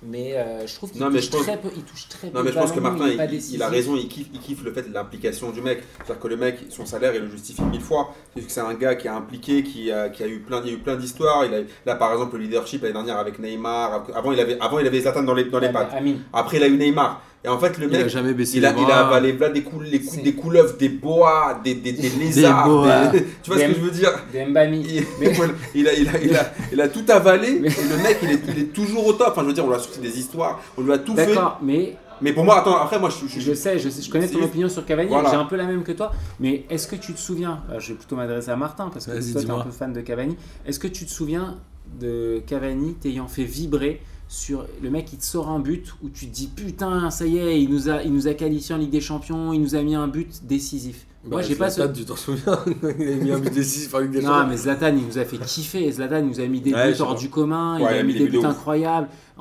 Mais 0.04 0.36
euh, 0.36 0.66
je 0.66 0.74
trouve 0.76 0.92
qu'il 0.92 1.00
touche, 1.00 1.30
pense- 1.30 1.42
très 1.44 1.58
peu. 1.58 1.70
Il 1.76 1.84
touche 1.84 2.08
très 2.10 2.30
peu. 2.30 2.38
Non, 2.38 2.44
mais 2.44 2.52
je 2.52 2.58
pense 2.58 2.72
que 2.72 2.80
Martin, 2.80 3.08
il, 3.08 3.62
a 3.62 3.70
raison, 3.70 3.96
il 3.96 4.08
kiffe, 4.08 4.28
il 4.34 4.40
kiffe 4.40 4.64
le 4.64 4.74
fait 4.74 4.84
de 4.84 4.94
l'implication 4.94 5.52
du 5.52 5.62
mec. 5.62 5.84
C'est-à-dire 5.98 6.20
que 6.20 6.28
le 6.28 6.38
mec, 6.38 6.58
son 6.70 6.86
salaire, 6.86 7.14
il 7.14 7.22
le 7.22 7.30
justifie 7.30 7.62
mille 7.64 7.82
fois. 7.82 8.14
C'est 8.48 8.62
un 8.62 8.74
gars 8.74 8.96
qui 8.96 9.08
est 9.08 9.12
impliqué, 9.12 9.64
qui 9.64 9.92
a, 9.92 10.10
qui 10.10 10.24
a 10.24 10.28
eu 10.28 10.40
plein, 10.40 10.62
il 10.64 10.72
y 10.72 10.74
a 10.74 10.78
eu 10.78 10.80
plein 10.80 10.96
d'histoires. 10.96 11.46
Il 11.46 11.54
a, 11.54 11.60
là, 11.86 11.96
par 11.96 12.12
exemple, 12.14 12.38
le 12.38 12.44
leadership 12.44 12.82
l'année 12.82 12.94
dernière 12.94 13.18
avec 13.18 13.38
Neymar. 13.38 14.06
Avant, 14.16 14.32
il 14.32 14.40
avait, 14.40 14.60
avant, 14.60 14.80
il 14.80 14.88
avait 14.88 15.02
Zlatan 15.02 15.24
dans 15.24 15.36
les, 15.36 15.46
dans 15.46 15.60
les 15.60 15.70
pattes. 15.70 15.94
Après, 16.34 16.58
il 16.58 16.64
a 16.64 16.68
eu 16.68 16.78
Neymar. 16.78 17.22
Et 17.44 17.48
en 17.48 17.58
fait, 17.58 17.78
le 17.80 17.88
Il 17.88 17.96
a 17.96 18.00
mec, 18.00 18.08
jamais 18.10 18.34
baissé 18.36 18.58
il 18.58 18.66
a, 18.68 18.72
les 18.72 18.82
il 18.84 18.92
a 18.92 19.00
avalé 19.08 19.36
là, 19.36 19.50
des, 19.50 19.64
cou- 19.64 19.80
les 19.80 20.00
cou- 20.00 20.12
C'est- 20.14 20.22
des 20.22 20.34
couleuvres, 20.34 20.78
des 20.78 20.90
boas, 20.90 21.60
des, 21.64 21.74
des, 21.74 21.92
des 21.92 22.10
lézards. 22.10 22.68
boas. 22.68 23.08
des- 23.08 23.26
tu 23.44 23.50
vois 23.50 23.60
ce 23.60 23.64
que 23.66 23.68
Des- 23.70 23.74
je 23.76 23.80
veux 23.80 23.90
dire? 23.92 24.12
Dembami. 24.32 24.86
il, 24.88 25.04
Mais- 25.20 25.34
il 25.74 25.88
a, 25.88 25.94
il, 25.94 26.08
a, 26.08 26.22
il, 26.22 26.36
a, 26.36 26.54
il 26.72 26.80
a 26.82 26.88
tout 26.88 27.04
avalé 27.10 27.58
Mais- 27.60 27.70
et 27.70 27.88
le 27.90 28.04
mec 28.04 28.20
il 28.22 28.30
est, 28.30 28.42
il 28.56 28.60
est 28.62 28.74
toujours 28.74 29.08
au 29.08 29.14
top. 29.14 29.30
Enfin, 29.32 29.42
je 29.42 29.48
veux 29.48 29.54
dire, 29.54 29.66
on 29.66 29.70
lui 29.70 29.76
a 29.76 29.80
sorti 29.80 30.00
des 30.00 30.20
histoires, 30.20 30.62
on 30.78 30.82
lui 30.84 30.92
a 30.94 31.00
tout 31.00 31.16
fait. 31.16 31.26
D'accord, 31.28 31.60
mais 31.64 31.96
Mais 32.22 32.32
pour 32.34 32.44
moi, 32.44 32.60
attends, 32.60 32.78
après, 32.78 33.00
moi 33.00 33.10
je, 33.10 33.28
je, 33.28 33.40
je 33.40 33.54
sais, 33.56 33.80
je, 33.80 33.90
sais, 33.90 34.04
je 34.04 34.12
connais 34.12 34.28
ton 34.28 34.34
juste- 34.38 34.50
opinion 34.50 34.70
sur 34.70 34.86
Cavani, 34.86 35.10
Voilà. 35.10 35.32
j'ai 35.32 35.36
un 35.36 35.46
peu 35.46 35.56
la 35.56 35.66
même 35.66 35.82
que 35.82 35.94
toi, 35.94 36.12
mais 36.40 36.66
est-ce 36.70 36.88
que 36.88 36.96
tu 36.96 37.14
te 37.14 37.20
souviens, 37.20 37.64
alors, 37.68 37.80
je 37.82 37.88
vais 37.94 37.96
plutôt 37.98 38.16
m'adresser 38.16 38.52
à 38.52 38.56
Martin 38.56 38.92
parce 38.94 39.08
que 39.08 39.12
toi 39.32 39.42
tu 39.42 39.48
es 39.48 39.50
un 39.52 39.60
peu 39.62 39.72
fan 39.72 39.92
de 39.94 40.02
Cavani, 40.02 40.38
est-ce 40.68 40.78
que 40.78 40.88
tu 40.88 41.06
te 41.08 41.10
souviens 41.12 41.58
de 42.00 42.42
Cavani 42.46 42.94
t'ayant 42.94 43.28
fait 43.28 43.44
vibrer 43.44 44.00
sur 44.32 44.66
le 44.82 44.90
mec 44.90 45.10
il 45.12 45.20
te 45.20 45.26
sort 45.26 45.50
un 45.50 45.60
but 45.60 45.94
où 46.02 46.08
tu 46.10 46.26
te 46.28 46.34
dis 46.34 46.48
putain 46.48 47.10
ça 47.10 47.26
y 47.28 47.38
est 47.38 47.62
il 47.62 47.70
nous 47.70 47.90
a 47.90 48.02
il 48.02 48.14
nous 48.14 48.28
a 48.30 48.34
qualifié 48.34 48.74
en 48.74 48.78
Ligue 48.78 48.90
des 48.90 49.02
Champions 49.02 49.52
il 49.52 49.60
nous 49.60 49.76
a 49.76 49.82
mis 49.82 49.94
un 49.94 50.08
but 50.08 50.46
décisif 50.48 51.06
moi 51.26 51.42
Bah, 51.42 51.48
j'ai 51.48 51.56
pas 51.56 51.70
ce 51.70 51.76
Zlatan, 51.76 51.94
tu 51.94 52.06
t'en 52.06 52.16
souviens 52.16 52.60
Il 53.00 53.08
a 53.10 53.16
mis 53.16 53.32
un 53.32 53.40
but 53.40 53.54
décisif 53.54 53.94
en 53.94 54.00
Ligue 54.00 54.12
des 54.12 54.22
non 54.22 54.30
Champions. 54.30 54.48
mais 54.48 54.58
Zlatan 54.58 54.96
il 54.96 55.06
nous 55.06 55.18
a 55.18 55.26
fait 55.26 55.38
kiffer 55.38 55.92
Zlatan 55.92 56.20
il 56.20 56.28
nous 56.28 56.40
a 56.40 56.48
mis 56.48 56.62
des 56.62 56.74
Ouais, 56.74 56.94
buts 56.94 57.02
hors 57.02 57.16
du 57.16 57.30
commun 57.30 57.78
Ouais, 57.82 57.96
il 57.98 58.00
a 58.00 58.04
mis 58.04 58.14
des 58.14 58.28
buts 58.30 58.38
ouf. 58.38 58.44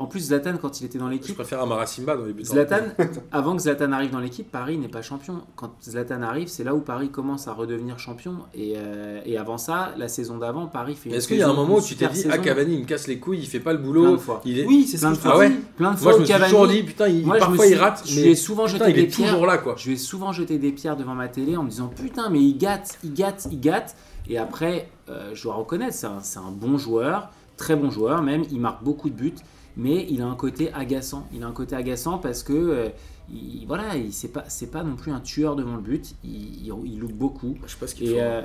En 0.00 0.06
plus 0.06 0.20
Zlatan 0.28 0.54
quand 0.60 0.80
il 0.80 0.86
était 0.86 0.98
dans 0.98 1.06
Je 1.08 1.12
l'équipe 1.12 1.34
préfère 1.34 1.60
Amara 1.60 1.84
Simba 1.86 2.16
dans 2.16 2.24
les 2.24 2.32
buts. 2.32 2.42
Zlatan, 2.44 2.84
avant 3.32 3.54
que 3.54 3.62
Zlatan 3.62 3.92
arrive 3.92 4.10
dans 4.10 4.18
l'équipe, 4.18 4.50
Paris 4.50 4.78
n'est 4.78 4.88
pas 4.88 5.02
champion. 5.02 5.42
Quand 5.56 5.72
Zlatan 5.82 6.22
arrive, 6.22 6.48
c'est 6.48 6.64
là 6.64 6.74
où 6.74 6.80
Paris 6.80 7.10
commence 7.10 7.48
à 7.48 7.52
redevenir 7.52 7.98
champion. 7.98 8.36
Et, 8.54 8.74
euh, 8.76 9.20
et 9.26 9.36
avant 9.36 9.58
ça, 9.58 9.92
la 9.98 10.08
saison 10.08 10.38
d'avant, 10.38 10.66
Paris 10.66 10.94
fait. 10.94 11.10
Est-ce 11.10 11.28
qu'il 11.28 11.36
y 11.36 11.42
a 11.42 11.48
un 11.50 11.52
moment 11.52 11.76
où 11.76 11.82
tu 11.82 11.96
t'es 11.96 12.08
dit 12.08 12.16
saison. 12.16 12.30
Ah 12.32 12.38
Cavani 12.38 12.74
il 12.76 12.80
me 12.80 12.86
casse 12.86 13.06
les 13.08 13.18
couilles, 13.18 13.40
il 13.40 13.46
fait 13.46 13.60
pas 13.60 13.72
le 13.74 13.78
Plein 13.78 13.86
boulot 13.86 14.12
de 14.12 14.16
fois. 14.16 14.40
il 14.46 14.58
est... 14.58 14.66
Oui, 14.66 14.86
c'est 14.86 14.98
Plein 14.98 15.12
je 15.14 15.20
fois. 15.20 15.32
Ah 15.34 15.38
ouais 15.38 15.50
Plein 15.76 15.90
de 15.92 16.00
Moi 16.00 16.02
fois 16.02 16.12
je 16.12 16.16
où 16.16 16.20
me 16.20 16.24
suis 16.26 16.34
toujours 16.44 16.66
dit 16.68 16.82
putain 16.82 17.08
il, 17.08 17.26
Moi, 17.26 17.34
je 17.36 17.40
parfois 17.40 17.64
suis- 17.66 17.74
il 17.74 17.78
rate 17.78 18.02
je 18.06 18.20
ai 18.20 18.34
souvent 18.34 18.64
putain, 18.64 18.78
jeté 18.78 18.90
il 18.90 18.94
des 18.94 19.02
est 19.02 19.06
pierres. 19.06 19.30
toujours 19.32 19.46
là 19.46 19.58
quoi. 19.58 19.74
Je 19.76 19.90
ai 19.90 19.96
souvent 19.96 20.32
jeté 20.32 20.56
des 20.58 20.72
pierres 20.72 20.96
devant 20.96 21.14
ma 21.14 21.28
télé 21.28 21.56
en 21.58 21.62
me 21.62 21.68
disant 21.68 21.88
putain, 21.94 22.30
mais 22.30 22.40
il 22.40 22.56
gâte, 22.56 22.98
il 23.04 23.12
gâte, 23.12 23.48
il 23.52 23.60
gâte. 23.60 23.96
Et 24.28 24.38
après, 24.38 24.88
euh, 25.10 25.32
je 25.34 25.42
dois 25.42 25.54
reconnaître, 25.54 25.94
c'est 25.94 26.06
un, 26.06 26.20
c'est 26.22 26.38
un 26.38 26.50
bon 26.50 26.78
joueur, 26.78 27.28
très 27.56 27.76
bon 27.76 27.90
joueur 27.90 28.22
même. 28.22 28.44
Il 28.50 28.60
marque 28.60 28.82
beaucoup 28.82 29.10
de 29.10 29.14
buts, 29.14 29.34
mais 29.76 30.06
il 30.10 30.22
a 30.22 30.26
un 30.26 30.34
côté 30.36 30.72
agaçant. 30.72 31.26
Il 31.32 31.42
a 31.42 31.46
un 31.46 31.52
côté 31.52 31.76
agaçant 31.76 32.18
parce 32.18 32.42
que. 32.42 32.52
euh, 32.52 32.88
il, 33.32 33.64
voilà, 33.66 33.96
il 33.96 34.12
c'est 34.12 34.28
pas, 34.32 34.44
c'est 34.48 34.70
pas 34.72 34.82
non 34.82 34.96
plus 34.96 35.12
un 35.12 35.20
tueur 35.20 35.54
devant 35.56 35.76
le 35.76 35.82
but. 35.82 36.14
Il, 36.24 36.66
il, 36.66 36.72
il 36.86 36.98
loupe 36.98 37.12
beaucoup. 37.12 37.56
Je 37.64 37.70
sais 37.72 37.78
pas 37.78 37.86
ce 37.86 37.94
qu'il 37.94 38.08
faut. 38.08 38.14
Et 38.16 38.20
euh, 38.22 38.42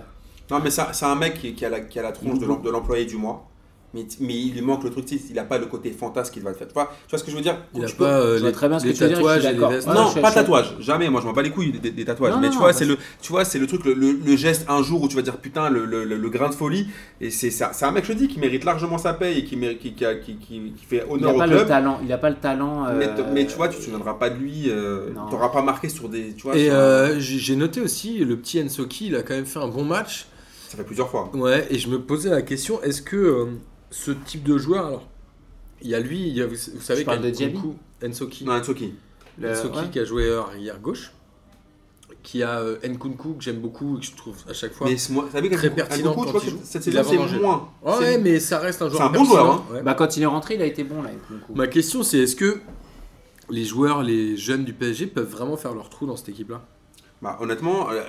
Non, 0.51 0.59
mais 0.63 0.69
ça- 0.69 0.93
c'est 0.93 1.05
un 1.05 1.15
mec 1.15 1.39
qui, 1.39 1.53
qui 1.55 1.65
a 1.65 1.69
la, 1.69 1.79
qui 1.81 1.97
a 1.99 2.03
la 2.03 2.11
tronche 2.11 2.37
de 2.39 2.69
l'employé 2.69 3.05
du 3.05 3.17
mois. 3.17 3.47
Mais, 3.95 4.05
mais 4.19 4.33
il 4.35 4.53
lui 4.53 4.61
manque 4.61 4.83
le 4.83 4.89
truc, 4.89 5.05
il 5.09 5.33
n'a 5.35 5.45
pas 5.45 5.57
le 5.57 5.67
côté 5.67 5.89
fantasme 5.91 6.33
qu'il 6.33 6.43
va 6.43 6.51
te 6.51 6.57
faire. 6.57 6.67
Tu 6.67 6.73
vois, 6.73 6.91
tu 7.07 7.09
vois 7.11 7.19
ce 7.19 7.23
que 7.23 7.31
je 7.31 7.35
veux 7.37 7.41
dire? 7.41 7.57
Il 7.73 7.81
a 7.83 7.87
peux- 7.87 7.93
pas 7.93 8.19
euh, 8.19 8.33
je 8.35 8.39
vois 8.41 8.49
les, 8.49 8.53
très 8.53 8.67
bien 8.67 8.77
ce 8.77 8.83
que 8.85 8.91
tu 8.91 8.99
veux 9.01 9.07
dire, 9.07 9.15
je 9.17 9.21
suis 9.39 9.41
tatouages 9.41 9.71
vestes. 9.73 9.87
Ouais, 9.87 9.93
non, 9.93 10.13
pas 10.21 10.29
je- 10.29 10.35
tatouage, 10.35 10.75
jamais. 10.81 11.09
Moi, 11.09 11.21
je 11.21 11.25
m'en 11.27 11.31
bats 11.33 11.41
les 11.41 11.49
couilles 11.49 11.71
des, 11.71 11.91
des 11.91 12.03
tatouages. 12.05 12.33
Non, 12.33 12.39
mais 12.41 12.47
non, 12.47 12.51
tu 12.51 12.57
non, 12.57 12.63
vois, 12.63 12.73
c'est 12.73 12.83
le, 12.85 12.97
tu 13.21 13.31
vois, 13.31 13.45
c'est 13.45 13.57
le 13.57 13.67
truc, 13.67 13.85
le, 13.85 13.93
le- 13.93 14.11
le 14.23 14.35
geste 14.35 14.65
un 14.67 14.83
jour 14.83 15.01
où 15.01 15.07
tu 15.07 15.15
vas 15.15 15.21
dire 15.21 15.37
putain, 15.37 15.69
le, 15.69 15.85
le- 15.85 16.03
le- 16.03 16.17
le 16.17 16.29
grain 16.29 16.49
de 16.49 16.53
folie. 16.55 16.87
Et 17.21 17.29
c'est 17.31 17.51
ça- 17.51 17.71
c'est 17.73 17.85
un 17.85 17.91
mec, 17.91 18.03
je 18.05 18.11
te 18.11 18.17
dis, 18.17 18.27
qui 18.27 18.37
mérite 18.39 18.65
largement 18.65 18.97
sa 18.97 19.13
paye 19.13 19.39
et 19.39 19.45
qui, 19.45 19.55
mérite- 19.55 19.79
qui, 19.79 19.93
qui, 19.93 20.05
a- 20.05 20.15
qui, 20.15 20.35
qui- 20.35 20.73
qui 20.77 20.85
fait 20.85 21.03
il 21.07 21.13
honneur 21.13 21.29
n'a 21.31 21.35
au 21.35 21.39
pas 21.39 21.47
le 21.47 21.55
club. 21.55 21.67
talent. 21.69 21.99
Il 22.03 22.11
a 22.11 22.17
pas 22.17 22.29
le 22.29 22.35
talent. 22.35 22.85
Mais, 22.97 23.07
euh, 23.07 23.23
mais 23.33 23.47
tu 23.47 23.55
vois, 23.55 23.69
tu 23.69 23.77
te 23.77 23.81
souviendras 23.83 24.15
pas 24.15 24.29
de 24.29 24.37
lui. 24.37 24.65
euh, 24.69 25.11
Non. 25.15 25.27
tu 25.27 25.33
n'auras 25.35 25.49
pas 25.49 25.61
marqué 25.61 25.87
sur 25.87 26.09
des. 26.09 26.33
Tu 26.33 26.43
vois, 26.43 26.57
Et 26.57 26.69
euh, 26.69 27.17
j'ai 27.19 27.39
j'ai 27.39 27.55
noté 27.55 27.79
aussi 27.79 28.17
le 28.19 28.35
petit 28.35 28.61
Ensoki, 28.61 29.07
il 29.07 29.15
a 29.15 29.21
quand 29.23 29.35
même 29.35 29.45
fait 29.45 29.59
un 29.59 29.67
bon 29.69 29.85
match. 29.85 30.25
ça 30.67 30.77
fait 30.77 30.83
plusieurs 30.83 31.09
fois. 31.09 31.29
Ouais, 31.33 31.65
et 31.69 31.77
je 31.77 31.87
me 31.89 31.99
posais 32.01 32.29
la 32.29 32.41
question, 32.41 32.81
est-ce 32.83 33.01
que 33.01 33.15
euh, 33.15 33.45
ce 33.95 34.11
type 34.11 34.43
de 34.43 34.57
joueur, 34.57 34.85
alors, 34.87 35.07
il 35.81 35.87
y 35.89 35.95
a 35.95 35.99
lui, 35.99 36.19
il 36.27 36.35
y 36.35 36.41
a, 36.41 36.47
vous, 36.47 36.55
vous 36.73 36.81
savez 36.81 37.03
parles 37.05 37.21
de 37.21 37.29
Ensoki, 38.05 38.43
Non, 38.45 38.53
le- 39.37 39.51
Ensoki 39.51 39.77
ouais. 39.79 39.89
qui 39.91 39.99
a 39.99 40.05
joué 40.05 40.33
arrière 40.35 40.79
gauche, 40.79 41.11
qui 42.23 42.43
a 42.43 42.59
euh, 42.59 42.77
Nkunku 42.83 43.35
que 43.35 43.43
j'aime 43.43 43.59
beaucoup 43.59 43.97
et 43.97 43.99
que 44.01 44.05
je 44.05 44.15
trouve 44.15 44.35
à 44.49 44.53
chaque 44.53 44.73
fois. 44.73 44.87
Mais 44.87 44.97
moi, 45.11 45.27
Très 45.31 45.69
pertinent 45.69 46.11
un 46.11 46.15
Goku, 46.15 46.21
quand 46.21 46.25
je 46.25 46.29
crois 46.29 46.41
il 46.43 46.45
que 46.45 46.57
joue. 46.57 46.59
cette 46.63 46.85
Il 46.87 46.91
saison, 46.93 46.99
a 46.99 47.03
c'est 47.03 47.15
vendangé. 47.15 47.39
moins. 47.39 47.69
Ouais, 47.83 47.93
C'est- 47.99 48.17
mais 48.19 48.39
ça 48.39 48.59
reste 48.59 48.81
un 48.81 48.89
joueur. 48.89 49.01
C'est 49.01 49.07
un 49.07 49.11
bon 49.11 49.25
joueur, 49.25 49.71
ouais. 49.71 49.81
Bah, 49.83 49.93
quand 49.93 50.17
il 50.17 50.23
est 50.23 50.27
rentré, 50.27 50.55
il 50.55 50.61
a 50.61 50.65
été 50.65 50.83
bon 50.83 51.01
là. 51.01 51.11
Nkunku. 51.11 51.53
Ma 51.55 51.67
question 51.67 52.03
c'est 52.03 52.19
est-ce 52.19 52.35
que 52.35 52.59
les 53.49 53.63
joueurs, 53.63 54.03
les 54.03 54.35
jeunes 54.37 54.65
du 54.65 54.73
PSG 54.73 55.07
peuvent 55.07 55.29
vraiment 55.29 55.55
faire 55.57 55.73
leur 55.73 55.89
trou 55.89 56.05
dans 56.05 56.15
cette 56.17 56.29
équipe-là? 56.29 56.61
Bah, 57.21 57.37
honnêtement, 57.41 57.89
euh, 57.91 58.01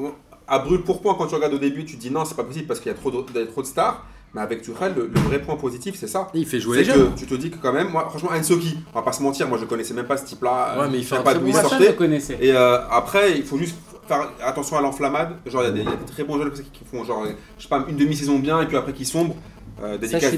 euh, 0.00 0.08
à 0.46 0.58
brûle 0.60 0.82
pour 0.82 1.02
point, 1.02 1.14
quand 1.16 1.26
tu 1.26 1.34
regardes 1.34 1.54
au 1.54 1.58
début, 1.58 1.84
tu 1.84 1.96
te 1.96 2.00
dis 2.00 2.10
non, 2.10 2.24
c'est 2.24 2.36
pas 2.36 2.44
possible 2.44 2.66
parce 2.66 2.80
qu'il 2.80 2.90
y 2.92 2.94
a 2.94 2.98
trop 2.98 3.10
de, 3.10 3.18
il 3.34 3.36
y 3.40 3.42
a 3.42 3.46
trop 3.46 3.62
de 3.62 3.66
stars. 3.66 4.06
Mais 4.34 4.40
avec 4.40 4.62
Tuchel, 4.62 4.94
le, 4.96 5.10
le 5.14 5.20
vrai 5.20 5.40
point 5.40 5.56
positif, 5.56 5.94
c'est 5.96 6.08
ça. 6.08 6.28
Il 6.34 6.44
fait 6.46 6.58
jouer 6.60 6.78
les 6.78 6.84
jeunes. 6.84 7.14
que 7.14 7.18
tu 7.20 7.26
te 7.26 7.34
dis 7.34 7.50
que 7.50 7.56
quand 7.62 7.72
même, 7.72 7.88
moi, 7.90 8.06
franchement, 8.10 8.30
Ensoki, 8.34 8.76
on 8.92 8.98
va 8.98 9.02
pas 9.04 9.12
se 9.12 9.22
mentir, 9.22 9.48
moi 9.48 9.58
je 9.60 9.64
connaissais 9.64 9.94
même 9.94 10.06
pas 10.06 10.16
ce 10.16 10.24
type-là. 10.26 10.76
Ouais, 10.80 10.88
mais 10.90 10.98
il 10.98 11.04
fait 11.04 11.22
pas 11.22 11.34
d'où 11.34 11.40
bon 11.40 11.46
il 11.46 11.54
sortait. 11.70 11.94
connaissais. 11.94 12.36
Et 12.40 12.52
euh, 12.52 12.78
après, 12.90 13.38
il 13.38 13.44
faut 13.44 13.58
juste 13.58 13.76
faire 14.08 14.28
attention 14.44 14.76
à 14.76 14.80
l'enflammade. 14.82 15.36
Genre, 15.46 15.62
il 15.62 15.66
y, 15.66 15.68
a 15.68 15.72
des- 15.72 15.80
il 15.80 15.84
y 15.88 15.92
a 15.92 15.96
des 15.96 16.04
très 16.04 16.24
bons 16.24 16.36
jeunes 16.38 16.48
comme 16.48 16.56
ça 16.56 16.62
qui 16.72 16.82
font 16.84 17.04
genre, 17.04 17.24
je 17.58 17.62
sais 17.62 17.68
pas, 17.68 17.84
une 17.88 17.96
demi-saison 17.96 18.38
bien 18.38 18.60
et 18.60 18.66
puis 18.66 18.76
après 18.76 18.92
qui 18.92 19.04
sombrent. 19.04 19.36
Euh, 19.82 19.98
dédicace 19.98 20.20
des- 20.30 20.36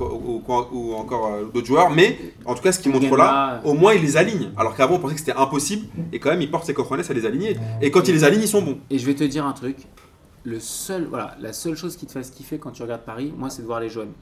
ou, 0.00 0.04
ou- 0.04 0.42
ou- 0.48 0.66
ou 0.72 0.94
encore 0.94 1.26
euh, 1.32 1.44
d'autres 1.54 1.66
joueurs. 1.68 1.90
Mais 1.90 2.18
en 2.44 2.54
tout 2.54 2.62
cas, 2.62 2.72
ce 2.72 2.80
qu'ils 2.80 2.90
montrent 2.90 3.16
là, 3.16 3.60
Nguema, 3.60 3.60
au 3.64 3.74
moins 3.74 3.94
il 3.94 4.02
les 4.02 4.16
aligne. 4.16 4.50
Alors 4.56 4.74
qu'avant, 4.76 4.96
on 4.96 4.98
pensait 4.98 5.14
que 5.14 5.20
c'était 5.20 5.36
impossible. 5.36 5.86
Et 6.12 6.18
quand 6.18 6.30
même, 6.30 6.42
il 6.42 6.50
porte 6.50 6.64
ses 6.66 6.74
cojones 6.74 7.00
à 7.08 7.12
les 7.12 7.26
aligner. 7.26 7.56
Et 7.80 7.90
quand 7.92 8.06
il 8.08 8.14
les 8.14 8.24
aligne, 8.24 8.40
ils 8.42 8.48
sont 8.48 8.62
bons. 8.62 8.78
Et 8.90 8.98
je 8.98 9.06
vais 9.06 9.14
te 9.14 9.22
dire 9.24 9.46
un 9.46 9.52
truc. 9.52 9.76
Le 10.44 10.58
seul, 10.58 11.04
voilà, 11.04 11.36
la 11.40 11.52
seule 11.52 11.76
chose 11.76 11.96
qui 11.96 12.06
te 12.06 12.12
fasse 12.12 12.30
kiffer 12.30 12.58
quand 12.58 12.70
tu 12.70 12.82
regardes 12.82 13.02
Paris, 13.02 13.32
moi, 13.36 13.50
c'est 13.50 13.60
de 13.60 13.66
voir 13.66 13.78
les 13.80 13.90
jeunes. 13.90 14.12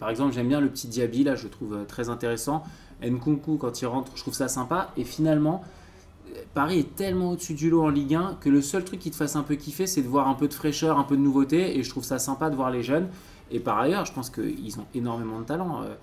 Par, 0.00 0.08
exemple, 0.08 0.32
j'aime 0.32 0.48
bien 0.48 0.60
le 0.60 0.68
petit 0.70 0.88
Diaby, 0.88 1.24
là, 1.24 1.34
je 1.34 1.48
trouve 1.48 1.74
euh, 1.74 1.84
très 1.84 2.08
intéressant. 2.08 2.62
Nkunku, 3.02 3.58
quand 3.58 3.82
il 3.82 3.86
rentre, 3.86 4.12
je 4.14 4.22
trouve 4.22 4.32
ça 4.32 4.48
sympa. 4.48 4.90
Et 4.96 5.04
finalement, 5.04 5.62
euh, 6.34 6.40
Paris 6.54 6.78
est 6.78 6.96
tellement 6.96 7.32
au-dessus 7.32 7.52
du 7.52 7.68
lot 7.68 7.82
en 7.82 7.90
Ligue 7.90 8.14
1 8.14 8.38
que 8.40 8.48
le 8.48 8.62
seul 8.62 8.84
truc 8.84 9.00
qui 9.00 9.10
te 9.10 9.16
fasse 9.16 9.36
un 9.36 9.42
peu 9.42 9.54
kiffer, 9.56 9.86
c'est 9.86 10.00
de 10.00 10.08
voir 10.08 10.28
un 10.28 10.34
peu 10.34 10.48
de 10.48 10.54
fraîcheur, 10.54 10.98
un 10.98 11.04
peu 11.04 11.16
de 11.16 11.20
nouveauté. 11.22 11.76
Et 11.78 11.82
je 11.82 11.90
trouve 11.90 12.04
ça 12.04 12.18
sympa 12.18 12.48
de 12.48 12.56
voir 12.56 12.70
les 12.70 12.82
jeunes. 12.82 13.08
Et 13.50 13.60
par 13.60 13.78
ailleurs, 13.78 14.06
je 14.06 14.12
pense 14.14 14.30
qu'ils 14.30 14.80
ont 14.80 14.86
énormément 14.94 15.40
de 15.40 15.44
talent. 15.44 15.82
euh, 15.82 15.94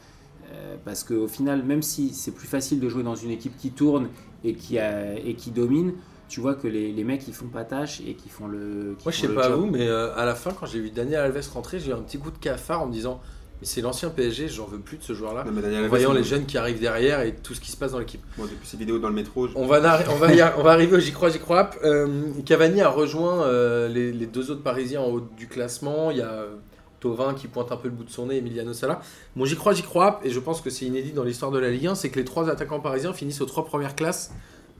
parce 0.85 1.03
qu'au 1.03 1.27
final, 1.27 1.63
même 1.63 1.81
si 1.81 2.13
c'est 2.13 2.31
plus 2.31 2.45
facile 2.47 2.79
de 2.79 2.87
jouer 2.89 3.01
dans 3.01 3.15
une 3.15 3.31
équipe 3.31 3.57
qui 3.57 3.71
tourne 3.71 4.09
et 4.43 4.53
qui, 4.53 4.77
a- 4.77 5.17
et 5.17 5.33
qui 5.33 5.49
domine, 5.49 5.93
tu 6.33 6.39
vois 6.41 6.55
que 6.55 6.67
les, 6.67 6.91
les 6.91 7.03
mecs 7.03 7.27
ils 7.27 7.33
font 7.33 7.47
pas 7.47 7.63
tâche 7.63 8.01
et 8.07 8.15
qui 8.15 8.27
font 8.29 8.47
le. 8.47 8.95
qui 8.97 9.05
Moi, 9.05 9.11
je 9.11 9.21
sais 9.21 9.27
pas 9.29 9.49
job. 9.49 9.59
vous, 9.59 9.65
mais 9.67 9.87
euh, 9.87 10.15
à 10.15 10.25
la 10.25 10.33
fin, 10.33 10.51
quand 10.51 10.65
j'ai 10.65 10.79
vu 10.79 10.89
Daniel 10.89 11.19
Alves 11.19 11.47
rentrer, 11.53 11.79
j'ai 11.79 11.91
eu 11.91 11.93
un 11.93 12.01
petit 12.01 12.17
coup 12.17 12.31
de 12.31 12.37
cafard 12.39 12.81
en 12.81 12.87
me 12.87 12.91
disant 12.91 13.21
Mais 13.61 13.67
c'est 13.67 13.81
l'ancien 13.81 14.09
PSG, 14.09 14.47
j'en 14.47 14.65
veux 14.65 14.79
plus 14.79 14.97
de 14.97 15.03
ce 15.03 15.13
joueur-là. 15.13 15.43
En 15.85 15.87
voyant 15.89 16.11
les 16.13 16.23
jeunes 16.23 16.45
qui 16.47 16.57
arrivent 16.57 16.79
derrière 16.79 17.21
et 17.21 17.35
tout 17.35 17.53
ce 17.53 17.61
qui 17.61 17.69
se 17.69 17.77
passe 17.77 17.91
dans 17.91 17.99
l'équipe. 17.99 18.21
moi, 18.37 18.47
depuis 18.49 18.67
ces 18.67 18.77
vidéos 18.77 18.97
dans 18.97 19.09
le 19.09 19.13
métro, 19.13 19.47
je- 19.47 19.53
On 19.55 19.67
va, 19.67 19.77
on, 20.09 20.15
va 20.15 20.33
y 20.33 20.41
ar- 20.41 20.57
on 20.57 20.63
va 20.63 20.71
arriver 20.71 20.95
au 20.97 20.99
J'y 20.99 21.11
crois, 21.11 21.29
J'y 21.29 21.37
crois. 21.39 21.69
Euh, 21.83 22.07
Cavani 22.45 22.81
a 22.81 22.89
rejoint 22.89 23.43
euh, 23.43 23.87
les, 23.87 24.11
les 24.11 24.25
deux 24.25 24.49
autres 24.49 24.63
Parisiens 24.63 25.01
en 25.01 25.09
haut 25.11 25.21
du 25.37 25.47
classement. 25.47 26.09
Il 26.09 26.17
y 26.17 26.21
a 26.21 26.31
euh, 26.31 26.55
Tovin 26.99 27.33
qui 27.35 27.47
pointe 27.47 27.71
un 27.71 27.77
peu 27.77 27.89
le 27.89 27.93
bout 27.93 28.05
de 28.05 28.09
son 28.09 28.25
nez, 28.27 28.37
Emiliano 28.37 28.73
Sala. 28.73 29.01
Mon 29.35 29.45
J'y 29.45 29.55
crois, 29.55 29.73
J'y 29.73 29.83
crois, 29.83 30.19
et 30.23 30.29
je 30.31 30.39
pense 30.39 30.61
que 30.61 30.69
c'est 30.71 30.85
inédit 30.85 31.11
dans 31.11 31.23
l'histoire 31.25 31.51
de 31.51 31.59
la 31.59 31.69
Ligue 31.69 31.87
1, 31.87 31.95
c'est 31.95 32.09
que 32.09 32.17
les 32.17 32.25
trois 32.25 32.49
attaquants 32.49 32.79
parisiens 32.79 33.13
finissent 33.13 33.41
aux 33.41 33.45
trois 33.45 33.65
premières 33.65 33.95
classes, 33.95 34.31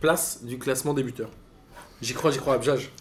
places 0.01 0.43
du 0.43 0.57
classement 0.57 0.93
des 0.95 1.03
buteurs. 1.03 1.29
J'y 2.03 2.13
crois, 2.13 2.31
J'y 2.31 2.39
crois, 2.39 2.55
Abjage. 2.55 2.91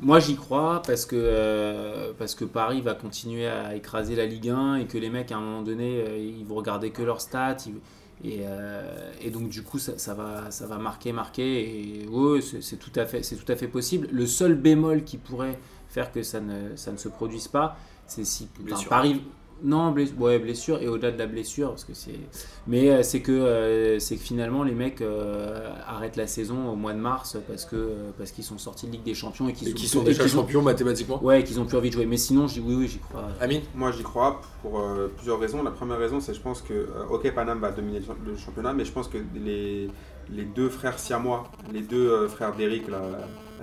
Moi 0.00 0.18
j'y 0.20 0.36
crois 0.36 0.82
parce 0.86 1.06
que, 1.06 1.16
euh, 1.16 2.12
parce 2.18 2.34
que 2.34 2.44
Paris 2.44 2.82
va 2.82 2.92
continuer 2.94 3.46
à 3.46 3.74
écraser 3.74 4.14
la 4.14 4.26
Ligue 4.26 4.50
1 4.50 4.74
et 4.76 4.84
que 4.86 4.98
les 4.98 5.08
mecs 5.08 5.32
à 5.32 5.36
un 5.38 5.40
moment 5.40 5.62
donné 5.62 6.02
euh, 6.06 6.18
ils 6.18 6.44
vont 6.44 6.56
regarder 6.56 6.90
que 6.90 7.02
leurs 7.02 7.22
stats. 7.22 7.56
ils- 7.66 7.80
et, 8.24 8.40
euh, 8.46 9.12
et 9.22 9.30
donc 9.30 9.48
du 9.48 9.62
coup 9.62 9.78
ça, 9.78 9.96
ça 9.96 10.12
va, 10.14 10.50
ça 10.50 10.66
va 10.66 10.76
marquer, 10.76 11.12
marquer. 11.12 12.02
Et 12.02 12.06
ouais, 12.08 12.40
c'est 12.42 12.76
tout, 12.78 12.90
à 12.96 13.06
fait- 13.06 13.22
c'est 13.22 13.36
tout 13.36 13.50
à 13.50 13.56
fait 13.56 13.68
possible. 13.68 14.08
Le 14.12 14.26
seul 14.26 14.54
bémol 14.54 15.02
qui 15.04 15.16
pourrait 15.16 15.58
faire 15.88 16.12
que 16.12 16.22
ça 16.22 16.40
ne, 16.40 16.76
ça 16.76 16.92
ne 16.92 16.96
se 16.98 17.08
produise 17.08 17.48
pas, 17.48 17.78
c'est 18.06 18.24
si. 18.26 18.48
Paris. 18.90 19.22
Non, 19.62 19.90
bless- 19.90 20.12
ouais, 20.18 20.38
blessure 20.38 20.82
et 20.82 20.88
au-delà 20.88 21.10
de 21.12 21.18
la 21.18 21.26
blessure, 21.26 21.70
parce 21.70 21.84
que 21.84 21.94
c'est. 21.94 22.18
Mais 22.66 22.90
euh, 22.90 23.02
c'est 23.02 23.20
que 23.20 23.32
euh, 23.32 23.98
c'est 23.98 24.16
que 24.16 24.22
finalement 24.22 24.62
les 24.62 24.74
mecs 24.74 25.00
euh, 25.00 25.70
arrêtent 25.86 26.16
la 26.16 26.26
saison 26.26 26.68
au 26.70 26.76
mois 26.76 26.92
de 26.92 26.98
mars 26.98 27.38
parce 27.48 27.64
que 27.64 27.74
euh, 27.76 28.10
parce 28.18 28.32
qu'ils 28.32 28.44
sont 28.44 28.58
sortis 28.58 28.86
de 28.86 28.92
Ligue 28.92 29.02
des 29.04 29.14
Champions 29.14 29.48
et 29.48 29.54
qu'ils 29.54 29.68
sont, 29.68 29.74
qui 29.74 29.86
sont 29.88 30.02
et 30.02 30.04
déjà 30.04 30.24
ont- 30.24 30.28
champions 30.28 30.60
mathématiquement. 30.62 31.22
Ouais, 31.24 31.42
qu'ils 31.42 31.58
ont 31.58 31.64
plus 31.64 31.78
envie 31.78 31.88
de 31.88 31.94
jouer. 31.94 32.04
Mais 32.06 32.18
sinon, 32.18 32.46
j'y- 32.48 32.60
oui, 32.60 32.74
oui, 32.74 32.86
j'y 32.88 32.98
crois. 32.98 33.28
Amine? 33.40 33.62
Moi, 33.74 33.92
j'y 33.92 34.02
crois 34.02 34.42
pour 34.60 34.78
euh, 34.78 35.10
plusieurs 35.16 35.40
raisons. 35.40 35.62
La 35.62 35.70
première 35.70 35.98
raison, 35.98 36.20
c'est 36.20 36.34
je 36.34 36.40
pense 36.40 36.60
que, 36.60 36.74
euh, 36.74 36.86
ok, 37.10 37.32
Paname 37.34 37.60
va 37.60 37.70
dominer 37.70 38.00
le 38.00 38.04
champ- 38.04 38.16
le 38.26 38.36
championnat, 38.36 38.74
mais 38.74 38.84
je 38.84 38.92
pense 38.92 39.08
que 39.08 39.18
les, 39.34 39.88
les 40.30 40.44
deux 40.44 40.68
frères 40.68 40.98
siamois, 40.98 41.44
les 41.72 41.80
deux 41.80 42.10
euh, 42.10 42.28
frères 42.28 42.54
d'Eric, 42.54 42.84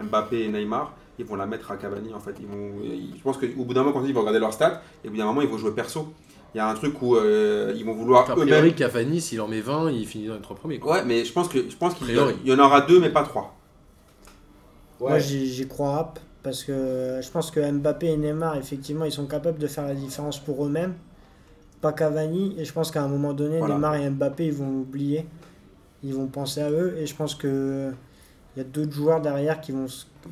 Mbappé 0.02 0.42
et 0.44 0.48
Neymar, 0.48 0.94
ils 1.20 1.26
vont 1.26 1.36
la 1.36 1.46
mettre 1.46 1.72
à 1.72 1.78
Cavani 1.78 2.14
en 2.14 2.20
fait. 2.20 2.36
Ils 2.40 2.48
vont, 2.48 2.72
ils- 2.84 3.14
je 3.18 3.22
pense 3.24 3.38
qu'au 3.38 3.64
bout 3.66 3.74
d'un 3.74 3.82
moment, 3.84 3.94
quand 4.00 4.06
ils 4.06 4.14
vont 4.14 4.22
regarder 4.22 4.40
leurs 4.40 4.54
stats, 4.54 4.82
et 5.04 5.08
au 5.08 5.12
bout 5.12 5.18
d'un 5.18 5.26
moment, 5.26 5.42
ils 5.42 5.48
vont 5.48 5.58
jouer 5.58 5.72
perso. 5.72 6.14
il 6.54 6.58
y 6.58 6.62
a 6.62 6.68
un 6.70 6.76
truc 6.76 7.02
où 7.02 7.16
euh, 7.16 7.74
ils 7.76 7.84
vont 7.84 7.94
vouloir 7.96 8.30
A 8.30 8.34
eux-mêmes. 8.36 8.48
priori, 8.48 8.74
Cavani, 8.76 9.20
s'il 9.22 9.42
en 9.42 9.48
met 9.48 9.62
20, 9.62 9.90
il 9.92 10.06
finit 10.06 10.28
dans 10.28 10.36
les 10.36 10.42
trois 10.42 10.56
premiers. 10.56 10.78
Quoi. 10.80 10.98
Ouais, 10.98 11.04
mais 11.06 11.26
je 11.26 11.34
pense 11.34 11.48
que 11.50 11.68
je 11.70 11.76
pense 11.76 11.96
qu'il 11.96 12.10
y, 12.10 12.14
y 12.50 12.54
en 12.54 12.60
aura 12.60 12.82
deux, 12.82 13.00
mais 13.00 13.10
pas 13.10 13.24
trois. 13.24 13.56
Moi, 15.00 15.20
j'y 15.20 15.48
j'y 15.48 15.68
crois 15.68 15.92
rap 15.96 16.20
parce 16.44 16.64
que 16.64 17.20
je 17.22 17.30
pense 17.32 17.52
que 17.52 17.60
Mbappé 17.72 18.08
et 18.08 18.18
Neymar, 18.18 18.56
effectivement, 18.58 19.06
ils 19.06 19.12
sont 19.12 19.26
capables 19.26 19.58
de 19.58 19.68
faire 19.68 19.86
la 19.86 19.96
différence 19.96 20.40
pour 20.40 20.66
eux-mêmes. 20.66 20.94
Pas 21.82 21.92
Cavani. 21.94 22.56
Et 22.58 22.66
je 22.66 22.72
pense 22.74 22.92
qu'à 22.92 23.04
un 23.04 23.08
moment 23.08 23.34
donné, 23.34 23.60
Voilà. 23.60 23.74
Neymar 23.76 23.96
et 23.96 24.10
Mbappé, 24.10 24.46
ils 24.48 24.54
vont 24.54 24.70
oublier. 24.82 25.26
Ils 26.04 26.14
vont 26.14 26.28
penser 26.28 26.62
à 26.62 26.70
eux. 26.70 26.96
Et 26.98 27.06
je 27.06 27.16
pense 27.16 27.34
que 27.36 27.92
il 28.56 28.60
y 28.60 28.62
a 28.62 28.66
d'autres 28.66 28.92
joueurs 28.94 29.22
derrière 29.22 29.62
qui 29.62 29.72
vont 29.72 29.86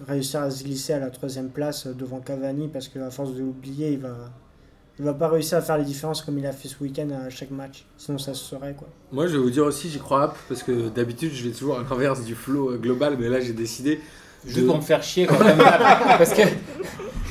réussir 0.08 0.42
à 0.42 0.52
se 0.52 0.64
glisser 0.64 0.94
à 0.94 1.00
la 1.00 1.10
troisième 1.10 1.50
place 1.50 1.88
euh, 1.88 1.94
devant 1.94 2.20
Cavani 2.20 2.68
parce 2.68 2.88
qu'à 2.88 3.10
force 3.12 3.34
de 3.34 3.40
l'oublier, 3.40 3.92
il 3.92 4.00
va. 4.00 4.16
Il 5.00 5.06
va 5.06 5.14
pas 5.16 5.30
réussir 5.30 5.58
à 5.58 5.62
faire 5.62 5.78
les 5.80 5.86
différences 5.86 6.22
comme 6.22 6.38
il 6.38 6.46
a 6.46 6.52
fait 6.52 6.68
ce 6.68 6.76
week-end 6.84 7.08
à 7.26 7.30
chaque 7.32 7.50
match. 7.50 7.86
Sinon, 7.98 8.20
ça 8.20 8.36
se 8.36 8.44
serait 8.44 8.76
quoi. 8.76 8.88
Moi, 9.12 9.26
je 9.26 9.32
vais 9.32 9.38
vous 9.40 9.50
dire 9.50 9.64
aussi, 9.66 9.90
j'y 9.90 9.98
crois 9.98 10.26
hop, 10.26 10.36
parce 10.48 10.62
que 10.62 10.90
d'habitude, 10.90 11.32
je 11.34 11.44
vais 11.48 11.54
toujours 11.56 11.80
à 11.80 11.84
l'inverse 11.90 12.24
du 12.24 12.36
flow 12.36 12.72
euh, 12.74 12.78
global, 12.78 13.16
mais 13.20 13.28
là, 13.30 13.40
j'ai 13.40 13.54
décidé. 13.54 14.00
Juste 14.46 14.60
de- 14.62 14.66
pour 14.68 14.76
me 14.78 14.82
faire 14.82 15.02
chier 15.02 15.26
quand 15.26 15.40
même. 15.44 15.58
Parce 16.18 16.34
que, 16.34 16.42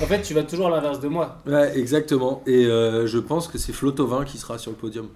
en 0.03 0.07
fait, 0.07 0.23
tu 0.23 0.33
vas 0.35 0.43
toujours 0.43 0.69
à 0.69 0.71
l'inverse 0.71 0.99
de 1.01 1.09
moi. 1.09 1.39
Ouais, 1.47 1.77
exactement. 1.79 2.43
Et 2.47 2.67
euh, 2.67 3.07
je 3.07 3.19
pense 3.19 3.47
que 3.47 3.59
c'est 3.59 3.73
Flotovin 3.73 4.25
qui 4.25 4.39
sera 4.39 4.59
sur 4.59 4.71
le 4.73 4.77
podium. 4.77 5.09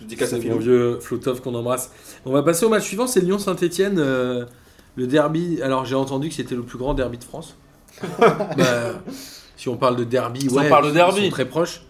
Je 0.00 0.06
dis 0.06 0.16
qu'à 0.16 0.26
sa 0.26 0.36
C'est 0.36 0.42
fille. 0.42 0.50
mon 0.52 0.58
vieux 0.58 1.00
Flotov 1.00 1.40
qu'on 1.42 1.54
embrasse. 1.54 1.90
On 2.24 2.32
va 2.32 2.42
passer 2.42 2.64
au 2.64 2.68
match 2.70 2.84
suivant, 2.84 3.06
c'est 3.06 3.20
Lyon-Saint-Etienne. 3.20 3.98
Le 4.96 5.06
derby. 5.06 5.60
Alors, 5.62 5.84
j'ai 5.84 5.94
entendu 5.94 6.28
que 6.28 6.34
c'était 6.34 6.54
le 6.54 6.62
plus 6.62 6.78
grand 6.78 6.94
derby 6.94 7.18
de 7.18 7.24
France. 7.24 7.56
Bah, 8.20 9.02
si 9.56 9.68
on 9.68 9.76
parle 9.76 9.96
de 9.96 10.04
derby, 10.04 10.42
Si 10.42 10.48
on 10.50 10.56
ouais, 10.56 10.68
parle 10.68 10.86
de 10.88 10.92
derby. 10.92 11.20
ils 11.20 11.24
sont 11.26 11.30
très 11.30 11.44
proches. 11.48 11.82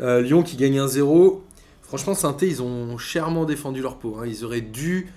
Euh, 0.00 0.20
Lyon 0.20 0.42
qui 0.42 0.56
gagne 0.56 0.78
1-0. 0.80 1.40
Franchement, 1.82 2.14
saint 2.14 2.36
ils 2.42 2.60
ont 2.62 2.98
chèrement 2.98 3.44
défendu 3.44 3.80
leur 3.80 3.96
peau. 3.96 4.16
hein. 4.18 4.24
Ils 4.26 4.44
auraient 4.44 4.60
dû 4.60 5.12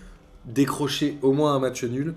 décrocher 0.45 1.17
au 1.23 1.31
moins 1.33 1.55
un 1.55 1.59
match 1.59 1.83
nul. 1.83 2.13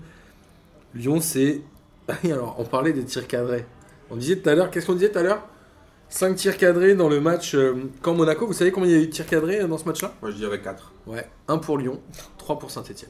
Lyon, 0.93 1.19
c'est. 1.19 1.61
Alors, 2.23 2.55
on 2.59 2.63
parlait 2.65 2.93
des 2.93 3.03
tirs 3.03 3.27
cadrés. 3.27 3.65
On 4.11 4.15
disait 4.17 4.35
tout 4.37 4.49
à 4.49 4.55
l'heure, 4.55 4.69
qu'est-ce 4.69 4.85
qu'on 4.85 4.93
disait 4.93 5.09
tout 5.11 5.19
à 5.19 5.23
l'heure? 5.23 5.41
5 6.09 6.35
tirs 6.35 6.57
cadrés 6.57 6.93
dans 6.93 7.07
le 7.09 7.21
match 7.21 7.55
euh, 7.55 7.73
quand 8.01 8.13
Monaco. 8.13 8.45
Vous 8.45 8.53
savez 8.53 8.71
combien 8.71 8.89
il 8.91 8.95
y 8.97 8.99
a 8.99 9.03
eu 9.03 9.07
de 9.07 9.11
tirs 9.11 9.25
cadrés 9.25 9.65
dans 9.65 9.77
ce 9.77 9.85
match-là? 9.85 10.13
Moi, 10.21 10.29
je 10.31 10.35
dirais 10.35 10.61
quatre. 10.61 10.91
Ouais, 11.07 11.27
1 11.47 11.57
pour 11.57 11.77
Lyon, 11.77 11.99
3 12.37 12.59
pour 12.59 12.69
Saint-Etienne. 12.69 13.09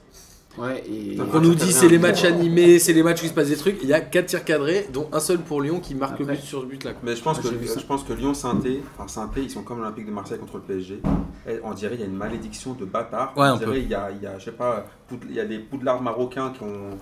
Ouais, 0.57 0.83
et. 0.85 1.15
Donc, 1.15 1.27
On 1.33 1.39
nous 1.39 1.55
dit 1.55 1.71
c'est 1.71 1.87
les 1.87 1.97
matchs 1.97 2.25
animés, 2.25 2.77
c'est 2.79 2.91
les 2.93 3.03
matchs 3.03 3.21
où 3.21 3.25
il 3.25 3.29
se 3.29 3.33
passe 3.33 3.47
des 3.47 3.55
trucs. 3.55 3.77
Il 3.81 3.87
y 3.89 3.93
a 3.93 4.01
4 4.01 4.25
tirs 4.25 4.43
cadrés, 4.43 4.87
dont 4.91 5.07
un 5.13 5.19
seul 5.19 5.39
pour 5.39 5.61
Lyon 5.61 5.79
qui 5.79 5.95
marque 5.95 6.19
le 6.19 6.25
but 6.25 6.39
sur 6.41 6.61
ce 6.61 6.65
but-là. 6.65 6.91
quoi. 6.91 7.01
Mais 7.03 7.15
je 7.15 7.21
pense 7.23 7.37
Ah, 7.39 7.47
que 7.47 7.79
je 7.79 7.85
pense 7.85 8.03
que 8.03 8.13
Lyon 8.13 8.33
Sainté, 8.33 8.81
enfin 8.97 9.07
Sainté, 9.07 9.41
ils 9.43 9.49
sont 9.49 9.63
comme 9.63 9.79
l'Olympique 9.79 10.05
de 10.07 10.11
Marseille 10.11 10.39
contre 10.39 10.55
le 10.57 10.63
PSG. 10.63 11.01
Et 11.47 11.59
on 11.63 11.73
dirait 11.73 11.95
il 11.95 12.01
y 12.01 12.03
a 12.03 12.07
une 12.07 12.17
malédiction 12.17 12.73
de 12.73 12.85
bâtard. 12.85 13.33
Ouais, 13.37 13.47
on 13.49 13.57
dirait 13.57 13.81
il 13.81 13.87
y 13.89 13.95
a, 13.95 14.11
il 14.11 14.21
y 14.21 14.27
a 14.27 14.37
je 14.39 14.45
sais 14.45 14.51
pas, 14.51 14.85
il 15.29 15.35
y 15.35 15.39
a 15.39 15.45
des 15.45 15.59
poudlards 15.59 16.01
marocains 16.01 16.51
qui 16.51 16.63
ont 16.63 16.97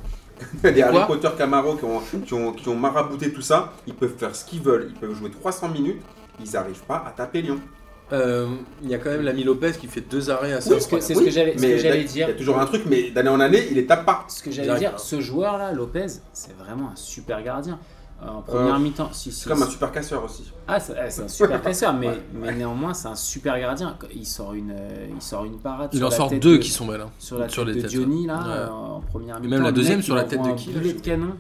des 0.63 0.81
Harry 0.83 0.99
Potter 1.07 1.29
Camaro 1.37 1.75
qui 1.75 1.85
ont, 1.85 2.01
qui 2.25 2.33
ont 2.33 2.53
qui 2.53 2.69
ont 2.69 2.75
marabouté 2.75 3.33
tout 3.33 3.41
ça. 3.41 3.73
Ils 3.87 3.95
peuvent 3.95 4.15
faire 4.15 4.35
ce 4.35 4.45
qu'ils 4.45 4.61
veulent, 4.61 4.87
ils 4.93 4.99
peuvent 4.99 5.13
jouer 5.15 5.31
300 5.31 5.69
minutes, 5.69 6.01
ils 6.43 6.51
n'arrivent 6.51 6.83
pas 6.87 7.03
à 7.07 7.11
taper 7.11 7.41
Lyon. 7.41 7.59
Euh, 8.11 8.47
Il 8.83 8.89
y 8.89 8.95
a 8.95 8.97
quand 8.97 9.09
même 9.11 9.21
l'ami 9.21 9.43
Lopez 9.43 9.73
qui 9.79 9.87
fait 9.87 10.01
deux 10.01 10.29
arrêts 10.29 10.59
ce 10.61 10.69
que, 10.69 10.99
c'est 10.99 11.13
ce 11.13 11.19
que 11.19 11.25
que 11.25 11.29
j'allais 11.29 12.03
dire. 12.03 12.27
Il 12.27 12.31
y 12.31 12.33
a 12.33 12.37
toujours 12.37 12.59
un 12.59 12.65
truc, 12.65 12.83
mais 12.87 13.11
d'année 13.11 13.29
en 13.29 13.39
année, 13.39 13.67
il 13.71 13.85
tape 13.85 14.05
pas. 14.05 14.25
Ce 14.27 14.41
que 14.41 14.51
j'allais 14.51 14.77
dire, 14.79 14.99
ce 14.99 15.19
joueur-là, 15.21 15.71
Lopez, 15.71 16.07
c'est 16.33 16.57
vraiment 16.57 16.89
un 16.91 16.95
super 16.95 17.43
gardien. 17.43 17.77
Euh, 18.21 18.27
en 18.27 18.41
première 18.41 18.75
Euh, 18.75 18.79
mi-temps, 18.79 19.09
si, 19.13 19.31
si, 19.31 19.39
C'est 19.39 19.49
comme 19.49 19.63
un 19.63 19.67
super 19.69 19.93
casseur 19.93 20.25
aussi. 20.25 20.51
Ah, 20.67 20.77
c'est 20.81 20.93
c'est 21.09 21.21
un 21.21 21.27
super 21.29 21.61
casseur, 21.61 21.93
mais, 21.93 22.07
Ouais, 22.07 22.17
mais 22.33 22.51
néanmoins, 22.53 22.93
c'est 22.93 23.07
un 23.07 23.15
super 23.15 23.57
gardien. 23.57 23.95
Il 24.13 24.25
sort 24.25 24.53
une, 24.55 24.71
euh, 24.71 25.07
il 25.15 25.21
sort 25.21 25.45
une 25.45 25.57
parade. 25.57 25.91
Il 25.93 25.99
sur 25.99 26.07
en 26.07 26.09
la 26.09 26.15
sort 26.17 26.29
tête 26.29 26.41
deux 26.43 26.57
de- 26.57 26.61
qui 26.61 26.69
sont 26.69 26.85
belles. 26.85 26.99
hein. 26.99 27.09
sur 27.17 27.37
la 27.39 27.47
sur 27.47 27.63
tête 27.63 27.75
les 27.75 27.81
de 27.81 27.87
têtes, 27.87 27.91
Diony 27.91 28.27
là 28.27 28.33
ouais. 28.39 28.43
euh, 28.49 28.67
en 28.71 28.99
première 28.99 29.37
Et 29.37 29.39
mi-temps. 29.39 29.49
même 29.55 29.63
la 29.63 29.71
deuxième 29.71 29.97
mec, 29.99 30.05
sur 30.05 30.15
la 30.15 30.25
tête 30.25 30.41
de 30.41 30.51
qui, 30.51 30.73
de 30.73 30.99
canon. 30.99 31.31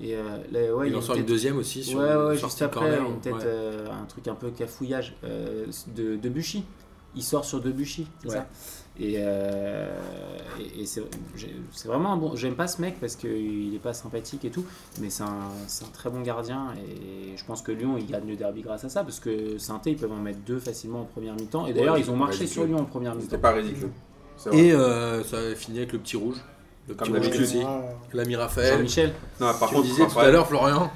Et 0.00 0.14
euh, 0.14 0.22
là, 0.52 0.74
ouais, 0.74 0.88
il 0.88 0.96
en 0.96 1.00
sort 1.00 1.16
une 1.16 1.24
deuxième 1.24 1.56
aussi 1.56 1.82
sur 1.82 1.98
Ouais, 1.98 2.12
le 2.12 2.26
ouais, 2.28 2.36
juste 2.36 2.60
après, 2.62 2.80
corner, 2.80 3.06
une 3.08 3.20
tête, 3.20 3.32
ouais. 3.34 3.40
euh, 3.44 3.86
un 3.90 4.04
truc 4.04 4.28
un 4.28 4.34
peu 4.34 4.50
cafouillage 4.50 5.14
euh, 5.24 5.66
de, 5.94 6.16
de 6.16 6.28
Buchy. 6.28 6.64
Il 7.14 7.22
sort 7.22 7.46
sur 7.46 7.62
Debuchy, 7.62 8.06
c'est 8.22 8.28
Ouais. 8.28 8.34
ça? 8.34 8.46
Et, 9.00 9.14
euh, 9.18 9.88
et, 10.60 10.82
et 10.82 10.86
c'est 10.86 11.02
vraiment 11.86 12.12
un 12.12 12.16
bon. 12.18 12.36
J'aime 12.36 12.54
pas 12.56 12.66
ce 12.66 12.80
mec 12.82 12.98
parce 13.00 13.16
qu'il 13.16 13.74
est 13.74 13.78
pas 13.78 13.94
sympathique 13.94 14.44
et 14.44 14.50
tout, 14.50 14.64
mais 15.00 15.08
c'est 15.10 15.22
un, 15.22 15.48
c'est 15.66 15.84
un 15.84 15.88
très 15.88 16.10
bon 16.10 16.20
gardien 16.22 16.68
et 16.76 17.36
je 17.36 17.44
pense 17.44 17.60
que 17.62 17.72
Lyon 17.72 17.96
il 17.98 18.06
gagne 18.06 18.26
le 18.26 18.36
derby 18.36 18.62
grâce 18.62 18.84
à 18.84 18.88
ça 18.90 19.02
parce 19.02 19.20
que 19.20 19.56
saint 19.58 19.80
ils 19.86 19.96
peuvent 19.96 20.12
en 20.12 20.16
mettre 20.16 20.38
deux 20.46 20.58
facilement 20.58 21.02
en 21.02 21.04
première 21.04 21.34
mi-temps 21.34 21.66
et 21.66 21.72
d'ailleurs 21.74 21.94
Ouais, 21.94 22.00
ils 22.00 22.10
ont 22.10 22.16
marché 22.16 22.40
ridicule. 22.40 22.52
sur 22.54 22.64
Lyon 22.64 22.78
en 22.78 22.84
première 22.84 23.12
C'était 23.14 23.24
mi-temps. 23.36 23.38
pas 23.38 23.52
ridicule. 23.52 23.90
Et 24.52 24.72
euh, 24.72 25.22
ça 25.24 25.38
a 25.38 25.54
fini 25.54 25.78
avec 25.78 25.92
le 25.92 25.98
petit 25.98 26.16
rouge. 26.16 26.36
Le 26.88 26.94
petit 26.94 27.10
Comme 27.10 27.20
d'habitude. 27.20 27.62
L'ami 28.12 28.36
Raphaël. 28.36 28.76
Jean-Michel 28.76 29.12
Non, 29.40 29.46
par 29.58 29.68
tu 29.68 29.74
contre, 29.74 29.86
disais 29.86 29.96
tout 29.96 30.02
à 30.04 30.06
Raphaël- 30.14 30.32
l'heure, 30.32 30.46
Florian. 30.46 30.90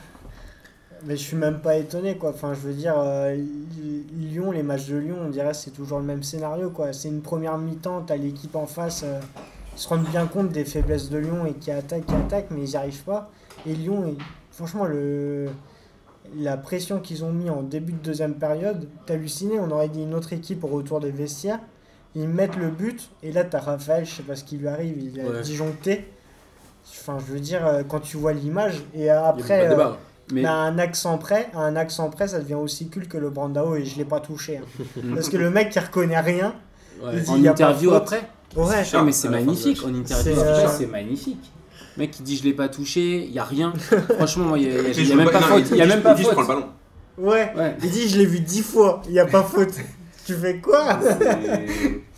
Mais 1.06 1.16
je 1.16 1.22
suis 1.22 1.36
même 1.36 1.60
pas 1.60 1.76
étonné 1.76 2.16
quoi. 2.18 2.30
Enfin, 2.30 2.52
je 2.52 2.60
veux 2.60 2.74
dire, 2.74 2.94
euh, 2.98 3.34
Lyon, 4.18 4.50
les 4.52 4.62
matchs 4.62 4.86
de 4.88 4.96
Lyon, 4.98 5.16
on 5.24 5.30
dirait 5.30 5.50
que 5.52 5.56
c'est 5.56 5.70
toujours 5.70 5.98
le 5.98 6.04
même 6.04 6.22
scénario 6.22 6.68
quoi. 6.70 6.92
C'est 6.92 7.08
une 7.08 7.22
première 7.22 7.56
mi-temps, 7.56 8.02
t'as 8.06 8.16
l'équipe 8.16 8.54
en 8.54 8.66
face, 8.66 9.02
euh, 9.04 9.18
ils 9.74 9.78
se 9.80 9.88
rendent 9.88 10.04
bien 10.04 10.26
compte 10.26 10.50
des 10.50 10.66
faiblesses 10.66 11.08
de 11.08 11.16
Lyon 11.16 11.46
et 11.46 11.54
qui 11.54 11.70
attaquent, 11.70 12.04
qui 12.04 12.14
attaquent, 12.14 12.50
mais 12.50 12.60
ils 12.64 12.68
n'y 12.70 12.76
arrivent 12.76 13.02
pas. 13.04 13.30
Et 13.66 13.72
Lyon, 13.72 14.14
franchement, 14.52 14.84
le 14.84 15.48
la 16.36 16.56
pression 16.58 17.00
qu'ils 17.00 17.24
ont 17.24 17.32
mis 17.32 17.48
en 17.50 17.62
début 17.62 17.92
de 17.92 17.98
deuxième 17.98 18.34
période, 18.34 18.86
t'as 19.06 19.14
halluciné. 19.14 19.58
On 19.58 19.70
aurait 19.70 19.88
dit 19.88 20.02
une 20.02 20.14
autre 20.14 20.32
équipe 20.34 20.62
au 20.64 20.68
retour 20.68 21.00
des 21.00 21.10
vestiaires. 21.10 21.58
Ils 22.16 22.28
mettent 22.28 22.56
le 22.56 22.68
but 22.70 23.08
et 23.22 23.30
là 23.32 23.44
t'as 23.44 23.60
Raphaël, 23.60 24.04
je 24.04 24.10
sais 24.16 24.22
pas 24.22 24.34
ce 24.36 24.42
qui 24.44 24.56
lui 24.56 24.66
arrive, 24.68 24.96
il 25.00 25.18
est 25.18 25.22
Ouais. 25.24 25.42
disjoncté. 25.42 26.08
Enfin, 27.00 27.18
je 27.24 27.32
veux 27.32 27.40
dire, 27.40 27.64
euh, 27.66 27.82
quand 27.88 28.00
tu 28.00 28.16
vois 28.16 28.32
l'image 28.32 28.78
et 28.94 29.00
Il 29.00 29.04
y 29.04 29.08
a 29.08 29.26
après. 29.28 29.66
euh, 29.66 29.70
débat. 29.70 29.98
mais 30.32 30.42
mais 30.42 30.48
à 30.48 30.54
un 30.54 30.78
accent 30.78 31.18
près, 31.18 31.48
à 31.54 31.60
un 31.60 31.76
accent 31.76 32.10
près, 32.10 32.26
ça 32.28 32.40
devient 32.40 32.54
aussi 32.54 32.88
culte 32.88 33.08
que 33.08 33.18
le 33.18 33.30
Brandao 33.30 33.76
et 33.76 33.84
je 33.84 33.96
l'ai 33.96 34.04
pas 34.04 34.18
touché. 34.20 34.58
hein. 34.58 34.84
Parce 35.14 35.28
que 35.28 35.36
le 35.36 35.50
mec 35.50 35.70
qui 35.70 35.78
reconnaît 35.78 36.18
rien, 36.20 36.54
Ouais. 37.02 37.10
il 37.14 37.22
dit- 37.22 37.30
en 37.30 37.42
y 37.42 37.46
a 37.48 37.52
interview 37.52 37.92
après 37.92 38.22
ouais, 38.56 38.82
Ah, 38.92 39.02
mais 39.04 39.12
c'est 39.12 39.28
magnifique, 39.28 39.80
en 39.84 39.94
interview, 39.94 40.40
après, 40.40 40.68
c'est 40.68 40.86
magnifique. 40.86 41.52
Le 41.96 42.02
mec 42.02 42.10
qui 42.10 42.22
dit 42.22 42.36
je 42.36 42.42
l'ai 42.44 42.52
pas 42.54 42.68
touché, 42.68 43.24
il 43.24 43.30
y 43.32 43.38
a 43.38 43.44
rien. 43.44 43.72
Franchement, 44.16 44.56
il 44.56 44.62
y 44.62 44.66
a, 44.66 44.70
y 44.82 44.86
a- 44.86 45.02
y 45.02 45.12
a 45.12 45.14
même 45.16 45.26
pas- 45.26 45.32
pas 45.38 45.40
faute. 45.42 45.64
il 45.70 45.76
y 45.76 45.82
a 45.82 45.86
dit- 45.86 45.92
il 46.18 46.24
je 46.24 46.30
prends 46.30 46.40
le 46.42 46.46
ballon. 46.48 46.66
ouais. 47.18 47.52
Ouais. 47.56 47.76
Il 47.84 47.90
dit 47.90 48.08
je 48.08 48.18
l'ai 48.18 48.26
vu 48.26 48.40
dix 48.40 48.62
fois, 48.62 49.00
il 49.06 49.12
y 49.14 49.20
a 49.20 49.26
pas 49.26 49.42
faute. 49.54 49.74
Tu 50.34 50.40
fais 50.40 50.60
quoi 50.60 50.98
C'est- 51.02 52.00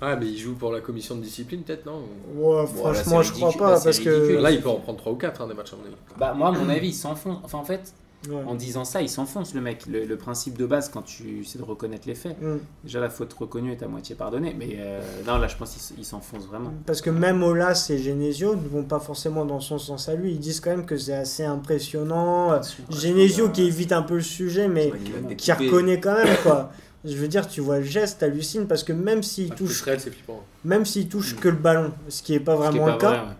Ah, 0.00 0.14
mais 0.14 0.26
il 0.26 0.38
joue 0.38 0.54
pour 0.54 0.70
la 0.72 0.80
commission 0.80 1.16
de 1.16 1.22
discipline, 1.22 1.62
peut-être, 1.62 1.84
non 1.84 2.02
Ouais, 2.36 2.64
franchement, 2.68 3.20
je 3.20 3.32
crois 3.32 3.52
pas 3.52 3.72
Là, 3.72 3.80
parce 3.82 3.98
que. 3.98 4.36
Là, 4.40 4.52
il 4.52 4.60
peut 4.60 4.68
en 4.68 4.76
prendre 4.76 4.98
3 4.98 5.12
ou 5.12 5.16
4 5.16 5.48
des 5.48 5.54
matchs 5.54 5.72
à 5.72 5.76
mon 5.76 5.82
avis. 5.86 5.96
Bah, 6.16 6.34
moi, 6.36 6.48
à 6.48 6.52
mon 6.52 6.68
avis, 6.68 6.88
il 6.90 6.94
s'enfonce. 6.94 7.38
Enfin, 7.42 7.58
en 7.58 7.64
fait, 7.64 7.92
Ouais. 8.28 8.34
en 8.46 8.54
disant 8.56 8.84
ça, 8.84 9.00
il 9.02 9.08
s'enfonce 9.08 9.54
le 9.54 9.60
mec. 9.60 9.86
Le, 9.86 10.04
le 10.04 10.16
principe 10.16 10.56
de 10.58 10.66
base, 10.66 10.88
quand 10.88 11.02
tu 11.02 11.44
sais 11.44 11.58
de 11.58 11.64
reconnaître 11.64 12.06
les 12.06 12.14
faits, 12.16 12.40
Mm. 12.40 12.56
déjà 12.84 12.98
la 13.00 13.10
faute 13.10 13.32
reconnue 13.32 13.72
est 13.72 13.82
à 13.82 13.88
moitié 13.88 14.14
pardonnée. 14.16 14.54
Mais 14.58 14.76
euh, 14.78 15.00
non, 15.26 15.38
là, 15.38 15.46
je 15.48 15.56
pense 15.56 15.92
qu'il 15.96 16.04
s'enfonce 16.04 16.46
vraiment. 16.46 16.72
Parce 16.86 17.00
que 17.00 17.10
même 17.10 17.42
Olas 17.44 17.86
et 17.90 17.98
Genesio 17.98 18.54
ne 18.56 18.68
vont 18.68 18.82
pas 18.84 18.98
forcément 19.00 19.44
dans 19.44 19.60
son 19.60 19.78
sens 19.78 20.08
à 20.08 20.14
lui. 20.14 20.32
Ils 20.32 20.38
disent 20.40 20.58
quand 20.60 20.70
même 20.70 20.86
que 20.86 20.96
c'est 20.96 21.14
assez 21.14 21.44
impressionnant. 21.44 22.60
Genesio 22.90 23.48
qui 23.50 23.62
évite 23.64 23.90
un 23.92 24.02
peu 24.02 24.14
le 24.14 24.20
sujet, 24.20 24.68
mais 24.68 24.92
qui 25.36 25.50
reconnaît 25.52 25.98
quand 26.00 26.14
même 26.14 26.36
quoi. 26.44 26.70
Je 27.04 27.14
veux 27.16 27.28
dire, 27.28 27.46
tu 27.46 27.60
vois 27.60 27.78
le 27.78 27.84
geste, 27.84 28.18
t'hallucines 28.20 28.66
parce 28.66 28.82
que 28.84 28.92
même 28.92 29.22
s'il 29.22 29.52
Ah, 29.52 29.54
touche, 29.54 29.82
flippant. 29.82 30.44
même 30.64 30.84
s'il 30.84 31.08
touche 31.08 31.36
que 31.36 31.48
le 31.48 31.56
ballon, 31.56 31.92
ce 32.08 32.22
qui 32.22 32.34
est 32.34 32.40
pas 32.40 32.54
est 32.54 32.56
vraiment 32.56 32.84
pas 32.86 32.92
le 32.92 32.98
cas, 32.98 33.08
vrai, 33.10 33.18
ouais. 33.20 33.34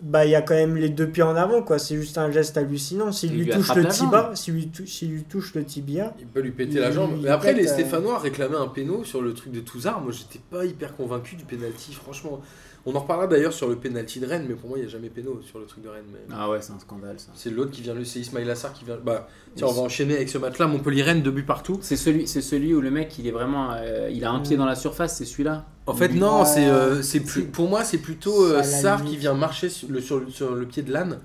bah 0.00 0.24
il 0.26 0.30
y 0.32 0.34
a 0.34 0.42
quand 0.42 0.54
même 0.54 0.76
les 0.76 0.88
deux 0.88 1.06
pieds 1.08 1.22
en 1.22 1.36
avant 1.36 1.62
quoi. 1.62 1.78
C'est 1.78 1.94
juste 1.94 2.18
un 2.18 2.30
geste 2.32 2.56
hallucinant. 2.56 3.12
S'il 3.12 3.30
Il 3.32 3.38
lui 3.38 3.44
lui 3.44 3.52
touche 3.52 3.72
le 3.74 3.86
tibia, 3.86 4.30
s'il 4.34 4.54
lui, 4.54 4.68
touche, 4.68 4.88
s'il 4.88 5.10
lui 5.12 5.22
touche 5.24 5.54
le 5.54 5.64
tibia, 5.64 6.12
Il 6.18 6.26
peut 6.26 6.40
lui 6.40 6.50
péter 6.50 6.80
la 6.80 6.90
jambe. 6.90 7.20
Mais 7.22 7.28
après, 7.28 7.52
les 7.52 7.68
euh, 7.68 7.72
Stéphanois 7.72 8.18
réclamaient 8.18 8.56
un 8.56 8.66
péno 8.68 9.04
sur 9.04 9.22
le 9.22 9.32
truc 9.32 9.52
de 9.52 9.60
Touzard. 9.60 10.00
Moi, 10.00 10.10
j'étais 10.12 10.40
pas 10.50 10.64
hyper 10.64 10.96
convaincu 10.96 11.36
du 11.36 11.44
pénalty, 11.44 11.92
franchement. 11.94 12.40
On 12.84 12.94
en 12.96 12.98
reparlera 13.00 13.28
d'ailleurs 13.28 13.52
sur 13.52 13.68
le 13.68 13.76
pénalty 13.76 14.18
de 14.18 14.26
Rennes, 14.26 14.46
mais 14.48 14.54
pour 14.54 14.68
moi, 14.68 14.76
il 14.76 14.80
n'y 14.82 14.86
a 14.88 14.90
jamais 14.90 15.08
péno 15.08 15.40
sur 15.42 15.60
le 15.60 15.66
truc 15.66 15.84
de 15.84 15.88
Rennes. 15.88 16.02
Mais... 16.12 16.18
Ah 16.36 16.50
ouais, 16.50 16.58
c'est 16.60 16.72
un 16.72 16.80
scandale 16.80 17.14
ça. 17.20 17.28
C'est 17.34 17.50
l'autre 17.50 17.70
qui 17.70 17.80
vient, 17.80 17.94
le 17.94 18.04
c'est 18.04 18.18
Ismail 18.18 18.50
Assar 18.50 18.72
qui 18.72 18.84
vient. 18.84 18.96
Bah, 19.04 19.28
tiens, 19.54 19.68
on 19.68 19.72
va 19.72 19.82
enchaîner 19.82 20.16
avec 20.16 20.28
ce 20.28 20.38
match-là. 20.38 20.66
Montpellier-Rennes, 20.66 21.22
deux 21.22 21.30
buts 21.30 21.44
partout. 21.44 21.78
C'est 21.80 21.94
celui, 21.96 22.26
c'est 22.26 22.40
celui 22.40 22.74
où 22.74 22.80
le 22.80 22.90
mec 22.90 23.16
il 23.20 23.26
est 23.28 23.30
vraiment, 23.30 23.70
euh, 23.72 24.10
il 24.12 24.24
a 24.24 24.32
un 24.32 24.40
pied 24.40 24.56
dans 24.56 24.66
la 24.66 24.74
surface, 24.74 25.16
c'est 25.16 25.24
celui-là. 25.24 25.64
En 25.86 25.94
fait, 25.94 26.08
non, 26.08 26.40
Ah, 26.42 26.44
c'est 26.44 26.66
euh, 26.66 27.02
c'est 27.02 27.20
plus. 27.20 27.44
Pour 27.44 27.68
moi, 27.68 27.84
c'est 27.84 27.98
plutôt 27.98 28.46
euh, 28.46 28.60
limite. 28.62 29.04
qui 29.04 29.16
vient 29.16 29.34
marcher 29.34 29.68
sur 29.68 29.88
le, 29.88 30.00
sur, 30.00 30.18
le- 30.18 30.30
sur 30.30 30.52
le 30.54 30.66
pied 30.66 30.82
de 30.82 30.92
l'âne. 30.92 31.20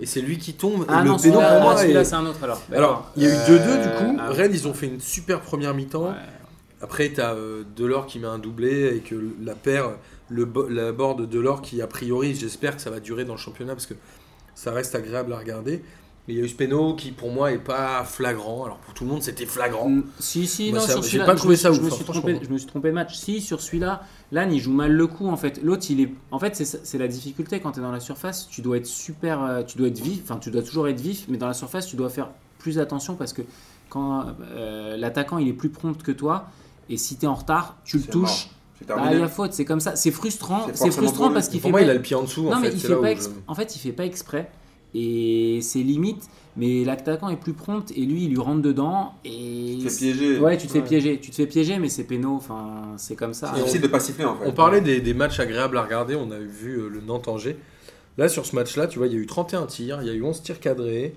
et 0.00 0.06
c'est 0.06 0.20
lui 0.20 0.36
qui 0.38 0.54
tombe. 0.54 0.84
Ah 0.88 1.02
et 1.02 1.04
non, 1.06 1.16
le 1.16 1.22
péno 1.22 1.34
celui-là, 1.36 1.52
pour 1.54 1.62
moi. 1.62 1.76
celui-là, 1.76 2.00
est- 2.00 2.04
c'est 2.04 2.14
un 2.16 2.26
autre 2.26 2.42
alors. 2.42 2.60
Alors, 2.74 3.12
il 3.16 3.22
y 3.22 3.26
a 3.26 3.28
eu 3.28 3.32
D'accord. 3.32 3.54
2-2 3.54 3.82
du 3.82 3.88
Euh, 3.88 3.98
coup. 4.00 4.16
ah. 4.18 4.30
Rennes, 4.30 4.50
ils 4.52 4.66
ont 4.66 4.74
fait 4.74 4.86
une 4.86 5.00
super 5.00 5.40
première 5.42 5.74
mi-temps. 5.74 6.06
Ouais. 6.08 6.16
Après, 6.80 7.12
tu 7.12 7.20
as 7.20 7.36
Delors 7.76 8.06
qui 8.06 8.18
met 8.18 8.26
un 8.26 8.38
doublé 8.40 8.96
et 8.96 8.98
que 9.00 9.14
la 9.44 9.54
paire, 9.54 9.90
le, 10.32 10.48
la 10.70 10.92
board 10.92 11.20
de 11.20 11.26
Delors 11.26 11.62
qui, 11.62 11.80
a 11.82 11.86
priori, 11.86 12.34
j'espère 12.34 12.76
que 12.76 12.82
ça 12.82 12.90
va 12.90 13.00
durer 13.00 13.24
dans 13.24 13.34
le 13.34 13.38
championnat 13.38 13.74
parce 13.74 13.86
que 13.86 13.94
ça 14.54 14.72
reste 14.72 14.94
agréable 14.94 15.32
à 15.32 15.38
regarder. 15.38 15.82
Mais 16.28 16.34
il 16.34 16.38
y 16.38 16.40
a 16.40 16.44
eu 16.44 16.48
ce 16.48 16.54
péno 16.54 16.94
qui, 16.94 17.10
pour 17.10 17.32
moi, 17.32 17.50
est 17.50 17.58
pas 17.58 18.04
flagrant. 18.04 18.64
Alors 18.64 18.76
pour 18.78 18.94
tout 18.94 19.02
le 19.02 19.10
monde, 19.10 19.22
c'était 19.24 19.44
flagrant. 19.44 19.88
Mm, 19.88 20.04
Si, 20.20 20.46
si, 20.46 20.70
Moi, 20.70 20.78
non, 20.78 20.86
ça- 20.86 20.92
sur 20.92 21.02
j'ai 21.02 21.18
pas 21.18 21.32
je 21.32 21.36
trouvé 21.38 21.54
me- 21.54 21.58
ça 21.58 21.72
je 21.72 21.78
ouf, 21.80 21.84
me, 21.86 21.90
hein, 21.90 21.94
suis 21.96 22.04
trompé, 22.04 22.38
je 22.42 22.48
me 22.48 22.58
suis 22.58 22.66
trompé 22.68 22.88
de 22.90 22.94
match. 22.94 23.16
Si, 23.16 23.40
sur 23.40 23.60
celui-là, 23.60 24.02
Lannes, 24.30 24.52
il 24.52 24.60
joue 24.60 24.72
mal 24.72 24.92
le 24.92 25.06
coup, 25.08 25.26
en 25.28 25.36
fait. 25.36 25.60
L'autre, 25.64 25.84
il 25.90 26.00
est. 26.00 26.12
En 26.30 26.38
fait, 26.38 26.54
c'est 26.54 26.64
c'est 26.64 26.98
la 26.98 27.08
difficulté 27.08 27.58
quand 27.58 27.72
tu 27.72 27.80
es 27.80 27.82
dans 27.82 27.90
la 27.90 27.98
surface. 27.98 28.46
Tu 28.48 28.62
dois 28.62 28.76
être 28.76 28.86
super. 28.86 29.42
euh, 29.42 29.62
Tu 29.64 29.76
dois 29.78 29.88
être 29.88 29.98
vif. 30.00 30.20
Enfin, 30.22 30.38
tu 30.38 30.50
dois 30.52 30.62
toujours 30.62 30.86
être 30.86 31.00
vif, 31.00 31.24
mais 31.28 31.38
dans 31.38 31.48
la 31.48 31.54
surface, 31.54 31.86
tu 31.88 31.96
dois 31.96 32.08
faire 32.08 32.28
plus 32.60 32.78
attention 32.78 33.16
parce 33.16 33.32
que 33.32 33.42
quand 33.88 34.24
euh, 34.52 34.96
l'attaquant, 34.96 35.38
il 35.38 35.48
est 35.48 35.52
plus 35.52 35.70
prompt 35.70 36.00
que 36.04 36.12
toi, 36.12 36.46
et 36.88 36.98
si 36.98 37.16
tu 37.16 37.24
es 37.24 37.28
en 37.28 37.34
retard, 37.34 37.78
tu 37.84 37.96
le 37.98 38.04
touches. 38.04 38.20
mort. 38.22 38.54
C'est 38.82 38.88
Bah, 38.88 38.94
il 38.98 39.02
terminé. 39.02 39.20
y 39.20 39.24
a 39.24 39.28
faute, 39.28 39.52
c'est 39.52 39.64
comme 39.64 39.80
ça. 39.80 39.96
C'est 39.96 40.10
frustrant. 40.10 40.66
C'est 40.74 40.90
frustrant 40.90 41.24
pour 41.26 41.34
parce 41.34 41.48
qu'il 41.48 41.60
Pour 41.60 41.68
fait 41.68 41.72
moi, 41.72 41.80
pas- 41.80 41.86
il 41.86 41.90
a 41.90 41.94
le 41.94 42.02
pied 42.02 42.16
en 42.16 42.22
dessous. 42.22 42.44
non, 42.44 42.54
en 42.54 42.60
mais 42.60 42.68
fait. 42.70 42.74
il 42.76 42.80
fait 42.80 42.88
pas 42.94 43.00
où 43.00 43.04
exp- 43.04 43.22
je- 43.24 43.28
en 43.46 43.54
fait, 43.54 43.76
il 43.76 43.78
fait 43.78 43.92
pas 43.92 44.04
exprès. 44.04 44.50
Et 44.94 45.60
c'est 45.62 45.78
limite, 45.78 46.24
mais 46.56 46.84
l'attaquant 46.84 47.30
est 47.30 47.36
plus 47.36 47.54
prompt 47.54 47.90
et 47.96 48.00
lui, 48.02 48.24
il 48.24 48.30
lui 48.30 48.38
rentre 48.38 48.60
dedans. 48.60 49.14
Et 49.24 49.78
Tu 49.80 49.86
te 49.86 49.90
fais 49.90 49.98
piéger. 50.12 50.38
Ouais, 50.38 50.56
tu 50.58 50.66
te 50.66 50.72
fais 50.72 50.80
Ouais. 50.80 50.84
piéger. 50.84 51.18
Tu 51.18 51.30
te 51.30 51.36
fais 51.36 51.46
piéger, 51.46 51.78
mais 51.78 51.88
c'est 51.88 52.04
péno. 52.04 52.34
Enfin, 52.34 52.82
c'est 52.98 53.16
comme 53.16 53.32
ça. 53.32 53.48
C'est 53.54 53.60
difficile 53.60 53.80
de 53.80 53.86
pas 53.86 54.00
siffler 54.00 54.24
en 54.26 54.36
fait. 54.36 54.44
On 54.46 54.52
parlait 54.52 54.82
des, 54.82 55.00
des 55.00 55.14
matchs 55.14 55.40
agréables 55.40 55.78
à 55.78 55.82
regarder, 55.82 56.14
on 56.14 56.30
a 56.30 56.38
vu 56.38 56.76
euh, 56.78 56.88
le 56.88 57.00
Nantes-Angers. 57.00 57.56
Là, 58.18 58.28
sur 58.28 58.44
ce 58.44 58.54
match-là, 58.54 58.86
tu 58.86 58.98
vois, 58.98 59.06
il 59.06 59.14
y 59.14 59.16
a 59.16 59.18
eu 59.18 59.24
31 59.26 59.64
tirs, 59.64 60.00
il 60.02 60.08
y 60.08 60.10
a 60.10 60.12
eu 60.12 60.22
11 60.22 60.42
tirs 60.42 60.60
cadrés, 60.60 61.14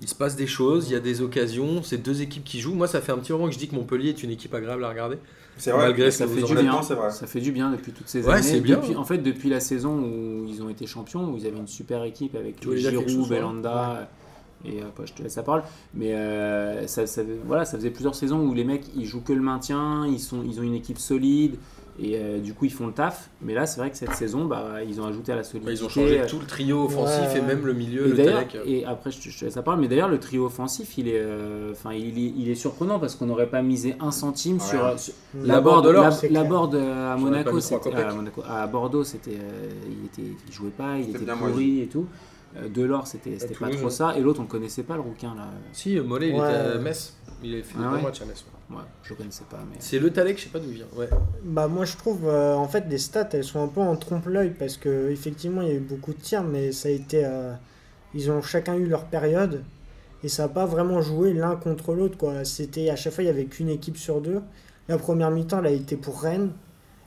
il 0.00 0.06
se 0.08 0.14
passe 0.14 0.36
des 0.36 0.46
choses, 0.46 0.88
il 0.88 0.92
y 0.92 0.96
a 0.96 1.00
des 1.00 1.20
occasions, 1.20 1.82
c'est 1.82 1.96
deux 2.00 2.22
équipes 2.22 2.44
qui 2.44 2.60
jouent. 2.60 2.74
Moi, 2.74 2.86
ça 2.86 3.00
fait 3.00 3.10
un 3.10 3.18
petit 3.18 3.32
moment 3.32 3.46
que 3.48 3.52
je 3.54 3.58
dis 3.58 3.66
que 3.66 3.74
Montpellier 3.74 4.10
est 4.10 4.22
une 4.22 4.30
équipe 4.30 4.54
agréable 4.54 4.84
à 4.84 4.88
regarder. 4.90 5.16
C'est 5.58 5.70
vrai. 5.70 5.86
Malgré 5.86 6.10
ça 6.10 6.26
fait 6.26 6.42
du 6.42 6.56
en- 6.56 6.60
bien. 6.62 6.80
vrai. 6.80 7.10
Ça 7.10 7.26
fait 7.26 7.40
du 7.40 7.52
bien 7.52 7.70
depuis 7.70 7.92
toutes 7.92 8.08
ces 8.08 8.22
Ouais, 8.26 8.34
années. 8.34 8.42
c'est 8.42 8.60
bien. 8.60 8.76
Depuis- 8.76 8.96
en 8.96 9.04
fait, 9.04 9.18
depuis 9.18 9.48
la 9.48 9.60
saison 9.60 9.94
où 9.98 10.46
ils 10.48 10.62
ont 10.62 10.68
été 10.68 10.86
champions, 10.86 11.30
où 11.32 11.36
ils 11.36 11.46
avaient 11.46 11.56
une 11.58 11.66
super 11.66 12.04
équipe 12.04 12.34
avec 12.34 12.56
Giroud, 12.62 13.08
ouais. 13.08 13.28
Belanda. 13.28 14.08
Et 14.64 14.80
après, 14.82 15.06
je 15.06 15.12
te 15.14 15.22
laisse 15.22 15.36
la 15.36 15.42
parole. 15.42 15.62
Mais 15.94 16.12
euh, 16.14 16.86
ça, 16.86 17.06
ça- 17.06 17.22
voilà, 17.46 17.64
ça 17.64 17.76
faisait 17.78 17.90
plusieurs 17.90 18.14
saisons 18.14 18.40
où 18.40 18.52
les 18.54 18.64
mecs, 18.64 18.84
ils 18.96 19.04
jouent 19.06 19.20
que 19.22 19.32
le 19.32 19.42
maintien, 19.42 20.06
ils, 20.06 20.18
sont, 20.18 20.42
ils 20.44 20.58
ont 20.58 20.62
une 20.62 20.74
équipe 20.74 20.98
solide. 20.98 21.56
Et 21.98 22.18
euh, 22.18 22.38
du 22.38 22.52
coup, 22.52 22.66
ils 22.66 22.72
font 22.72 22.86
le 22.86 22.92
taf. 22.92 23.30
Mais 23.40 23.54
là, 23.54 23.64
c'est 23.66 23.80
vrai 23.80 23.90
que 23.90 23.96
cette 23.96 24.12
saison, 24.14 24.44
bah, 24.44 24.82
ils 24.86 25.00
ont 25.00 25.06
ajouté 25.06 25.32
à 25.32 25.36
la 25.36 25.40
Bah, 25.42 25.48
solidité. 25.48 25.72
ils 25.72 25.84
ont 25.84 25.88
changé 25.88 26.20
tout 26.28 26.38
le 26.38 26.44
trio 26.46 26.84
offensif 26.84 27.32
Ouais. 27.32 27.38
et 27.38 27.42
même 27.42 27.64
le 27.64 27.72
milieu, 27.72 28.06
Et 28.08 28.10
le 28.24 28.68
et 28.68 28.84
après 28.84 29.10
je 29.10 29.18
te, 29.20 29.28
je 29.30 29.38
te 29.38 29.44
laisse 29.46 29.56
la 29.56 29.62
parole, 29.62 29.80
mais 29.80 29.88
d'ailleurs 29.88 30.08
le 30.10 30.18
trio 30.20 30.44
offensif, 30.44 30.98
il 30.98 31.08
est, 31.08 31.18
euh, 31.18 31.72
enfin 31.72 31.94
il, 31.94 32.18
il 32.18 32.50
est 32.50 32.54
surprenant 32.54 32.98
parce 32.98 33.14
qu'on 33.14 33.26
n'aurait 33.26 33.48
pas 33.48 33.62
misé 33.62 33.94
un 34.00 34.10
centime 34.10 34.60
sur, 34.60 34.82
Ouais. 34.84 34.98
sur- 34.98 35.14
La 35.40 35.54
la 35.54 35.60
Borde 35.60 35.84
board, 35.84 35.86
de 35.86 35.90
l'or, 35.92 36.04
la, 36.04 36.28
la 36.30 36.44
board, 36.44 36.74
euh, 36.74 37.12
à 37.14 37.16
Monaco, 37.16 37.48
à, 37.58 38.12
Monaco, 38.14 38.42
à 38.48 38.66
Bordeaux, 38.66 39.04
c'était, 39.04 39.30
euh, 39.32 39.70
il 39.88 40.04
était, 40.06 40.32
il 40.46 40.52
jouait 40.52 40.70
pas, 40.70 40.98
il 40.98 41.10
était 41.16 41.24
pourri 41.32 41.80
et 41.82 41.86
tout. 41.86 42.06
Euh, 42.56 42.68
Delors, 42.68 43.06
c'était, 43.06 43.38
c'était 43.38 43.54
pas 43.54 43.66
Toulouse, 43.66 43.80
trop 43.80 43.90
ça, 43.90 44.16
et 44.16 44.20
l'autre 44.20 44.40
on 44.40 44.44
le 44.44 44.48
connaissait 44.48 44.82
pas 44.82 44.94
le 44.94 45.02
rouquin 45.02 45.34
là. 45.34 45.48
Si, 45.72 45.98
Mollet, 46.00 46.28
il 46.30 46.34
Ouais. 46.40 46.48
était 46.50 46.58
à 46.76 46.78
Metz. 46.78 47.14
Il 47.42 47.54
a 47.54 47.62
fait 47.62 47.74
Ah 47.78 47.92
ouais. 47.92 48.02
matchs 48.02 48.22
à 48.22 48.24
Metz. 48.24 48.44
ouais. 48.70 48.76
Ouais, 48.76 48.82
je 49.04 49.10
le 49.10 49.16
connaissais 49.16 49.44
pas, 49.48 49.58
mais. 49.70 49.76
C'est 49.78 49.98
le 49.98 50.10
Talec, 50.10 50.38
je 50.38 50.44
sais 50.44 50.48
pas 50.48 50.58
d'où 50.58 50.68
il 50.70 50.74
vient. 50.76 50.86
Ouais. 50.96 51.08
Bah 51.44 51.68
moi 51.68 51.84
je 51.84 51.96
trouve 51.96 52.26
euh, 52.26 52.54
en 52.54 52.66
fait 52.66 52.84
les 52.88 52.98
stats 52.98 53.28
elles 53.32 53.44
sont 53.44 53.62
un 53.62 53.68
peu 53.68 53.80
en 53.80 53.94
trompe-l'œil 53.96 54.50
parce 54.58 54.76
que 54.76 55.10
effectivement 55.10 55.60
il 55.62 55.68
y 55.68 55.70
a 55.70 55.74
eu 55.74 55.80
beaucoup 55.80 56.12
de 56.14 56.18
tirs 56.20 56.42
mais 56.42 56.72
ça 56.72 56.88
a 56.88 56.92
été 56.92 57.24
euh, 57.24 57.52
ils 58.14 58.30
ont 58.30 58.42
chacun 58.42 58.74
eu 58.74 58.86
leur 58.86 59.04
période 59.04 59.62
et 60.24 60.28
ça 60.28 60.44
n'a 60.44 60.48
pas 60.48 60.66
vraiment 60.66 61.00
joué 61.02 61.32
l'un 61.34 61.54
contre 61.56 61.92
l'autre 61.94 62.16
quoi. 62.18 62.44
C'était 62.44 62.90
à 62.90 62.96
chaque 62.96 63.12
fois 63.12 63.22
il 63.22 63.28
y 63.28 63.30
avait 63.30 63.44
qu'une 63.44 63.68
équipe 63.68 63.98
sur 63.98 64.20
deux. 64.20 64.40
La 64.88 64.98
première 64.98 65.30
mi-temps 65.30 65.58
elle 65.60 65.66
a 65.66 65.70
été 65.70 65.96
pour 65.96 66.20
Rennes 66.22 66.50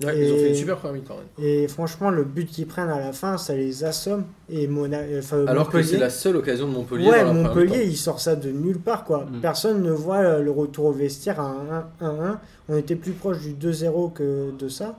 Ouais, 0.02 0.18
Ils 0.18 0.32
ont 0.32 0.36
Et- 0.38 0.40
fait 0.40 0.50
une 0.50 0.56
super 0.56 0.78
première 0.78 0.94
mi-temps. 1.02 1.16
ouais. 1.38 1.46
et 1.46 1.68
franchement 1.68 2.10
le 2.10 2.24
but 2.24 2.46
qu'ils 2.48 2.66
prennent 2.68 2.90
à 2.90 3.00
la 3.00 3.12
fin 3.12 3.38
ça 3.38 3.54
les 3.54 3.84
assomme 3.84 4.24
et 4.50 4.66
Mona 4.68 5.00
enfin, 5.18 5.46
Alors 5.46 5.68
que 5.70 5.76
Montpellier- 5.78 5.84
c'est 5.92 5.98
la 5.98 6.10
seule 6.10 6.38
occasion 6.38 6.68
de 6.70 6.74
Montpellier. 6.74 7.10
Ouais, 7.10 7.24
dans 7.26 7.34
Montpellier, 7.34 7.84
il 7.86 7.98
sort 7.98 8.22
ça 8.22 8.36
de 8.38 8.50
nulle 8.50 8.80
part, 8.80 9.04
quoi. 9.04 9.26
Mm. 9.26 9.42
Personne 9.42 9.84
ne 9.84 9.92
voit 9.92 10.40
le 10.40 10.52
retour 10.52 10.86
au 10.86 10.92
vestiaire 10.94 11.40
à 11.42 11.54
un 12.00 12.08
1-1. 12.08 12.40
On 12.70 12.78
était 12.78 12.96
plus 12.96 13.12
proche 13.12 13.40
du 13.42 13.54
2-0 13.54 14.10
que 14.14 14.52
de 14.58 14.70
ça. 14.70 14.98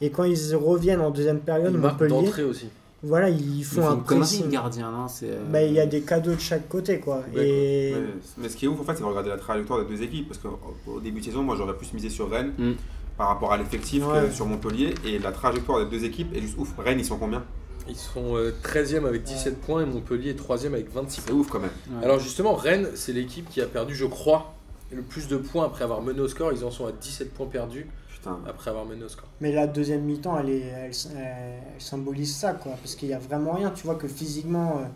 Et 0.00 0.10
quand 0.10 0.24
ils 0.24 0.56
reviennent 0.56 1.00
en 1.00 1.10
deuxième 1.10 1.38
période, 1.40 1.70
Il 1.72 1.78
marque 1.78 2.00
Montpellier, 2.02 2.42
aussi. 2.44 2.66
voilà, 3.04 3.28
ils 3.28 3.58
Il 3.58 3.64
font 3.64 3.86
un 3.88 3.96
pressing. 3.98 4.46
le 4.46 4.50
gardien, 4.50 5.06
c'est, 5.08 5.26
euh, 5.30 5.44
Bah, 5.48 5.62
il 5.62 5.74
y 5.74 5.78
a 5.80 5.86
des 5.86 6.00
cadeaux 6.00 6.34
de 6.34 6.40
chaque 6.40 6.68
côté, 6.68 6.98
quoi. 6.98 7.22
Et 7.36 7.92
Ouais, 7.94 8.02
mais 8.38 8.48
ce 8.48 8.56
qui 8.56 8.64
est 8.64 8.68
ouf 8.68 8.80
en 8.80 8.84
fait, 8.84 8.94
c'est 8.94 9.00
de 9.02 9.06
regarder 9.06 9.28
la 9.30 9.36
trajectoire 9.36 9.84
des 9.84 9.94
deux 9.94 10.02
équipes. 10.02 10.26
Parce 10.28 10.40
qu'au 10.40 10.58
au 10.88 10.98
début 11.00 11.20
de 11.20 11.24
saison, 11.26 11.42
moi 11.42 11.54
j'aurais 11.56 11.76
plus 11.76 11.92
misé 11.92 12.08
sur 12.10 12.28
Rennes 12.30 12.52
Mm. 12.58 12.72
Par 13.20 13.28
rapport 13.28 13.52
à 13.52 13.58
l'effectif 13.58 14.02
Ouais. 14.06 14.28
que 14.28 14.32
sur 14.32 14.46
Montpellier. 14.46 14.94
Et 15.04 15.18
la 15.18 15.30
trajectoire 15.30 15.78
des 15.84 15.84
deux 15.98 16.06
équipes 16.06 16.34
est 16.34 16.40
juste 16.40 16.56
ouf. 16.56 16.72
Rennes, 16.78 16.98
ils 16.98 17.04
sont 17.04 17.18
combien? 17.18 17.44
Ils 17.86 17.94
sont 17.94 18.34
euh, 18.36 18.54
13e 18.62 19.04
avec 19.06 19.24
17 19.24 19.60
points 19.60 19.82
et 19.82 19.84
Montpellier 19.84 20.30
est 20.30 20.40
3e 20.40 20.68
avec 20.68 20.90
26 20.90 21.16
C'est 21.20 21.26
points. 21.30 21.38
ouf 21.38 21.50
quand 21.50 21.60
même. 21.60 21.70
ouais. 21.90 22.02
Alors 22.04 22.18
justement, 22.18 22.54
Rennes, 22.54 22.88
c'est 22.94 23.12
l'équipe 23.12 23.46
qui 23.50 23.60
a 23.60 23.66
perdu, 23.66 23.94
je 23.94 24.06
crois, 24.06 24.54
le 24.90 25.02
plus 25.02 25.28
de 25.28 25.36
points 25.36 25.66
après 25.66 25.84
avoir 25.84 26.00
mené 26.00 26.18
au 26.20 26.28
score. 26.28 26.50
Ils 26.54 26.64
en 26.64 26.70
sont 26.70 26.86
à 26.86 26.92
17 26.92 27.34
points 27.34 27.44
perdus 27.46 27.86
Putain. 28.10 28.38
après 28.48 28.70
avoir 28.70 28.86
mené 28.86 29.04
au 29.04 29.08
score. 29.10 29.28
Mais 29.42 29.52
la 29.52 29.66
deuxième 29.66 30.00
mi-temps, 30.04 30.38
elle, 30.38 30.48
est, 30.48 30.60
elle, 30.60 30.90
elle- 31.18 31.60
symbolise 31.78 32.34
ça, 32.34 32.54
quoi. 32.54 32.72
Parce 32.82 32.94
qu'il 32.94 33.08
n'y 33.08 33.14
a 33.14 33.18
vraiment 33.18 33.52
rien. 33.52 33.70
Tu 33.70 33.84
vois 33.84 33.96
que 33.96 34.08
physiquement, 34.08 34.78
euh, 34.78 34.86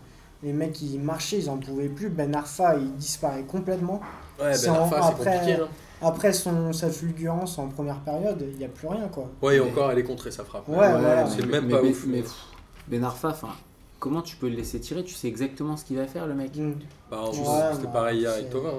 les 0.41 0.51
mecs, 0.51 0.81
ils 0.81 0.99
marchaient, 0.99 1.37
ils 1.37 1.49
en 1.51 1.57
pouvaient 1.57 1.89
plus. 1.89 2.09
Ben 2.09 2.33
Arfa, 2.33 2.75
il 2.77 2.91
disparaît 2.95 3.43
complètement. 3.43 4.01
Ouais, 4.41 4.55
C'est 4.55 4.65
Ben 4.67 4.73
en- 4.73 4.81
Arfa, 4.81 4.95
c'est 5.01 5.07
après- 5.09 5.37
compliqué. 5.37 5.61
hein. 5.61 5.67
Après 6.01 6.33
son, 6.33 6.73
sa 6.73 6.89
fulgurance 6.89 7.57
en 7.57 7.67
première 7.67 7.99
période, 8.01 8.45
il 8.51 8.57
n'y 8.57 8.65
a 8.65 8.69
plus 8.69 8.87
rien, 8.87 9.07
quoi. 9.07 9.29
Ouais, 9.41 9.55
et 9.57 9.59
Mais- 9.59 9.69
encore, 9.71 9.91
elle 9.91 9.99
est 9.99 10.03
contrée 10.03 10.31
sa 10.31 10.43
frappe. 10.43 10.67
Ouais, 10.67 10.75
voilà. 10.75 11.25
C'est 11.27 11.41
mais- 11.45 11.51
même 11.53 11.65
mais- 11.67 11.71
pas 11.73 11.81
mais- 11.81 11.89
ouf. 11.89 12.05
Mais, 12.07 12.23
Ben 12.87 13.03
Arfa, 13.03 13.35
comment 13.99 14.21
tu 14.21 14.35
peux 14.35 14.47
le 14.49 14.55
laisser 14.55 14.79
tirer? 14.79 15.03
Tu 15.03 15.13
sais 15.15 15.27
exactement 15.27 15.75
ce 15.77 15.85
qu'il 15.85 15.97
va 15.97 16.05
faire, 16.05 16.27
le 16.27 16.35
mec. 16.35 16.55
Mm. 16.55 16.73
Bah, 17.09 17.21
Ouais, 17.29 17.33
c'était 17.73 17.85
bah, 17.85 17.91
pareil 17.93 18.19
hier 18.19 18.31
avec 18.31 18.45
hein. 18.53 18.69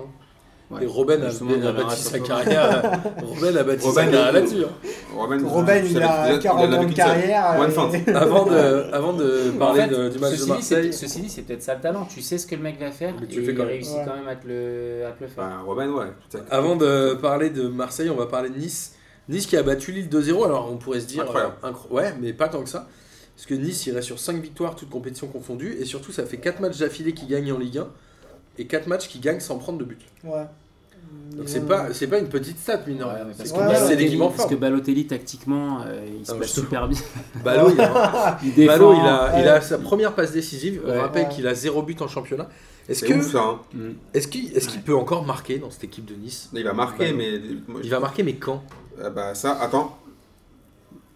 Ouais. 0.68 0.82
Et 0.82 0.86
Robben 0.86 1.22
a, 1.22 1.26
a 1.68 1.72
bâti 1.72 2.02
sa 2.02 2.18
carrière. 2.18 3.00
Robben 3.22 3.56
a 3.56 3.62
bâti 3.62 3.88
sa 3.88 4.02
carrière 4.04 4.28
il- 4.30 4.34
là-dessus. 4.34 4.64
hein. 4.64 4.68
Je 5.10 5.90
il 5.90 6.02
a 6.02 6.32
il 6.32 6.38
40 6.40 6.64
avait 6.64 6.76
ans 6.76 6.84
de 6.84 6.92
carrière. 6.92 7.64
Et- 7.68 7.70
fente. 7.70 7.94
Avant 8.14 8.46
de, 8.46 8.56
avant 8.92 9.12
de 9.12 9.50
parler 9.58 9.82
En 9.82 9.88
fait, 9.88 9.94
de- 9.94 10.08
du 10.08 10.18
match 10.18 10.38
de 10.40 10.44
Marseille. 10.46 10.92
Ceci 10.92 11.20
dit, 11.20 11.28
c'est 11.28 11.42
peut-être 11.42 11.62
ça 11.62 11.74
le 11.76 11.80
talent. 11.80 12.04
Tu 12.12 12.20
sais 12.20 12.36
ce 12.38 12.46
que 12.48 12.56
le 12.56 12.62
mec 12.62 12.80
va 12.80 12.90
faire 12.90 13.14
Mais 13.20 13.26
tu 13.28 13.42
et 13.42 13.44
fais 13.46 13.54
quand 13.54 13.62
il 13.62 13.68
réussit 13.68 13.94
Ouais. 13.94 14.02
quand 14.06 14.16
même 14.16 14.26
à 14.28 14.34
te 14.34 14.46
le, 14.48 15.04
à 15.06 15.12
te 15.12 15.22
le 15.22 15.28
faire. 15.28 15.44
Bah, 15.44 15.58
Robben, 15.64 15.90
ouais. 15.90 16.06
Avant 16.50 16.74
de 16.74 17.14
parler 17.14 17.50
de 17.50 17.68
Marseille, 17.68 18.10
on 18.10 18.16
va 18.16 18.26
parler 18.26 18.50
de 18.50 18.58
Nice. 18.58 18.94
Nice 19.28 19.46
qui 19.46 19.56
a 19.56 19.62
battu 19.62 19.92
Lille 19.92 20.08
2-0. 20.08 20.44
Alors 20.44 20.68
on 20.72 20.76
pourrait 20.78 21.00
se 21.00 21.06
dire. 21.06 21.22
Incroyable. 21.22 21.54
euh, 21.64 21.94
ouais, 21.94 22.14
mais 22.20 22.32
pas 22.32 22.48
tant 22.48 22.62
que 22.62 22.68
ça. 22.68 22.88
Parce 23.36 23.46
que 23.46 23.54
Nice 23.54 23.86
irait 23.86 24.02
sur 24.02 24.18
5 24.18 24.40
victoires, 24.42 24.74
toutes 24.74 24.90
compétitions 24.90 25.26
confondues. 25.28 25.76
Et 25.80 25.84
surtout, 25.84 26.10
ça 26.10 26.24
fait 26.26 26.38
4 26.38 26.60
matchs 26.60 26.78
d'affilée 26.78 27.12
qui 27.12 27.26
gagnent 27.26 27.52
en 27.52 27.58
Ligue 27.58 27.78
1. 27.78 27.88
Et 28.58 28.66
4 28.66 28.86
matchs 28.86 29.08
qui 29.08 29.18
gagnent 29.18 29.40
sans 29.40 29.56
prendre 29.58 29.78
de 29.78 29.84
but. 29.84 30.00
Ouais. 30.24 30.44
Donc 31.36 31.48
c'est 31.48 31.60
ont- 31.60 31.66
pas, 31.66 31.92
c'est 31.92 32.06
pas 32.06 32.18
une 32.18 32.28
petite 32.28 32.58
stat, 32.58 32.80
mine 32.86 32.98
de 32.98 33.04
Ouais, 33.04 33.10
parce 33.36 33.50
ouais, 33.50 33.58
Balotelli- 33.58 34.18
Parce 34.36 34.48
que 34.48 34.54
Balotelli, 34.54 35.06
tactiquement, 35.06 35.80
euh, 35.86 36.04
il 36.18 36.26
se 36.26 36.32
Ah, 36.32 36.36
passe 36.36 36.52
super 36.52 36.88
bien. 36.88 36.98
Ballot, 37.44 37.70
il 37.72 37.80
a, 37.80 38.38
Il 38.42 38.54
défend. 38.54 38.92
Il 38.92 39.06
a, 39.06 39.40
il 39.40 39.48
a 39.48 39.60
sa 39.60 39.78
première 39.78 40.14
passe 40.14 40.32
décisive. 40.32 40.82
On 40.84 40.90
Ouais. 40.90 40.98
rappelle 40.98 41.24
Ouais. 41.24 41.28
qu'il 41.34 41.46
a 41.46 41.54
0 41.54 41.82
but 41.82 42.00
en 42.02 42.08
championnat. 42.08 42.48
Est-ce 42.88 43.00
C'est 43.00 43.06
que, 43.12 43.18
ouf 43.18 43.32
ça. 43.32 43.40
hein. 43.40 43.58
Mm. 43.74 43.78
est-ce 44.14 44.28
qu'il, 44.28 44.56
est-ce 44.56 44.68
qu'il 44.68 44.78
Ouais. 44.78 44.84
peut 44.86 44.96
encore 44.96 45.24
marquer 45.24 45.58
dans 45.58 45.70
cette 45.70 45.84
équipe 45.84 46.04
de 46.06 46.14
Nice? 46.14 46.48
Il 46.54 46.62
va 46.64 46.72
marquer, 46.72 47.12
Ballot. 47.12 47.16
mais. 47.18 47.40
moi, 47.68 47.80
Il 47.84 47.90
va 47.90 48.00
marquer, 48.00 48.22
mais 48.22 48.34
quand? 48.34 48.62
Ah 49.02 49.10
bah 49.10 49.34
ça, 49.34 49.58
attends. 49.60 49.98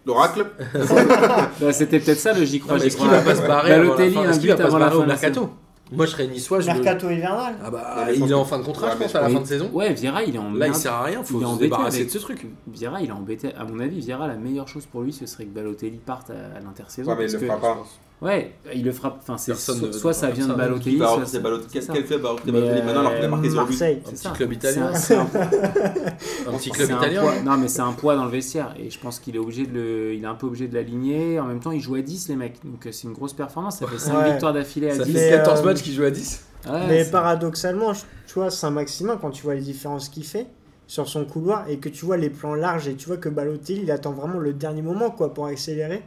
L'oracle? 0.05 0.45
Bah, 1.61 1.73
C'était 1.73 1.99
peut-être 1.99 2.19
ça 2.19 2.33
le 2.33 2.43
j'y 2.45 2.59
crois, 2.59 2.77
Est-ce 2.77 2.97
qu'il 2.97 3.07
va 3.07 3.21
pas 3.21 3.35
se 3.35 3.41
barrer 3.41 3.73
avant 3.73 3.83
la 3.83 3.89
Balotelli, 3.89 4.13
fin? 4.15 4.21
un 4.21 4.29
Est-ce 4.31 4.39
qu'il 4.39 4.49
va 4.49 4.55
but 4.55 4.61
pas 4.63 4.69
se 4.69 4.75
avant 4.75 4.77
la 4.79 4.85
barrer 4.85 4.97
au 4.97 4.99
fin 5.01 5.05
de 5.05 5.09
la 5.09 5.15
mercato? 5.15 5.49
Moi, 5.91 6.05
je 6.05 6.11
serais 6.11 6.27
niçois. 6.27 6.59
Je 6.61 6.69
me- 6.69 6.73
Mercato 6.75 7.09
hivernal 7.09 7.55
Ah 7.63 7.69
bah, 7.71 8.07
il 8.13 8.29
est 8.29 8.33
en 8.33 8.45
fin 8.45 8.59
de 8.59 8.63
contrat, 8.63 8.87
Ouais, 8.87 8.93
je 8.93 8.97
pense, 9.03 9.11
je 9.11 9.17
à 9.17 9.21
la 9.21 9.29
fin 9.29 9.41
de 9.41 9.45
saison. 9.45 9.69
Ouais, 9.73 9.93
Vieira, 9.93 10.23
il 10.23 10.35
est 10.35 10.39
en 10.39 10.51
Là, 10.53 10.67
il 10.67 10.75
sert 10.75 10.93
à 10.93 11.03
rien. 11.03 11.19
Il 11.19 11.21
est 11.21 11.25
Faut 11.25 11.39
se 11.41 11.45
embêté 11.45 11.63
débarrasser 11.65 11.97
avec- 11.97 12.07
de 12.07 12.11
ce 12.13 12.17
truc. 12.19 12.47
Vieira, 12.67 13.01
il 13.01 13.09
est 13.09 13.11
embêté. 13.11 13.53
À 13.55 13.63
mon 13.65 13.79
avis, 13.79 13.99
Vieira, 13.99 14.27
la 14.27 14.35
meilleure 14.35 14.67
chose 14.67 14.85
pour 14.85 15.01
lui, 15.01 15.11
ce 15.13 15.25
serait 15.25 15.45
que 15.45 15.49
Balotelli 15.49 15.97
parte 15.97 16.29
à, 16.29 16.57
à 16.57 16.59
l'intersaison. 16.61 17.11
Ouais, 17.11 17.17
mais 17.17 17.25
il 17.25 17.31
parce 17.31 17.33
le 17.33 17.39
que- 17.39 17.45
fera 17.45 17.59
pas. 17.59 17.85
Ouais, 18.21 18.53
il 18.75 18.83
le 18.85 18.91
frappe. 18.91 19.17
Enfin, 19.21 19.35
c'est 19.37 19.51
ne 19.51 19.91
soit, 19.91 20.13
ça 20.13 20.29
vient 20.29 20.45
de 20.45 20.51
ça. 20.51 20.55
Balotelli, 20.57 20.97
soit 20.99 21.25
c'est- 21.25 21.39
Balotelli? 21.39 21.67
c'est 21.69 21.73
Quel 21.73 21.83
ça. 21.83 21.93
quel 21.93 22.05
club 22.05 22.21
va 22.21 22.29
recruter 22.29 22.51
Mais, 22.51 22.59
Balotelli 22.61 22.85
maintenant 22.85 22.99
alors 23.01 23.15
qu'il 23.15 23.25
a 23.25 23.27
marqué 23.27 23.49
sur 23.49 23.61
but 23.65 23.69
Marseille. 23.71 23.95
Un 23.97 24.05
C'est 24.05 24.11
petit 24.11 24.23
ça. 24.23 24.29
club 24.29 24.53
italien. 24.53 24.85
un- 24.87 24.93
c'est 24.93 25.15
un- 25.15 25.21
Un 25.21 26.57
petit 26.57 26.69
club 26.69 26.91
un 26.91 26.97
italien. 26.97 27.21
poids- 27.21 27.41
Non, 27.43 27.57
mais 27.57 27.67
c'est 27.67 27.81
un 27.81 27.91
poids 27.93 28.15
dans 28.15 28.25
le 28.25 28.31
vestiaire. 28.31 28.75
Et 28.79 28.91
je 28.91 28.99
pense 28.99 29.19
qu'il 29.19 29.35
est 29.35 29.39
obligé 29.39 29.65
de 29.65 29.73
le, 29.73 30.13
il 30.13 30.23
est 30.23 30.27
un 30.27 30.35
peu 30.35 30.45
obligé 30.45 30.67
de 30.67 30.75
l'aligner. 30.75 31.39
En 31.39 31.45
même 31.45 31.59
temps, 31.59 31.71
il 31.71 31.79
joue 31.81 31.95
à 31.95 32.01
10, 32.01 32.29
les 32.29 32.35
mecs. 32.35 32.57
Donc 32.63 32.85
euh, 32.85 32.91
c'est 32.91 33.07
une 33.07 33.13
grosse 33.13 33.33
performance. 33.33 33.79
Ça 33.79 33.87
fait 33.87 33.97
5 33.97 34.15
Ouais. 34.19 34.29
victoires 34.31 34.53
d'affilée 34.53 34.91
à 34.91 34.95
Ça 34.95 35.03
10. 35.03 35.13
fait 35.13 35.31
Mais, 35.31 35.37
14 35.37 35.61
euh, 35.61 35.65
matchs 35.65 35.81
qu'il 35.81 35.93
joue 35.93 36.03
à 36.03 36.11
10. 36.11 36.43
Ouais, 36.69 36.87
Mais 36.87 37.05
paradoxalement, 37.05 37.91
tu 37.93 38.33
vois, 38.35 38.51
Saint-Maximin, 38.51 39.17
quand 39.19 39.31
tu 39.31 39.41
vois 39.41 39.55
les 39.55 39.61
différences 39.61 40.09
qu'il 40.09 40.25
fait 40.25 40.45
sur 40.85 41.07
son 41.07 41.25
couloir 41.25 41.67
et 41.69 41.77
que 41.79 41.89
tu 41.89 42.05
vois 42.05 42.17
les 42.17 42.29
plans 42.29 42.53
larges 42.53 42.87
et 42.87 42.93
tu 42.93 43.07
vois 43.07 43.17
que 43.17 43.29
Balotelli, 43.29 43.81
il 43.81 43.89
attend 43.91 44.11
vraiment 44.11 44.37
le 44.37 44.53
dernier 44.53 44.83
moment 44.83 45.09
quoi 45.09 45.33
pour 45.33 45.47
accélérer, 45.47 46.03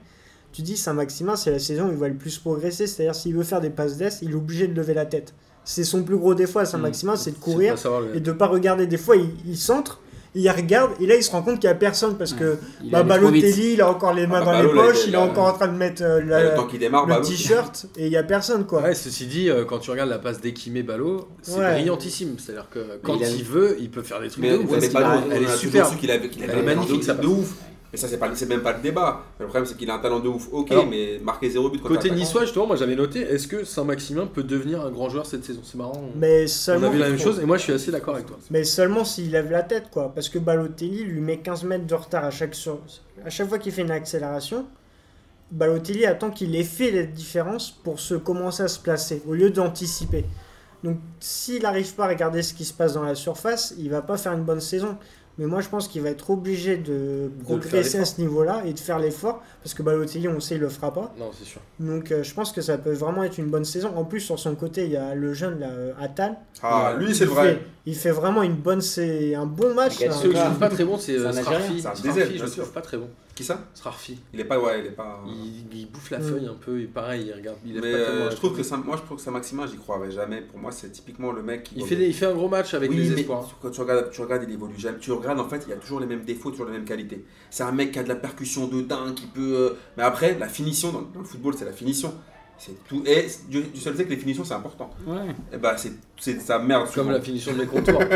tu 0.54 0.62
dis 0.62 0.76
Saint-Maximin, 0.78 1.36
c'est 1.36 1.50
la 1.50 1.58
saison 1.58 1.88
où 1.88 1.90
il 1.90 1.98
va 1.98 2.08
le 2.08 2.14
plus 2.14 2.38
progresser. 2.38 2.86
C'est-à-dire, 2.86 3.14
s'il 3.14 3.34
veut 3.34 3.42
faire 3.42 3.60
des 3.60 3.70
passes 3.70 3.96
d'ess, 3.98 4.20
il 4.22 4.30
est 4.30 4.34
obligé 4.34 4.68
de 4.68 4.74
lever 4.74 4.94
la 4.94 5.04
tête. 5.04 5.34
C'est 5.64 5.84
son 5.84 6.02
plus 6.04 6.16
gros 6.16 6.34
défaut 6.34 6.60
à 6.60 6.64
Saint-Maximin, 6.64 7.16
c'est 7.16 7.32
de 7.32 7.36
courir 7.38 7.74
le- 7.74 8.16
et 8.16 8.20
de 8.20 8.32
pas 8.32 8.46
regarder. 8.46 8.86
Des 8.86 8.98
fois, 8.98 9.16
il, 9.16 9.30
il 9.46 9.56
centre 9.58 10.00
il 10.36 10.50
regarde 10.50 10.90
et 11.00 11.06
là 11.06 11.14
il 11.14 11.22
se 11.22 11.30
rend 11.30 11.42
compte 11.42 11.60
qu'il 11.60 11.68
n'y 11.70 11.74
a 11.76 11.76
personne 11.76 12.16
parce 12.18 12.32
que 12.32 12.58
Il 12.82 12.90
bah. 12.90 13.04
Balotelli 13.04 13.74
il 13.74 13.80
a 13.80 13.88
encore 13.88 14.12
les 14.12 14.26
mains 14.26 14.40
Ah, 14.42 14.44
dans 14.46 14.52
les 14.62 14.66
Balo, 14.66 14.74
là, 14.74 14.82
poches, 14.88 15.02
il 15.04 15.10
il 15.10 15.14
est 15.14 15.18
encore 15.18 15.46
en 15.46 15.52
train 15.52 15.68
de 15.68 15.76
mettre 15.76 16.02
euh, 16.02 16.20
la- 16.24 16.42
le 16.50 16.54
temps 16.56 16.66
qu'il 16.66 16.80
démarre, 16.80 17.06
le 17.06 17.20
t-shirt 17.24 17.86
et 17.96 18.06
il 18.06 18.10
n'y 18.10 18.16
a 18.16 18.24
personne 18.24 18.66
quoi. 18.66 18.82
Ouais, 18.82 18.96
ceci 18.96 19.26
dit, 19.26 19.48
euh, 19.48 19.64
quand 19.64 19.78
tu 19.78 19.92
regardes 19.92 20.10
la 20.10 20.18
passe 20.18 20.40
d'Ekimé 20.40 20.82
Ballot, 20.82 21.28
c'est 21.40 21.56
Ouais. 21.60 21.74
brillantissime. 21.74 22.34
C'est-à-dire 22.40 22.68
que 22.68 22.80
quand 23.04 23.14
il 23.16 23.24
a- 23.24 23.28
il, 23.30 23.44
veut, 23.44 23.76
il 23.78 23.90
peut 23.92 24.02
faire 24.02 24.20
des 24.20 24.28
trucs 24.28 24.42
Mais, 24.42 24.50
de 24.50 24.64
ouf. 24.64 24.92
Ballot, 24.92 25.20
elle 25.30 25.44
est 25.44 25.56
super. 25.56 25.86
su 25.86 25.98
qu'il 25.98 26.10
avait, 26.10 26.28
qu'il 26.28 26.42
avait 26.42 26.52
Elle 26.52 26.58
est 26.58 26.62
magnifique, 26.62 27.04
sa 27.04 27.14
de 27.14 27.18
passe. 27.18 27.26
ouf. 27.28 27.54
Mais 27.94 28.00
ça, 28.00 28.08
c'est 28.08 28.18
pas, 28.18 28.28
c'est 28.34 28.46
même 28.48 28.60
pas 28.62 28.72
le 28.72 28.80
débat. 28.82 29.22
Le 29.38 29.46
problème, 29.46 29.66
c'est 29.66 29.76
qu'il 29.76 29.88
a 29.88 29.94
un 29.94 29.98
talent 30.00 30.18
de 30.18 30.28
ouf. 30.28 30.48
Ok, 30.50 30.72
Alors, 30.72 30.86
mais 30.88 31.20
marquer 31.22 31.48
zéro 31.48 31.70
but 31.70 31.80
Côté 31.80 32.10
niçois, 32.10 32.40
justement, 32.42 32.66
moi 32.66 32.74
j'avais 32.74 32.96
noté 32.96 33.20
est-ce 33.20 33.46
que 33.46 33.62
Saint-Maximin 33.64 34.26
peut 34.26 34.42
devenir 34.42 34.80
un 34.84 34.90
grand 34.90 35.08
joueur 35.08 35.26
cette 35.26 35.44
saison? 35.44 35.60
C'est 35.62 35.78
marrant. 35.78 35.92
on- 36.12 36.18
Mais 36.18 36.44
on 36.44 36.48
seulement, 36.48 36.88
a 36.88 36.90
vu 36.90 36.98
la 36.98 37.08
même 37.10 37.18
chose 37.18 37.38
et 37.38 37.44
moi 37.46 37.56
je 37.56 37.62
suis 37.62 37.72
assez 37.72 37.92
d'accord 37.92 38.14
avec 38.16 38.26
toi. 38.26 38.36
mais 38.50 38.64
seulement 38.64 39.04
s'il 39.04 39.30
lève 39.30 39.48
la 39.50 39.62
tête 39.62 39.90
quoi. 39.92 40.12
Parce 40.12 40.28
que 40.28 40.40
Balotelli 40.40 41.04
lui 41.04 41.20
met 41.20 41.38
15 41.38 41.62
mètres 41.62 41.86
de 41.86 41.94
retard 41.94 42.24
à 42.24 42.30
chaque, 42.30 42.56
sur- 42.56 42.80
à 43.24 43.30
chaque 43.30 43.48
fois 43.48 43.58
qu'il 43.58 43.70
fait 43.72 43.82
une 43.82 43.92
accélération. 43.92 44.66
Balotelli 45.52 46.04
attend 46.06 46.30
qu'il 46.30 46.56
ait 46.56 46.64
fait 46.64 46.90
la 46.90 47.04
différence 47.04 47.70
pour 47.70 48.00
se 48.00 48.14
commencer 48.14 48.62
à 48.64 48.68
se 48.68 48.80
placer 48.80 49.22
au 49.28 49.34
lieu 49.34 49.50
d'anticiper. 49.50 50.24
Donc 50.82 50.96
s'il 51.20 51.62
n'arrive 51.62 51.94
pas 51.94 52.06
à 52.06 52.08
regarder 52.08 52.42
ce 52.42 52.54
qui 52.54 52.64
se 52.64 52.72
passe 52.72 52.94
dans 52.94 53.04
la 53.04 53.14
surface, 53.14 53.74
il 53.78 53.88
va 53.90 54.02
pas 54.02 54.16
faire 54.16 54.32
une 54.32 54.42
bonne 54.44 54.60
saison. 54.60 54.96
Mais 55.38 55.46
moi 55.46 55.60
je 55.60 55.68
pense 55.68 55.88
qu'il 55.88 56.00
va 56.02 56.10
être 56.10 56.30
obligé 56.30 56.76
de 56.76 57.28
progresser 57.42 57.98
à 57.98 58.04
ce 58.04 58.20
niveau-là 58.20 58.62
et 58.66 58.72
de 58.72 58.78
faire 58.78 58.98
l'effort 59.00 59.42
parce 59.62 59.74
que 59.74 59.82
Balotelli 59.82 60.28
on 60.28 60.38
sait 60.38 60.54
il 60.54 60.60
le 60.60 60.68
fera 60.68 60.92
pas. 60.92 61.12
Non, 61.18 61.30
c'est 61.36 61.44
sûr. 61.44 61.60
Donc 61.80 62.12
euh, 62.12 62.22
je 62.22 62.32
pense 62.34 62.52
que 62.52 62.60
ça 62.60 62.78
peut 62.78 62.92
vraiment 62.92 63.24
être 63.24 63.38
une 63.38 63.48
bonne 63.50 63.64
saison. 63.64 63.90
En 63.96 64.04
plus 64.04 64.20
sur 64.20 64.38
son 64.38 64.54
côté 64.54 64.84
il 64.84 64.92
y 64.92 64.96
a 64.96 65.14
le 65.14 65.32
jeune 65.34 65.58
là, 65.58 65.70
euh, 65.70 65.92
Attal. 66.00 66.36
Ah, 66.62 66.94
lui, 66.98 67.14
c'est 67.14 67.24
vrai. 67.24 67.54
fait- 67.54 67.62
il 67.86 67.96
fait 67.96 68.12
vraiment 68.12 68.42
une 68.42 68.54
bonne, 68.54 68.80
c'est 68.80 69.34
un 69.34 69.44
bon 69.46 69.74
match. 69.74 69.98
Ceux 69.98 70.28
que 70.30 70.36
je 70.36 70.40
trouve 70.44 70.58
pas 70.58 70.68
très 70.70 70.84
bon, 70.84 70.98
c'est 70.98 71.18
euh, 71.18 71.32
désert, 72.02 72.26
je 72.38 72.42
le 72.44 72.50
trouve 72.50 72.72
pas 72.72 72.80
très 72.80 72.96
bon. 72.96 73.08
Qui 73.34 73.42
ça? 73.42 73.58
Srarfi. 73.74 74.20
Il 74.32 74.38
est 74.38 74.44
pas, 74.44 74.60
ouais, 74.60 74.78
il 74.80 74.86
est 74.86 74.90
pas. 74.90 75.20
Il, 75.26 75.76
il 75.76 75.90
bouffe 75.90 76.10
la 76.10 76.18
Mm. 76.20 76.22
feuille 76.22 76.46
un 76.46 76.54
peu 76.54 76.80
et 76.80 76.84
pareil, 76.86 77.24
il 77.26 77.32
regarde. 77.34 77.56
Il 77.66 77.74
Mais 77.74 77.80
pas 77.80 77.86
euh, 77.98 78.30
je 78.30 78.36
trouve 78.36 78.56
que 78.56 78.62
ça, 78.62 78.76
moi, 78.76 78.96
je 78.96 79.02
trouve 79.02 79.16
que 79.16 79.22
Saint-Maximin, 79.24 79.66
j'y 79.66 79.76
croirais 79.76 80.10
jamais. 80.12 80.40
Pour 80.40 80.60
moi, 80.60 80.70
c'est 80.70 80.90
typiquement 80.90 81.32
le 81.32 81.42
mec 81.42 81.64
qui. 81.64 81.74
il 81.78 81.84
fait, 81.84 81.96
des- 81.96 82.06
il 82.06 82.14
fait 82.14 82.26
un 82.26 82.34
gros 82.34 82.48
match 82.48 82.74
avec 82.74 82.90
oui, 82.90 82.96
les 82.98 83.08
mais 83.10 83.20
espoirs. 83.22 83.48
quand 83.60 83.70
tu 83.70 83.80
regardes, 83.80 84.10
tu 84.10 84.20
regardes, 84.20 84.44
il 84.46 84.52
évolue 84.54 84.78
jamais. 84.78 84.98
Tu 84.98 85.10
regardes, 85.10 85.40
en 85.40 85.48
fait, 85.48 85.64
il 85.66 85.70
y 85.70 85.72
a 85.72 85.76
toujours 85.76 85.98
les 85.98 86.06
mêmes 86.06 86.22
défauts, 86.24 86.50
toujours 86.52 86.66
les 86.66 86.72
mêmes 86.72 86.84
qualités. 86.84 87.24
C'est 87.50 87.64
un 87.64 87.72
mec 87.72 87.90
qui 87.90 87.98
a 87.98 88.04
de 88.04 88.08
la 88.08 88.14
percussion 88.14 88.68
de 88.68 88.80
dingue, 88.82 89.14
qui 89.14 89.26
peut. 89.26 89.40
euh, 89.56 89.70
Mais 89.96 90.04
après, 90.04 90.38
la 90.38 90.46
finition, 90.48 90.92
dans, 90.92 91.02
dans 91.02 91.20
le 91.20 91.26
football, 91.26 91.54
c'est 91.58 91.64
la 91.64 91.72
finition. 91.72 92.14
C'est 92.56 92.84
tout. 92.86 93.02
Et 93.04 93.26
Dieu, 93.48 93.62
Dieu 93.62 93.82
seul 93.82 93.96
sait 93.96 94.04
que 94.04 94.10
les 94.10 94.16
finitions, 94.16 94.44
c'est 94.44 94.54
important. 94.54 94.88
Ouais. 95.08 95.16
Et 95.52 95.56
bah, 95.56 95.76
c'est 95.76 95.92
c'est 96.20 96.40
sa 96.40 96.60
merde. 96.60 96.84
Comme 96.84 96.92
souvent. 97.06 97.10
la 97.10 97.20
finition 97.20 97.52
de 97.52 97.58
mes 97.58 97.66
contours. 97.66 98.00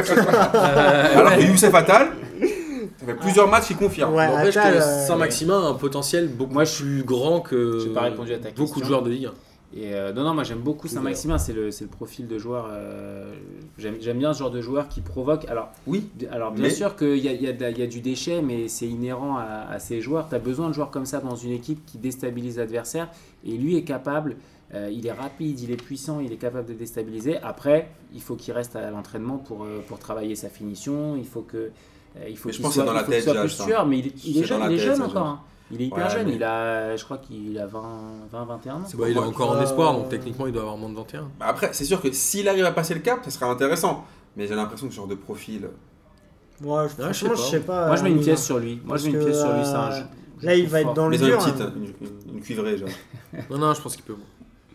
Alors 0.52 1.34
que 1.36 1.42
Youssef 1.42 1.74
Attal, 1.74 2.12
ça 2.98 3.06
fait 3.06 3.14
plusieurs 3.14 3.48
matchs 3.48 3.68
qu'il 3.68 3.76
confirme. 3.76 4.14
Ouais, 4.14 4.26
N'empêche 4.28 4.54
que 4.54 4.60
euh, 4.60 5.06
Saint-Maximin 5.06 5.60
a 5.62 5.68
un 5.68 5.74
potentiel 5.74 6.28
beaucoup 6.28 6.52
Moi, 6.54 6.64
je 6.64 6.76
plus 6.82 7.02
grand 7.04 7.40
que 7.40 7.78
j'ai 7.80 7.90
pas 7.92 8.02
répondu 8.02 8.32
à 8.34 8.38
ta 8.38 8.50
beaucoup 8.50 8.80
de 8.80 8.84
joueurs 8.84 9.02
de 9.02 9.10
Ligue 9.10 9.26
1. 9.26 9.32
Et 9.76 9.92
euh, 9.94 10.14
non, 10.14 10.22
non, 10.24 10.32
moi 10.32 10.44
j'aime 10.44 10.60
beaucoup. 10.60 10.88
Saint-Maximin, 10.88 11.36
c'est 11.36 11.52
le, 11.52 11.70
c'est 11.70 11.84
le 11.84 11.90
profil 11.90 12.26
de 12.26 12.38
joueur. 12.38 12.68
euh, 12.72 13.34
j'aime, 13.76 14.18
bien 14.18 14.32
ce 14.32 14.38
genre 14.38 14.50
de 14.50 14.62
joueur 14.62 14.88
qui 14.88 15.02
provoque. 15.02 15.44
Alors, 15.46 15.68
Oui, 15.86 16.08
alors 16.32 16.52
bien 16.52 16.62
Mais- 16.64 16.70
sûr 16.70 16.96
qu'il 16.96 17.18
y 17.18 17.28
a, 17.28 17.32
il 17.32 17.42
y, 17.42 17.46
a 17.64 17.70
y 17.70 17.82
a 17.82 17.86
du 17.86 18.00
déchet, 18.00 18.40
mais 18.40 18.68
c'est 18.68 18.86
inhérent 18.88 19.36
à, 19.36 19.66
à 19.70 19.78
ces 19.78 20.00
joueurs. 20.00 20.26
Tu 20.30 20.34
as 20.34 20.38
besoin 20.38 20.68
de 20.68 20.72
joueurs 20.74 20.90
comme 20.90 21.04
ça 21.04 21.20
dans 21.20 21.36
une 21.36 21.52
équipe 21.52 21.84
qui 21.84 21.98
déstabilise 21.98 22.56
l'adversaire. 22.56 23.08
Et 23.44 23.52
lui 23.58 23.76
est 23.76 23.82
capable, 23.84 24.36
euh, 24.74 24.90
il 24.90 25.06
est 25.06 25.12
rapide, 25.12 25.60
il 25.60 25.70
est 25.70 25.76
puissant, 25.76 26.18
il 26.20 26.32
est 26.32 26.36
capable 26.36 26.66
de 26.66 26.74
déstabiliser. 26.74 27.36
Après, 27.42 27.90
il 28.14 28.22
faut 28.22 28.36
qu'il 28.36 28.54
reste 28.54 28.74
à 28.74 28.90
l'entraînement 28.90 29.36
pour, 29.36 29.64
euh, 29.64 29.80
pour 29.86 29.98
travailler 29.98 30.34
sa 30.34 30.48
finition. 30.48 31.14
Il 31.16 31.26
faut 31.26 31.42
que. 31.42 31.70
Euh, 32.20 32.28
il 32.28 32.36
faut 32.36 32.48
qu'il 32.48 32.60
pense 32.62 32.70
que 32.70 32.74
soit, 32.76 32.84
dans 32.84 32.92
la 32.92 33.04
tête, 33.04 33.24
soit 33.24 33.34
plus 33.34 33.56
tueur, 33.58 33.86
mais 33.86 33.98
il, 34.00 34.06
est- 34.08 34.24
il 34.24 34.38
est 34.38 34.44
jeune, 34.44 34.60
il 34.70 34.72
est 34.72 34.76
tête, 34.76 34.86
jeune 34.86 35.02
encore. 35.02 35.26
Hein. 35.26 35.40
Il 35.70 35.82
est 35.82 35.86
hyper 35.86 36.06
Ouais, 36.06 36.10
jeune, 36.10 36.26
mais- 36.28 36.34
il 36.36 36.42
a, 36.44 36.96
je 36.96 37.04
crois 37.04 37.18
qu'il 37.18 37.58
a 37.58 37.66
20, 37.66 37.82
20 38.32 38.44
21 38.46 38.74
ans. 38.76 38.82
C'est 38.86 38.96
Bah, 38.96 39.08
il 39.08 39.14
moi. 39.14 39.26
encore 39.26 39.50
en 39.50 39.56
Euh, 39.56 39.62
espoir, 39.62 39.92
donc 39.92 40.08
techniquement 40.08 40.46
il 40.46 40.52
doit 40.52 40.62
avoir 40.62 40.76
moins 40.78 40.88
de 40.88 40.94
21. 40.96 41.28
Bah 41.38 41.46
Après, 41.48 41.70
c'est 41.72 41.84
sûr 41.84 42.00
que 42.00 42.10
s'il 42.12 42.48
arrive 42.48 42.64
à 42.64 42.72
passer 42.72 42.94
le 42.94 43.00
cap, 43.00 43.20
ça 43.24 43.30
serait 43.30 43.46
intéressant. 43.46 44.04
Mais 44.36 44.46
j'ai 44.46 44.54
l'impression 44.54 44.86
que 44.86 44.92
ce 44.92 44.96
genre 44.96 45.06
de 45.08 45.14
profil. 45.16 45.68
Ouais, 46.62 46.84
je 46.84 46.94
sais 46.94 47.02
franchement, 47.02 47.28
pas. 47.30 47.34
je 47.36 47.40
sais 47.42 47.60
pas. 47.60 47.86
Moi, 47.86 47.96
je 47.96 48.02
mets 48.04 48.10
une 48.10 48.18
euh, 48.18 48.22
pièce 48.22 48.44
sur 48.44 48.58
lui. 48.58 48.80
Moi, 48.84 48.96
je 48.96 49.06
mets 49.06 49.12
une 49.18 49.24
pièce 49.24 49.38
sur 49.40 49.52
lui. 49.52 49.64
C'est 49.64 49.70
euh, 49.70 49.78
un 49.78 49.90
jeu- 49.90 50.04
Là, 50.42 50.54
il 50.54 50.68
va 50.68 50.80
être 50.80 50.94
dans 50.94 51.08
le 51.08 51.16
dur. 51.18 51.38
petite, 51.38 51.60
hein. 51.60 51.72
une, 51.76 51.84
une- 51.84 52.34
une 52.36 52.40
cuivrée, 52.40 52.78
genre. 52.78 52.88
Non, 53.50 53.58
non, 53.58 53.74
je 53.74 53.80
pense 53.82 53.94
qu'il 53.96 54.04
peut. 54.04 54.16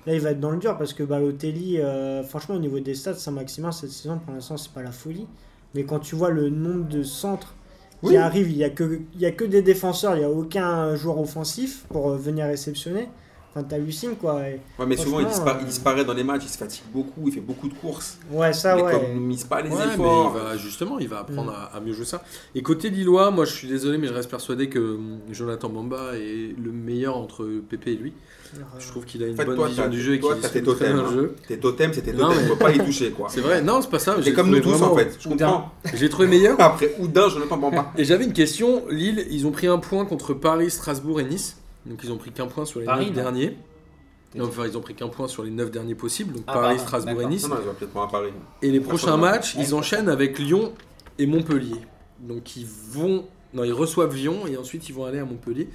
Là, 0.05 0.13
il 0.13 0.19
va 0.21 0.31
être 0.31 0.39
dans 0.41 0.51
le 0.51 0.57
dur 0.57 0.77
parce 0.77 0.93
que 0.93 1.03
Balotelli, 1.03 1.79
euh, 1.79 2.23
franchement, 2.23 2.55
au 2.55 2.59
niveau 2.59 2.79
des 2.79 2.93
stats, 2.93 3.13
Saint-Maximin, 3.15 3.71
cette 3.71 3.91
saison, 3.91 4.19
pour 4.19 4.33
l'instant, 4.33 4.57
c'est 4.57 4.71
pas 4.73 4.81
la 4.83 4.91
folie. 4.91 5.25
Mais 5.73 5.83
quand 5.83 5.99
tu 5.99 6.15
vois 6.15 6.29
le 6.29 6.49
nombre 6.49 6.87
de 6.87 7.03
centres 7.03 7.55
qui 8.01 8.09
Oui. 8.09 8.17
arrivent, 8.17 8.49
il 8.51 8.57
y, 8.57 8.63
a 8.63 8.69
que, 8.69 9.01
il 9.15 9.21
y 9.21 9.25
a 9.25 9.31
que 9.31 9.43
des 9.45 9.61
défenseurs, 9.61 10.15
il 10.15 10.19
n'y 10.19 10.25
a 10.25 10.29
aucun 10.29 10.95
joueur 10.95 11.19
offensif 11.19 11.85
pour 11.89 12.11
euh, 12.11 12.17
venir 12.17 12.45
réceptionner. 12.45 13.07
Enfin, 13.55 13.63
t'hallucines, 13.67 14.15
quoi. 14.15 14.41
Et- 14.49 14.59
Ouais, 14.79 14.85
mais 14.87 14.97
souvent, 14.97 15.19
il, 15.19 15.27
dispara- 15.27 15.57
euh, 15.57 15.61
il 15.61 15.67
disparaît 15.67 16.03
dans 16.05 16.15
les 16.15 16.23
matchs, 16.23 16.41
il 16.45 16.49
se 16.49 16.57
fatigue 16.57 16.85
beaucoup, 16.91 17.21
il 17.27 17.31
fait 17.33 17.39
beaucoup 17.39 17.67
de 17.67 17.73
courses. 17.75 18.17
Ouais, 18.31 18.51
ça, 18.51 18.75
mais 18.75 18.81
ouais. 18.81 18.91
comme 18.93 19.01
il 19.09 19.15
ne 19.15 19.19
mise 19.19 19.43
pas 19.43 19.61
les 19.61 19.69
Ouais, 19.69 19.75
mais 19.85 19.93
efforts. 19.93 20.33
il 20.35 20.41
va, 20.41 20.57
justement, 20.57 20.97
il 20.97 21.07
va 21.07 21.19
apprendre 21.19 21.51
Mm. 21.51 21.55
à, 21.73 21.77
à 21.77 21.79
mieux 21.79 21.93
jouer 21.93 22.05
ça. 22.05 22.23
Et 22.55 22.63
côté 22.63 22.89
Lillois, 22.89 23.29
moi 23.29 23.45
je 23.45 23.53
suis 23.53 23.67
désolé, 23.67 23.99
mais 23.99 24.07
je 24.07 24.13
reste 24.13 24.29
persuadé 24.31 24.69
que 24.69 24.79
hum, 24.79 25.19
Jonathan 25.31 25.69
Bamba 25.69 26.15
est 26.15 26.55
le 26.59 26.71
meilleur 26.71 27.15
entre 27.15 27.45
Pépé 27.69 27.91
et 27.91 27.95
lui. 27.95 28.13
Je 28.79 28.87
trouve 28.87 29.05
qu'il 29.05 29.23
a 29.23 29.27
une 29.27 29.33
En 29.33 29.37
fait, 29.37 29.45
bonne 29.45 29.55
toi, 29.55 29.67
vision 29.67 29.87
du 29.87 29.99
jeu 30.01 30.13
et 30.15 30.19
qu'il 30.19 30.29
t'as 30.41 30.49
tes 30.49 30.61
totems, 30.61 30.99
hein. 30.99 31.11
jeu. 31.11 31.35
Tes 31.47 31.57
totems, 31.57 31.89
Non, 31.89 32.01
totems, 32.29 32.29
ne 32.43 32.47
faut 32.49 32.55
pas 32.55 32.71
y 32.71 32.77
toucher, 32.77 33.09
quoi. 33.11 33.27
C'est 33.29 33.41
vrai, 33.41 33.61
non, 33.63 33.81
c'est 33.81 33.89
pas 33.89 33.97
ça. 33.99 34.15
C'est 34.21 34.33
comme 34.33 34.49
nous 34.51 34.59
tous, 34.59 34.79
en 34.81 34.95
fait. 34.95 35.17
Je 35.19 35.27
comprends. 35.29 35.71
J'ai 35.95 36.07
trouvé 36.09 36.27
meilleur. 36.27 36.59
Après, 36.61 36.95
Oudin, 36.99 37.29
Jonathan 37.29 37.57
Bamba. 37.57 37.91
Et 37.97 38.03
j'avais 38.05 38.25
une 38.25 38.33
question. 38.33 38.83
Lille, 38.89 39.25
ils 39.31 39.47
ont 39.47 39.51
pris 39.51 39.65
un 39.67 39.79
point 39.79 40.05
contre 40.05 40.33
Paris, 40.35 40.69
Strasbourg 40.69 41.19
et 41.19 41.23
Nice. 41.23 41.57
Donc 41.85 41.99
ils 42.03 42.11
ont 42.11 42.17
pris 42.17 42.31
qu'un 42.31 42.47
point 42.47 42.65
sur 42.65 42.79
les 42.79 42.85
Paris, 42.85 43.07
neuf 43.07 43.15
non 43.15 43.21
derniers. 43.23 43.57
Non, 44.35 44.47
enfin, 44.47 44.65
ils 44.65 44.77
ont 44.77 44.81
pris 44.81 44.95
qu'un 44.95 45.09
point 45.09 45.27
sur 45.27 45.43
les 45.43 45.51
9 45.51 45.69
derniers 45.69 45.95
possibles. 45.95 46.33
Donc 46.33 46.43
Ah, 46.47 46.53
Paris, 46.53 46.75
pardon, 46.75 46.83
Strasbourg 46.87 47.11
et 47.11 47.15
d'accord. 47.15 47.29
Nice. 47.29 47.43
Non, 47.47 47.55
non, 47.55 47.61
ils 47.63 47.69
ont 47.69 47.73
peut-être 47.73 47.93
pas 47.93 48.03
à 48.03 48.07
Paris. 48.07 48.31
Et 48.61 48.71
les 48.71 48.79
prochains 48.79 49.17
matchs, 49.17 49.55
ils 49.59 49.75
enchaînent 49.75 50.09
avec 50.09 50.39
Lyon 50.39 50.73
et 51.19 51.27
Montpellier. 51.27 51.81
Donc 52.19 52.55
ils 52.55 52.65
vont. 52.65 53.27
Non, 53.53 53.63
ils 53.63 53.73
reçoivent 53.73 54.15
Lyon 54.15 54.47
et 54.47 54.57
ensuite 54.57 54.89
ils 54.89 54.95
vont 54.95 55.05
aller 55.05 55.19
à 55.19 55.25
Montpellier. 55.25 55.69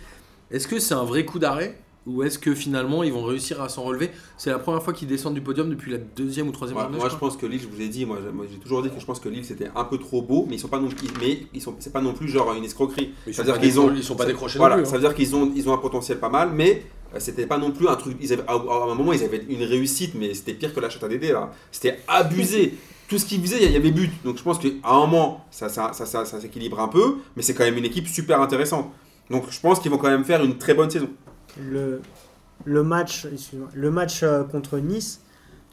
Est-ce 0.50 0.66
que 0.66 0.80
c'est 0.80 0.94
un 0.94 1.04
vrai 1.04 1.24
coup 1.24 1.38
d'arrêt? 1.38 1.78
Ou 2.08 2.22
est-ce 2.22 2.38
que 2.38 2.54
finalement 2.54 3.02
ils 3.02 3.12
vont 3.12 3.22
réussir 3.22 3.60
à 3.62 3.68
s'en 3.68 3.82
relever? 3.82 4.10
C'est 4.36 4.50
la 4.50 4.58
première 4.58 4.82
fois 4.82 4.92
qu'ils 4.92 5.06
descendent 5.08 5.34
du 5.34 5.40
podium 5.40 5.68
depuis 5.70 5.92
la 5.92 5.98
deuxième 5.98 6.48
ou 6.48 6.52
troisième 6.52 6.74
Moi, 6.76 6.84
journée. 6.84 6.98
moi, 6.98 7.08
je 7.08 7.16
pense 7.16 7.36
que 7.36 7.46
Lille, 7.46 7.60
je 7.60 7.68
vous 7.68 7.80
ai 7.80 7.88
dit, 7.88 8.06
moi, 8.06 8.18
j'ai- 8.50 8.58
toujours 8.58 8.82
dit 8.82 8.88
que 8.90 8.98
je 8.98 9.04
pense 9.06 9.20
que 9.20 9.28
Lille 9.28 9.44
c'était 9.44 9.68
un 9.76 9.84
peu 9.84 9.98
trop 9.98 10.22
beau, 10.22 10.46
mais 10.48 10.56
ils 10.56 10.58
sont 10.58 10.68
pas 10.68 10.80
non 10.80 10.88
plus, 10.88 11.06
mais 11.20 11.46
ils 11.54 11.60
sont, 11.62 11.74
c'est 11.78 11.92
pas 11.92 12.00
non 12.00 12.14
plus 12.14 12.28
genre 12.28 12.52
une 12.54 12.64
escroquerie. 12.64 13.12
Ils 13.26 13.34
Ça 13.34 13.42
sont 13.42 13.48
veut 13.48 13.52
pas 13.54 13.58
dire 13.58 13.68
qu'ils 13.70 13.80
ont, 13.80 13.94
ils 13.94 14.02
sont 14.02 14.16
pas 14.16 14.24
décrochés 14.26 14.58
Voilà, 14.58 14.76
non 14.76 14.82
plus. 14.82 14.88
ça 14.90 14.96
hein. 14.96 14.98
veut 14.98 15.06
dire 15.06 15.14
qu'ils 15.14 15.36
ont, 15.36 15.52
ils 15.54 15.68
ont 15.68 15.74
un 15.74 15.78
potentiel 15.78 16.18
pas 16.18 16.28
mal, 16.30 16.50
mais 16.54 16.82
euh, 17.14 17.18
c'était 17.20 17.46
pas 17.46 17.58
non 17.58 17.70
plus 17.70 17.88
un 17.88 17.96
truc. 17.96 18.16
Ils 18.20 18.32
avaient, 18.32 18.44
à, 18.48 18.52
à 18.52 18.90
un 18.90 18.94
moment, 18.94 19.12
ils 19.12 19.22
avaient 19.22 19.44
une 19.48 19.62
réussite, 19.62 20.14
mais 20.14 20.32
c'était 20.34 20.54
pire 20.54 20.74
que 20.74 20.80
la 20.80 20.88
chatte 20.90 21.04
à 21.04 21.08
Dédé 21.08 21.32
là. 21.32 21.50
C'était 21.70 21.98
abusé. 22.08 22.74
Tout 23.08 23.16
ce 23.18 23.24
qu'ils 23.24 23.40
faisaient, 23.40 23.64
il 23.64 23.72
y 23.72 23.76
avait 23.76 23.90
but. 23.90 24.10
Donc 24.24 24.36
je 24.36 24.42
pense 24.42 24.58
qu'à 24.58 24.68
un 24.84 24.98
moment, 25.00 25.44
ça, 25.50 25.70
ça, 25.70 25.92
ça, 25.94 26.04
ça, 26.04 26.26
ça 26.26 26.40
s'équilibre 26.40 26.78
un 26.78 26.88
peu, 26.88 27.16
mais 27.36 27.42
c'est 27.42 27.54
quand 27.54 27.64
même 27.64 27.78
une 27.78 27.86
équipe 27.86 28.06
super 28.06 28.40
intéressante. 28.42 28.90
Donc 29.30 29.44
je 29.50 29.58
pense 29.60 29.80
qu'ils 29.80 29.90
vont 29.90 29.96
quand 29.98 30.10
même 30.10 30.24
faire 30.24 30.44
une 30.44 30.58
très 30.58 30.74
bonne 30.74 30.90
saison. 30.90 31.08
Le, 31.60 32.00
le 32.64 32.82
match, 32.82 33.26
le 33.74 33.90
match 33.90 34.22
euh, 34.22 34.44
contre 34.44 34.78
Nice, 34.78 35.20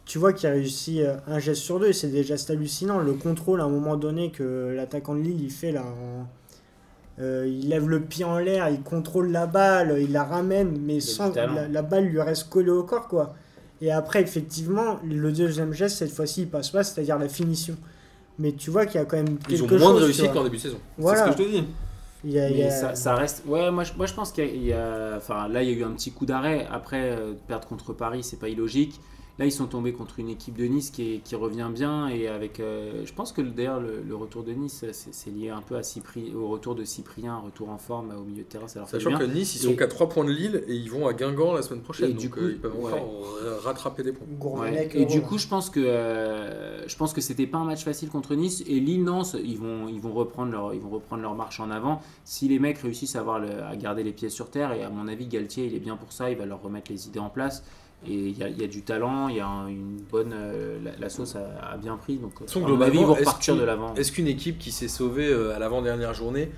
tu 0.05 0.19
vois 0.19 0.33
qu'il 0.33 0.47
a 0.47 0.51
réussi 0.51 1.01
euh, 1.01 1.15
un 1.27 1.39
geste 1.39 1.61
sur 1.61 1.79
deux 1.79 1.87
et 1.87 1.93
c'est 1.93 2.07
des 2.09 2.23
gestes 2.23 2.49
hallucinants. 2.51 2.99
Le 2.99 3.13
contrôle 3.13 3.61
à 3.61 3.63
un 3.63 3.69
moment 3.69 3.95
donné 3.97 4.31
que 4.31 4.71
l'attaquant 4.75 5.15
de 5.15 5.21
Lille 5.21 5.41
il 5.41 5.51
fait 5.51 5.71
là, 5.71 5.83
en- 5.83 6.27
euh, 7.19 7.47
il 7.47 7.69
lève 7.69 7.87
le 7.87 8.01
pied 8.01 8.25
en 8.25 8.37
l'air, 8.39 8.69
il 8.69 8.81
contrôle 8.81 9.31
la 9.31 9.47
balle, 9.47 9.95
il 10.01 10.11
la 10.11 10.23
ramène, 10.25 10.77
mais 10.81 10.99
sans 10.99 11.31
la, 11.55 11.67
la 11.67 11.81
balle 11.81 12.05
lui 12.05 12.21
reste 12.21 12.49
collée 12.49 12.69
au 12.71 12.83
corps 12.83 13.07
quoi. 13.07 13.33
Et 13.81 13.91
après 13.91 14.21
effectivement 14.21 14.99
le 15.03 15.31
deuxième 15.31 15.73
geste 15.73 15.97
cette 15.97 16.11
fois-ci 16.11 16.41
il 16.43 16.49
passe 16.49 16.69
pas, 16.69 16.83
c'est-à-dire 16.83 17.17
la 17.17 17.29
finition. 17.29 17.75
Mais 18.37 18.51
tu 18.51 18.69
vois 18.69 18.85
qu'il 18.85 18.99
y 18.99 19.01
a 19.01 19.05
quand 19.05 19.15
même 19.17 19.37
Ils 19.49 19.63
ont 19.63 19.67
quelque 19.67 19.79
moins 19.81 19.93
de 19.93 19.99
chose, 19.99 20.03
réussite 20.07 20.33
qu'en 20.33 20.43
début 20.43 20.57
de 20.57 20.61
saison. 20.61 20.77
Voilà. 20.97 21.25
C'est 21.27 21.31
ce 21.31 21.37
que 21.37 21.43
je 21.43 21.47
te 21.47 21.51
dis. 21.57 21.63
Il 22.25 22.31
y 22.31 22.39
a- 22.39 22.49
il 22.49 22.57
y 22.57 22.59
Mais 22.61 22.65
a- 22.67 22.71
ça, 22.71 22.95
ça 22.95 23.15
reste. 23.15 23.43
Ouais, 23.45 23.71
moi 23.71 23.83
je, 23.83 23.93
moi, 23.93 24.05
je 24.07 24.13
pense 24.13 24.31
qu'il 24.31 24.45
y 24.45 24.49
a- 24.49 24.51
il 24.53 24.63
y 24.65 24.73
a. 24.73 25.13
Enfin, 25.17 25.47
là, 25.47 25.61
il 25.63 25.69
y 25.69 25.73
a 25.73 25.77
eu 25.77 25.83
un 25.83 25.91
petit 25.91 26.11
coup 26.11 26.25
d'arrêt. 26.25 26.67
Après, 26.71 27.11
euh, 27.11 27.33
perdre 27.47 27.67
contre 27.67 27.93
Paris, 27.93 28.23
c'est 28.23 28.39
pas 28.39 28.49
illogique. 28.49 28.99
Là, 29.37 29.45
ils 29.45 29.51
sont 29.51 29.65
tombés 29.65 29.91
contre 29.91 30.19
une 30.19 30.29
équipe 30.29 30.55
de 30.55 30.63
Nice 30.63 30.91
qui, 30.91 31.15
est- 31.15 31.17
qui 31.19 31.35
revient 31.35 31.67
bien. 31.69 32.07
Et 32.07 32.29
avec. 32.29 32.61
euh, 32.61 33.05
je 33.05 33.11
pense 33.13 33.33
que 33.33 33.41
d'ailleurs, 33.41 33.81
le, 33.81 34.01
le 34.01 34.15
retour 34.15 34.43
de 34.43 34.53
Nice, 34.53 34.85
c'est 34.93 35.13
c'est 35.13 35.29
lié 35.29 35.49
un 35.49 35.61
peu 35.61 35.75
à 35.75 35.83
Cyprien, 35.83 36.33
au 36.35 36.47
retour 36.47 36.73
de 36.73 36.85
Cyprien, 36.85 37.33
un 37.33 37.39
retour 37.39 37.69
en 37.69 37.77
forme 37.77 38.13
au 38.17 38.23
milieu 38.23 38.43
de 38.43 38.47
terrain. 38.47 38.69
Ça 38.69 38.79
leur 38.79 38.87
fait 38.89 38.97
Sachant 38.97 39.09
bien. 39.09 39.19
que 39.19 39.25
Nice, 39.25 39.53
ils 39.55 39.59
sont 39.67 39.75
qu'à 39.75 39.87
3 39.87 40.07
points 40.07 40.23
de 40.23 40.31
Lille 40.31 40.63
et 40.67 40.73
ils 40.75 40.89
vont 40.89 41.05
à 41.05 41.13
Guingamp 41.13 41.53
la 41.53 41.63
semaine 41.63 41.81
prochaine. 41.81 42.11
Et 42.11 42.13
donc 42.13 42.21
du 42.21 42.29
coup, 42.29 42.39
euh, 42.39 42.51
ils 42.53 42.59
peuvent 42.61 42.79
ouais. 42.79 42.93
encore 42.93 43.25
euh, 43.43 43.57
rattraper 43.61 44.03
des 44.03 44.13
points. 44.13 44.25
Ouais. 44.61 44.89
Et 44.93 45.05
du 45.05 45.21
coup, 45.21 45.37
je 45.37 45.47
pense 45.47 45.69
que 45.69 45.81
euh, 45.81 46.87
je 46.87 46.95
pense 46.95 47.11
que 47.13 47.19
c'était 47.21 47.47
pas 47.47 47.57
un 47.57 47.65
match 47.65 47.83
facile 47.83 48.07
contre 48.09 48.35
Nice 48.35 48.63
et 48.67 48.79
Lille 48.79 49.03
Nance, 49.03 49.35
ils 49.43 49.57
vont 49.57 49.87
ils 49.89 49.99
vont 49.99 50.13
reprendre 50.13 50.51
leur 50.53 50.73
ils 50.73 50.79
vont 50.79 50.89
reprendre 50.91 51.21
leur 51.21 51.35
marche 51.35 51.59
en 51.59 51.71
avant. 51.71 52.01
Si 52.23 52.47
les 52.47 52.59
mecs 52.59 52.77
réussissent 52.77 53.15
à 53.15 53.19
avoir 53.19 53.39
le- 53.39 53.63
à 53.63 53.75
garder 53.75 54.03
les 54.03 54.13
pieds 54.13 54.29
sur 54.29 54.49
terre 54.49 54.71
et 54.71 54.83
à 54.83 54.89
mon 54.89 55.07
avis 55.09 55.27
Galtier 55.27 55.65
il 55.65 55.75
est 55.75 55.79
bien 55.79 55.97
pour 55.97 56.13
ça, 56.13 56.31
il 56.31 56.37
va 56.37 56.45
leur 56.45 56.61
remettre 56.61 56.91
les 56.91 57.07
idées 57.07 57.19
en 57.19 57.29
place 57.29 57.63
Et 58.07 58.13
il 58.13 58.37
y, 58.37 58.43
a- 58.43 58.47
il 58.49 58.59
y 58.59 58.63
a 58.63 58.67
du 58.67 58.81
talent, 58.83 59.27
il 59.29 59.37
y 59.37 59.39
a 59.39 59.47
un- 59.47 59.67
une 59.67 59.97
bonne. 60.11 60.31
euh, 60.33 60.77
la, 60.83 60.91
la 60.99 61.09
sauce 61.09 61.35
a, 61.35 61.71
a 61.73 61.77
bien 61.77 61.97
pris. 61.97 62.17
Donc, 62.17 62.33
à 62.35 62.41
mon 62.41 62.45
avis, 62.45 62.47
ils 62.57 62.61
vont 62.61 62.67
globalement, 62.67 63.13
repartir 63.13 63.55
de 63.55 63.63
l'avant. 63.63 63.93
Est-ce 63.95 64.11
qu'une 64.11 64.27
équipe 64.27 64.57
qui 64.59 64.71
s'est 64.71 64.87
sauvée 64.87 65.27
euh, 65.27 65.55
à 65.55 65.59
l'avant-dernière 65.59 66.13
journée 66.13 66.51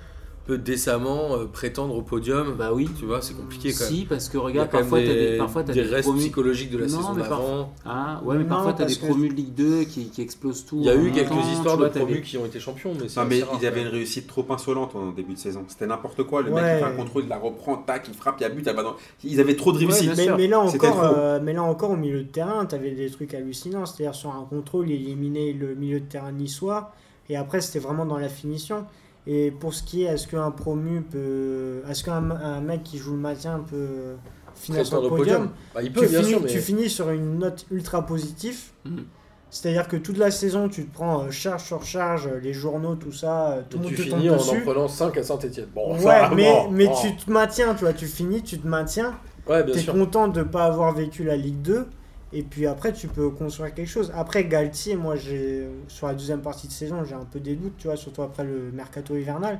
peut 0.48 0.56
décemment 0.58 1.34
euh, 1.36 1.44
prétendre 1.44 1.94
au 1.94 2.00
podium 2.00 2.54
Bah 2.58 2.70
oui. 2.72 2.88
Tu 2.98 3.04
vois, 3.04 3.20
c'est 3.20 3.34
compliqué 3.34 3.70
quand 3.72 3.84
même. 3.84 3.92
Si, 3.92 4.04
parce 4.06 4.30
que 4.30 4.38
Il 4.38 4.40
regarde, 4.40 4.70
parfois, 4.70 4.98
tu 5.00 5.10
as 5.10 5.14
des, 5.14 5.36
parfois, 5.36 5.62
t'as 5.62 5.74
des 5.74 5.82
des 5.82 5.88
restes 5.88 6.04
promus. 6.08 6.20
psychologiques 6.22 6.70
de 6.70 6.78
la 6.78 6.86
Non, 6.86 6.90
saison 6.96 7.14
par- 7.14 7.16
d'avant. 7.16 7.72
Ah, 7.84 8.22
ouais, 8.24 8.36
mais 8.38 8.44
Non, 8.44 8.48
parfois, 8.48 8.72
tu 8.72 8.82
as 8.82 8.86
des 8.86 8.96
promus 8.96 9.28
de 9.28 9.34
Ligue 9.34 9.54
2 9.54 9.84
qui, 9.84 10.06
qui 10.08 10.22
explosent 10.22 10.64
tout. 10.64 10.78
Il 10.80 10.86
y 10.86 10.88
a 10.88 10.96
eu 10.96 11.12
quelques 11.12 11.28
temps, 11.28 11.40
histoires 11.52 11.74
tu 11.76 11.82
de 11.82 11.84
vois, 11.84 11.90
t'as 11.90 12.00
promus 12.00 12.22
qui 12.22 12.38
ont 12.38 12.46
été 12.46 12.58
champions, 12.60 12.92
mais 12.98 13.08
c'est 13.08 13.20
Non, 13.20 13.26
mais 13.28 13.42
rare, 13.42 13.58
il 13.60 13.66
avait 13.66 13.80
quand 13.82 13.86
une 13.88 13.92
réussite 13.92 14.26
trop 14.26 14.46
insolente 14.48 14.96
en 14.96 15.10
début 15.12 15.34
de 15.34 15.38
saison. 15.38 15.64
C'était 15.68 15.86
n'importe 15.86 16.22
quoi. 16.22 16.40
Le 16.40 16.48
mec, 16.50 16.54
Ouais. 16.62 16.76
il 16.76 16.78
fait 16.78 16.84
un 16.90 16.96
contrôle, 16.96 17.24
il 17.24 17.28
la 17.28 17.38
reprend, 17.38 17.76
tac, 17.76 18.06
il 18.08 18.14
frappe, 18.14 18.36
il 18.40 18.44
y 18.44 18.46
a 18.46 18.48
but, 18.48 18.60
il 18.62 18.66
y 18.66 18.70
a 18.70 18.72
ballon. 18.72 18.94
Ils 19.22 19.40
avaient 19.40 19.54
trop 19.56 19.72
de 19.72 19.78
réussite. 19.78 20.10
mais, 20.38 20.46
là 20.48 20.60
encore, 20.60 21.02
euh, 21.04 21.40
mais 21.42 21.52
là 21.52 21.62
encore 21.62 21.90
au 21.90 21.96
milieu 21.96 22.22
de 22.22 22.28
terrain, 22.28 22.64
tu 22.64 22.74
avais 22.74 22.92
des 22.92 23.10
trucs 23.10 23.34
hallucinants. 23.34 23.84
C'est-à-dire 23.84 24.14
sur 24.14 24.30
un 24.30 24.46
contrôle, 24.48 24.88
il 24.88 24.94
éliminait 25.02 25.52
le 25.52 25.74
milieu 25.74 26.00
de 26.00 26.06
terrain 26.06 26.32
niçois. 26.32 26.92
Et 27.28 27.36
après, 27.36 27.60
c'était 27.60 27.80
vraiment 27.80 28.06
dans 28.06 28.16
la 28.16 28.30
finition. 28.30 28.86
Et 29.30 29.50
pour 29.50 29.74
ce 29.74 29.82
qui 29.82 30.04
est, 30.04 30.06
est-ce 30.06 30.26
qu'un 30.26 30.50
promu 30.50 31.02
peut. 31.02 31.82
Est-ce 31.88 32.02
qu'un 32.02 32.30
un 32.30 32.60
mec 32.62 32.82
qui 32.82 32.96
joue 32.96 33.12
le 33.12 33.18
maintien 33.20 33.62
peut 33.68 34.16
finir 34.54 34.86
sur 34.86 35.02
le 35.02 35.08
podium, 35.10 35.18
podium. 35.26 35.50
Bah, 35.74 35.82
il 35.82 35.92
peut, 35.92 36.00
tu, 36.00 36.08
bien 36.08 36.20
finis, 36.20 36.30
sûr, 36.30 36.40
mais 36.42 36.48
tu 36.48 36.58
finis 36.60 36.88
sur 36.88 37.10
une 37.10 37.38
note 37.38 37.66
ultra 37.70 38.06
positive. 38.06 38.58
Mhm. 38.86 39.04
C'est-à-dire 39.50 39.86
que 39.88 39.96
toute 39.96 40.16
la 40.18 40.30
saison, 40.30 40.68
tu 40.68 40.86
te 40.86 40.92
prends 40.92 41.24
euh, 41.24 41.30
charge 41.30 41.64
sur 41.64 41.82
charge, 41.84 42.26
euh, 42.26 42.38
les 42.40 42.52
journaux, 42.52 42.96
tout 42.96 43.12
ça, 43.12 43.50
euh, 43.52 43.62
tout 43.68 43.78
le 43.78 43.84
monde 43.84 43.92
tu 43.94 43.96
te 43.96 44.02
finis 44.02 44.28
en 44.30 44.36
en 44.36 44.60
prenant 44.64 44.88
5 44.88 45.16
à 45.16 45.22
Saint-Etienne. 45.22 45.68
Bon, 45.74 45.94
Ouais, 45.94 46.00
ça, 46.02 46.30
mais, 46.34 46.50
bon, 46.50 46.70
mais 46.70 46.86
bon. 46.86 46.94
tu 47.00 47.16
te 47.16 47.30
maintiens, 47.30 47.74
tu 47.74 47.80
vois, 47.84 47.92
tu 47.94 48.06
finis, 48.06 48.42
tu 48.42 48.58
te 48.58 48.66
maintiens. 48.66 49.14
Ouais, 49.46 49.62
bien 49.62 49.74
T'es 49.74 49.80
sûr. 49.80 49.94
content 49.94 50.28
de 50.28 50.40
ne 50.40 50.44
pas 50.44 50.64
avoir 50.64 50.92
vécu 50.94 51.24
la 51.24 51.36
Ligue 51.36 51.62
2. 51.62 51.86
Et 52.32 52.42
puis 52.42 52.66
après, 52.66 52.92
tu 52.92 53.08
peux 53.08 53.30
construire 53.30 53.72
quelque 53.74 53.88
chose. 53.88 54.12
Après, 54.14 54.44
Galtier, 54.44 54.96
moi, 54.96 55.16
j'ai 55.16 55.66
sur 55.88 56.06
la 56.08 56.14
deuxième 56.14 56.42
partie 56.42 56.66
de 56.68 56.72
saison, 56.72 57.02
j'ai 57.04 57.14
un 57.14 57.24
peu 57.24 57.40
des 57.40 57.54
doutes, 57.54 57.76
tu 57.78 57.86
vois, 57.88 57.96
surtout 57.96 58.22
après 58.22 58.44
le 58.44 58.70
mercato 58.72 59.16
hivernal. 59.16 59.58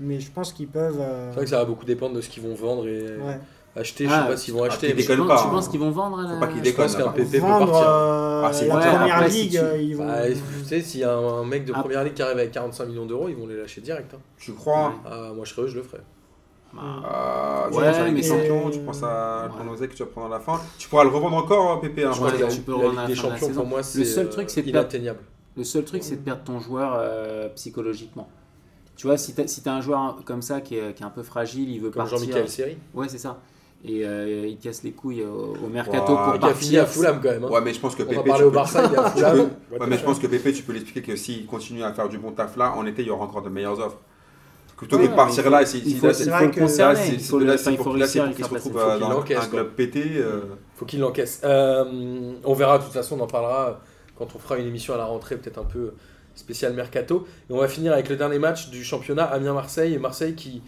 Mais 0.00 0.20
je 0.20 0.30
pense 0.30 0.52
qu'ils 0.52 0.68
peuvent. 0.68 0.98
euh, 1.00 1.30
C'est 1.30 1.36
vrai 1.36 1.44
que 1.44 1.50
ça 1.50 1.58
va 1.58 1.64
beaucoup 1.64 1.84
dépendre 1.84 2.14
de 2.14 2.20
ce 2.20 2.28
qu'ils 2.28 2.42
vont 2.42 2.54
vendre 2.54 2.86
et 2.88 3.00
ouais. 3.16 3.38
acheter. 3.76 4.06
Je 4.06 4.10
Ah, 4.12 4.22
sais 4.22 4.28
pas 4.28 4.36
s'ils 4.36 4.54
vont 4.54 4.62
ah, 4.64 4.66
acheter. 4.66 4.88
qu'ils 4.88 4.96
mais- 4.96 5.02
Tu 5.02 5.08
pas, 5.08 5.42
tu 5.42 5.48
penses 5.48 5.66
hein. 5.66 5.70
qu'ils 5.70 5.80
vont 5.80 5.90
vendre 5.90 6.18
à 6.18 6.22
la... 6.24 6.28
Faut 6.34 6.40
pas 6.40 6.46
qu'ils 6.48 6.58
Je 6.58 6.62
déconnent. 6.62 6.86
pense 6.86 6.96
qu'un. 6.96 7.08
PP 7.12 7.30
peut 7.32 7.38
Vendre 7.38 7.66
partir. 7.72 7.88
euh, 7.88 8.42
Ah, 8.44 8.52
c'est 8.52 8.66
la. 8.66 8.74
Ouais, 8.76 8.80
première 8.90 9.14
après, 9.16 9.30
si 9.30 9.42
ligue, 9.42 9.50
tu- 9.52 9.58
euh, 9.58 9.76
ils 9.80 9.96
vont. 9.96 10.06
Bah, 10.06 10.22
tu 10.28 10.64
sais, 10.68 10.80
s'il 10.80 11.00
y 11.00 11.04
a 11.04 11.12
un, 11.16 11.44
mec 11.44 11.64
de 11.64 11.72
Ah. 11.74 11.80
première 11.80 12.02
ligue 12.04 12.14
qui 12.14 12.22
arrive 12.22 12.38
avec 12.38 12.50
45 12.52 12.86
millions 12.86 13.06
d'euros, 13.06 13.28
ils 13.28 13.36
vont 13.36 13.46
les 13.46 13.56
lâcher 13.56 13.80
direct. 13.80 14.12
hein. 14.14 14.18
Tu 14.36 14.52
crois? 14.52 14.94
Ah, 15.06 15.30
moi, 15.34 15.44
je 15.44 15.52
serais 15.52 15.62
eux, 15.62 15.68
je 15.68 15.76
le 15.76 15.82
ferais. 15.84 16.00
Bah, 16.74 16.82
Ah, 17.04 17.68
tu 17.70 17.78
Ouais, 17.78 18.10
mais 18.12 18.22
Champions, 18.22 18.70
tu 18.70 18.80
penses 18.80 19.02
à 19.02 19.48
Ouais. 19.48 19.88
Que 19.88 19.94
tu 19.94 20.02
vas 20.02 20.08
prendre 20.08 20.26
à 20.26 20.38
la 20.38 20.40
fin. 20.40 20.60
Tu 20.78 20.88
pourras 20.88 21.04
le 21.04 21.10
revendre 21.10 21.36
encore, 21.36 21.80
Pépé. 21.80 22.04
hein, 22.04 22.12
Je 22.12 22.20
que 22.20 22.50
je- 22.50 22.56
tu 22.56 22.60
peux 22.62 22.72
la 22.72 22.78
revendre 22.78 22.98
à 23.00 23.06
Ligue 23.06 23.10
la 23.10 23.14
des 23.14 23.14
fin 23.14 23.22
de 23.22 23.32
la 23.32 23.34
Champions, 23.34 23.46
saison. 23.48 23.60
pour 23.60 23.68
moi, 23.68 23.82
c'est 23.82 24.04
seul 24.04 24.28
truc, 24.28 24.50
c'est 24.50 24.62
de 24.62 24.70
perdre- 24.70 24.78
inatteignable. 24.88 25.20
Le 25.56 25.64
seul 25.64 25.84
truc, 25.84 26.02
c'est 26.02 26.16
de 26.16 26.20
perdre 26.20 26.42
ton 26.44 26.58
joueur 26.60 26.94
euh, 26.98 27.48
psychologiquement. 27.54 28.28
Tu 28.96 29.06
vois, 29.06 29.16
si 29.18 29.34
tu 29.34 29.42
si 29.48 29.62
as 29.68 29.72
un 29.74 29.80
joueur 29.80 30.16
comme 30.24 30.42
ça 30.42 30.60
qui 30.60 30.76
est, 30.76 30.94
qui 30.94 31.02
est 31.02 31.06
un 31.06 31.10
peu 31.10 31.22
fragile, 31.22 31.68
il 31.70 31.80
veut 31.80 31.90
Comme 31.90 32.02
partir. 32.02 32.18
Jean-Michel 32.18 32.48
Seri. 32.48 32.76
Ouais, 32.94 33.08
c'est 33.08 33.18
ça. 33.18 33.38
Et 33.86 34.04
euh, 34.06 34.46
il 34.46 34.56
casse 34.56 34.82
les 34.82 34.92
couilles 34.92 35.22
au, 35.24 35.54
au 35.62 35.68
mercato 35.68 36.16
pour 36.16 36.32
il 36.36 36.40
Qui 36.40 36.46
a 36.46 36.54
fini 36.54 36.76
à 36.78 36.84
partir. 36.84 37.00
Fulham 37.02 37.20
quand 37.22 37.30
même. 37.30 37.44
hein. 37.44 37.48
Ouais, 37.50 37.60
mais 37.60 37.74
je 37.74 37.80
pense 37.80 37.94
que 37.94 38.02
On 38.02 38.06
Pépé. 38.06 38.22
parler 38.30 38.44
au 38.44 38.48
peux- 38.50 38.54
Barça, 38.54 38.82
il 38.88 38.94
est 38.94 38.98
à 38.98 39.10
tu 39.10 39.16
Fulham. 39.18 39.36
peux- 39.36 39.76
Ouais, 39.78 39.86
mais 39.88 39.98
je 39.98 40.04
pense 40.04 40.18
que 40.18 40.26
Pépé, 40.26 40.52
tu 40.52 40.62
peux 40.62 40.72
l'expliquer 40.72 41.02
que 41.02 41.16
s'il 41.16 41.44
continue 41.46 41.82
à 41.84 41.92
faire 41.92 42.08
du 42.08 42.16
bon 42.18 42.30
taf 42.32 42.56
là, 42.56 42.72
en 42.76 42.86
été, 42.86 43.02
il 43.02 43.08
y 43.08 43.10
aura 43.10 43.24
encore 43.26 43.42
de 43.42 43.50
meilleures 43.50 43.78
offres. 43.78 43.98
Plutôt 44.88 44.98
que 44.98 45.10
de 45.10 45.16
partir 45.16 45.44
il 45.46 45.50
là, 45.50 45.66
c'est 45.66 45.78
Il 45.78 45.96
faut, 45.96 46.06
de 46.08 46.12
réussir 46.12 46.34
à 48.24 48.32
se 48.32 48.48
retrouve 48.48 48.74
dans 49.00 49.08
l'encaisse, 49.08 49.38
un 49.38 49.48
club 49.48 49.70
pété. 49.70 50.04
euh, 50.16 50.40
Faut 50.76 50.84
qu'il 50.84 51.00
l'encaisse. 51.00 51.40
Euh, 51.44 52.32
on 52.44 52.54
verra, 52.54 52.78
de 52.78 52.84
toute 52.84 52.92
façon, 52.92 53.18
on 53.18 53.24
en 53.24 53.26
parlera 53.26 53.80
quand 54.16 54.28
on 54.34 54.38
fera 54.38 54.58
une 54.58 54.66
émission 54.66 54.94
à 54.94 54.98
la 54.98 55.06
rentrée, 55.06 55.36
peut-être 55.36 55.58
un 55.58 55.64
peu 55.64 55.94
spéciale 56.34 56.74
mercato. 56.74 57.26
Et 57.48 57.52
on 57.52 57.58
va 57.58 57.68
finir 57.68 57.92
avec 57.92 58.08
le 58.08 58.16
dernier 58.16 58.38
match 58.38 58.68
du 58.68 58.84
championnat, 58.84 59.24
Amiens-Marseille. 59.24 59.94
Et 59.94 59.98
Marseille 59.98 60.34
qui 60.34 60.62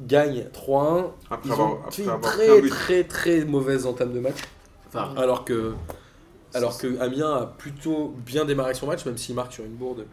gagne 0.00 0.46
3-1. 0.52 1.04
Après 1.30 1.48
Ils 1.48 1.52
avoir, 1.52 1.72
ont 1.72 1.78
après 1.84 1.92
fait 1.92 2.02
une 2.02 2.08
avoir 2.10 2.32
très, 2.32 2.68
très, 2.68 3.04
très 3.04 3.44
mauvaise 3.44 3.86
entame 3.86 4.12
de 4.12 4.20
match. 4.20 4.36
Enfin, 4.88 5.14
Alors 5.16 5.44
que, 5.44 5.72
alors 6.54 6.76
que 6.76 7.00
Amiens 7.00 7.32
a 7.32 7.46
plutôt 7.46 8.14
bien 8.26 8.44
démarré 8.44 8.74
son 8.74 8.86
match, 8.86 9.04
même 9.06 9.16
s'il 9.16 9.34
marque 9.34 9.52
sur 9.52 9.64
une 9.64 9.74
bourde 9.74 10.04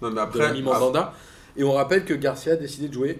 Non, 0.00 0.08
mais 0.10 0.14
de 0.14 0.20
après, 0.20 0.46
Rémi 0.46 0.62
Mandanda. 0.62 1.12
Et 1.60 1.64
on 1.64 1.72
rappelle 1.72 2.06
que 2.06 2.14
Garcia 2.14 2.54
a 2.54 2.56
décidé 2.56 2.88
de 2.88 2.94
jouer 2.94 3.18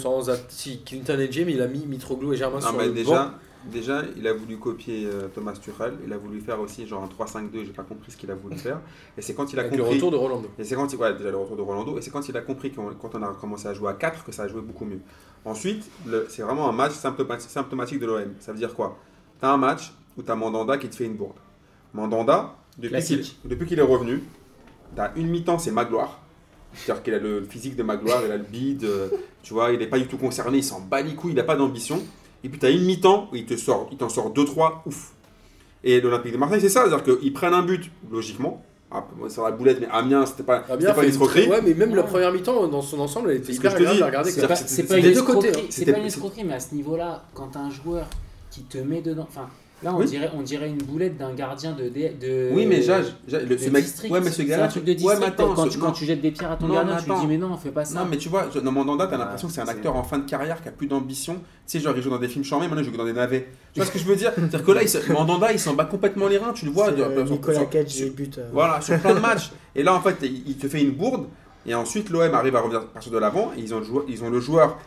sans 0.00 0.28
si 0.48 0.82
Clinton 0.82 1.18
et 1.20 1.30
Jim, 1.30 1.46
il 1.48 1.62
a 1.62 1.68
mis 1.68 1.86
Mitroglou 1.86 2.32
et 2.32 2.36
Germain 2.36 2.60
sur 2.60 2.72
le 2.72 2.88
banc. 2.88 2.92
déjà, 2.92 3.34
déjà, 3.66 4.02
il 4.16 4.26
a 4.26 4.32
voulu 4.32 4.58
copier 4.58 5.06
euh, 5.06 5.28
Thomas 5.32 5.52
Tuchel. 5.52 5.94
Il 6.04 6.12
a 6.12 6.18
voulu 6.18 6.40
faire 6.40 6.60
aussi 6.60 6.84
genre 6.84 7.04
un 7.04 7.24
3-5-2. 7.24 7.64
J'ai 7.64 7.72
pas 7.72 7.84
compris 7.84 8.10
ce 8.10 8.16
qu'il 8.16 8.28
a 8.30 8.34
voulu 8.34 8.56
faire. 8.58 8.80
Et 9.16 9.22
c'est 9.22 9.34
quand 9.34 9.52
il 9.52 9.58
a 9.60 9.62
Avec 9.62 9.72
le 9.76 9.78
compris. 9.78 9.94
retour 9.98 10.10
de 10.10 10.16
Rolando. 10.16 10.50
Et 10.58 10.64
c'est 10.64 10.74
quand 10.74 10.92
il, 10.92 10.96
ouais, 10.98 11.14
déjà 11.14 11.30
le 11.30 11.36
retour 11.36 11.56
de 11.56 11.62
Rolando. 11.62 11.96
Et 11.96 12.02
c'est 12.02 12.10
quand 12.10 12.28
il 12.28 12.36
a 12.36 12.40
compris 12.40 12.72
qu'on- 12.72 12.92
quand 12.94 13.14
on 13.14 13.22
a 13.22 13.32
commencé 13.40 13.68
à 13.68 13.72
jouer 13.72 13.90
à 13.90 13.94
4 13.94 14.24
que 14.24 14.32
ça 14.32 14.42
a 14.42 14.48
joué 14.48 14.62
beaucoup 14.62 14.84
mieux. 14.84 15.00
Ensuite, 15.44 15.84
c'est 16.28 16.42
vraiment 16.42 16.68
un 16.68 16.72
match 16.72 16.92
symptomatique, 16.94 17.50
symptomatique 17.50 18.00
de 18.00 18.06
l'OM. 18.06 18.32
Ça 18.40 18.50
veut 18.52 18.58
dire 18.58 18.74
quoi? 18.74 18.98
Tu 19.38 19.46
as 19.46 19.50
un 19.52 19.56
match 19.56 19.92
où 20.18 20.22
tu 20.24 20.30
as 20.32 20.34
Mandanda 20.34 20.76
qui 20.76 20.88
te 20.88 20.96
fait 20.96 21.04
une 21.06 21.14
bourde. 21.14 21.36
Mandanda, 21.94 22.56
depuis 22.76 22.88
qu'il 23.02 23.16
Classique. 23.16 23.38
depuis 23.44 23.66
qu'il 23.66 23.78
est 23.78 23.82
revenu, 23.82 24.22
tu 24.94 25.00
as 25.00 25.12
une 25.16 25.28
mi-temps, 25.28 25.58
c'est 25.58 25.70
Magloire. 25.70 26.18
C'est-à-dire 26.74 27.02
qu'il 27.02 27.14
a 27.14 27.18
le 27.18 27.42
physique 27.44 27.76
de 27.76 27.82
Magloire, 27.82 28.22
il 28.24 28.30
a 28.32 28.36
le 28.36 28.44
bide, 28.44 28.84
euh, 28.84 29.08
tu 29.42 29.52
vois, 29.54 29.72
il 29.72 29.78
n'est 29.78 29.86
pas 29.86 29.98
du 29.98 30.06
tout 30.06 30.18
concerné, 30.18 30.58
il 30.58 30.64
s'en 30.64 30.80
bat 30.80 31.02
les 31.02 31.14
couilles, 31.14 31.32
il 31.32 31.36
n'a 31.36 31.42
pas 31.44 31.56
d'ambition. 31.56 32.00
Et 32.44 32.48
puis 32.48 32.58
tu 32.58 32.66
as 32.66 32.70
une 32.70 32.84
mi-temps 32.84 33.28
où 33.32 33.36
il 33.36 33.44
te 33.44 33.56
sort, 33.56 33.88
il 33.90 33.98
t'en 33.98 34.08
sort 34.08 34.32
2-3, 34.32 34.82
ouf. 34.86 35.12
Et 35.82 36.00
l'Olympique 36.00 36.32
de 36.32 36.38
Marseille, 36.38 36.60
c'est 36.60 36.68
ça, 36.68 36.84
c'est-à-dire 36.86 37.18
qu'ils 37.18 37.32
prennent 37.32 37.54
un 37.54 37.62
but, 37.62 37.90
logiquement. 38.10 38.64
Ah, 38.92 39.04
c'est 39.28 39.40
la 39.40 39.52
boulette, 39.52 39.78
mais 39.80 39.86
Amiens, 39.90 40.26
c'était 40.26 40.42
pas, 40.42 40.60
pas 40.60 40.76
une 40.76 41.08
escroquerie. 41.08 41.48
Ouais, 41.48 41.60
mais 41.62 41.74
même 41.74 41.94
la 41.94 42.02
première 42.02 42.32
mi-temps, 42.32 42.66
dans 42.66 42.82
son 42.82 42.98
ensemble, 42.98 43.30
elle 43.30 43.36
était 43.38 43.52
hyper 43.52 43.72
agréable 43.72 43.96
dis. 43.96 44.02
à 44.02 44.06
regarder. 44.06 44.30
C'est- 44.32 44.46
pas, 44.88 44.98
une 44.98 45.04
escroquerie, 45.04 45.52
c'est 45.68 45.80
C'était- 45.80 45.92
pas 45.92 45.98
une 45.98 46.06
escroquerie, 46.06 46.44
mais 46.44 46.54
à 46.54 46.60
ce 46.60 46.74
niveau-là, 46.74 47.24
quand 47.34 47.48
t'as 47.52 47.60
un 47.60 47.70
joueur 47.70 48.06
qui 48.50 48.62
te 48.64 48.78
met 48.78 49.00
dedans, 49.00 49.26
enfin, 49.28 49.48
là 49.82 49.94
on 49.94 49.98
Oui. 50.00 50.06
dirait, 50.06 50.30
on 50.36 50.42
dirait 50.42 50.68
une 50.68 50.78
boulette 50.82 51.16
d'un 51.16 51.32
gardien 51.32 51.72
de, 51.72 51.84
de, 51.84 51.90
de- 52.20 52.50
Oui, 52.52 52.66
mais 52.66 52.82
Jage, 52.82 53.06
le- 53.30 53.56
ce 53.58 53.70
mec. 53.70 53.84
Ouais, 54.10 54.20
mais 54.20 54.26
ce 54.30 54.36
c'est 54.36 54.44
gars-là. 54.44 54.64
un 54.64 54.68
truc 54.68 54.84
de 54.84 54.92
ouais, 55.02 55.14
mais 55.18 55.26
attends, 55.26 55.54
quand, 55.54 55.68
tu, 55.68 55.78
quand 55.78 55.92
tu 55.92 56.04
jettes 56.04 56.20
des 56.20 56.30
pierres 56.30 56.52
à 56.52 56.56
ton 56.56 56.66
Non, 56.68 56.74
gardien, 56.74 56.96
tu 56.96 57.10
lui 57.10 57.20
dis 57.20 57.26
mais 57.26 57.38
non, 57.38 57.56
fais 57.56 57.70
pas 57.70 57.84
ça. 57.84 58.00
Non, 58.00 58.06
mais 58.10 58.16
tu 58.18 58.28
vois, 58.28 58.48
je- 58.54 58.58
dans 58.60 58.72
Mandanda, 58.72 59.06
t'as 59.06 59.16
Ah, 59.16 59.18
l'impression 59.18 59.48
que 59.48 59.54
c'est 59.54 59.60
un 59.62 59.68
acteur 59.68 59.96
en 59.96 60.02
fin 60.02 60.18
de 60.18 60.28
carrière 60.28 60.62
qui 60.62 60.68
a 60.68 60.72
plus 60.72 60.86
d'ambition. 60.86 61.34
Tu 61.34 61.42
sais, 61.78 61.80
genre, 61.80 61.94
il 61.96 62.02
joue 62.02 62.10
dans 62.10 62.18
des 62.18 62.28
films 62.28 62.44
charmés, 62.44 62.66
maintenant 62.68 62.82
il 62.82 62.90
joue 62.90 62.96
dans 62.96 63.04
des 63.04 63.12
navets. 63.12 63.48
Tu 63.72 63.80
vois 63.80 63.86
ce 63.86 63.92
que 63.92 63.98
je 63.98 64.04
veux 64.04 64.16
dire? 64.16 64.32
C'est-à-dire 64.34 64.64
que 64.64 64.72
là, 64.72 64.82
il 64.82 64.88
se- 64.88 65.12
Mandanda, 65.12 65.52
il 65.52 65.58
s'en 65.58 65.74
bat 65.74 65.84
complètement 65.84 66.28
les 66.28 66.38
reins, 66.38 66.52
tu 66.52 66.64
le 66.66 66.70
vois. 66.72 66.90
De- 66.90 67.02
euh, 67.02 67.24
sur- 67.26 67.34
Nicolas 67.36 67.58
sur- 67.60 67.70
Cage, 67.70 67.88
sur- 67.88 68.12
buts. 68.12 68.30
euh, 68.38 68.48
Voilà, 68.52 68.80
sur 68.80 68.98
plein 68.98 69.14
de 69.14 69.20
matchs. 69.20 69.50
Et 69.74 69.82
là, 69.82 69.94
en 69.94 70.00
fait, 70.00 70.16
il 70.22 70.56
te 70.56 70.66
fait 70.68 70.82
une 70.82 70.90
bourde. 70.92 71.26
Et 71.66 71.74
ensuite, 71.74 72.08
l'OM 72.10 72.34
arrive 72.34 72.56
à 72.56 72.60
revenir 72.60 72.86
partir 72.88 73.12
de 73.12 73.18
l'avant. 73.18 73.52
Et 73.56 73.60
ils 73.60 73.74
ont, 73.74 73.78
le 73.78 73.84
joueur, 73.84 74.04
ils 74.08 74.24
ont 74.24 74.30
le 74.30 74.40
joueur 74.40 74.78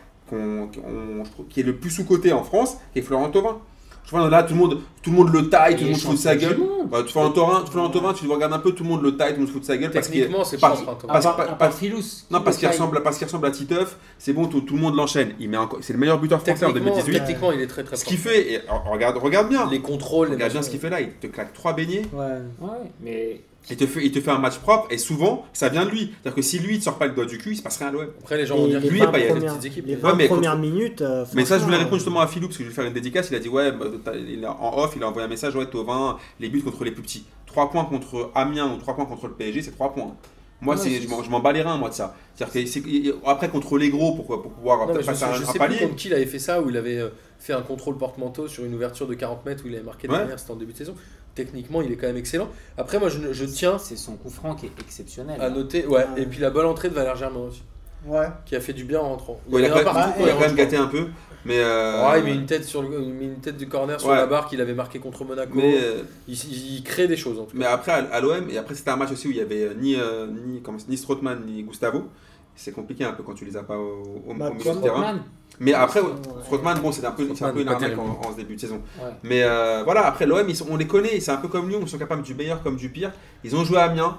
qui 1.48 1.60
est 1.60 1.62
le 1.62 1.76
plus 1.76 1.90
sous-côté 1.90 2.32
en 2.32 2.42
France, 2.42 2.76
qui 2.92 2.98
est 2.98 3.02
Florent 3.02 3.30
Thauvin. 3.30 3.58
Je 4.06 4.10
vois 4.10 4.28
là, 4.28 4.42
tout 4.42 4.52
le 4.52 4.60
monde, 4.60 4.80
tout 5.02 5.10
le 5.10 5.16
monde 5.16 5.32
le 5.32 5.48
taille, 5.48 5.76
tout 5.76 5.84
le 5.84 5.90
monde 5.90 5.98
se 5.98 6.04
fout 6.06 6.14
de 6.16 6.20
sa 6.20 6.36
gueule. 6.36 6.58
Bah, 6.90 6.98
tu 7.06 7.12
fais 7.12 7.20
un 7.20 7.30
Thauvin, 7.30 7.64
Florent 7.64 7.88
Thauvin, 7.88 8.12
tu 8.12 8.26
le 8.26 8.32
regardes 8.32 8.52
un 8.52 8.58
peu, 8.58 8.72
tout 8.72 8.82
le 8.84 8.90
monde 8.90 9.02
le 9.02 9.16
taille, 9.16 9.30
tout 9.30 9.36
le 9.36 9.40
monde 9.40 9.48
se 9.48 9.52
fout 9.52 9.62
de 9.62 9.66
sa 9.66 9.76
gueule. 9.78 9.90
Parce 9.90 10.08
qu'il 10.08 10.20
Techniquement, 10.20 10.44
c'est 10.44 10.60
pas- 10.60 10.76
pas 11.08 11.66
un 11.66 11.70
Philous. 11.70 12.02
non, 12.30 12.42
parce 12.42 12.56
le 12.56 12.60
qu'il 12.60 12.68
ressemble, 12.68 13.02
parce 13.02 13.16
qu'il 13.16 13.26
ressemble 13.26 13.46
à 13.46 13.50
Titeuf, 13.50 13.96
c'est 14.18 14.34
bon, 14.34 14.46
tout, 14.46 14.60
tout 14.60 14.74
le 14.74 14.80
monde 14.82 14.94
l'enchaîne. 14.94 15.32
Il 15.40 15.48
met 15.48 15.56
encore, 15.56 15.78
c'est 15.82 15.94
le 15.94 15.98
meilleur 15.98 16.18
buteur 16.18 16.40
français 16.40 16.66
en 16.66 16.72
Techniquement, 16.72 16.90
2018. 16.96 17.12
techniquement, 17.20 17.52
il 17.52 17.60
est 17.62 17.66
très 17.66 17.82
très 17.82 17.96
Ce 17.96 18.04
qu'il 18.04 18.18
fait, 18.18 18.52
et, 18.52 18.60
regarde, 18.90 19.16
regarde 19.16 19.48
bien, 19.48 19.68
Les 19.70 19.80
contrôles, 19.80 20.28
les 20.28 20.34
regarde 20.34 20.52
bien 20.52 20.62
ce 20.62 20.68
qu'il 20.70 20.80
fait 20.80 20.90
là, 20.90 21.00
il 21.00 21.08
te 21.14 21.26
claque 21.26 21.54
trois 21.54 21.72
beignets, 21.72 22.02
Ouais. 22.12 22.24
Ouais, 22.60 22.68
mais 23.00 23.40
il 23.70 23.76
te, 23.76 23.86
fait, 23.86 24.04
il 24.04 24.12
te 24.12 24.20
fait 24.20 24.30
un 24.30 24.38
match 24.38 24.58
propre, 24.58 24.86
et 24.90 24.98
souvent, 24.98 25.46
ça 25.52 25.68
vient 25.68 25.84
de 25.86 25.90
lui. 25.90 26.12
C'est-à-dire 26.22 26.34
que 26.36 26.42
si 26.42 26.58
lui, 26.58 26.74
il 26.74 26.78
te 26.80 26.84
sort 26.84 26.98
pas 26.98 27.06
le 27.06 27.12
doigt 27.14 27.24
du 27.26 27.38
cul, 27.38 27.52
il 27.52 27.56
se 27.56 27.62
passe 27.62 27.78
rien 27.78 27.88
à 27.88 27.90
l'OM. 27.92 28.06
Après, 28.20 28.36
les 28.36 28.44
gens 28.46 28.56
vont 28.56 28.66
dire 28.68 28.82
que 28.82 28.86
lui, 28.88 28.98
il 28.98 29.02
y 29.02 29.06
a 29.06 29.10
des 29.10 29.46
petites 29.46 29.64
équipes. 29.64 29.86
Les 29.86 29.94
Ouais, 29.94 30.00
20 30.00 30.14
mais 30.16 30.26
premières 30.28 30.58
minutes. 30.58 31.00
euh, 31.02 31.24
Mais 31.34 31.44
ça, 31.44 31.58
je 31.58 31.64
voulais 31.64 31.76
répondre 31.78 31.96
justement 31.96 32.20
à 32.20 32.26
Philou, 32.26 32.48
parce 32.48 32.58
que 32.58 32.64
je 32.64 32.68
vais 32.68 32.74
faire 32.74 32.84
une 32.84 32.92
dédicace, 32.92 33.28
il 33.30 33.36
a 33.36 33.40
dit, 33.40 33.48
ouais, 33.48 33.72
bah, 33.72 33.86
t'as- 34.04 34.16
il 34.16 34.44
a- 34.44 34.52
en 34.52 34.76
off, 34.78 34.92
il 34.96 35.02
a 35.02 35.08
envoyé 35.08 35.26
un 35.26 35.30
message, 35.30 35.54
ouais, 35.56 35.66
Tovin, 35.66 36.18
les 36.40 36.48
buts 36.48 36.62
contre 36.62 36.84
les 36.84 36.90
plus 36.90 37.02
petits. 37.02 37.24
3 37.46 37.70
points 37.70 37.84
contre 37.84 38.30
Amiens 38.34 38.72
ou 38.74 38.78
3 38.78 38.94
points 38.96 39.06
contre 39.06 39.28
le 39.28 39.34
PSG, 39.34 39.62
c'est 39.62 39.70
3 39.72 39.92
points. 39.94 40.14
Moi, 40.60 40.76
Ouais, 40.76 41.00
je 41.24 41.30
m'en- 41.30 41.40
bats 41.40 41.52
les 41.52 41.60
reins, 41.62 41.76
moi, 41.76 41.88
de 41.90 41.94
ça. 41.94 42.14
C'est-à-dire 42.34 42.54
que 42.54 42.66
c'est- 42.66 42.82
après, 43.26 43.48
contre 43.50 43.76
les 43.76 43.90
gros, 43.90 44.14
pour, 44.14 44.26
pour 44.26 44.52
pouvoir 44.52 44.86
Non, 44.86 44.94
je, 44.94 45.04
passer 45.04 45.18
sais, 45.20 45.24
un, 45.26 45.34
je 45.34 45.42
un 45.42 45.46
sais 45.46 45.52
plus 45.52 45.58
palier. 45.58 45.78
contre 45.78 45.96
qui 45.96 46.08
il 46.08 46.14
avait 46.14 46.24
fait 46.26 46.38
ça, 46.38 46.62
où 46.62 46.70
il 46.70 46.76
avait 46.76 46.98
euh, 46.98 47.08
fait 47.38 47.52
un 47.52 47.60
contrôle 47.60 47.98
porte-manteau 47.98 48.48
sur 48.48 48.64
une 48.64 48.74
ouverture 48.74 49.06
de 49.06 49.14
40 49.14 49.44
mètres 49.44 49.62
où 49.64 49.68
il 49.68 49.74
avait 49.74 49.84
marqué 49.84 50.08
Ouais. 50.08 50.16
derrière, 50.18 50.38
c'était 50.38 50.52
en 50.52 50.56
début 50.56 50.72
de 50.72 50.78
saison. 50.78 50.94
Techniquement, 51.34 51.82
il 51.82 51.90
est 51.92 51.96
quand 51.96 52.06
même 52.06 52.16
excellent. 52.16 52.48
Après, 52.78 52.98
moi, 52.98 53.08
je, 53.08 53.32
je 53.32 53.44
tiens 53.44 53.78
c'est 53.78 53.96
son 53.96 54.14
coup 54.16 54.30
franc 54.30 54.54
qui 54.54 54.66
est 54.66 54.72
exceptionnel. 54.80 55.40
à 55.40 55.50
noter, 55.50 55.86
ouais, 55.86 56.06
Ouais. 56.14 56.22
et 56.22 56.26
puis 56.26 56.38
la 56.40 56.50
bonne 56.50 56.66
entrée 56.66 56.88
de 56.88 56.94
Valère 56.94 57.16
Germain 57.16 57.40
aussi, 57.40 57.62
Ouais. 58.06 58.26
qui 58.46 58.54
a 58.54 58.60
fait 58.60 58.72
du 58.72 58.84
bien 58.84 59.00
en 59.00 59.08
rentrant. 59.08 59.40
Ouais, 59.50 59.62
il, 59.62 59.64
a 59.66 59.70
quand 59.70 59.94
même, 59.94 60.12
il 60.20 60.28
a 60.28 60.32
quand 60.32 60.40
même 60.40 60.54
gâté 60.54 60.76
un 60.76 60.86
peu. 60.86 61.06
Mais, 61.46 61.58
euh, 61.58 62.08
Ouais, 62.10 62.20
il 62.20 62.24
met 62.24 62.34
une 62.34 62.46
tête 62.46 62.64
sur 62.64 62.80
le, 62.82 62.88
il 63.02 63.12
met 63.12 63.24
une 63.26 63.40
tête 63.40 63.56
du 63.58 63.68
corner 63.68 64.00
sur 64.00 64.08
Ouais. 64.10 64.16
la 64.16 64.26
barre 64.26 64.48
qu'il 64.48 64.60
avait 64.62 64.72
marqué 64.74 64.98
contre 64.98 65.24
Monaco. 65.24 65.52
mais, 65.54 65.76
euh, 65.76 66.02
il, 66.26 66.82
crée 66.84 67.06
des 67.08 67.16
choses 67.18 67.38
en 67.38 67.44
tout 67.44 67.50
cas. 67.52 67.58
mais 67.58 67.66
après, 67.66 67.92
à, 67.92 68.20
l'OM, 68.20 68.48
et 68.48 68.56
après, 68.56 68.74
c'était 68.74 68.90
un 68.90 68.96
match 68.96 69.10
aussi 69.12 69.28
où 69.28 69.30
il 69.30 69.36
y 69.36 69.40
avait 69.42 69.64
euh, 69.64 69.74
ni, 69.74 69.94
euh, 69.96 70.26
ni, 70.26 70.62
comment, 70.62 70.78
ni 70.88 70.96
Strootman 70.96 71.44
ni 71.46 71.62
Gustavo. 71.64 72.08
C'est 72.56 72.72
compliqué 72.72 73.04
un 73.04 73.12
peu 73.12 73.22
quand 73.22 73.34
tu 73.34 73.44
les 73.44 73.56
as 73.56 73.62
pas 73.62 73.76
au, 73.76 74.22
au, 74.26 74.34
Bah, 74.34 74.50
au 74.50 74.54
milieu 74.54 74.64
de 74.64 74.70
comme 74.70 74.82
terrain. 74.82 75.18
Mais 75.60 75.72
après. 75.72 76.00
Strootman, 76.44 76.80
bon, 76.80 76.90
c'est 76.92 77.04
un 77.04 77.12
peu, 77.12 77.28
c'est 77.34 77.44
un 77.44 77.52
peu 77.52 77.60
une 77.60 77.68
arnaque 77.68 77.98
en, 77.98 78.20
en 78.28 78.32
ce 78.32 78.36
début 78.36 78.56
de 78.56 78.60
saison. 78.60 78.80
ouais. 79.00 79.10
Mais 79.22 79.42
euh, 79.44 79.82
voilà, 79.84 80.06
après 80.06 80.26
l'OM, 80.26 80.44
ils 80.48 80.56
sont- 80.56 80.66
on 80.70 80.76
les 80.76 80.86
connaît, 80.86 81.20
c'est 81.20 81.30
un 81.30 81.36
peu 81.36 81.48
comme 81.48 81.68
Lyon, 81.68 81.80
ils 81.82 81.88
sont 81.88 81.98
capables 81.98 82.22
du 82.22 82.34
meilleur 82.34 82.62
comme 82.62 82.76
du 82.76 82.88
pire. 82.88 83.12
Ils 83.44 83.54
ont 83.54 83.64
joué 83.64 83.78
à 83.78 83.84
Amiens. 83.84 84.18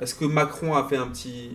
Est-ce 0.00 0.14
que 0.14 0.24
Macron 0.24 0.74
a 0.74 0.84
fait 0.84 0.96
un 0.96 1.06
petit. 1.08 1.50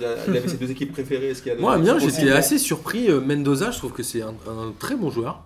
Il 0.00 0.04
avait 0.06 0.48
ses 0.48 0.56
deux 0.56 0.70
équipes 0.70 0.92
préférées 0.92 1.28
Est-ce 1.28 1.42
qu'il 1.42 1.50
y 1.50 1.52
a 1.52 1.56
des 1.56 1.60
Moi, 1.60 1.74
Amiens, 1.74 1.98
j'étais 1.98 2.30
assez 2.30 2.56
surpris. 2.58 3.10
Euh, 3.10 3.20
Mendoza, 3.20 3.70
je 3.70 3.78
trouve 3.78 3.92
que 3.92 4.02
c'est 4.02 4.22
un, 4.22 4.34
un 4.48 4.72
très 4.78 4.96
bon 4.96 5.10
joueur. 5.10 5.42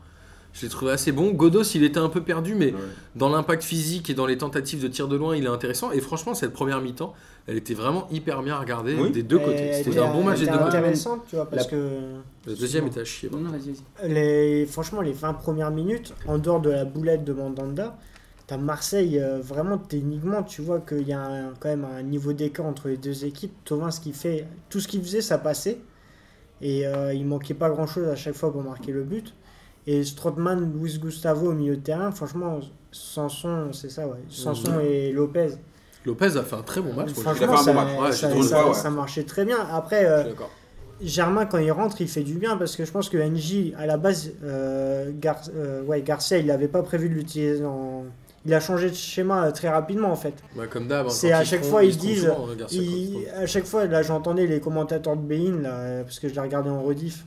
Je 0.53 0.63
l'ai 0.63 0.69
trouvé 0.69 0.91
assez 0.93 1.13
bon. 1.13 1.31
Godos, 1.31 1.63
il 1.75 1.85
était 1.85 1.99
un 2.01 2.09
peu 2.09 2.23
perdu, 2.23 2.55
mais 2.55 2.73
Ouais. 2.73 2.79
dans 3.15 3.29
l'impact 3.29 3.63
physique 3.63 4.11
et 4.11 4.15
dans 4.15 4.27
les 4.27 4.37
tentatives 4.37 4.83
de 4.83 4.89
tir 4.89 5.07
de 5.07 5.17
loin, 5.17 5.37
il 5.37 5.45
est 5.45 5.49
intéressant. 5.49 5.93
Et 5.93 6.01
franchement, 6.01 6.35
cette 6.35 6.53
première 6.53 6.81
mi-temps, 6.81 7.15
elle 7.47 7.57
était 7.57 7.75
vraiment 7.75 8.09
hyper 8.11 8.43
bien 8.43 8.57
regardée 8.59 8.97
Oui. 9.01 9.11
des 9.13 9.23
deux 9.23 9.39
côtés. 9.39 9.69
était- 9.69 9.85
C'était 9.85 9.99
un 10.01 10.13
bon 10.13 10.25
match 10.25 10.41
des 10.41 10.47
deux 10.47 10.53
côtés. 10.53 10.65
intéressante, 10.65 11.23
tu 11.29 11.37
vois, 11.37 11.49
parce 11.49 11.65
La- 11.65 11.71
que 11.71 11.77
Le 12.47 12.55
deuxième 12.57 12.87
était 12.89 13.01
à 13.01 13.05
chier. 13.05 13.29
Non, 13.31 13.39
non, 13.39 13.51
vas-y, 13.51 13.71
vas-y. 13.71 14.13
les, 14.13 14.67
franchement, 14.67 15.01
les 15.03 15.13
20 15.13 15.35
premières 15.35 15.71
minutes, 15.71 16.15
en 16.27 16.39
dehors 16.39 16.61
de 16.61 16.71
la 16.71 16.85
boulette 16.85 17.23
de 17.25 17.33
Mandanda, 17.33 17.97
t'as 18.49 18.57
Marseille, 18.57 19.21
euh, 19.21 19.39
vraiment 19.41 19.79
techniquement, 19.79 20.43
tu 20.43 20.63
vois 20.63 20.81
qu'il 20.81 21.07
y 21.07 21.13
a 21.13 21.21
un- 21.21 21.53
quand 21.61 21.69
même 21.69 21.85
un 21.85 22.03
niveau 22.03 22.33
d'écart 22.33 22.67
entre 22.67 22.89
les 22.89 22.97
deux 22.97 23.25
équipes. 23.25 23.53
Thauvin, 23.65 23.93
ce 23.93 24.01
qu'il 24.01 24.15
fait, 24.15 24.47
tout 24.69 24.81
ce 24.81 24.89
qu'il 24.89 25.01
faisait, 25.03 25.21
ça 25.23 25.39
passait. 25.39 25.79
Et 26.63 26.87
euh, 26.87 27.15
il 27.15 27.25
manquait 27.25 27.55
pas 27.55 27.71
grand-chose 27.71 28.09
à 28.09 28.17
chaque 28.17 28.35
fois 28.35 28.53
pour 28.53 28.63
marquer 28.63 28.93
le 28.93 29.03
but. 29.05 29.33
Et 29.86 30.05
Strootman, 30.05 30.73
Luis 30.78 30.98
Gustavo 30.98 31.51
au 31.51 31.55
milieu 31.55 31.77
de 31.77 31.81
terrain, 31.82 32.11
franchement, 32.12 32.61
Sanson, 32.93 33.69
c'est 33.73 33.90
ça, 33.90 34.07
ouais. 34.07 34.19
Sanson 34.28 34.81
et 34.81 35.12
Lopez. 35.12 35.48
Lopez 36.05 36.36
a 36.36 36.43
fait 36.43 36.57
un 36.57 36.62
très 36.62 36.81
bon 36.81 36.93
match. 36.94 36.97
moi, 36.97 37.07
Il 37.07 37.11
a 37.11 37.23
Franchement, 37.23 37.47
fait 37.47 37.52
un 37.52 37.57
ça, 37.65 37.73
bon 37.73 37.81
match. 37.81 38.01
Ouais, 38.01 38.12
ça- 38.12 38.43
ça- 38.43 38.57
pas, 38.62 38.69
ouais. 38.69 38.74
ça 38.74 38.90
marchait 38.90 39.24
très 39.24 39.44
bien. 39.44 39.59
Après, 39.73 40.05
euh. 40.05 40.24
Germain, 41.02 41.47
quand 41.47 41.57
il 41.59 41.73
rentre, 41.73 42.01
il 42.02 42.09
fait 42.09 42.23
du 42.23 42.35
bien 42.35 42.59
parce 42.59 42.77
que 42.77 42.85
je 42.85 42.93
pense 42.93 43.09
que 43.09 43.16
NJ, 43.16 43.73
à 43.78 43.86
la 43.86 43.97
base, 43.97 44.32
euh, 44.44 45.11
Gar- 45.19 45.40
euh, 45.57 45.82
ouais, 45.85 46.02
Garcia, 46.02 46.36
il 46.36 46.47
n'avait 46.47 46.69
pas 46.69 46.82
prévu 46.82 47.09
de 47.09 47.15
l'utiliser 47.15 47.61
dans. 47.61 48.05
Il 48.44 48.52
a 48.55 48.61
changé 48.61 48.90
de 48.90 48.94
schéma 48.94 49.51
très 49.52 49.69
rapidement 49.69 50.11
en 50.12 50.16
fait. 50.16 50.35
Comme 50.70 50.89
d'hab. 50.89 51.07
hein, 51.07 51.11
C'est 51.11 51.32
à 51.32 51.43
chaque 51.44 51.65
fois, 51.65 51.85
ils 51.85 51.97
disent- 51.97 52.23
souvent, 52.28 52.48
hein, 52.51 52.66
Il- 52.70 53.27
à 53.35 53.47
chaque 53.47 53.65
fois, 53.66 53.86
là, 53.86 54.02
j'entendais 54.02 54.47
les 54.47 54.61
commentateurs 54.61 55.16
de 55.16 55.23
Bein, 55.23 55.61
là, 55.62 56.02
parce 56.05 56.19
que 56.19 56.28
je 56.28 56.35
l'ai 56.35 56.40
regardé 56.40 56.69
en 56.70 56.82
rediff. 56.82 57.24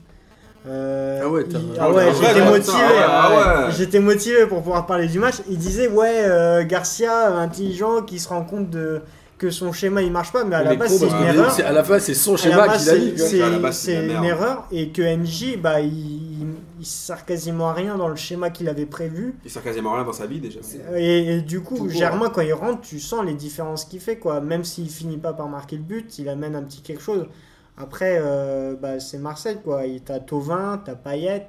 Euh, 0.66 1.20
Ah 1.22 1.28
ouais, 1.28 1.44
il- 1.48 1.56
Ah 1.78 1.90
ouais, 1.92 2.06
j'étais 2.14 2.40
motivé. 2.44 2.58
putain, 2.60 3.06
ah 3.08 3.66
ouais. 3.66 3.72
J'étais 3.76 4.00
motivé 4.00 4.46
pour 4.46 4.62
pouvoir 4.62 4.86
parler 4.86 5.06
du 5.08 5.18
match. 5.18 5.36
Il 5.48 5.58
disait 5.58 5.88
ouais, 5.88 6.22
euh, 6.24 6.64
Garcia, 6.64 7.30
euh, 7.32 7.36
intelligent, 7.38 8.02
qui 8.02 8.18
se 8.18 8.28
rend 8.28 8.42
compte 8.44 8.70
de 8.70 9.02
que 9.36 9.50
son 9.50 9.72
schéma 9.72 10.00
il 10.00 10.12
marche 10.12 10.32
pas, 10.32 10.44
mais 10.44 10.54
à 10.54 10.62
la 10.62 10.74
base 10.76 10.96
c'est 10.96 11.06
une 11.08 11.22
erreur. 11.24 11.52
À 11.66 11.72
la 11.72 11.84
fin, 11.84 11.98
c'est 11.98 12.14
son 12.14 12.34
À 12.34 12.36
schéma 12.36 12.66
base, 12.68 12.82
qu'il 12.84 12.90
a 12.90 12.94
c'est- 13.26 13.36
dit. 13.36 13.42
À 13.42 13.50
base, 13.58 13.88
une 13.88 14.06
merde. 14.06 14.24
erreur 14.24 14.64
et 14.70 14.88
que 14.90 15.02
NJ 15.02 15.58
bah 15.60 15.80
il, 15.80 15.88
il, 15.92 16.46
il 16.80 16.86
sert 16.86 17.26
quasiment 17.26 17.68
à 17.68 17.72
rien 17.74 17.96
dans 17.98 18.08
le 18.08 18.14
schéma 18.16 18.48
qu'il 18.50 18.68
avait 18.68 18.86
prévu. 18.86 19.34
Il 19.44 19.50
sert 19.50 19.62
quasiment 19.62 19.92
rien 19.94 20.04
dans 20.04 20.12
sa 20.12 20.26
vie 20.26 20.38
déjà. 20.40 20.60
Et, 20.96 21.34
et 21.38 21.40
du 21.42 21.58
Tout 21.58 21.64
coup, 21.64 21.76
court. 21.78 21.90
Germain 21.90 22.30
quand 22.30 22.42
il 22.42 22.54
rentre, 22.54 22.80
tu 22.82 23.00
sens 23.00 23.24
les 23.26 23.34
différences 23.34 23.84
qu'il 23.84 24.00
fait 24.00 24.16
quoi. 24.16 24.40
Même 24.40 24.64
s'il 24.64 24.88
finit 24.88 25.18
pas 25.18 25.32
par 25.32 25.48
marquer 25.48 25.76
le 25.76 25.82
but, 25.82 26.16
il 26.18 26.28
amène 26.28 26.54
un 26.54 26.62
petit 26.62 26.80
quelque 26.80 27.02
chose. 27.02 27.26
Après, 27.76 28.18
euh, 28.20 28.74
bah, 28.80 29.00
c'est 29.00 29.18
Marseille 29.18 29.58
quoi. 29.64 29.86
Il- 29.86 30.00
T'as 30.02 30.20
Tovin, 30.20 30.80
t'as 30.84 30.94
Payet, 30.94 31.46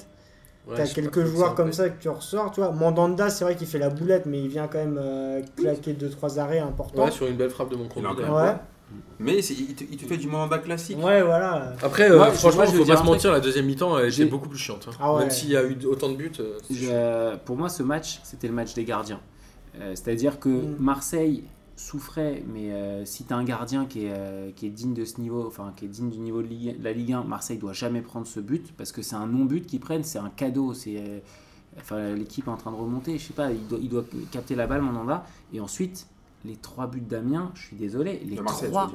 Ouais, 0.67 0.75
t'as 0.77 0.87
quelques 0.87 1.23
joueurs 1.25 1.49
ça, 1.49 1.55
comme 1.55 1.67
ouais. 1.67 1.71
ça 1.73 1.89
que 1.89 2.01
tu 2.01 2.09
ressors. 2.09 2.51
Tu 2.51 2.59
vois, 2.61 2.71
Mandanda, 2.71 3.29
c'est 3.29 3.43
vrai 3.43 3.55
qu'il 3.55 3.67
fait 3.67 3.77
la 3.77 3.89
boulette, 3.89 4.25
mais 4.25 4.41
il 4.41 4.47
vient 4.47 4.67
quand 4.67 4.79
même 4.79 4.97
euh, 4.99 5.41
claquer 5.55 5.93
deux 5.93 6.09
trois 6.09 6.39
arrêts 6.39 6.57
importants. 6.59 7.05
Ouais, 7.05 7.11
sur 7.11 7.27
une 7.27 7.35
belle 7.37 7.51
frappe 7.51 7.69
de 7.69 7.75
mon. 7.75 7.83
Ouais, 7.83 8.55
Mais 9.19 9.41
c'est- 9.41 9.53
il 9.53 9.75
te, 9.75 9.83
il 9.83 9.97
te 9.97 10.05
fait 10.05 10.17
du 10.17 10.27
mandat 10.27 10.57
classique. 10.59 10.97
ouais, 11.03 11.21
voilà. 11.21 11.73
Après, 11.83 12.09
euh, 12.09 12.17
Moi, 12.17 12.29
je- 12.31 12.37
franchement, 12.37 12.57
moi, 12.57 12.65
je 12.65 12.71
vais 12.71 12.77
faut 12.85 12.91
pas 12.91 12.97
se 12.97 13.03
mentir, 13.03 13.31
la 13.31 13.39
deuxième 13.39 13.65
mi-temps, 13.65 13.97
elle 13.99 14.11
était 14.11 14.25
beaucoup 14.25 14.49
plus 14.49 14.57
chiante. 14.59 14.87
hein. 14.89 14.95
Ah 14.99 15.13
ouais. 15.13 15.19
Même 15.21 15.31
s'il 15.31 15.49
y 15.51 15.57
a 15.57 15.63
eu 15.63 15.77
autant 15.85 16.09
de 16.09 16.15
buts. 16.15 16.31
euh. 16.39 16.57
Je- 16.71 17.35
pour 17.45 17.55
moi, 17.57 17.69
ce 17.69 17.83
match, 17.83 18.19
c'était 18.23 18.47
le 18.47 18.53
match 18.53 18.73
des 18.73 18.83
gardiens. 18.83 19.19
Euh, 19.79 19.91
C'est-à-dire 19.95 20.39
que 20.39 20.49
Mm. 20.49 20.75
Marseille 20.79 21.43
souffrait, 21.75 22.43
mais 22.47 22.71
euh, 22.71 23.03
si 23.05 23.25
tu 23.25 23.33
as 23.33 23.37
un 23.37 23.43
gardien 23.43 23.85
qui 23.85 24.05
est, 24.05 24.13
euh, 24.15 24.51
qui 24.55 24.65
est 24.67 24.69
digne 24.69 24.93
de 24.93 25.03
ce 25.05 25.19
niveau, 25.19 25.45
enfin 25.47 25.73
qui 25.75 25.85
est 25.85 25.89
digne 25.89 26.09
du 26.09 26.19
niveau 26.19 26.41
de, 26.41 26.47
Ligue- 26.47 26.79
de 26.79 26.83
la 26.83 26.93
Ligue 26.93 27.13
1, 27.13 27.23
Marseille 27.23 27.57
doit 27.57 27.73
jamais 27.73 28.01
prendre 28.01 28.25
ce 28.27 28.39
but 28.39 28.73
parce 28.77 28.91
que 28.91 29.01
c'est 29.01 29.15
un 29.15 29.27
non-but 29.27 29.65
qu'ils 29.65 29.79
prennent, 29.81 30.03
c'est 30.03 30.19
un 30.19 30.29
cadeau. 30.29 30.73
C'est 30.73 30.97
euh, 30.97 31.19
enfin 31.77 32.13
l'équipe 32.15 32.47
est 32.47 32.51
en 32.51 32.57
train 32.57 32.71
de 32.71 32.77
remonter, 32.77 33.17
je 33.17 33.27
sais 33.27 33.33
pas, 33.33 33.51
il 33.51 33.67
doit, 33.67 33.79
il 33.81 33.89
doit 33.89 34.05
capter 34.31 34.55
la 34.55 34.67
balle, 34.67 34.81
Mandanda, 34.81 35.25
et 35.53 35.59
ensuite 35.59 36.07
les 36.45 36.55
trois 36.55 36.87
buts 36.87 37.01
d'Amiens, 37.01 37.51
je 37.55 37.63
suis 37.67 37.75
désolé, 37.75 38.21
les 38.25 38.35
De 38.37 38.41
Marseille, 38.41 38.67
tu 38.69 38.71
trois, 38.71 38.91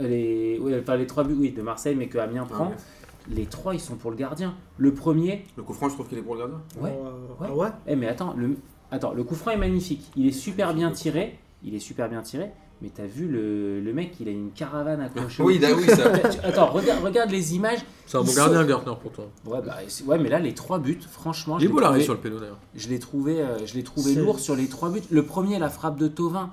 les, 0.00 0.58
oui, 0.60 0.74
enfin 0.80 0.96
les 0.96 1.06
trois 1.06 1.24
buts, 1.24 1.36
oui, 1.38 1.52
de 1.52 1.62
Marseille, 1.62 1.94
mais 1.94 2.08
que 2.08 2.18
Amiens 2.18 2.44
prend, 2.46 2.72
Ah, 2.74 2.80
les 3.28 3.46
trois 3.46 3.74
ils 3.74 3.80
sont 3.80 3.96
pour 3.96 4.10
le 4.10 4.16
gardien. 4.16 4.54
Le 4.78 4.92
premier, 4.94 5.44
Le 5.56 5.62
coup 5.62 5.72
franc, 5.74 5.88
je 5.88 5.94
trouve 5.94 6.08
qu'il 6.08 6.18
est 6.18 6.22
pour 6.22 6.34
le 6.34 6.40
gardien. 6.40 6.60
Ouais. 6.80 6.90
Euh, 6.90 7.12
Ouais. 7.40 7.48
ah 7.50 7.54
ouais? 7.54 7.68
eh 7.86 7.96
mais 7.96 8.08
attends, 8.08 8.34
le, 8.36 8.56
attends, 8.90 9.12
le 9.12 9.22
coup 9.24 9.34
franc 9.34 9.50
est 9.52 9.56
magnifique. 9.58 10.10
Il 10.16 10.26
est 10.26 10.32
super 10.32 10.74
bien 10.74 10.90
tiré. 10.90 11.38
Il 11.66 11.74
est 11.74 11.80
super 11.80 12.08
bien 12.08 12.22
tiré. 12.22 12.50
Mais 12.82 12.90
t'as 12.94 13.06
vu 13.06 13.26
le, 13.26 13.80
le 13.80 13.92
mec, 13.94 14.12
il 14.20 14.28
a 14.28 14.30
une 14.30 14.50
caravane 14.50 15.00
accrochée. 15.00 15.42
Oui, 15.42 15.58
oui, 15.62 15.86
ça. 15.88 16.12
Attends, 16.44 16.66
regarde, 16.66 17.02
regarde 17.02 17.30
les 17.30 17.54
images. 17.54 17.78
C'est 18.06 18.18
un 18.18 18.20
bon 18.20 18.26
sont- 18.26 18.36
gardien, 18.36 18.64
Gartner, 18.66 18.92
pour 19.00 19.12
toi. 19.12 19.24
Ouais, 19.46 19.60
bah, 19.64 19.76
ouais, 20.06 20.18
mais 20.18 20.28
là, 20.28 20.38
les 20.38 20.52
trois 20.52 20.78
buts, 20.78 21.00
franchement, 21.10 21.56
Il 21.58 21.60
je 21.60 21.64
est 21.64 21.68
l'ai 21.68 21.72
beau 21.74 21.80
l'arrêt 21.80 21.92
trouvé, 21.94 22.04
sur 22.04 22.12
le 22.14 22.20
péno 22.20 22.38
d'ailleurs. 22.38 22.58
je 22.74 22.88
l'ai 22.90 22.98
trouvé, 22.98 23.40
euh, 23.40 23.64
je 23.66 23.74
l'ai 23.74 23.82
trouvé 23.82 24.14
lourd 24.14 24.38
sur 24.38 24.54
les 24.56 24.66
trois 24.68 24.90
buts. 24.90 25.00
Le 25.10 25.22
premier, 25.24 25.58
la 25.58 25.70
frappe 25.70 25.96
de 25.98 26.06
Tovin. 26.06 26.50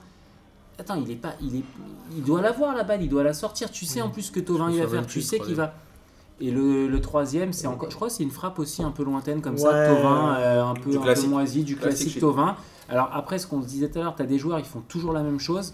Attends, 0.80 0.96
il 0.96 1.12
est 1.12 1.16
pas, 1.16 1.34
il 1.42 1.58
est, 1.58 1.64
il 2.16 2.24
doit 2.24 2.42
l'avoir 2.42 2.74
la 2.74 2.84
balle, 2.84 3.04
il 3.04 3.10
doit 3.10 3.24
la 3.24 3.34
sortir. 3.34 3.70
Tu 3.70 3.86
sais 3.86 4.02
en 4.02 4.10
plus 4.10 4.32
que 4.32 4.40
Tovin 4.40 4.72
il 4.72 4.82
va 4.82 4.88
faire, 4.88 5.06
tu 5.06 5.22
sais 5.22 5.40
qu'il 5.40 5.56
va. 5.56 5.74
Et 6.40 6.52
le, 6.52 6.88
le 6.88 7.02
troisième, 7.02 7.52
c'est 7.54 7.68
encore, 7.68 7.92
je 7.92 7.96
crois, 7.96 8.08
que 8.08 8.14
c'est 8.14 8.24
une 8.24 8.32
frappe 8.32 8.58
aussi 8.60 8.82
un 8.82 8.92
peu 8.92 9.04
lointaine 9.04 9.42
comme 9.42 9.58
ça, 9.58 9.70
Tovin, 9.88 10.36
euh, 10.40 10.64
un 10.64 10.74
peu, 10.74 10.98
un 10.98 11.14
peu 11.14 11.28
moisi, 11.28 11.64
du 11.64 11.76
Classique 11.76 11.98
classique 11.98 12.14
chez- 12.14 12.20
Tovin. 12.22 12.56
Alors 12.90 13.10
après, 13.14 13.38
ce 13.40 13.48
qu'on 13.48 13.62
se 13.62 13.68
disait 13.68 13.90
tout 13.90 14.00
à 14.00 14.04
l'heure, 14.04 14.16
tu 14.16 14.22
as 14.22 14.26
des 14.26 14.38
joueurs, 14.38 14.60
ils 14.60 14.66
font 14.66 14.82
toujours 14.88 15.14
la 15.14 15.24
même 15.24 15.40
chose 15.40 15.74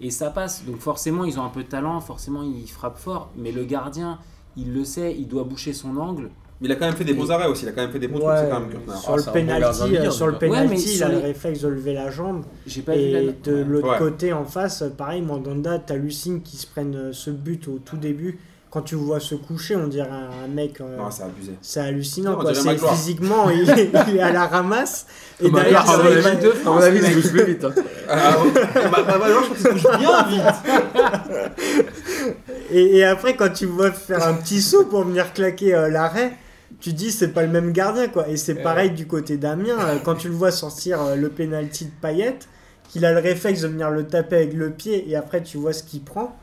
et 0.00 0.10
ça 0.10 0.30
passe. 0.30 0.64
Donc 0.64 0.78
forcément, 0.78 1.24
ils 1.24 1.38
ont 1.38 1.44
un 1.44 1.48
peu 1.48 1.62
de 1.62 1.68
talent, 1.68 2.00
forcément, 2.00 2.42
ils 2.42 2.68
frappent 2.70 2.98
fort. 2.98 3.30
Mais 3.36 3.52
le 3.52 3.64
gardien, 3.64 4.18
il 4.56 4.72
le 4.72 4.84
sait, 4.84 5.14
il 5.18 5.26
doit 5.28 5.44
boucher 5.44 5.72
son 5.72 5.96
angle. 5.96 6.30
Mais 6.60 6.68
il 6.68 6.72
a 6.72 6.76
quand 6.76 6.84
même 6.86 6.94
fait 6.96 7.04
des 7.04 7.14
bons 7.14 7.30
arrêts 7.30 7.46
aussi. 7.46 7.64
Il 7.64 7.68
a 7.70 7.72
quand 7.72 7.80
même 7.80 7.90
fait 7.90 7.98
des 7.98 8.06
bons 8.08 8.18
trucs. 8.18 8.28
Ouais, 8.28 8.36
C'est 8.42 8.50
quand 8.50 8.60
même 8.60 8.70
sur 8.70 9.12
Ah, 9.12 9.16
le 9.16 9.22
gardien 9.22 9.32
penalty, 9.32 10.12
sur 10.14 10.26
le. 10.26 10.32
Ouais, 10.34 10.76
il 10.76 11.02
a 11.02 11.08
le 11.08 11.14
les- 11.14 11.20
réflexe 11.22 11.60
de 11.62 11.68
lever 11.68 11.94
la 11.94 12.10
jambe. 12.10 12.44
J'ai 12.66 12.82
pas 12.82 12.94
vu 12.94 13.10
la. 13.10 13.20
Et 13.22 13.32
de 13.42 13.56
l'autre 13.62 13.88
Ouais. 13.92 13.98
côté, 13.98 14.34
en 14.34 14.44
face, 14.44 14.84
pareil, 14.98 15.22
Mandanda, 15.22 15.78
t'hallucines 15.78 16.42
qu'ils 16.42 16.58
se 16.58 16.66
prennent 16.66 16.94
euh, 16.94 17.12
ce 17.14 17.30
but 17.30 17.66
au 17.68 17.78
tout 17.78 17.96
début. 17.96 18.38
Quand 18.70 18.82
tu 18.82 18.94
vois 18.94 19.18
se 19.18 19.34
coucher, 19.34 19.74
on 19.74 19.88
dirait 19.88 20.08
un, 20.08 20.44
un 20.44 20.48
mec. 20.48 20.80
euh, 20.80 20.96
Non, 20.96 21.10
c'est 21.10 21.24
abusé. 21.24 21.52
c'est 21.60 21.80
hallucinant, 21.80 22.30
Non, 22.32 22.38
on 22.38 22.40
quoi. 22.42 22.54
C'est 22.54 22.78
physiquement, 22.78 23.50
il, 23.50 23.62
il 24.08 24.16
est 24.16 24.20
à 24.20 24.30
la 24.32 24.46
ramasse. 24.46 25.06
Et 25.42 25.50
derrière 25.50 25.84
ça, 25.84 25.96
mon 25.98 26.04
il 26.04 26.12
avis, 26.12 26.22
va- 26.22 26.34
deux, 26.36 26.54
à 26.64 26.68
mon 26.70 26.76
avis, 26.76 26.98
il 26.98 27.04
se 27.04 27.14
bouge 27.14 27.30
plus 27.32 27.44
vite. 27.46 27.64
hein. 27.64 27.72
Ah. 28.08 28.36
Bah, 28.74 28.90
bah, 29.06 29.18
bah, 29.18 29.26
je 29.28 29.32
trouve 29.34 29.56
qu'il 29.56 29.66
se 29.66 29.68
bouge 29.88 29.98
bien 29.98 30.22
vite. 30.28 31.50
Et, 32.72 32.98
et 32.98 33.04
après, 33.04 33.34
quand 33.36 33.50
tu 33.52 33.66
vois 33.66 33.90
faire 33.90 34.24
un 34.26 34.34
petit 34.34 34.60
saut 34.62 34.84
pour 34.84 35.04
venir 35.04 35.32
claquer 35.32 35.74
euh, 35.74 35.88
l'arrêt, 35.88 36.36
tu 36.80 36.92
dis 36.92 37.10
c'est 37.10 37.28
pas 37.28 37.42
le 37.42 37.48
même 37.48 37.72
gardien 37.72 38.06
quoi. 38.08 38.28
Et 38.28 38.36
c'est 38.36 38.54
pareil 38.54 38.90
du 38.92 39.06
côté 39.06 39.36
d'Amiens. 39.36 39.78
euh, 39.80 39.96
quand 40.04 40.14
tu 40.14 40.28
le 40.28 40.34
vois 40.34 40.50
sortir 40.52 41.02
euh, 41.02 41.16
le 41.16 41.28
penalty 41.30 41.86
de 41.86 41.90
Payet, 42.00 42.38
qu'il 42.88 43.04
a 43.04 43.12
le 43.12 43.18
réflexe 43.18 43.62
de 43.62 43.68
venir 43.68 43.90
le 43.90 44.04
taper 44.06 44.36
avec 44.36 44.52
le 44.54 44.70
pied 44.70 45.10
et 45.10 45.16
après 45.16 45.42
tu 45.42 45.56
vois 45.58 45.72
ce 45.72 45.82
qu'il 45.82 46.02
prend. 46.02 46.36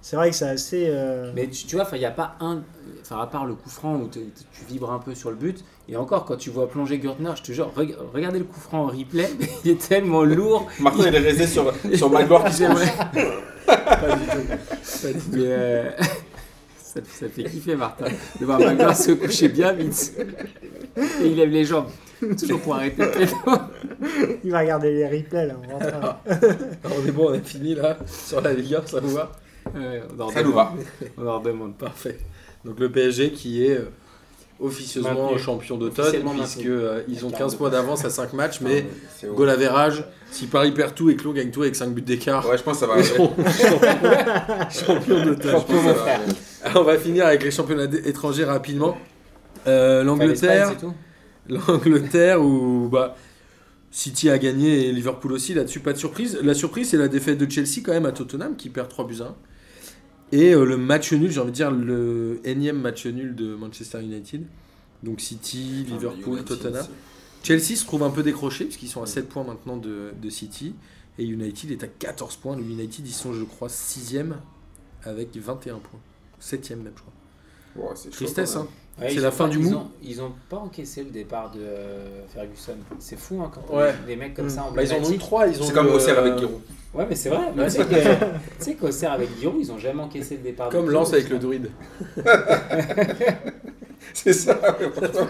C'est 0.00 0.16
vrai 0.16 0.30
que 0.30 0.36
c'est 0.36 0.48
assez. 0.48 0.86
euh, 0.88 1.32
Mais 1.34 1.46
tu, 1.48 1.66
tu 1.66 1.76
vois, 1.76 1.86
il 1.92 1.98
n'y 1.98 2.04
a 2.04 2.10
pas 2.10 2.36
un. 2.40 2.62
Enfin, 3.02 3.20
à 3.20 3.26
part 3.26 3.46
le 3.46 3.54
coup 3.54 3.68
franc 3.70 3.96
où 3.96 4.06
te- 4.06 4.18
tu 4.18 4.64
vibres 4.68 4.92
un 4.92 4.98
peu 4.98 5.14
sur 5.14 5.30
le 5.30 5.36
but. 5.36 5.64
Et 5.88 5.96
encore, 5.96 6.24
quand 6.24 6.36
tu 6.36 6.50
vois 6.50 6.68
plonger 6.68 6.98
Gürtner, 6.98 7.30
je 7.36 7.42
te 7.42 7.52
jure, 7.52 7.72
reg- 7.76 7.96
regardez 8.14 8.38
le 8.38 8.44
coup 8.44 8.60
franc 8.60 8.84
en 8.84 8.86
replay, 8.86 9.28
il 9.64 9.70
est 9.72 9.88
tellement 9.88 10.22
lourd. 10.24 10.66
Martin, 10.80 11.08
il 11.08 11.14
est 11.14 11.18
resté 11.18 11.46
sur, 11.46 11.72
sur 11.94 12.10
Magloire 12.10 12.44
qui 12.44 12.52
se 12.54 12.64
Pas 12.64 12.74
du 12.74 14.26
tout. 14.26 14.48
Pas 15.02 15.12
du 15.12 15.18
tout. 15.18 15.36
Euh, 15.36 15.90
ça, 16.78 17.00
ça 17.04 17.28
fait 17.28 17.44
kiffer, 17.44 17.76
Martin, 17.76 18.06
de 18.40 18.44
voir 18.44 18.58
Magloire 18.60 18.96
se 18.96 19.12
coucher 19.12 19.48
bien 19.48 19.72
vite. 19.72 20.12
Et 21.22 21.26
il 21.26 21.36
lève 21.36 21.50
les 21.50 21.64
jambes, 21.64 21.88
toujours 22.38 22.60
pour 22.60 22.74
arrêter. 22.74 23.04
Il 24.44 24.50
va 24.50 24.60
regarder 24.60 24.92
les 24.92 25.06
replays 25.08 25.46
là. 25.46 25.54
on 25.66 25.72
rentre. 25.72 25.86
Alors, 26.84 26.98
on 27.02 27.06
est 27.06 27.10
bon, 27.12 27.30
on 27.30 27.34
a 27.34 27.40
fini 27.40 27.74
là 27.74 27.96
sur 28.06 28.40
la 28.40 28.52
Ligue 28.52 28.74
1, 28.74 28.86
ça 28.86 29.00
vous 29.00 29.14
va? 29.14 29.32
Ouais, 29.74 30.02
on 30.18 30.28
Ça 30.30 30.42
nous 30.42 30.50
demande. 30.50 30.66
va. 30.78 31.06
On 31.18 31.26
en 31.26 31.40
demande 31.40 31.76
pas. 31.76 31.86
Parfait. 31.86 32.18
Donc 32.64 32.80
le 32.80 32.90
PSG 32.90 33.30
qui 33.32 33.64
est 33.64 33.76
euh, 33.78 33.88
officieusement 34.60 35.26
Maintenu. 35.26 35.38
champion 35.38 35.76
d'automne 35.78 36.12
puisque 36.36 36.66
euh, 36.66 37.02
ils 37.08 37.24
ont 37.24 37.28
Avec 37.28 37.38
15 37.38 37.52
la- 37.52 37.58
points 37.58 37.70
d'avance 37.70 38.04
à 38.04 38.10
5 38.10 38.32
matchs 38.32 38.60
mais 38.62 38.84
goal 39.24 39.48
average, 39.50 40.04
si 40.32 40.46
Paris 40.46 40.72
perd 40.72 40.94
tout 40.94 41.08
et 41.10 41.16
Clos 41.16 41.32
gagne 41.32 41.50
tout 41.50 41.62
avec 41.62 41.76
5 41.76 41.90
buts 41.94 42.02
d'écart, 42.02 42.46
Ouais, 42.48 42.58
je 42.58 42.62
pense 42.64 42.80
que 42.80 42.86
ça 42.86 42.92
va 42.92 43.02
seront 43.02 43.32
champions 44.70 45.24
d'automne. 45.24 45.62
On 46.74 46.82
va 46.82 46.98
finir 46.98 47.26
avec 47.26 47.42
les 47.44 47.50
championnats 47.50 47.84
étrangers 48.04 48.44
rapidement. 48.44 48.96
Euh, 49.66 50.02
L'Angleterre, 50.02 50.72
l'Angleterre 51.48 52.42
où 52.42 52.88
bah, 52.90 53.16
City 53.90 54.28
a 54.30 54.38
gagné 54.38 54.88
et 54.88 54.92
Liverpool 54.92 55.32
aussi, 55.32 55.54
là-dessus 55.54 55.80
pas 55.80 55.92
de 55.92 55.98
surprise. 55.98 56.38
La 56.42 56.54
surprise 56.54 56.90
c'est 56.90 56.96
la 56.96 57.08
défaite 57.08 57.38
de 57.38 57.50
Chelsea 57.50 57.80
quand 57.84 57.92
même 57.92 58.06
à 58.06 58.12
Tottenham 58.12 58.56
qui 58.56 58.68
perd 58.70 58.88
3 58.88 59.06
buts 59.06 59.16
à 59.20 59.24
1. 59.24 59.34
Et 60.32 60.54
euh, 60.54 60.64
le 60.64 60.76
match 60.76 61.12
nul, 61.12 61.30
j'ai 61.30 61.40
envie 61.40 61.50
de 61.50 61.56
dire 61.56 61.70
le 61.70 62.40
énième 62.44 62.80
match 62.80 63.06
nul 63.06 63.34
de 63.34 63.54
Manchester 63.54 64.02
United. 64.02 64.44
Donc 65.02 65.20
City, 65.20 65.84
Liverpool, 65.88 66.38
United, 66.38 66.44
Tottenham. 66.44 66.86
Chelsea 67.42 67.76
se 67.76 67.84
trouve 67.84 68.02
un 68.02 68.10
peu 68.10 68.22
décroché 68.22 68.64
puisqu'ils 68.64 68.88
sont 68.88 69.02
à 69.02 69.06
7 69.06 69.28
points 69.28 69.44
maintenant 69.44 69.76
de, 69.76 70.12
de 70.20 70.30
City. 70.30 70.74
Et 71.18 71.24
United 71.24 71.70
est 71.70 71.82
à 71.82 71.88
14 71.88 72.36
points. 72.36 72.56
Le 72.56 72.62
United, 72.62 73.06
ils 73.06 73.12
sont, 73.12 73.32
je 73.32 73.44
crois, 73.44 73.68
6ème 73.68 74.34
avec 75.04 75.36
21 75.36 75.78
points. 75.78 76.00
7ème 76.40 76.82
même, 76.82 76.92
je 76.94 77.00
crois. 77.00 77.94
Tristesse, 78.10 78.56
hein. 78.56 78.68
Ouais, 79.00 79.06
C'est 79.10 79.14
ils 79.14 79.20
la 79.22 79.30
fin 79.30 79.44
pas- 79.44 79.50
du 79.50 79.58
ils 79.58 79.70
mou. 79.70 79.76
ont- 79.76 79.90
Ils 80.02 80.20
ont 80.22 80.32
pas 80.48 80.56
encaissé 80.56 81.04
le 81.04 81.10
départ 81.10 81.50
de 81.52 81.60
euh, 81.60 82.22
Ferguson. 82.34 82.74
C'est 82.98 83.18
fou 83.18 83.40
hein, 83.42 83.50
quand 83.54 83.62
on 83.70 83.78
Ouais. 83.78 83.94
des 84.06 84.16
mecs 84.16 84.34
comme 84.34 84.46
Mm. 84.46 84.50
ça 84.50 84.66
Bah, 84.74 84.82
ils 84.82 84.92
en 84.92 84.96
ont 85.04 85.10
eu 85.12 85.18
trois. 85.18 85.46
Ils 85.46 85.60
ont 85.60 85.64
C'est 85.64 85.72
comme 85.72 85.86
Auxerre 85.88 86.18
euh, 86.18 86.22
avec 86.26 86.38
Giroud. 86.38 86.60
Ouais, 86.94 87.06
mais 87.08 87.14
c'est 87.14 87.28
vrai. 87.28 87.52
Mais 87.54 87.64
tu 87.66 87.70
sais 87.70 87.84
que- 87.84 87.84
tu 88.58 88.64
sais 88.64 88.74
qu'Auxerre 88.74 89.12
avec 89.12 89.28
Giroud, 89.38 89.58
ils 89.60 89.70
ont 89.70 89.78
jamais 89.78 90.02
encaissé 90.02 90.36
le 90.36 90.42
départ. 90.42 90.68
de 90.68 90.72
Comme 90.72 90.90
Lens 90.90 91.12
avec 91.12 91.28
le 91.28 91.38
druide. 91.38 91.70
C'est 94.14 94.32
ça, 94.32 94.58
ouais, 94.80 94.90
franchement. 94.90 95.28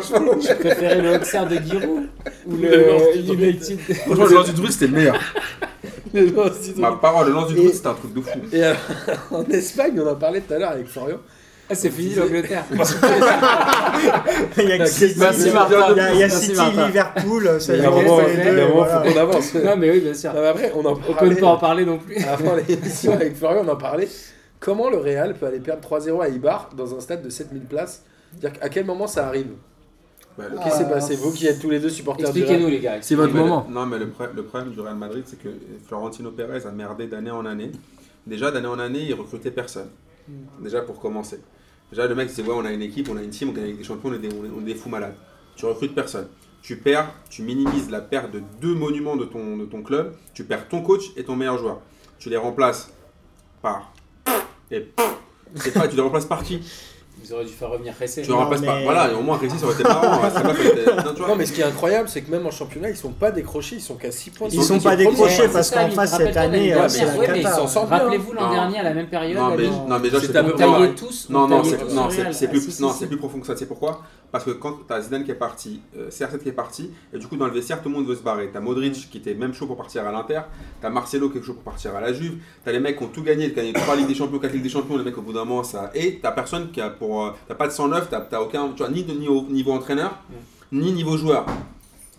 franchement, 0.00 0.32
Je 0.40 0.54
préférais 0.54 1.00
le 1.00 1.16
Auxerre 1.16 1.48
de 1.48 1.56
Giroud 1.56 2.08
ou 2.46 2.56
Le 2.56 2.68
le. 2.68 3.16
United. 3.34 3.78
franchement, 3.78 4.24
le 4.26 4.34
lance 4.34 4.46
du 4.46 4.52
druide, 4.54 4.72
c'était 4.72 4.86
le 4.88 4.92
meilleur. 4.96 5.18
Le 6.12 6.26
du 6.26 6.32
druide. 6.32 6.78
Ma 6.78 6.92
parole, 6.92 7.28
le 7.28 7.32
lance 7.34 7.48
du 7.48 7.54
druide, 7.54 7.72
c'était 7.72 7.86
un 7.86 7.94
truc 7.94 8.12
de 8.12 8.20
fou. 8.20 8.38
Et 8.52 8.64
alors, 8.64 8.76
en 9.30 9.44
Espagne, 9.44 9.92
on 10.04 10.08
en 10.08 10.16
parlait 10.16 10.40
tout 10.40 10.52
à 10.52 10.58
l'heure 10.58 10.70
avec 10.72 10.88
Florian. 10.88 11.18
Ah, 11.70 11.74
c'est 11.74 11.90
fini 11.90 12.14
l'Angleterre. 12.14 12.64
Il 14.58 14.68
y 14.68 14.72
a 14.72 14.78
que 14.78 14.86
City, 14.86 15.14
Merci, 15.18 15.40
il 15.42 15.46
y 15.46 15.50
a- 15.50 15.54
Martin. 15.54 15.86
il 15.92 15.96
y 15.96 16.00
a, 16.00 16.12
il 16.12 16.18
y 16.18 16.22
a 16.22 16.26
Merci, 16.26 16.40
City, 16.46 16.56
Martin. 16.56 16.86
Liverpool, 16.86 17.60
ça 17.60 17.76
Il 17.76 17.82
y 17.82 17.86
moment, 17.86 18.16
voilà. 18.74 19.02
faut 19.02 19.12
qu'on 19.12 19.16
avance. 19.20 19.54
non, 19.54 19.76
mais 19.76 19.90
oui, 19.90 20.00
bien 20.00 20.14
sûr. 20.14 20.32
Non, 20.34 20.40
mais 20.40 20.48
après, 20.48 20.72
on 20.74 20.84
en 20.84 20.92
On 20.92 20.96
peut 20.96 21.34
pas 21.36 21.46
en 21.46 21.56
parler 21.58 21.84
non 21.84 21.98
plus. 21.98 22.16
avant 22.24 22.56
l'émission 22.56 23.12
avec 23.12 23.36
Florian, 23.36 23.62
on 23.64 23.68
en 23.68 23.76
parlait. 23.76 24.08
Comment 24.58 24.90
le 24.90 24.98
Real 24.98 25.34
peut 25.34 25.46
aller 25.46 25.60
perdre 25.60 25.80
3-0 25.88 26.20
à 26.22 26.28
Ibar 26.28 26.70
dans 26.76 26.94
un 26.94 27.00
stade 27.00 27.22
de 27.22 27.30
7000 27.30 27.62
places? 27.62 28.02
À 28.60 28.68
quel 28.68 28.84
moment 28.84 29.06
ça 29.06 29.26
arrive? 29.26 29.48
Bah, 30.38 30.44
Qu'est-ce 30.62 30.72
qui 30.78 30.78
s'est 30.84 30.90
passé? 30.90 31.16
Vous 31.16 31.32
qui 31.32 31.46
êtes 31.46 31.60
tous 31.60 31.70
les 31.70 31.80
deux 31.80 31.88
supporters 31.88 32.32
du 32.32 32.40
Expliquez-nous, 32.40 32.68
les 32.68 32.80
gars. 32.80 32.96
C'est 33.00 33.14
votre 33.14 33.32
le- 33.32 33.40
moment. 33.40 33.66
non, 33.70 33.86
mais 33.86 33.98
le, 33.98 34.08
le 34.34 34.42
problème 34.42 34.70
du 34.70 34.80
Real 34.80 34.96
Madrid, 34.96 35.24
c'est 35.26 35.38
que 35.40 35.48
Florentino 35.86 36.30
Pérez 36.30 36.66
a 36.66 36.70
merdé 36.70 37.06
d'année 37.06 37.30
en 37.30 37.44
année. 37.46 37.70
Déjà, 38.26 38.50
d'année 38.50 38.66
en 38.68 38.78
année, 38.78 39.00
il 39.08 39.14
recrutait 39.14 39.50
personne. 39.50 39.88
Déjà, 40.60 40.82
pour 40.82 41.00
commencer. 41.00 41.40
Déjà, 41.90 42.06
le 42.06 42.14
mec, 42.14 42.30
c'est 42.30 42.42
ouais, 42.42 42.54
on 42.54 42.64
a 42.64 42.72
une 42.72 42.82
équipe, 42.82 43.08
on 43.10 43.16
a 43.16 43.22
une 43.22 43.30
team, 43.30 43.50
on 43.50 43.52
gagne 43.52 43.76
des 43.76 43.84
champions, 43.84 44.10
on 44.10 44.14
est 44.14 44.18
des, 44.18 44.28
on 44.32 44.66
est- 44.66 44.74
fous 44.74 44.88
malades. 44.88 45.14
Tu 45.56 45.66
recrutes 45.66 45.94
personne. 45.94 46.28
Tu 46.62 46.76
perds, 46.76 47.12
tu 47.30 47.42
minimises 47.42 47.90
la 47.90 48.00
perte 48.00 48.30
de 48.30 48.42
deux 48.60 48.74
monuments 48.74 49.16
de 49.16 49.24
ton, 49.24 49.56
de 49.56 49.64
ton 49.64 49.82
club. 49.82 50.14
Tu 50.34 50.44
perds 50.44 50.68
ton 50.68 50.82
coach 50.82 51.04
et 51.16 51.24
ton 51.24 51.34
meilleur 51.36 51.58
joueur. 51.58 51.80
Tu 52.18 52.28
les 52.30 52.36
remplaces 52.36 52.92
par. 53.62 53.92
Et. 54.70 54.86
C'est 55.56 55.72
pas, 55.74 55.88
tu 55.88 55.96
les 55.96 56.02
remplaces 56.02 56.26
par 56.26 56.44
qui? 56.44 56.60
Ils 57.22 57.34
auraient 57.34 57.44
dû 57.44 57.52
faire 57.52 57.68
revenir 57.70 57.92
Ressé. 58.00 58.22
Tu 58.22 58.32
remplaces 58.32 58.60
mais- 58.62 58.84
Voilà, 58.84 59.10
et 59.10 59.14
au 59.14 59.20
moins, 59.20 59.36
Récy, 59.36 59.58
ça 59.58 59.66
aurait 59.66 59.74
été 59.74 59.82
marrant. 59.84 60.22
hein, 60.24 60.30
ça 60.32 60.40
aurait 60.40 60.52
été- 60.52 60.84
non, 61.04 61.12
tu 61.14 61.18
vois. 61.20 61.28
Non, 61.28 61.36
mais 61.36 61.46
ce 61.46 61.52
qui 61.52 61.60
est 61.60 61.64
incroyable, 61.64 62.08
c'est 62.08 62.22
que 62.22 62.30
même 62.30 62.46
en 62.46 62.50
championnat, 62.50 62.90
ils 62.90 62.96
sont 62.96 63.10
pas 63.12 63.30
décrochés, 63.30 63.76
ils 63.76 63.80
sont 63.82 63.94
qu'à 63.94 64.10
6 64.10 64.30
points. 64.30 64.48
Ils 64.50 64.62
sont 64.62 64.74
équipes 64.74 64.84
pas 64.84 64.96
décrochés 64.96 65.42
Ouais, 65.42 65.48
parce 65.48 65.70
qu'en 65.70 65.88
face 65.90 66.16
cette 66.16 66.36
année, 66.36 66.72
euh, 66.74 66.88
c'est 66.88 67.04
la 67.04 67.36
ils 67.36 67.42
cata. 67.42 67.56
s'en 67.56 67.66
sortent 67.66 67.88
bien. 67.88 67.98
Rappelez-vous 67.98 68.32
l'an 68.32 68.50
dernier 68.50 68.78
à 68.78 68.82
la 68.82 68.94
même 68.94 69.08
période. 69.08 69.38
Non, 69.38 69.50
mais, 69.56 69.64
là, 69.64 69.70
non, 69.88 69.98
mais 69.98 70.10
déjà, 70.10 70.20
c'est 72.92 73.06
plus 73.06 73.16
profond 73.18 73.40
que 73.40 73.46
ça. 73.46 73.54
C'est 73.56 73.66
pourquoi? 73.66 74.00
Parce 74.32 74.44
que 74.44 74.50
quand 74.52 74.78
t'as 74.86 75.00
Zidane 75.00 75.24
qui 75.24 75.30
est 75.32 75.34
parti, 75.34 75.80
euh, 75.96 76.08
CR7 76.08 76.38
qui 76.42 76.48
est 76.50 76.52
parti, 76.52 76.90
et 77.12 77.18
du 77.18 77.26
coup 77.26 77.36
dans 77.36 77.46
le 77.46 77.52
vestiaire 77.52 77.82
tout 77.82 77.88
le 77.88 77.94
monde 77.96 78.06
veut 78.06 78.14
se 78.14 78.22
barrer. 78.22 78.50
T'as 78.52 78.60
Modric 78.60 79.10
qui 79.10 79.18
était 79.18 79.34
même 79.34 79.52
chaud 79.54 79.66
pour 79.66 79.76
partir 79.76 80.06
à 80.06 80.12
l'Inter, 80.12 80.42
t'as 80.80 80.88
Marcelo 80.90 81.30
qui 81.30 81.38
est 81.38 81.42
chaud 81.42 81.54
pour 81.54 81.64
partir 81.64 81.94
à 81.96 82.00
la 82.00 82.12
Juve, 82.12 82.38
t'as 82.64 82.70
les 82.72 82.78
mecs 82.80 82.96
qui 82.98 83.04
ont 83.04 83.08
tout 83.08 83.22
gagné, 83.22 83.46
qui 83.52 83.58
ont 83.58 83.62
gagné 83.62 83.72
3 83.72 83.96
Ligues 83.96 84.06
des 84.06 84.14
Champions, 84.14 84.38
4 84.38 84.52
Ligues 84.52 84.62
des 84.62 84.68
Champions, 84.68 84.96
les 84.96 85.04
mecs 85.04 85.18
au 85.18 85.22
bout 85.22 85.32
d'un 85.32 85.44
moment 85.44 85.64
ça. 85.64 85.90
Et 85.94 86.20
t'as 86.22 86.32
personne 86.32 86.70
qui 86.70 86.80
a 86.80 86.90
pour. 86.90 87.26
euh, 87.26 87.30
T'as 87.48 87.54
pas 87.56 87.66
de 87.66 87.72
109, 87.72 88.08
t'as 88.08 88.20
t'as 88.20 88.40
aucun. 88.40 88.68
Tu 88.68 88.78
vois, 88.82 88.88
ni 88.90 89.02
de 89.04 89.12
niveau, 89.12 89.42
niveau 89.48 89.72
entraîneur, 89.72 90.18
ni 90.70 90.92
niveau 90.92 91.16
joueur. 91.16 91.44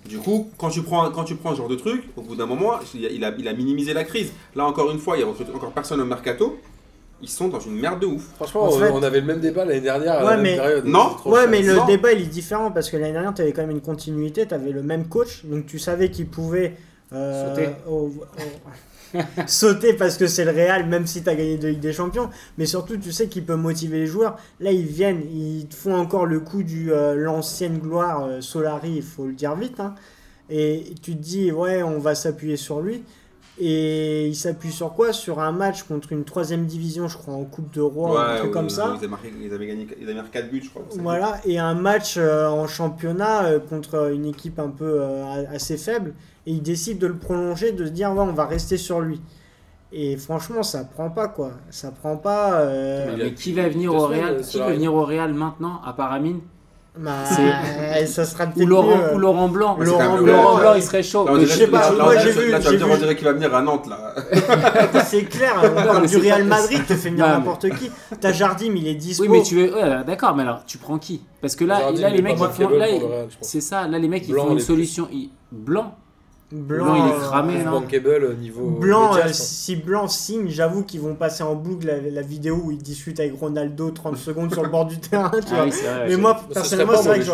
Du 0.06 0.18
coup, 0.18 0.50
quand 0.58 0.70
tu 0.70 0.82
prends, 0.82 1.10
quand 1.12 1.24
tu 1.24 1.36
prends 1.36 1.52
ce 1.52 1.58
genre 1.58 1.68
de 1.70 1.76
truc, 1.76 2.04
au 2.18 2.22
bout 2.24 2.36
d'un 2.36 2.48
moment, 2.48 2.72
il 2.96 3.06
a, 3.24 3.30
il, 3.38 3.48
a, 3.48 3.52
a 3.52 3.54
minimisé 3.54 3.94
la 3.94 4.04
crise. 4.04 4.34
Là, 4.56 4.66
encore 4.66 4.90
une 4.92 4.98
fois, 5.00 5.16
il 5.18 5.24
recrute 5.24 5.48
encore 5.54 5.72
personne 5.72 6.02
au 6.02 6.06
mercato. 6.06 6.60
Ils 7.22 7.30
sont 7.30 7.48
dans 7.50 7.60
une 7.60 7.80
merde 7.80 8.00
de 8.00 8.06
ouf. 8.08 8.24
Franchement, 8.36 8.64
En 8.64 8.68
on- 8.70 8.80
fait- 8.80 8.90
on 8.92 9.04
avait 9.04 9.20
le 9.22 9.28
même 9.28 9.40
débat 9.40 9.64
l'année 9.66 9.82
dernière 9.82 10.14
à 10.14 10.24
Ouais, 10.24 10.30
la 10.32 10.36
même 10.38 10.44
mais- 10.44 10.56
période. 10.56 10.86
Non. 10.86 11.16
Ouais, 11.26 11.48
mais 11.48 11.62
le 11.62 11.76
Non. 11.76 11.86
débat 11.86 12.12
il 12.14 12.22
est 12.22 12.26
différent 12.26 12.72
parce 12.72 12.90
que 12.90 12.98
l'année 12.98 13.14
dernière, 13.14 13.34
tu 13.34 13.42
avais 13.42 13.52
quand 13.54 13.62
même 13.62 13.72
une 13.72 13.82
continuité, 13.82 14.48
tu 14.48 14.54
avais 14.54 14.72
le 14.72 14.82
même 14.84 15.06
coach, 15.08 15.46
donc 15.46 15.66
tu 15.68 15.78
savais 15.80 16.10
qu'il 16.10 16.28
pouvait 16.28 16.76
euh, 17.14 17.50
Sauter. 17.56 17.70
au- 17.88 17.92
au- 17.92 18.12
sauter 19.48 19.94
parce 19.94 20.18
que 20.18 20.28
c'est 20.28 20.46
le 20.46 20.52
Real, 20.52 20.88
même 20.88 21.06
si 21.06 21.22
tu 21.22 21.30
as 21.30 21.36
gagné 21.36 21.58
deux 21.58 21.70
Ligue 21.70 21.80
des 21.82 21.94
Champions, 21.94 22.30
mais 22.58 22.66
surtout 22.66 22.98
tu 22.98 23.12
sais 23.12 23.28
qu'il 23.28 23.44
peut 23.46 23.56
motiver 23.58 24.00
les 24.00 24.08
joueurs. 24.08 24.38
Là, 24.60 24.72
ils 24.72 24.86
viennent, 24.86 25.22
ils 25.34 25.68
te 25.68 25.76
font 25.76 25.96
encore 25.96 26.26
le 26.26 26.40
coup 26.40 26.64
du 26.64 26.92
euh, 26.94 27.14
l'ancienne 27.16 27.80
gloire 27.80 28.26
euh, 28.26 28.42
Solari, 28.42 28.94
il 28.98 29.04
faut 29.04 29.26
le 29.26 29.34
dire 29.34 29.56
vite, 29.56 29.80
hein. 29.80 29.96
et 30.50 30.94
tu 31.02 31.16
te 31.16 31.22
dis, 31.22 31.52
ouais, 31.52 31.84
on 31.84 32.00
va 32.00 32.16
s'appuyer 32.16 32.56
sur 32.58 32.82
lui. 32.82 33.04
Et 33.64 34.28
il 34.28 34.36
s'appuie 34.36 34.72
sur 34.72 34.92
quoi? 34.94 35.14
Sur 35.14 35.40
un 35.40 35.52
match 35.52 35.84
contre 35.84 36.14
une 36.14 36.24
troisième 36.24 36.66
division, 36.66 37.08
je 37.08 37.16
crois, 37.16 37.36
en 37.36 37.44
Coupe 37.44 37.72
de 37.76 37.82
Roi, 37.82 38.20
un 38.34 38.38
truc 38.38 38.50
où- 38.50 38.54
comme 38.54 38.66
où 38.66 38.70
ça. 38.70 38.90
Ils 38.94 38.98
avaient, 38.98 39.08
marqué, 39.08 39.32
ils 39.40 39.54
avaient 39.54 39.68
gagné, 39.68 39.88
ils 40.00 40.04
avaient 40.06 40.16
marqué 40.16 40.32
4 40.40 40.50
buts, 40.50 40.62
je 40.64 40.70
crois. 40.72 40.82
Voilà, 40.98 41.40
et 41.46 41.60
un 41.60 41.76
match 41.76 42.16
euh, 42.18 42.48
en 42.48 42.66
championnat 42.66 43.44
euh, 43.46 43.60
contre 43.60 44.12
une 44.12 44.26
équipe 44.26 44.58
un 44.58 44.70
peu 44.70 45.02
euh, 45.02 45.44
assez 45.54 45.78
faible, 45.78 46.16
et 46.48 46.52
il 46.54 46.64
décide 46.64 46.98
de 46.98 47.06
le 47.06 47.18
prolonger, 47.18 47.72
de 47.72 47.86
se 47.86 47.92
dire 47.92 48.12
ouais, 48.12 48.20
on 48.22 48.34
va 48.34 48.46
rester 48.48 48.78
sur 48.78 49.00
lui. 49.00 49.22
Et 49.94 50.18
franchement, 50.18 50.64
ça 50.64 50.84
prend 50.86 51.12
pas 51.12 51.28
quoi. 51.28 51.52
Ça 51.70 51.92
prend 51.92 52.18
pas. 52.18 52.62
euh, 52.62 53.16
Mais 53.16 53.34
qui 53.36 53.54
va 53.54 53.70
venir 53.70 53.94
au 53.94 54.08
Real? 54.08 54.42
Qui 54.42 54.58
va 54.58 54.72
venir 54.72 54.94
au 54.96 55.04
Real 55.06 55.34
maintenant 55.36 55.82
à 55.86 55.94
part 55.94 56.14
Amine? 56.14 56.40
Bah, 56.98 57.24
ça 58.06 58.26
sera 58.26 58.46
ou 58.56 58.66
Laurent, 58.66 58.98
mieux, 58.98 59.16
ou 59.16 59.18
Laurent 59.18 59.48
Blanc 59.48 59.78
Laurent. 59.80 60.58
Blanc, 60.58 60.74
il 60.76 60.84
serait 60.84 61.04
chaud. 61.04 61.26
Dirait- 61.26 61.46
je 61.46 61.58
sais 61.60 61.68
pas, 61.68 61.92
moi, 61.92 62.18
j'ai 62.18 62.32
vu- 62.32 62.52
Là, 62.52 62.60
tu 62.60 62.66
vas 62.66 62.72
me 62.74 62.78
dire, 62.78 62.88
on 62.92 62.98
dirait 62.98 63.16
qu'il 63.16 63.26
va 63.26 63.34
venir 63.34 63.56
à 63.56 63.62
Nantes, 63.62 63.88
là. 63.88 64.14
C'est 65.06 65.24
clair, 65.24 65.54
on 65.64 65.70
parle 65.70 66.02
mais 66.02 66.08
du 66.08 66.18
Real 66.18 66.44
Madrid, 66.44 66.86
te 66.86 66.94
fait 66.96 67.10
venir 67.10 67.28
n'importe 67.28 67.70
qui. 67.76 67.90
T'as 68.20 68.34
Jardim, 68.34 68.74
il 68.76 68.88
est 68.88 68.96
dispo. 68.96 69.24
Oui, 69.24 69.30
mais 69.30 69.42
tu 69.42 69.56
veux. 69.56 69.74
ouais, 69.74 70.04
d'accord, 70.06 70.36
mais 70.36 70.44
alors 70.44 70.64
tu 70.66 70.78
prends 70.78 70.98
qui? 70.98 71.22
Parce 71.42 71.56
que 71.56 71.64
là, 71.64 71.80
Jardim, 71.80 72.02
là 72.02 72.10
les 72.10 72.22
mecs 72.22 72.38
ils 72.38 72.64
font. 72.66 72.70
c'est 73.42 73.62
ça, 73.62 73.88
là 73.88 73.98
les 73.98 74.08
mecs 74.08 74.28
ils 74.28 74.36
font 74.36 74.48
on 74.50 74.54
une 74.54 74.60
solution. 74.60 75.08
Blanc 75.52 75.96
Blanc, 76.52 76.86
Blanc, 76.86 76.96
il 76.96 77.12
est 77.12 77.16
euh, 77.16 77.20
cramé, 77.20 77.64
non 77.64 77.72
bankable 77.72 78.10
euh, 78.24 78.34
niveau. 78.36 78.70
Blanc, 78.70 79.10
médias, 79.12 79.24
euh, 79.26 79.28
pense. 79.28 79.38
si 79.38 79.76
Blanc 79.78 80.08
signe, 80.08 80.50
j'avoue 80.50 80.84
qu'ils 80.84 81.00
vont 81.00 81.16
passer 81.16 81.44
en 81.44 81.56
boucle 81.56 81.88
la, 81.88 82.02
la 82.02 82.22
vidéo 82.22 82.60
où 82.66 82.72
il 82.72 82.78
discute 82.78 83.20
avec 83.20 83.40
Ronaldo 83.40 83.92
30 83.92 84.18
secondes 84.18 84.52
sur 84.52 84.64
le 84.64 84.70
bord 84.70 84.86
du 84.86 85.00
terrain. 85.00 85.30
Tu 85.32 85.38
Ah 85.52 85.56
vois. 85.56 85.64
oui, 85.66 85.72
c'est 85.72 85.84
vrai, 85.88 86.06
mais 86.10 86.18
moi, 86.18 86.40
personnellement, 86.54 86.98
c'est 86.98 87.08
vrai 87.10 87.20
que 87.20 87.26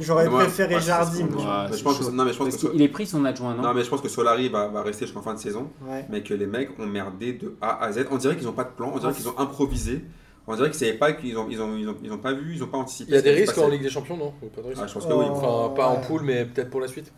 j'aurais, 0.00 0.28
Blanc. 0.28 0.38
préféré 0.38 0.74
ouais, 0.76 0.80
Jardim. 0.80 1.26
Ouais, 1.26 1.76
je 1.76 1.82
pense 1.82 1.98
que, 1.98 2.10
non, 2.10 2.24
mais 2.24 2.32
je 2.32 2.38
pense 2.38 2.48
Parce 2.56 2.70
qu'il 2.70 2.80
est 2.82 2.88
pris 2.88 3.06
son 3.06 3.24
adjoint, 3.24 3.54
non 3.54 3.62
non, 3.62 3.74
mais 3.74 3.84
je 3.84 3.90
pense 3.90 4.00
que 4.00 4.08
Solari 4.08 4.48
va, 4.48 4.68
va 4.68 4.82
rester 4.82 5.04
jusqu'en 5.06 5.22
fin 5.22 5.34
de 5.34 5.38
saison, 5.38 5.68
Ouais. 5.86 6.06
mais 6.10 6.22
que 6.22 6.32
les 6.34 6.46
mecs 6.46 6.70
ont 6.78 6.86
merdé 6.86 7.34
de 7.34 7.54
A 7.60 7.84
à 7.84 7.92
Z. 7.92 8.06
On 8.10 8.16
dirait 8.16 8.36
qu'ils 8.36 8.46
n'ont 8.46 8.52
pas 8.52 8.64
de 8.64 8.70
plan, 8.70 8.90
on 8.94 8.98
dirait 8.98 9.12
qu'ils 9.12 9.28
ont 9.28 9.38
improvisé, 9.38 10.02
on 10.46 10.56
dirait 10.56 10.70
qu'ils 10.70 10.78
savaient 10.78 10.94
pas 10.94 11.12
qu'ils 11.12 11.36
ont, 11.38 11.46
ils 11.48 11.60
ont, 11.60 11.76
ils 11.76 11.88
ont, 11.88 11.94
ils 12.02 12.12
ont 12.12 12.18
pas 12.18 12.32
vu, 12.32 12.54
ils 12.56 12.62
ont 12.64 12.66
pas 12.66 12.78
anticipé. 12.78 13.12
Il 13.12 13.14
y 13.14 13.18
a 13.18 13.22
des 13.22 13.30
risques 13.32 13.56
en. 13.58 13.68
Ligue 13.68 13.82
des 13.82 13.90
Champions, 13.90 14.16
non 14.16 14.32
Pas 14.54 14.60
de 14.60 14.66
risques 14.68 14.80
Ah, 14.82 14.86
je 14.88 14.94
pense 14.94 15.06
que 15.06 15.12
oui. 15.12 15.24
Oh. 15.28 15.34
Enfin, 15.36 15.74
pas 15.76 15.86
en 15.86 15.96
poule, 16.00 16.22
mais 16.24 16.44
peut-être 16.46 16.68
pour 16.70 16.80
la 16.80 16.88
suite. 16.88 17.12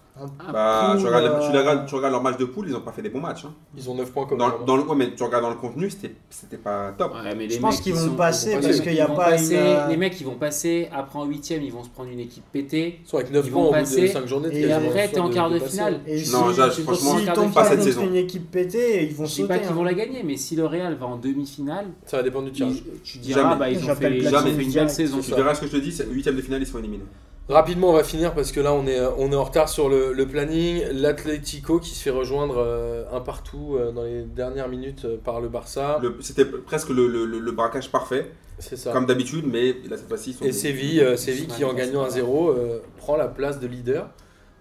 Bah, 0.53 0.95
tu, 0.97 1.07
regardes, 1.07 1.25
euh, 1.25 1.41
tu, 1.51 1.57
regardes, 1.57 1.87
tu 1.87 1.95
regardes 1.97 2.13
leur 2.13 2.23
match 2.23 2.37
de 2.37 2.45
poule, 2.45 2.69
ils 2.69 2.77
ont 2.77 2.81
pas 2.81 2.93
fait 2.93 3.03
des 3.03 3.09
bons 3.09 3.21
matchs. 3.21 3.47
hein. 3.47 3.53
Ils 3.77 3.91
ont 3.91 3.97
9 3.97 4.13
points 4.13 4.27
comme 4.27 4.39
Dans, 4.39 4.61
dans 4.65 4.77
le, 4.77 4.85
ouais, 4.85 4.95
mais 4.95 5.13
tu 5.13 5.23
regardes 5.25 5.43
dans 5.43 5.51
le 5.51 5.57
contenu, 5.57 5.91
c'était 5.91 6.15
c'était 6.31 6.57
pas 6.57 6.93
top. 6.97 7.15
Ouais, 7.15 7.35
mais 7.35 7.49
Je 7.49 7.55
les 7.55 7.59
pense 7.59 7.75
mecs, 7.75 7.83
qu'ils 7.83 7.95
ils 7.95 7.99
vont 7.99 8.07
sont- 8.11 8.15
passer 8.15 8.51
ils 8.51 8.55
vont 8.57 8.63
parce 8.63 8.81
qu'il 8.81 8.93
ils 8.93 8.95
n'y 8.95 9.01
a 9.01 9.07
vont 9.07 9.17
pas 9.17 9.31
passer- 9.31 9.55
une. 9.55 9.61
euh, 9.61 9.89
Les 9.89 9.97
mecs, 9.97 10.21
ils 10.21 10.25
vont 10.25 10.37
passer. 10.37 10.89
Après, 10.93 11.19
en 11.19 11.25
huitième, 11.25 11.63
ils 11.65 11.73
vont 11.73 11.83
se 11.83 11.89
prendre 11.89 12.11
une 12.11 12.21
équipe 12.21 12.45
pétée. 12.53 13.01
Ils 13.05 13.09
sont 13.09 13.17
avec 13.17 13.33
9 13.33 13.45
Ils 13.45 13.51
points 13.53 13.63
vont 13.63 13.69
de 13.71 13.75
passer, 13.75 14.07
5 14.07 14.27
journées. 14.29 14.49
et 14.53 14.61
Et 14.61 14.73
après, 14.73 15.09
t'es 15.09 15.19
en 15.19 15.31
quart 15.31 15.51
de 15.51 15.59
passer. 15.59 15.71
finale. 15.73 16.01
Et 16.07 16.17
Non, 16.31 16.53
si- 16.71 16.83
franchement, 16.83 17.15
de 17.19 17.35
tombent 17.35 17.53
pas 17.53 17.65
cette 17.65 17.83
saison. 17.83 18.03
une 18.07 18.15
équipe 18.15 18.51
pétée, 18.53 19.05
ils 19.09 19.15
vont 19.15 19.25
Je 19.25 19.31
dis 19.31 19.37
sauter. 19.43 19.49
pas 19.49 19.59
qu'ils 19.59 19.71
hein. 19.71 19.73
vont 19.75 19.83
la 19.83 19.95
gagner, 19.95 20.23
mais 20.23 20.37
si 20.37 20.55
le 20.55 20.65
Real 20.67 20.95
va 20.95 21.07
en 21.07 21.17
demi-finale, 21.17 21.87
Ça 22.07 22.19
va 22.19 22.23
dépendre 22.23 22.45
du 22.47 22.53
tirage. 22.53 22.85
ils- 22.87 23.01
tu 23.03 23.19
diras 23.19 23.57
bah 23.57 23.69
ils 23.69 23.79
ont 23.79 23.95
fait, 23.97 24.17
ils 24.17 24.61
une 24.63 24.73
belle 24.73 24.91
saison. 24.91 25.19
Tu 25.21 25.35
verras 25.35 25.55
ce 25.57 25.63
que 25.63 25.67
je 25.67 25.73
te 25.73 25.77
dis, 25.79 25.91
c'est 25.91 26.07
le 26.07 26.13
huitième 26.13 26.37
de 26.37 26.41
finale, 26.43 26.63
ils 26.63 26.67
sont 26.69 26.79
éliminés. 26.79 27.03
Rapidement, 27.49 27.91
on 27.91 27.93
va 27.93 28.05
finir 28.05 28.33
parce 28.35 28.53
que 28.53 28.61
là, 28.61 28.73
on 28.73 28.87
est, 28.87 28.99
on 29.19 29.31
est 29.31 29.37
en 29.37 29.45
retard 29.45 29.69
sur 29.69 29.91
le, 29.91 30.15
le 30.15 30.27
planning. 30.27 30.83
L'Atlético 30.93 31.79
qui 31.79 31.91
se 31.91 32.03
fait 32.03 32.11
rejoindre 32.11 32.57
euh, 32.57 33.05
un 33.13 33.21
partout 33.21 33.77
euh, 33.79 33.93
dans 33.93 34.03
les 34.03 34.23
dernières 34.23 34.69
minutes 34.69 35.05
euh, 35.05 35.19
par 35.23 35.43
le 35.43 35.49
Barça. 35.51 35.99
Le- 36.01 36.17
C'était 36.21 36.47
presque 36.47 36.89
le, 36.89 37.07
le- 37.07 37.27
le- 37.27 37.39
le 37.41 37.53
braquage 37.53 37.91
parfait, 37.91 38.31
C'est 38.59 38.77
ça. 38.77 38.93
comme 38.93 39.05
d'habitude, 39.05 39.45
mais 39.47 39.75
là 39.91 39.99
cette 39.99 40.09
fois-ci 40.09 40.31
ils 40.31 40.35
sont. 40.37 40.45
Et 40.47 40.53
Séville, 40.53 41.01
euh, 41.03 41.17
Séville 41.19 41.47
qui, 41.49 41.65
en 41.65 41.75
gagnant 41.75 42.05
placés. 42.05 42.23
1-0, 42.23 42.49
euh, 42.57 42.79
prend 42.97 43.17
la 43.17 43.29
place 43.29 43.61
de 43.61 43.67
leader. 43.67 44.09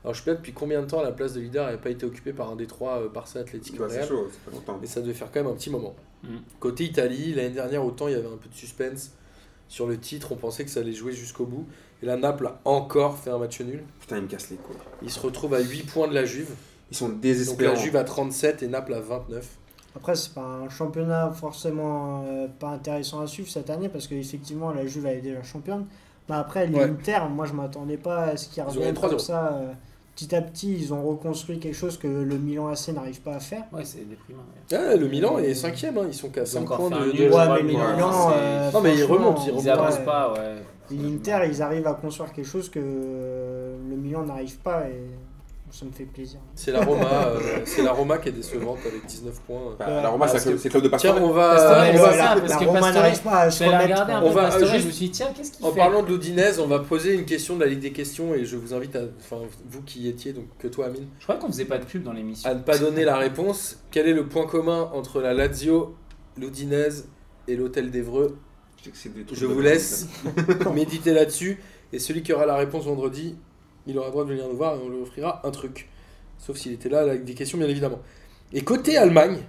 Alors, 0.03 0.13
je 0.13 0.19
sais 0.21 0.29
pas 0.31 0.35
depuis 0.35 0.51
combien 0.51 0.81
de 0.81 0.87
temps 0.87 1.01
la 1.01 1.13
place 1.13 1.31
de 1.31 1.39
leader 1.39 1.65
n'avait 1.65 1.77
pas 1.77 1.89
été 1.89 2.05
occupée 2.05 2.33
par 2.33 2.51
un 2.51 2.57
des 2.57 2.67
trois 2.67 2.97
euh, 2.97 3.07
Barça 3.07 3.39
Atlético 3.39 3.83
Ouais, 3.83 3.89
c'est 3.89 3.99
Real. 3.99 4.09
chaud, 4.09 4.27
c'est 4.29 4.41
pas 4.41 4.51
longtemps. 4.57 4.77
Mais 4.81 4.87
ça 4.87 4.99
devait 4.99 5.13
faire 5.13 5.31
quand 5.31 5.41
même 5.41 5.49
un 5.49 5.55
petit 5.55 5.69
moment. 5.69 5.95
Mm. 6.23 6.35
Côté 6.59 6.83
Italie, 6.83 7.33
l'année 7.33 7.51
dernière, 7.51 7.85
autant 7.85 8.09
il 8.09 8.11
y 8.11 8.17
avait 8.17 8.27
un 8.27 8.35
peu 8.35 8.49
de 8.49 8.55
suspense 8.55 9.11
sur 9.69 9.87
le 9.87 9.97
titre, 9.97 10.33
on 10.33 10.35
pensait 10.35 10.65
que 10.65 10.69
ça 10.69 10.81
allait 10.81 10.91
jouer 10.91 11.13
jusqu'au 11.13 11.45
bout. 11.45 11.65
Et 12.03 12.05
là, 12.05 12.17
Naples 12.17 12.47
a 12.47 12.59
encore 12.65 13.17
fait 13.17 13.29
un 13.29 13.37
match 13.37 13.61
nul. 13.61 13.81
Putain, 14.01 14.17
ils 14.17 14.23
me 14.23 14.27
cassent 14.27 14.49
les 14.51 14.57
couilles. 14.57 14.75
Il 15.01 15.09
se 15.09 15.19
retrouve 15.21 15.53
à 15.53 15.61
8 15.61 15.83
points 15.83 16.07
de 16.09 16.13
la 16.13 16.25
Juve. 16.25 16.49
Ils 16.91 16.97
sont 16.97 17.07
Donc 17.07 17.21
désespérants. 17.21 17.73
la 17.73 17.79
Juve 17.79 17.95
à 17.95 18.03
37 18.03 18.61
et 18.61 18.67
Naples 18.67 18.93
à 18.93 18.99
29. 18.99 19.47
Après, 19.95 20.13
c'est 20.15 20.33
pas 20.33 20.41
un 20.41 20.67
championnat 20.69 21.31
forcément 21.31 22.25
euh, 22.27 22.47
pas 22.59 22.69
intéressant 22.69 23.21
à 23.21 23.27
suivre 23.27 23.47
cette 23.49 23.69
année 23.69 23.87
parce 23.87 24.07
qu'effectivement, 24.07 24.71
la 24.73 24.85
Juve 24.85 25.05
elle 25.05 25.19
est 25.19 25.21
déjà 25.21 25.41
championne. 25.43 25.85
Mais 26.27 26.35
après, 26.35 26.67
Ouais. 26.67 26.87
l'Inter, 26.87 27.19
moi 27.31 27.45
je 27.45 27.53
m'attendais 27.53 27.97
pas 27.97 28.23
à 28.25 28.37
ce 28.37 28.49
qu'ils 28.49 28.63
reviennent 28.63 28.93
gagné 28.93 28.97
3-0. 28.97 29.09
comme 29.09 29.19
ça. 29.19 29.53
euh, 29.53 29.71
petit 30.15 30.35
à 30.35 30.41
petit, 30.41 30.73
ils 30.77 30.93
ont 30.93 31.03
reconstruit 31.07 31.59
quelque 31.59 31.73
chose 31.75 31.97
que 31.97 32.07
le 32.07 32.37
Milan 32.37 32.67
AC 32.67 32.89
n'arrive 32.89 33.21
pas 33.21 33.35
à 33.35 33.39
faire. 33.39 33.63
Ouais, 33.71 33.85
c'est 33.85 34.07
déprimant. 34.07 34.43
ouais. 34.71 34.77
Ah, 34.77 34.95
le 34.95 35.07
Milan 35.07 35.37
est 35.39 35.53
5ème, 35.53 35.99
ils 36.07 36.13
sont 36.13 36.29
qu'à 36.29 36.41
Ils 36.41 36.43
ont 36.43 36.45
5 36.47 36.61
encore 36.61 36.77
points 36.77 36.89
de. 36.89 37.11
de-. 37.11 37.23
Ouais, 37.29 37.29
Ouais, 37.29 37.47
mais 37.47 37.53
ouais, 37.53 37.63
Milan. 37.63 38.31
euh, 38.35 38.71
Non, 38.71 38.81
mais 38.81 38.95
ils 38.97 39.03
remontent, 39.03 39.41
ils 39.41 39.47
Ils 39.47 39.51
remontent. 39.51 39.69
avancent 39.71 39.99
ouais. 39.99 40.05
pas, 40.05 40.33
ouais. 40.33 40.55
L'Inter, 40.91 41.39
ils 41.47 41.61
arrivent 41.61 41.87
à 41.87 41.93
construire 41.93 42.31
quelque 42.33 42.45
chose 42.47 42.69
que 42.69 42.79
le 42.79 43.95
Milan 43.95 44.23
n'arrive 44.23 44.57
pas 44.57 44.87
et 44.89 44.99
ça 45.71 45.85
me 45.85 45.91
fait 45.91 46.03
plaisir. 46.05 46.39
C'est 46.53 46.71
la 46.71 46.81
Roma, 46.85 47.25
euh, 47.29 47.39
c'est 47.65 47.81
la 47.81 47.93
Roma 47.93 48.19
qui 48.19 48.29
est 48.29 48.33
décevante 48.33 48.77
avec 48.85 49.07
19 49.07 49.33
points. 49.41 49.75
Bah, 49.79 50.01
la 50.03 50.09
Roma, 50.09 50.27
c'est 50.27 50.69
club 50.69 50.83
de 50.83 50.89
Tiens, 50.97 51.15
on 51.19 51.31
va. 51.31 51.55
Pastore, 51.55 51.77
on 51.93 51.97
va- 51.97 52.13
ça, 52.13 52.35
parce 52.39 52.49
la 52.49 52.57
que 52.57 52.63
Roma 52.65 52.79
Pastore, 52.81 53.01
n'arrive 53.01 53.21
pas 53.23 53.39
à 53.39 53.49
se 53.49 53.57
Je 53.63 53.63
l'ai 53.63 53.75
remettre. 53.75 53.83
regardé 53.91 54.13
un 54.13 54.21
On 54.21 54.27
peu 54.27 54.35
va, 54.35 54.41
Pastore, 54.43 54.67
je 54.67 54.73
juste- 54.75 54.85
me 54.85 54.91
suis 54.91 55.05
dit, 55.05 55.11
tiens, 55.11 55.27
qu'est-ce 55.35 55.51
qu'il 55.53 55.65
En 55.65 55.71
fait 55.71 55.79
parlant 55.79 56.03
de 56.03 56.09
l'Odinez, 56.09 56.59
on 56.59 56.67
va 56.67 56.77
poser 56.79 57.15
une 57.15 57.25
question 57.25 57.55
de 57.55 57.61
la 57.61 57.65
Ligue 57.69 57.79
des 57.79 57.91
questions 57.91 58.35
et 58.35 58.45
je 58.45 58.55
vous 58.55 58.75
invite 58.75 58.95
à, 58.95 59.01
enfin 59.19 59.37
vous 59.67 59.81
qui 59.81 60.01
y 60.01 60.09
étiez, 60.09 60.33
donc 60.33 60.45
que 60.59 60.67
toi 60.67 60.85
Amine, 60.87 61.07
Je 61.17 61.23
croyais 61.23 61.41
qu'on 61.41 61.47
faisait 61.47 61.65
pas 61.65 61.79
de 61.79 61.85
pub 61.85 62.03
dans 62.03 62.13
l'émission. 62.13 62.47
à 62.47 62.53
ne 62.53 62.59
pas 62.61 62.77
donner 62.77 63.03
la 63.03 63.15
réponse. 63.17 63.79
Quel 63.89 64.07
est 64.07 64.13
le 64.13 64.27
point 64.27 64.45
commun 64.45 64.91
entre 64.93 65.21
la 65.21 65.33
Lazio, 65.33 65.95
l'Odinez 66.39 66.89
et 67.47 67.55
l'Hôtel 67.55 67.89
d'Evreux 67.89 68.37
Je 69.33 69.45
des 69.47 69.53
vous 69.53 69.61
laisse 69.61 70.07
méditer 70.73 71.13
là-dessus 71.13 71.59
et 71.91 71.99
celui 71.99 72.23
qui 72.23 72.33
aura 72.33 72.45
la 72.45 72.55
réponse 72.55 72.85
vendredi, 72.85 73.35
il 73.87 73.97
aura 73.97 74.07
le 74.07 74.11
droit 74.11 74.23
de 74.25 74.29
venir 74.29 74.47
nous 74.47 74.57
voir 74.57 74.75
et 74.75 74.79
on 74.83 74.89
lui 74.89 75.01
offrira 75.01 75.41
un 75.45 75.51
truc. 75.51 75.89
Sauf 76.37 76.57
s'il 76.57 76.73
était 76.73 76.89
là 76.89 76.99
avec 77.01 77.23
des 77.23 77.33
questions 77.33 77.57
bien 77.57 77.67
évidemment. 77.67 77.99
Et 78.51 78.63
côté 78.63 78.97
Allemagne, 78.97 79.39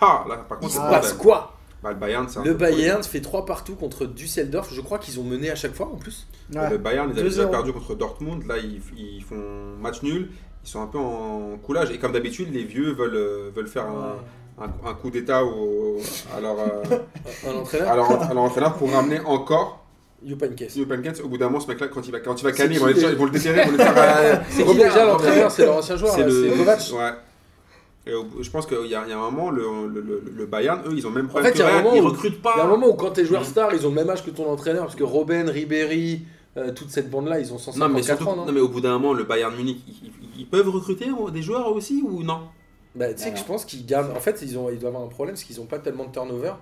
Ah, 0.00 0.24
là, 0.28 0.36
par 0.48 0.58
il 0.60 0.68
contre, 0.68 0.74
se 0.74 0.78
passe 0.78 1.12
quoi? 1.12 1.54
Bah, 1.82 1.90
le 1.92 1.96
Bayern, 1.98 2.26
un 2.34 2.44
Le 2.44 2.54
Bayern 2.54 3.02
fait 3.04 3.20
3 3.20 3.46
partout 3.46 3.76
contre 3.76 4.04
Düsseldorf. 4.06 4.72
Je 4.72 4.80
crois 4.80 4.98
qu'ils 4.98 5.20
ont 5.20 5.24
mené 5.24 5.50
à 5.50 5.54
chaque 5.54 5.74
fois 5.74 5.86
en 5.86 5.96
plus. 5.96 6.26
Ouais. 6.52 6.70
Le 6.70 6.78
Bayern, 6.78 7.08
ils 7.12 7.18
avaient 7.18 7.28
déjà 7.28 7.44
2-0. 7.44 7.50
perdu 7.50 7.72
contre 7.72 7.94
Dortmund. 7.94 8.44
Là, 8.46 8.56
ils, 8.58 8.80
ils 8.96 9.22
font 9.22 9.76
match 9.80 10.02
nul. 10.02 10.30
Ils 10.64 10.68
sont 10.68 10.82
un 10.82 10.88
peu 10.88 10.98
en 10.98 11.56
coulage. 11.58 11.90
Et 11.92 11.98
comme 11.98 12.12
d'habitude, 12.12 12.52
les 12.52 12.64
vieux 12.64 12.92
veulent, 12.92 13.14
euh, 13.14 13.50
veulent 13.54 13.68
faire 13.68 13.86
un, 13.86 14.16
un- 14.60 14.90
un 14.90 14.94
coup 14.94 15.10
d'état 15.10 15.44
au, 15.44 15.98
à, 16.36 16.40
leur, 16.40 16.56
euh, 16.58 16.98
à, 17.86 17.96
leur, 17.96 18.10
à 18.30 18.34
leur 18.34 18.42
entraîneur 18.42 18.74
pour 18.74 18.92
ramener 18.92 19.20
encore 19.20 19.84
Jupankes. 20.26 20.64
Steve 20.68 20.86
Penkens. 20.86 21.20
Au 21.24 21.28
bout 21.28 21.38
d'un 21.38 21.46
moment, 21.46 21.60
ce 21.60 21.68
mec-là, 21.68 21.86
quand 21.88 22.04
il 22.06 22.10
va, 22.10 22.18
quand 22.20 22.34
il 22.40 22.44
va 22.44 22.50
canner, 22.52 22.74
ils 22.74 22.80
vont, 22.80 22.86
le- 22.86 22.92
les- 22.92 23.02
ils 23.02 23.14
vont 23.16 23.24
le 23.26 23.30
déterrer. 23.30 23.62
Ils 23.64 23.70
vont 23.70 23.72
le 23.72 23.78
faire. 23.84 23.94
euh, 23.96 24.36
C'est 24.50 24.64
qui 24.64 24.74
déjà 24.74 25.04
l'entraîneur 25.04 25.50
C'est 25.50 25.64
leur 25.64 25.76
ancien 25.76 25.96
joueur, 25.96 26.12
C'est 26.12 26.24
le. 26.24 26.56
Kovac. 26.56 26.80
Ouais. 26.92 27.12
Et 28.06 28.12
je 28.42 28.50
pense 28.50 28.66
qu'il 28.66 28.78
y, 28.86 28.94
a 28.96 29.02
il 29.04 29.10
y 29.10 29.12
a 29.12 29.18
un 29.18 29.30
moment, 29.30 29.50
le, 29.50 29.62
le, 29.92 30.22
le- 30.34 30.46
Bayern, 30.46 30.80
eux, 30.86 30.92
ils 30.96 31.06
ont 31.06 31.10
même 31.10 31.26
En 31.26 31.28
problème 31.28 31.52
fait, 31.52 31.58
il 31.58 31.62
y 31.62 31.64
a 31.64 31.68
un 31.76 31.82
moment 31.82 31.94
ils 31.94 32.00
où- 32.02 32.06
recrutent 32.08 32.40
pas. 32.42 32.52
Il 32.56 32.58
y 32.58 32.60
a 32.62 32.64
un 32.64 32.68
moment 32.68 32.88
où 32.88 32.94
quand 32.94 33.10
tes 33.10 33.24
joueurs 33.24 33.44
stars, 33.44 33.72
ils 33.74 33.86
ont 33.86 33.90
le 33.90 33.94
même 33.96 34.08
âge 34.10 34.24
que 34.24 34.30
ton 34.30 34.50
entraîneur, 34.50 34.84
parce 34.84 34.96
que 34.96 35.04
Robben, 35.04 35.48
Ribéry, 35.50 36.22
euh, 36.56 36.72
toute 36.72 36.90
cette 36.90 37.10
bande-là, 37.10 37.38
ils 37.38 37.52
ont 37.52 37.58
154 37.58 37.88
Non 37.88 37.94
mais, 37.94 38.02
surtout, 38.02 38.28
ans, 38.28 38.34
non, 38.36 38.46
non 38.46 38.52
mais 38.52 38.60
au 38.60 38.68
bout 38.68 38.80
d'un 38.80 38.92
moment, 38.98 39.12
le 39.12 39.24
Bayern 39.24 39.54
Munich, 39.54 39.78
ils, 39.86 40.06
ils- 40.08 40.40
ils 40.40 40.46
peuvent 40.46 40.68
recruter 40.70 41.06
des 41.32 41.42
joueurs 41.42 41.70
aussi 41.72 42.02
ou 42.04 42.22
non? 42.24 42.40
Bah, 42.98 43.14
tu 43.14 43.22
sais 43.22 43.30
que 43.32 43.38
je 43.38 43.44
pense 43.44 43.64
qu'ils 43.64 43.86
gardent. 43.86 44.10
En 44.16 44.20
fait, 44.20 44.40
ils, 44.42 44.58
ont, 44.58 44.68
ils 44.70 44.78
doivent 44.78 44.94
avoir 44.94 45.08
un 45.08 45.12
problème 45.12 45.34
parce 45.34 45.44
qu'ils 45.44 45.56
n'ont 45.58 45.66
pas 45.66 45.78
tellement 45.78 46.04
de 46.04 46.12
turnover 46.12 46.52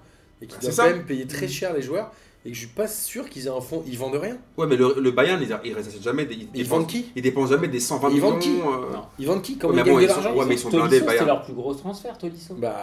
et 0.43 0.47
qu'ils 0.47 0.57
C'est 0.61 0.67
doivent 0.77 0.91
quand 0.91 0.97
même 0.97 1.07
payer 1.07 1.27
très 1.27 1.49
cher 1.49 1.73
les 1.73 1.83
joueurs 1.83 2.13
et 2.45 2.51
que 2.51 2.55
je 2.55 2.61
suis 2.61 2.69
pas 2.69 2.87
sûr 2.87 3.29
qu'ils 3.29 3.47
aient 3.47 3.51
un 3.51 3.61
fonds. 3.61 3.83
Ils 3.89 3.99
vendent 3.99 4.15
rien. 4.17 4.37
Ouais, 4.57 4.67
mais 4.67 4.77
le, 4.77 4.95
le 5.01 5.11
Bayern, 5.11 5.43
ils, 5.43 5.57
ils 5.65 5.73
restent 5.75 6.01
jamais 6.03 6.27
des. 6.27 6.35
Ils, 6.35 6.41
Ils 6.55 6.63
dépensent- 6.63 6.69
vendent 6.79 6.87
qui 6.87 7.07
Ils 7.17 7.23
dépensent 7.23 7.51
jamais 7.51 7.69
des 7.69 7.81
120 7.81 8.09
Ils 8.09 8.15
millions. 8.15 8.31
vendent 8.31 8.39
qui 8.41 8.51
euh, 8.61 8.93
Non. 8.93 9.03
Ils 9.19 9.27
vendent 9.27 9.43
qui 9.43 9.57
Comment 9.59 9.75
Ouais, 9.75 9.81
ils 9.81 9.85
gagnent 9.85 9.97
de 9.97 10.03
ils 10.03 10.09
sont- 10.09 10.15
l'argent 10.15 10.35
ouais, 10.37 10.45
mais 10.47 10.55
ils 10.55 10.59
sont 10.59 10.71
Tolisso, 10.71 10.89
blindés, 10.89 10.97
c'était 10.99 11.07
Bayern. 11.11 11.27
leur 11.27 11.43
plus 11.43 11.55
gros 11.55 11.75
transfert, 11.75 12.19
Tolisso. 12.19 12.55
Bah, 12.55 12.77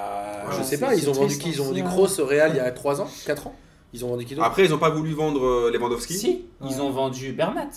je 0.51 0.57
sais 0.57 0.63
c'est- 0.63 0.77
pas, 0.79 0.95
ils 0.95 1.01
c'est 1.03 1.07
ont 1.09 1.13
vendu 1.13 1.37
qui? 1.37 1.49
Ils 1.51 1.61
ont 1.61 1.65
vendu 1.65 1.81
hein. 1.81 1.85
Kroos 1.87 2.19
au 2.19 2.25
Real 2.25 2.51
il 2.53 2.57
y 2.57 2.59
a 2.59 2.71
3 2.71 2.99
ans 3.01 3.07
4 3.25 3.47
ans? 3.47 3.55
Ils 3.93 4.03
ont 4.03 4.09
vendu 4.09 4.25
qui 4.25 4.33
d'autre? 4.35 4.47
Après, 4.47 4.65
ils 4.65 4.71
n'ont 4.71 4.79
pas 4.79 4.89
voulu 4.89 5.13
vendre 5.13 5.45
euh, 5.45 5.71
Lewandowski. 5.71 6.15
Si, 6.17 6.45
ils 6.67 6.81
ont 6.81 6.89
vendu 6.89 7.31
Bernat. 7.31 7.69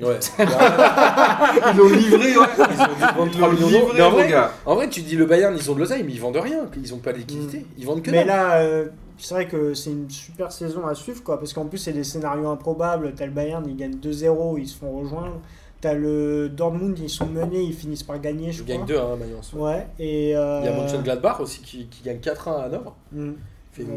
Ouais. 0.00 0.18
Ils 0.38 1.76
l'ont 1.76 1.88
livré, 1.88 2.36
ouais. 2.38 2.46
Ils 2.58 2.62
ont 2.82 2.94
dû 2.94 3.14
vendre 3.16 3.26
Ils 3.26 3.30
3 3.38 3.48
l'ont 3.48 3.52
millions 3.54 3.68
d'euros. 3.68 3.80
livré, 3.86 3.92
Mais 3.98 4.02
en 4.02 4.10
vrai, 4.10 4.28
gars. 4.28 4.52
en 4.64 4.74
vrai, 4.74 4.88
tu 4.88 5.02
dis 5.02 5.16
le 5.16 5.26
Bayern, 5.26 5.54
ils 5.56 5.70
ont 5.70 5.74
de 5.74 5.80
l'oseille, 5.80 6.02
mais 6.02 6.12
ils 6.12 6.20
vendent 6.20 6.36
rien. 6.36 6.66
Ils 6.82 6.94
ont 6.94 6.98
pas 6.98 7.12
de 7.12 7.18
liquidité. 7.18 7.66
Ils 7.78 7.86
vendent 7.86 8.02
que 8.02 8.10
Mais 8.10 8.18
dalle. 8.24 8.26
là, 8.28 8.56
euh, 8.62 8.86
c'est 9.18 9.34
vrai 9.34 9.46
que 9.48 9.74
c'est 9.74 9.90
une 9.90 10.08
super 10.10 10.50
saison 10.50 10.86
à 10.86 10.94
suivre, 10.94 11.22
quoi, 11.22 11.38
parce 11.38 11.52
qu'en 11.52 11.66
plus, 11.66 11.78
c'est 11.78 11.92
des 11.92 12.04
scénarios 12.04 12.48
improbables. 12.48 13.12
T'as 13.14 13.26
le 13.26 13.32
Bayern, 13.32 13.64
ils 13.68 13.76
gagnent 13.76 13.98
2-0, 13.98 14.58
ils 14.58 14.68
se 14.68 14.76
font 14.78 14.98
rejoindre. 14.98 15.40
T'as 15.82 15.94
le 15.94 16.48
Dortmund, 16.48 16.96
ils 16.98 17.10
sont 17.10 17.26
menés, 17.26 17.60
ils 17.62 17.74
finissent 17.74 18.04
par 18.04 18.18
gagner, 18.20 18.52
je 18.52 18.58
Je 18.58 18.62
crois. 18.62 18.76
gagne 18.76 18.86
2 18.86 18.96
hein, 18.96 19.16
Mayence. 19.18 19.52
Ouais, 19.52 19.88
et. 19.98 20.34
euh, 20.36 20.60
Il 20.62 20.66
y 20.66 20.68
a 20.68 20.76
Mönchengladbach 20.76 21.40
aussi 21.40 21.60
qui, 21.60 21.86
qui 21.88 22.02
gagne 22.04 22.18
4-1 22.18 22.56
à 22.60 22.62
Hanovre. 22.66 22.94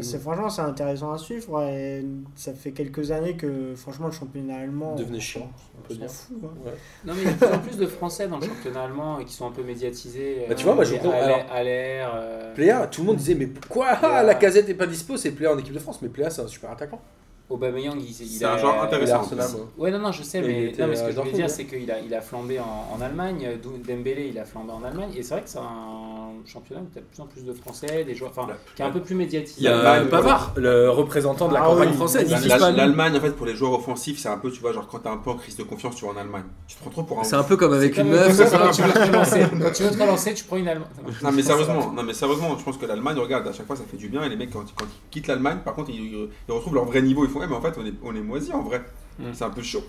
C'est 0.00 0.18
franchement 0.18 0.48
c'est 0.48 0.62
intéressant 0.62 1.12
à 1.12 1.18
suivre 1.18 1.62
et 1.62 2.02
ça 2.34 2.54
fait 2.54 2.72
quelques 2.72 3.10
années 3.10 3.36
que 3.36 3.74
franchement 3.76 4.06
le 4.06 4.12
championnat 4.12 4.56
allemand 4.56 4.94
Devenait 4.94 5.20
chiant, 5.20 5.50
on 5.84 5.88
s'en 5.92 6.00
dire. 6.00 6.10
fout, 6.10 6.36
hein. 6.42 6.48
Ouais. 6.64 6.72
Non, 7.04 7.12
mais 7.14 7.22
il 7.22 7.24
y 7.24 7.28
a 7.28 7.32
de 7.32 7.36
plus 7.36 7.46
en 7.54 7.58
plus 7.58 7.76
de 7.76 7.86
Français 7.86 8.26
dans 8.26 8.38
le 8.38 8.46
championnat 8.46 8.84
allemand 8.84 9.20
et 9.20 9.26
qui 9.26 9.34
sont 9.34 9.46
un 9.46 9.50
peu 9.50 9.62
médiatisés. 9.62 10.46
Bah, 10.48 10.54
tu 10.54 10.64
vois, 10.64 10.74
moi, 10.74 10.84
je 10.84 10.94
comprends. 10.94 11.10
Haller, 11.10 12.06
euh, 12.14 12.54
Pléa, 12.54 12.86
tout 12.86 13.02
le 13.02 13.08
monde 13.08 13.16
disait 13.16 13.34
mais 13.34 13.46
pourquoi? 13.46 13.96
Pléa. 13.96 14.22
la 14.22 14.34
casette 14.34 14.66
n'est 14.66 14.74
pas 14.74 14.86
dispo 14.86 15.18
C'est 15.18 15.32
Pléa 15.32 15.52
en 15.52 15.58
équipe 15.58 15.74
de 15.74 15.78
France, 15.78 16.00
mais 16.00 16.08
Pléa 16.08 16.30
c'est 16.30 16.40
un 16.42 16.46
super 16.46 16.70
attaquant. 16.70 17.02
Aubameyang, 17.48 17.96
il, 18.00 18.08
il 18.10 18.14
C'est 18.14 18.44
a- 18.44 18.54
un 18.54 18.56
est 18.58 18.78
intéressant. 18.86 19.14
Arsenal. 19.16 19.46
Ouais, 19.78 19.90
non, 19.92 19.98
non, 20.00 20.10
je 20.12 20.22
sais, 20.24 20.40
Mais 20.40 20.46
il 20.46 20.50
mais, 20.64 20.64
était 20.70 20.82
non, 20.82 20.88
mais 20.88 20.96
ce 20.96 21.02
que 21.04 21.10
je 21.10 21.14
Dortmund, 21.14 21.36
dire, 21.36 21.48
c'est 21.50 21.64
qu'il 21.64 21.88
a, 21.90 22.00
il 22.00 22.12
a 22.12 22.20
flambé 22.20 22.58
en, 22.58 22.64
en 22.92 23.00
Allemagne. 23.00 23.48
Dembélé, 23.86 24.28
il 24.32 24.38
a 24.38 24.44
flambé 24.44 24.72
en 24.72 24.82
Allemagne. 24.84 25.10
Et 25.16 25.22
c'est 25.22 25.34
vrai 25.34 25.42
que 25.44 25.48
c'est 25.48 25.58
un 25.58 26.32
championnat 26.44 26.82
où 26.82 26.88
tu 26.92 26.98
as 26.98 27.02
de 27.02 27.06
plus 27.06 27.20
en 27.22 27.26
plus 27.26 27.44
de 27.44 27.52
Français, 27.52 28.04
des 28.04 28.14
joueurs, 28.14 28.32
enfin, 28.36 28.48
qui 28.74 28.82
est 28.82 28.84
un 28.84 28.90
peu 28.90 29.00
plus 29.00 29.14
médiatisé. 29.14 29.56
Il 29.60 29.64
y 29.64 29.68
a 29.68 29.76
L'Allemagne, 29.80 30.08
Pavard, 30.10 30.52
le 30.56 30.90
représentant 30.90 31.48
de 31.48 31.54
la 31.54 31.62
Ah 31.62 31.66
campagne 31.66 31.90
oui, 31.90 31.94
française. 31.96 32.28
L'Allemagne, 32.76 33.16
en 33.16 33.20
fait, 33.20 33.30
pour 33.30 33.46
les 33.46 33.54
joueurs 33.54 33.74
offensifs, 33.74 34.18
c'est 34.18 34.28
un 34.28 34.38
peu, 34.38 34.50
tu 34.50 34.60
vois, 34.60 34.72
genre 34.72 34.88
quand 34.88 34.98
t'es 34.98 35.08
un 35.08 35.16
peu 35.16 35.30
en 35.30 35.36
crise 35.36 35.56
de 35.56 35.62
confiance, 35.62 35.94
tu 35.96 36.04
vas 36.04 36.12
en 36.12 36.16
Allemagne. 36.16 36.44
Tu 36.66 36.74
te 36.76 36.80
prends 36.80 36.90
trop 36.90 37.02
pour 37.04 37.20
un. 37.20 37.24
C'est 37.24 37.36
un 37.36 37.42
peu 37.44 37.56
comme 37.56 37.70
C'est 37.72 37.76
avec 37.78 37.94
comme 37.94 38.06
une 38.08 38.12
meuf, 38.12 38.36
quand 38.50 38.70
tu 38.72 38.82
veux 38.82 38.92
te 38.92 38.98
relancer. 39.06 39.40
Quand 39.62 39.72
tu 39.72 39.82
veux 39.84 39.90
te 39.90 40.02
relancer, 40.02 40.34
tu 40.34 40.44
prends 40.44 40.56
une 40.56 40.68
Allemande. 40.68 40.88
Non 41.22 41.30
mais 41.32 41.42
sérieusement, 41.42 41.92
non 41.92 42.02
mais 42.02 42.12
sérieusement, 42.12 42.56
je 42.58 42.64
pense 42.64 42.76
que 42.76 42.86
l'Allemagne, 42.86 43.18
regarde, 43.18 43.46
à 43.46 43.52
chaque 43.52 43.66
fois 43.66 43.76
ça 43.76 43.84
fait 43.88 43.96
du 43.96 44.08
bien 44.08 44.22
et 44.24 44.28
les 44.28 44.36
mecs 44.36 44.50
quand, 44.50 44.64
quand 44.74 44.84
ils 44.84 45.10
quittent 45.10 45.28
l'Allemagne, 45.28 45.58
par 45.64 45.74
contre 45.74 45.90
ils, 45.90 46.28
ils 46.48 46.52
retrouvent 46.52 46.74
leur 46.74 46.84
vrai 46.86 47.02
niveau, 47.02 47.24
font 47.36 47.40
ouais 47.40 47.46
mais 47.48 47.54
en 47.56 47.60
fait 47.60 47.78
on 47.80 47.86
est, 47.86 47.94
on 48.02 48.14
est 48.14 48.20
moisi 48.20 48.52
en 48.52 48.62
vrai, 48.62 48.82
Mm. 49.18 49.24
c'est 49.32 49.44
un 49.44 49.50
peu 49.50 49.62
chaud. 49.62 49.84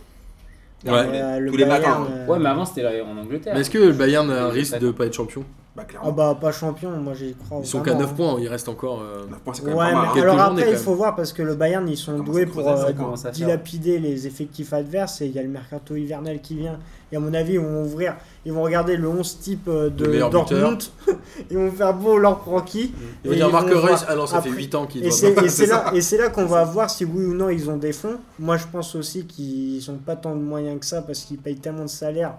Ouais. 0.86 1.06
Tous 1.06 1.11
les- 1.11 1.19
Euh, 1.19 1.40
le 1.40 1.52
tous 1.52 1.57
les 1.57 1.65
Bayern, 1.65 1.82
matins. 2.03 2.07
euh, 2.11 2.28
Ouais, 2.28 2.40
mais 2.40 2.49
avant, 2.49 2.64
c'était 2.65 2.84
là- 2.84 3.03
en 3.03 3.18
Angleterre. 3.18 3.53
Mais 3.56 3.61
est-ce 3.61 3.69
que 3.69 3.78
le 3.80 3.94
Bayern 3.94 4.30
a 4.30 4.44
un 4.45 4.48
Oui, 4.49 4.53
risque 4.60 4.78
de 4.78 4.91
pas 4.91 5.06
être 5.07 5.14
champion? 5.15 5.44
Bah 5.78 5.84
Ah 5.86 5.90
clairement. 5.91 6.12
bah 6.12 6.36
pas 6.41 6.52
champion, 6.52 6.90
moi 6.98 7.14
j'y 7.14 7.36
crois. 7.36 7.60
Ils 7.62 7.68
sont 7.68 7.82
qu'à 7.84 7.91
vraiment, 7.91 7.99
9 8.08 8.10
hein. 8.10 8.14
points, 8.18 8.38
il 8.41 8.48
reste 8.48 8.68
encore. 8.68 8.99
euh, 9.04 9.28
9 9.30 9.40
points 9.41 9.54
c'est 9.54 9.62
quand 9.62 9.68
même 9.68 9.78
Ouais, 9.78 9.86
pas 9.91 9.94
mal. 9.94 10.08
mais 10.16 10.20
hein. 10.20 10.24
alors 10.24 10.40
après, 10.40 10.62
il 10.64 10.72
même. 10.72 10.76
faut 10.78 10.95
voir 10.95 11.16
parce 11.16 11.32
que 11.34 11.44
le 11.44 11.54
Bayern, 11.54 11.88
ils 11.88 11.95
sont 11.95 12.18
doués 12.18 12.48
pour 12.48 12.68
euh, 12.68 13.16
faire. 13.16 13.32
dilapider 13.32 13.99
les 13.99 14.26
effectifs 14.26 14.74
adverses 14.74 15.22
et 15.22 15.28
il 15.28 15.34
y 15.34 15.40
a 15.40 15.44
le 15.44 15.49
mercato 15.49 15.95
hivernal 15.95 16.41
qui 16.41 16.56
vient. 16.56 16.80
Et 17.12 17.16
à 17.16 17.20
mon 17.20 17.32
avis, 17.34 17.54
ils 17.54 17.60
vont 17.60 17.84
ouvrir, 17.84 18.16
ils 18.44 18.52
vont 18.52 18.64
regarder 18.64 18.98
le 18.98 19.08
11 19.08 19.40
type 19.40 19.68
euh, 19.68 19.90
de 19.91 20.20
Dortmund. 20.30 20.82
ils 21.52 21.58
vont 21.58 21.72
faire 21.72 21.94
beau 21.94 22.18
leur 22.18 22.40
croquis. 22.40 22.91
Il 23.24 23.30
va 23.30 23.36
Et 23.36 23.38
dire 23.38 23.48
ils 23.48 23.52
Marc 23.54 23.68
vont 23.70 23.76
Reus, 23.80 23.88
voir. 23.90 24.06
ah 24.10 24.16
non, 24.16 24.26
ça 24.26 24.41
fait 24.41 24.49
Après- 24.49 24.62
8 24.62 24.76
ans 24.76 24.88
qu'il 24.88 25.02
Et 25.06 25.10
doit 25.10 25.18
c'est 25.48 25.66
là, 25.68 25.86
ça. 25.86 25.91
et 25.95 26.02
c'est 26.02 26.18
là 26.18 26.30
qu'on 26.30 26.45
va 26.48 26.64
voir 26.66 26.90
si 26.90 27.06
oui 27.06 27.24
ou 27.24 27.34
non 27.36 27.49
ils 27.49 27.70
ont 27.70 27.78
des 27.78 27.94
fonds. 27.94 28.18
Moi, 28.40 28.58
je 28.58 28.66
pense 28.72 28.95
aussi 28.95 29.26
qu'ils 29.28 29.80
n'ont 29.90 29.99
pas 29.99 30.16
tant 30.16 30.36
de 30.36 30.41
moyens 30.41 30.80
que 30.80 30.86
ça 30.88 31.04
parce 31.04 31.20
qu'ils 31.20 31.38
payent 31.38 31.56
tellement 31.60 31.84
de 31.84 31.88
salaire 31.88 32.34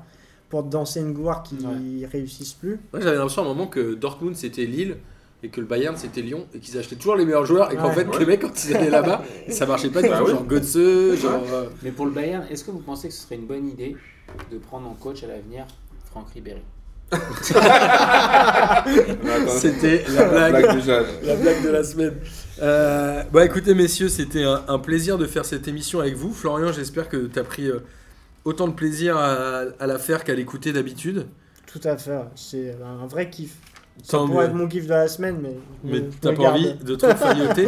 pour 0.49 0.63
danser 0.63 1.01
une 1.01 1.13
gloire 1.13 1.43
qu'ils 1.43 2.07
réussissent 2.11 2.55
plus. 2.55 2.81
Moi 2.93 3.01
j'avais 3.03 3.17
l'impression 3.17 3.43
à 3.43 3.45
un 3.45 3.49
moment 3.49 3.67
que 3.67 3.95
Dortmund 3.95 4.35
c'était 4.37 4.65
Lille 4.65 4.97
et 5.43 5.49
que 5.51 5.61
le 5.61 5.67
Bayern 5.67 5.97
c'était 5.97 6.23
Lyon 6.23 6.47
et 6.55 6.59
qu'ils 6.59 6.77
achetaient 6.79 6.97
toujours 6.97 7.17
les 7.17 7.25
meilleurs 7.25 7.47
joueurs 7.47 7.71
et 7.73 7.77
qu'en 7.77 7.89
Ouais. 7.89 7.95
fait 7.95 8.07
Ouais. 8.07 8.19
les 8.21 8.27
mecs 8.27 8.41
quand 8.41 8.65
ils 8.65 8.75
allaient 8.77 8.91
là-bas 8.91 9.23
ça 9.49 9.67
marchait 9.67 9.91
pas 9.91 10.03
du 10.03 10.09
Bah 10.09 10.19
tout 10.21 10.27
genre 10.31 10.45
Götze 10.47 11.21
genre 11.21 11.43
euh, 11.53 11.67
Mais 11.83 11.91
pour 11.93 12.07
le 12.07 12.13
Bayern, 12.13 12.45
est-ce 12.51 12.65
que 12.65 12.71
vous 12.71 12.81
pensez 12.81 13.09
que 13.09 13.15
ce 13.15 13.23
serait 13.23 13.37
une 13.37 13.47
bonne 13.47 13.69
idée 13.69 13.97
de 14.51 14.59
prendre 14.59 14.89
en 14.89 14.95
coach 14.95 15.23
à 15.23 15.27
l'avenir 15.29 15.67
Franck 16.11 16.29
Ribéry 16.35 16.63
c'était 19.49 20.05
la 20.15 20.25
blague 20.29 20.55
la 21.23 21.37
blague 21.37 21.65
de 21.65 21.69
la 21.71 21.83
semaine. 21.83 22.15
Euh, 22.61 23.23
bah 23.33 23.45
écoutez 23.47 23.75
messieurs, 23.75 24.09
c'était 24.11 24.45
un, 24.45 24.63
un 24.69 24.79
plaisir 24.79 25.17
de 25.19 25.27
faire 25.27 25.45
cette 25.47 25.67
émission 25.69 26.01
avec 26.01 26.17
vous. 26.17 26.33
Florian, 26.33 26.73
j'espère 26.73 27.09
que 27.09 27.27
tu 27.27 27.39
as 27.39 27.45
pris 27.45 27.67
euh, 27.69 27.79
autant 28.49 28.67
de 28.67 28.73
plaisir 28.73 29.17
à, 29.17 29.65
à 29.79 29.87
la 29.87 29.99
faire 29.99 30.25
qu'à 30.25 30.35
l'écouter 30.35 30.73
d'habitude. 30.73 31.27
Tout 31.67 31.81
à 31.85 31.97
fait. 31.97 32.19
C'est 32.35 32.77
un 32.83 33.07
vrai 33.07 33.29
kiff. 33.29 33.57
Ça 34.03 34.19
pourrait 34.19 34.47
être 34.47 34.55
mon 34.55 34.69
kiff 34.69 34.85
de 34.85 34.91
la 34.91 35.09
semaine, 35.09 35.39
mais. 35.43 35.57
Mais 35.85 36.09
t'as 36.21 36.33
pas 36.33 36.51
envie 36.51 36.73
de 36.75 36.95
trop 36.95 37.15
failloter. 37.15 37.67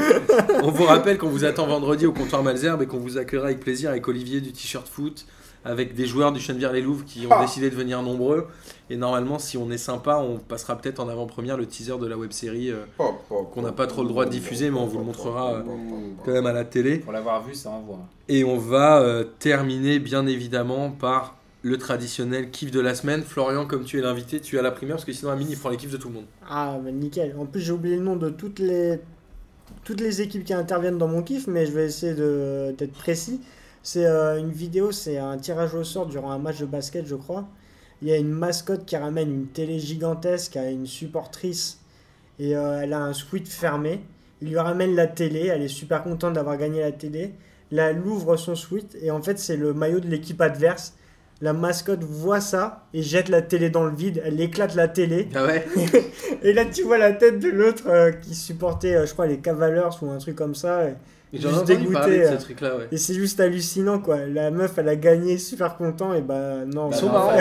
On 0.62 0.70
vous 0.70 0.84
rappelle 0.84 1.18
qu'on 1.18 1.28
vous 1.28 1.44
attend 1.44 1.66
vendredi 1.66 2.06
au 2.06 2.12
comptoir 2.12 2.42
Malzerbe 2.42 2.82
et 2.82 2.86
qu'on 2.86 2.98
vous 2.98 3.18
accueillera 3.18 3.48
avec 3.48 3.60
plaisir 3.60 3.90
avec 3.90 4.06
Olivier 4.08 4.40
du 4.40 4.52
t-shirt 4.52 4.88
foot, 4.88 5.26
avec 5.64 5.94
des 5.94 6.06
joueurs 6.06 6.32
du 6.32 6.40
Chenevière-les-Louves 6.40 7.04
qui 7.04 7.26
ont 7.26 7.30
Ah. 7.32 7.42
décidé 7.42 7.68
de 7.70 7.74
venir 7.74 8.02
nombreux. 8.02 8.46
Et 8.88 8.96
normalement, 8.96 9.38
si 9.38 9.56
on 9.56 9.70
est 9.70 9.78
sympa, 9.78 10.16
on 10.16 10.38
passera 10.38 10.76
peut-être 10.76 10.98
en 11.00 11.08
avant-première 11.08 11.56
le 11.56 11.66
teaser 11.66 11.96
de 11.98 12.06
la 12.06 12.16
web 12.16 12.32
série 12.32 12.72
qu'on 13.54 13.62
n'a 13.62 13.72
pas 13.72 13.86
trop 13.86 14.02
le 14.02 14.08
droit 14.08 14.24
de 14.24 14.30
diffuser, 14.30 14.70
mais 14.70 14.78
on 14.78 14.86
vous 14.86 14.98
le 14.98 15.04
montrera 15.04 15.54
euh, 15.54 15.62
quand 16.24 16.32
même 16.32 16.46
à 16.46 16.52
la 16.52 16.64
télé. 16.64 16.98
Pour 16.98 17.12
l'avoir 17.12 17.44
vu, 17.44 17.54
ça 17.54 17.70
envoie. 17.70 17.98
Et 18.28 18.42
on 18.44 18.56
va 18.58 19.00
euh, 19.00 19.24
terminer 19.38 19.98
bien 19.98 20.26
évidemment 20.26 20.90
par 20.90 21.36
le 21.62 21.76
traditionnel 21.76 22.50
kiff 22.50 22.70
de 22.70 22.80
la 22.80 22.94
semaine. 22.94 23.22
Florian, 23.22 23.66
comme 23.66 23.84
tu 23.84 23.98
es 23.98 24.02
l'invité, 24.02 24.40
tu 24.40 24.58
as 24.58 24.62
la 24.62 24.70
première 24.70 24.96
parce 24.96 25.04
que 25.04 25.12
sinon 25.12 25.30
Amine 25.30 25.48
il 25.50 25.58
prend 25.58 25.68
les 25.68 25.76
kiffs 25.76 25.92
de 25.92 25.96
tout 25.98 26.08
le 26.08 26.14
monde. 26.14 26.24
Ah, 26.48 26.78
bah 26.82 26.90
nickel. 26.90 27.36
En 27.38 27.44
plus, 27.46 27.60
j'ai 27.60 27.72
oublié 27.72 27.96
le 27.96 28.02
nom 28.02 28.16
de 28.16 28.30
toutes 28.30 28.58
les, 28.60 28.98
toutes 29.84 30.00
les 30.00 30.20
équipes 30.22 30.42
qui 30.44 30.54
interviennent 30.54 30.98
dans 30.98 31.06
mon 31.08 31.22
kiff, 31.22 31.46
mais 31.46 31.66
je 31.66 31.72
vais 31.72 31.84
essayer 31.86 32.14
de- 32.14 32.74
d'être 32.76 32.92
précis. 32.94 33.40
C'est 33.82 34.06
euh, 34.06 34.38
une 34.38 34.50
vidéo, 34.50 34.92
c'est 34.92 35.18
un 35.18 35.36
tirage 35.38 35.74
au 35.74 35.84
sort 35.84 36.06
durant 36.06 36.30
un 36.30 36.38
match 36.38 36.58
de 36.58 36.66
basket, 36.66 37.06
je 37.06 37.14
crois. 37.14 37.48
Il 38.02 38.08
y 38.08 38.12
a 38.12 38.16
une 38.16 38.30
mascotte 38.30 38.84
qui 38.86 38.96
ramène 38.96 39.30
une 39.30 39.46
télé 39.46 39.78
gigantesque 39.78 40.56
à 40.56 40.70
une 40.70 40.86
supportrice 40.86 41.80
et 42.38 42.56
euh, 42.56 42.80
elle 42.82 42.92
a 42.92 43.00
un 43.00 43.12
sweat 43.12 43.48
fermé. 43.48 44.00
Il 44.42 44.48
lui 44.48 44.58
ramène 44.58 44.94
la 44.94 45.06
télé, 45.06 45.46
elle 45.46 45.62
est 45.62 45.68
super 45.68 46.02
contente 46.02 46.34
d'avoir 46.34 46.56
gagné 46.56 46.80
la 46.80 46.92
télé. 46.92 47.34
Là, 47.70 47.90
elle 47.90 48.00
ouvre 48.00 48.36
son 48.36 48.54
sweat 48.54 48.96
et 49.02 49.10
en 49.10 49.22
fait, 49.22 49.38
c'est 49.38 49.56
le 49.56 49.74
maillot 49.74 50.00
de 50.00 50.08
l'équipe 50.08 50.40
adverse. 50.40 50.94
La 51.42 51.52
mascotte 51.54 52.02
voit 52.02 52.40
ça 52.40 52.86
et 52.92 53.02
jette 53.02 53.30
la 53.30 53.40
télé 53.40 53.70
dans 53.70 53.84
le 53.84 53.94
vide. 53.94 54.20
Elle 54.24 54.40
éclate 54.40 54.74
la 54.74 54.88
télé. 54.88 55.28
Ah 55.34 55.46
ouais? 55.46 55.66
Et 56.42 56.52
là, 56.52 56.66
tu 56.66 56.82
vois 56.82 56.98
la 56.98 57.14
tête 57.14 57.38
de 57.38 57.48
l'autre 57.48 57.84
euh, 57.88 58.12
qui 58.12 58.34
supportait, 58.34 59.06
je 59.06 59.12
crois, 59.14 59.26
les 59.26 59.38
Cavaliers 59.38 59.88
ou 60.02 60.10
un 60.10 60.18
truc 60.18 60.36
comme 60.36 60.54
ça. 60.54 60.84
Et, 60.84 60.94
Juste 61.32 61.64
dégoûté, 61.64 61.92
parler 61.92 62.18
de 62.18 62.24
ce 62.24 62.32
euh. 62.32 62.36
truc-là, 62.38 62.76
ouais. 62.76 62.88
et 62.90 62.96
c'est 62.96 63.14
juste 63.14 63.38
hallucinant, 63.38 64.00
quoi. 64.00 64.18
La 64.26 64.50
meuf, 64.50 64.72
elle 64.78 64.88
a 64.88 64.96
gagné, 64.96 65.38
super 65.38 65.76
content, 65.76 66.12
et 66.12 66.22
bah 66.22 66.64
non. 66.66 66.90
Ils 66.90 66.96
sont 66.96 67.06
non, 67.06 67.12
marrants, 67.12 67.38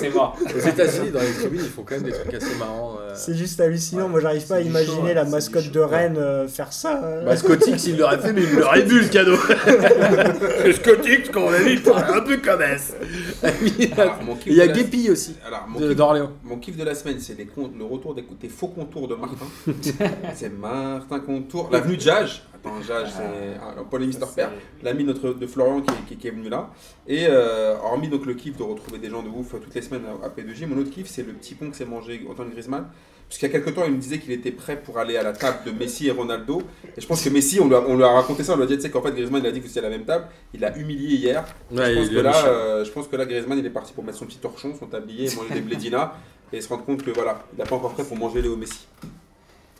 c'est 0.00 0.10
mort. 0.12 0.36
Aux 0.44 0.58
États-Unis, 0.68 1.10
dans 1.12 1.20
les 1.20 1.32
tribunes, 1.32 1.60
ils 1.62 1.68
font 1.70 1.82
quand 1.84 1.94
même 1.94 2.02
des 2.04 2.12
trucs 2.12 2.34
assez 2.34 2.54
marrants. 2.58 2.96
euh. 3.00 3.12
C'est 3.14 3.34
juste 3.34 3.60
hallucinant. 3.60 4.04
Ouais, 4.06 4.08
Moi, 4.08 4.20
j'arrive 4.20 4.46
pas 4.48 4.56
à 4.56 4.60
imaginer 4.60 5.08
show, 5.10 5.14
la 5.14 5.24
mascotte 5.24 5.70
de. 5.70 5.80
Rennes 5.80 6.16
euh, 6.18 6.48
faire 6.48 6.72
ça. 6.72 7.00
euh. 7.04 7.24
Bah, 7.24 7.36
Scotix, 7.36 7.86
il 7.86 7.98
l'aurait 7.98 8.18
fait, 8.18 8.32
mais 8.32 8.42
il 8.42 8.58
l'aurait 8.58 8.82
vu 8.82 9.00
le 9.00 9.08
cadeau. 9.08 9.36
Scotix, 10.72 11.30
quand 11.32 11.42
on 11.42 11.50
l'a 11.50 11.58
vu, 11.58 11.72
il 11.74 11.82
parlait 11.82 12.16
un 12.18 12.20
peu 12.22 12.36
comme 12.38 12.62
S. 12.62 12.94
Kiff 13.42 14.46
Il 14.46 14.54
y 14.54 14.60
a 14.60 14.68
Guépy 14.68 15.10
aussi, 15.10 15.36
Alors, 15.46 15.66
mon 15.68 15.78
de- 15.80 15.92
kiff- 15.92 15.94
d'Orléans. 15.96 16.30
Mon 16.44 16.56
kiff 16.58 16.76
de 16.76 16.84
la 16.84 16.94
semaine, 16.94 17.18
c'est 17.20 17.36
le 17.38 17.84
retour 17.84 18.14
des, 18.14 18.24
des 18.40 18.48
faux 18.48 18.68
contours 18.68 19.08
de 19.08 19.14
Martin. 19.14 19.46
c'est 20.34 20.50
Martin 20.52 21.20
Contour. 21.20 21.68
L'avenue 21.72 21.96
de 21.96 22.00
Jage. 22.02 22.42
Attends, 22.66 22.82
Jage, 22.82 23.08
c'est 23.10 23.78
un 23.80 23.84
Paul 23.84 24.00
Mister 24.04 24.26
Père. 24.34 24.50
L'ami 24.82 25.04
notre, 25.04 25.32
de 25.32 25.46
Florian 25.46 25.80
qui, 25.82 25.94
qui- 26.08 26.16
qui 26.16 26.28
est 26.28 26.30
venu 26.32 26.48
là. 26.48 26.70
Et 27.06 27.26
euh, 27.28 27.76
hormis 27.82 28.08
donc 28.08 28.26
le 28.26 28.34
kiff 28.34 28.56
de 28.56 28.62
retrouver 28.62 28.98
des 28.98 29.08
gens 29.10 29.22
de 29.22 29.28
ouf 29.28 29.50
toutes 29.52 29.74
les 29.74 29.82
semaines 29.82 30.02
à, 30.22 30.26
à 30.26 30.28
P2J, 30.30 30.66
mon 30.66 30.78
autre 30.80 30.90
kiff, 30.90 31.06
c'est 31.06 31.22
le 31.22 31.32
petit 31.32 31.54
pont 31.54 31.70
que 31.70 31.76
s'est 31.76 31.84
mangé 31.84 32.24
Antoine 32.28 32.50
Griezmann. 32.50 32.86
Puisqu'il 33.28 33.46
y 33.46 33.48
a 33.48 33.52
quelques 33.52 33.74
temps, 33.74 33.82
il 33.84 33.90
me 33.92 33.98
disait 33.98 34.18
qu'il 34.20 34.30
était 34.30 34.52
prêt 34.52 34.80
pour 34.80 34.98
aller 34.98 35.16
à 35.16 35.22
la 35.24 35.32
table 35.32 35.58
de 35.66 35.72
Messi 35.72 36.06
et 36.06 36.12
Ronaldo. 36.12 36.62
Et 36.96 37.00
je 37.00 37.06
pense 37.08 37.24
que 37.24 37.28
Messi, 37.28 37.58
on 37.60 37.66
lui 37.66 37.74
a, 37.74 37.80
on 37.80 37.96
lui 37.96 38.04
a 38.04 38.08
raconté 38.08 38.44
ça, 38.44 38.52
on 38.52 38.56
lui 38.56 38.62
a 38.62 38.66
dit 38.66 38.76
tu 38.76 38.82
sais, 38.82 38.90
qu'en 38.90 39.02
fait 39.02 39.10
Griezmann, 39.10 39.42
il 39.42 39.48
a 39.48 39.50
dit 39.52 39.60
que 39.60 39.66
c'était 39.66 39.80
à 39.80 39.82
la 39.82 39.90
même 39.90 40.04
table. 40.04 40.26
Il 40.54 40.60
l'a 40.60 40.76
humilié 40.76 41.16
hier. 41.16 41.44
Ouais, 41.72 41.92
je, 41.92 41.98
pense 41.98 42.08
que 42.10 42.18
là, 42.20 42.46
euh, 42.46 42.84
je 42.84 42.90
pense 42.92 43.08
que 43.08 43.16
là, 43.16 43.24
Griezmann, 43.26 43.58
il 43.58 43.66
est 43.66 43.70
parti 43.70 43.92
pour 43.92 44.04
mettre 44.04 44.18
son 44.18 44.26
petit 44.26 44.38
torchon, 44.38 44.74
son 44.78 44.86
tablier, 44.86 45.28
manger 45.34 45.54
des 45.54 45.60
blédinas 45.60 46.12
et 46.52 46.60
se 46.60 46.68
rendre 46.68 46.84
compte 46.84 47.02
que 47.02 47.10
voilà, 47.10 47.44
il 47.52 47.58
n'est 47.58 47.64
pas 47.68 47.74
encore 47.74 47.94
prêt 47.94 48.04
pour 48.04 48.16
manger 48.16 48.42
Léo 48.42 48.56
Messi. 48.56 48.86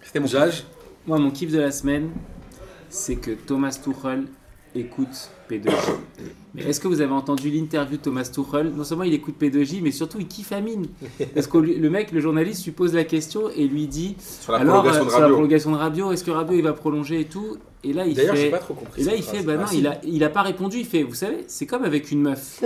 C'était 0.03 0.19
mon 0.19 0.27
Jage. 0.27 0.65
Moi, 1.07 1.19
mon 1.19 1.31
kiff 1.31 1.53
de 1.53 1.61
la 1.61 1.71
semaine, 1.71 2.11
c'est 2.89 3.17
que 3.17 3.31
Thomas 3.33 3.79
Tuchel 3.83 4.25
écoute 4.75 5.31
P2J. 5.51 5.71
Mais 6.55 6.63
est-ce 6.65 6.81
que 6.81 6.89
vous 6.89 7.01
avez 7.01 7.13
entendu 7.13 7.51
l'interview 7.51 7.97
de 7.97 8.03
Thomas 8.03 8.25
Tuchel? 8.33 8.73
Non 8.75 8.85
seulement 8.85 9.05
il 9.05 9.15
écoute 9.15 9.37
P2J, 9.41 9.81
mais 9.83 9.91
surtout 9.91 10.19
il 10.21 10.27
kiffe 10.29 10.53
Amine. 10.53 10.87
Parce 11.35 11.47
que 11.47 11.59
le 11.59 11.89
mec, 11.91 12.13
le 12.13 12.21
journaliste, 12.21 12.65
lui 12.65 12.73
pose 12.73 12.93
la 12.95 13.05
question 13.05 13.49
et 13.55 13.67
lui 13.67 13.87
dit 13.87 14.17
Sur 14.19 14.53
la 14.53 14.59
Alors, 14.59 14.83
prolongation 14.83 15.03
euh, 15.05 15.09
de 15.09 15.13
Rabiot. 15.15 15.33
prolongation 15.35 15.71
de 15.73 15.77
Rabiot, 15.77 16.13
est-ce 16.13 16.25
que 16.25 16.31
Rabiot 16.31 16.57
il 16.59 16.63
va 16.63 16.73
prolonger 16.73 17.21
et 17.21 17.25
tout? 17.27 17.57
Et 17.85 17.93
là, 17.93 18.05
il 18.07 18.17
fait. 18.19 18.51
pas 18.51 18.59
trop 18.59 18.75
compris. 18.75 19.01
Et 19.01 19.05
là, 19.05 19.15
il 19.15 19.23
fait, 19.23 19.43
bah 19.43 19.55
Ah, 19.57 19.61
non, 19.63 19.67
si. 19.67 19.79
il 19.79 19.87
a, 19.87 20.01
il 20.05 20.25
a 20.25 20.29
pas 20.29 20.43
répondu. 20.43 20.79
Il 20.79 20.87
fait, 20.87 21.03
vous 21.05 21.15
savez, 21.15 21.45
c'est 21.47 21.67
comme 21.67 21.85
avec 21.85 22.11
une 22.11 22.21
meuf. 22.23 22.63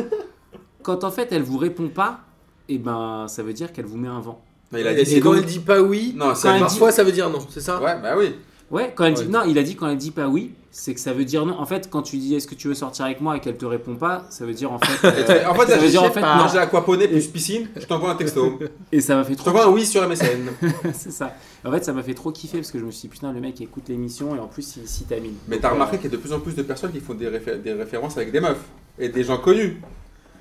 Quand 0.82 1.04
en 1.04 1.10
fait 1.10 1.28
elle 1.30 1.42
vous 1.42 1.58
répond 1.58 1.88
pas, 1.88 2.20
et 2.68 2.78
ben 2.78 3.26
ça 3.28 3.42
veut 3.42 3.52
dire 3.52 3.72
qu'elle 3.72 3.84
vous 3.84 3.98
met 3.98 4.08
un 4.08 4.20
vent. 4.20 4.42
Non, 4.72 4.78
il 4.78 4.86
a 4.86 4.98
Et 4.98 5.20
quand 5.20 5.30
donc- 5.32 5.38
elle 5.40 5.44
dit 5.46 5.58
pas 5.58 5.82
oui, 5.82 6.14
Non, 6.16 6.32
Quand 6.40 6.54
elle 6.54 6.60
parfois 6.60 6.90
ça 6.90 7.04
veut 7.04 7.12
dire 7.12 7.28
non, 7.28 7.40
c'est 7.50 7.60
ça? 7.60 7.82
Ouais, 7.82 8.00
bah 8.00 8.14
oui. 8.16 8.32
Ouais, 8.70 8.92
quand 8.94 9.04
elle 9.04 9.14
dit 9.14 9.22
Ouais. 9.22 9.28
non, 9.28 9.40
il 9.48 9.58
a 9.58 9.62
dit 9.64 9.74
quand 9.74 9.88
elle 9.88 9.96
dit 9.96 10.12
pas 10.12 10.28
oui, 10.28 10.52
c'est 10.70 10.94
que 10.94 11.00
ça 11.00 11.12
veut 11.12 11.24
dire 11.24 11.44
non. 11.44 11.58
En 11.58 11.66
fait, 11.66 11.90
quand 11.90 12.02
tu 12.02 12.16
dis 12.18 12.36
est-ce 12.36 12.46
que 12.46 12.54
tu 12.54 12.68
veux 12.68 12.74
sortir 12.74 13.04
avec 13.04 13.20
moi 13.20 13.36
et 13.36 13.40
qu'elle 13.40 13.56
te 13.56 13.64
répond 13.66 13.96
pas, 13.96 14.24
ça 14.30 14.46
veut 14.46 14.54
dire 14.54 14.70
en 14.70 14.78
fait. 14.78 15.04
euh, 15.08 15.44
En 15.48 15.54
fait, 15.54 15.62
ça 15.66 15.70
là, 15.70 15.76
veut 15.78 15.82
j'ai 15.86 15.90
dire 15.90 16.02
en 16.04 16.10
fait 16.12 16.20
non. 16.20 16.36
manger 16.36 16.58
aquaponé 16.58 17.08
plus 17.08 17.26
piscine, 17.26 17.68
je 17.76 17.84
t'envoie 17.84 18.10
un 18.12 18.14
texto. 18.14 18.60
Et 18.92 19.00
ça 19.00 19.16
m'a 19.16 19.24
fait 19.24 19.32
Je 19.32 19.38
trop. 19.38 19.46
t'envoie 19.50 19.66
un 19.66 19.70
oui 19.70 19.84
sur 19.84 20.08
MSN. 20.08 20.50
c'est 20.94 21.10
ça. 21.10 21.34
En 21.64 21.72
fait, 21.72 21.84
ça 21.84 21.92
m'a 21.92 22.04
fait 22.04 22.14
trop 22.14 22.30
kiffer 22.30 22.58
parce 22.58 22.70
que 22.70 22.78
je 22.78 22.84
me 22.84 22.92
suis 22.92 23.02
dit 23.02 23.08
putain, 23.08 23.32
le 23.32 23.40
mec 23.40 23.60
écoute 23.60 23.88
l'émission 23.88 24.36
et 24.36 24.38
en 24.38 24.46
plus 24.46 24.76
il 24.76 24.86
cite 24.86 25.10
Amine. 25.10 25.34
Mais 25.48 25.58
t'as 25.58 25.70
euh, 25.70 25.72
remarqué 25.72 25.96
qu'il 25.98 26.08
y 26.10 26.14
a 26.14 26.16
de 26.16 26.22
plus 26.22 26.32
en 26.32 26.38
plus 26.38 26.54
de 26.54 26.62
personnes 26.62 26.92
qui 26.92 27.00
font 27.00 27.14
des, 27.14 27.26
réfé- 27.26 27.60
des 27.60 27.72
références 27.72 28.16
avec 28.16 28.30
des 28.30 28.40
meufs 28.40 28.62
et 29.00 29.08
des 29.08 29.24
gens 29.24 29.38
connus. 29.38 29.80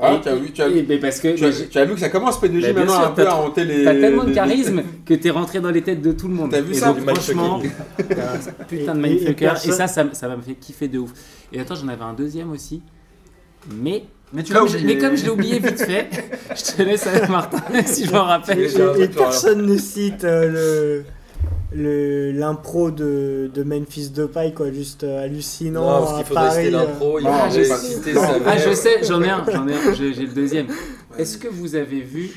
Ah, 0.02 0.14
et- 0.14 0.22
tu 0.22 0.30
as 0.30 0.36
vu, 0.36 0.52
tu 0.52 0.62
as, 0.62 0.68
et- 0.70 0.86
mais 0.88 0.98
parce 0.98 1.20
que 1.20 1.36
tu 1.36 1.44
as- 1.46 1.52
j'ai- 1.52 1.68
tu 1.68 1.78
as 1.78 1.84
vu 1.86 1.94
que 1.96 2.00
ça 2.00 2.08
commence 2.10 2.40
P2J 2.40 2.62
Bah, 2.62 2.72
bien 2.72 2.74
maintenant 2.74 2.94
sûr, 3.00 3.08
un 3.08 3.12
peu 3.12 3.24
t'as- 3.26 3.32
à 3.32 3.36
hanter 3.36 3.66
les. 3.66 3.84
T'as 3.84 3.96
tellement 3.96 4.24
de 4.24 4.34
charisme 4.34 4.82
que 5.06 5.14
t'es 5.14 5.30
rentré 5.30 5.60
dans 5.60 5.72
les 5.72 5.82
têtes 5.82 6.02
de 6.02 6.12
tout 6.14 6.28
le 6.30 6.34
monde. 6.36 6.52
T'as 6.52 6.62
vu 6.62 6.72
et 6.72 6.76
ça 6.76 6.94
donc, 6.94 7.00
franchement, 7.10 7.60
putain 8.70 8.96
de 8.96 9.06
Et- 9.06 9.10
et- 9.10 9.14
et 9.14 9.14
mindfucker. 9.16 9.32
Et, 9.32 9.34
personne- 9.36 9.72
ça, 9.74 9.88
ça, 9.88 10.06
ça 10.14 10.28
m'a 10.30 10.38
fait 10.42 10.54
kiffer 10.54 10.88
de 10.88 11.00
ouf. 11.00 11.12
Et 11.52 11.60
attends, 11.60 11.76
j'en 11.76 11.88
avais 11.90 12.04
un 12.04 12.14
deuxième 12.14 12.52
aussi. 12.52 12.82
Mais, 13.76 14.04
Mais 14.32 14.44
tu 14.44 14.54
comme, 14.54 14.68
je, 14.70 14.78
oublié. 14.78 14.96
mais 14.96 15.02
comme 15.02 15.18
je 15.18 15.24
l'ai 15.26 15.30
oublié 15.32 15.60
vite 15.60 15.82
fait, 15.82 16.08
je 16.56 16.72
te 16.78 16.82
laisse 16.82 17.06
avec 17.08 17.28
Martin 17.30 17.62
si 17.86 18.06
je 18.06 18.12
m'en 18.14 18.26
Et, 18.26 18.28
rappelle. 18.30 18.60
Et- 18.60 18.64
et 18.66 18.70
Florian. 18.70 19.08
personne 19.18 19.66
ne 19.66 19.78
cite 19.78 20.24
euh, 20.24 20.48
le- 20.50 21.04
l'impro 21.72 22.92
de, 22.92 23.50
de 23.54 23.64
Memphis 23.64 24.10
Depay, 24.10 24.54
quoi. 24.54 24.72
Juste 24.72 25.04
euh, 25.04 25.24
hallucinant. 25.24 25.82
Non, 25.82 26.06
parce 26.06 26.12
qu'il 26.14 26.22
à 26.22 26.26
faudrait 26.26 26.48
Paris, 26.48 26.66
citer 26.66 26.76
euh. 26.76 26.80
l'impro, 26.80 27.20
il 27.20 27.26
non, 27.26 27.34
faudrait 27.34 27.64
j'ai 27.64 27.70
pas 27.70 27.78
citer 27.78 28.14
Ah, 28.46 28.58
je 28.58 28.74
sais, 28.74 29.04
j'en 29.04 29.22
ai 29.22 29.30
un, 29.30 29.46
j'en 29.52 29.68
ai 29.68 29.74
un, 29.74 29.94
j'ai 29.94 30.14
le 30.14 30.34
deuxième. 30.34 30.68
Est-ce 31.18 31.38
que 31.38 31.48
vous 31.48 31.76
avez 31.76 32.02
vu 32.02 32.32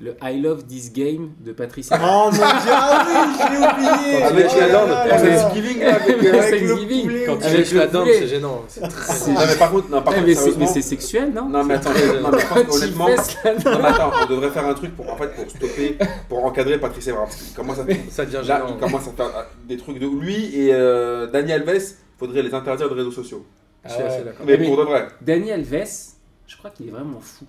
le 0.00 0.16
I 0.22 0.40
Love 0.40 0.64
This 0.66 0.92
Game 0.92 1.30
de 1.40 1.52
Patrice 1.52 1.88
Oh 1.92 1.96
mon 1.98 2.30
dieu, 2.30 2.40
ah 2.42 3.06
oui, 3.06 3.14
je 3.38 3.52
l'ai 3.52 3.58
oublié. 4.08 4.22
Avec 4.24 4.46
Oh 4.50 4.60
la 4.60 4.68
dinde. 4.68 5.10
Thanksgiving 5.40 5.82
avec, 5.82 6.08
euh, 6.24 6.38
avec 6.40 6.60
le 6.60 6.68
Thanksgiving, 6.68 7.02
poulet. 7.04 7.24
Quand 7.26 7.36
tu 7.36 7.44
Avec 7.44 7.70
le 7.70 7.78
la 7.78 7.86
dinde, 7.86 8.08
c'est 8.12 8.26
gênant. 8.26 8.62
C'est 8.68 8.80
très- 8.80 9.30
Non 9.32 9.40
mais 9.46 9.56
par 9.56 9.70
contre, 9.70 9.90
non, 9.90 10.02
par 10.02 10.14
Eh, 10.14 10.34
contre 10.34 10.58
mais 10.58 10.66
c'est 10.66 10.82
sexuel, 10.82 11.32
non? 11.32 11.48
Non 11.48 11.62
mais 11.64 11.74
attends, 11.74 11.90
non, 11.90 12.28
mais 12.32 12.38
je 12.40 12.46
pense 12.46 12.64
qu'honnêtement, 12.66 13.08
non, 13.08 13.78
mais 13.82 13.88
attends, 13.88 14.10
on 14.22 14.26
devrait 14.26 14.50
faire 14.50 14.66
un 14.66 14.74
truc 14.74 14.96
pour 14.96 15.10
en 15.12 15.16
fait 15.16 15.28
pour 15.34 15.48
stopper, 15.50 15.96
pour 16.28 16.44
encadrer 16.44 16.78
Patrice 16.80 17.06
Evra 17.06 17.22
parce 17.24 17.36
qu'il 17.36 17.54
commence 17.54 17.78
à 17.78 17.84
Ça 18.10 18.24
devient 18.24 18.34
là, 18.34 18.42
gênant. 18.42 18.66
il 18.70 18.76
commence 18.78 19.06
à 19.08 19.12
faire 19.12 19.26
euh, 19.26 19.42
des 19.66 19.76
trucs 19.76 20.00
de 20.00 20.06
lui 20.08 20.56
et 20.58 20.70
euh, 20.74 21.28
Daniel 21.30 21.64
Alves, 21.68 21.82
faudrait 22.18 22.42
les 22.42 22.52
interdire 22.52 22.88
de 22.88 22.94
réseaux 22.94 23.12
sociaux. 23.12 23.44
Je 23.84 23.92
suis 23.92 24.02
assez 24.02 24.24
d'accord. 24.24 24.44
Mais 24.46 24.56
Mais- 24.56 24.66
pour 24.66 24.76
de 24.76 24.82
vrai. 24.82 25.06
Daniel 25.20 25.62
Vess, 25.62 26.16
je 26.48 26.56
crois 26.56 26.70
qu'il 26.70 26.88
est 26.88 26.90
vraiment 26.90 27.20
fou. 27.20 27.44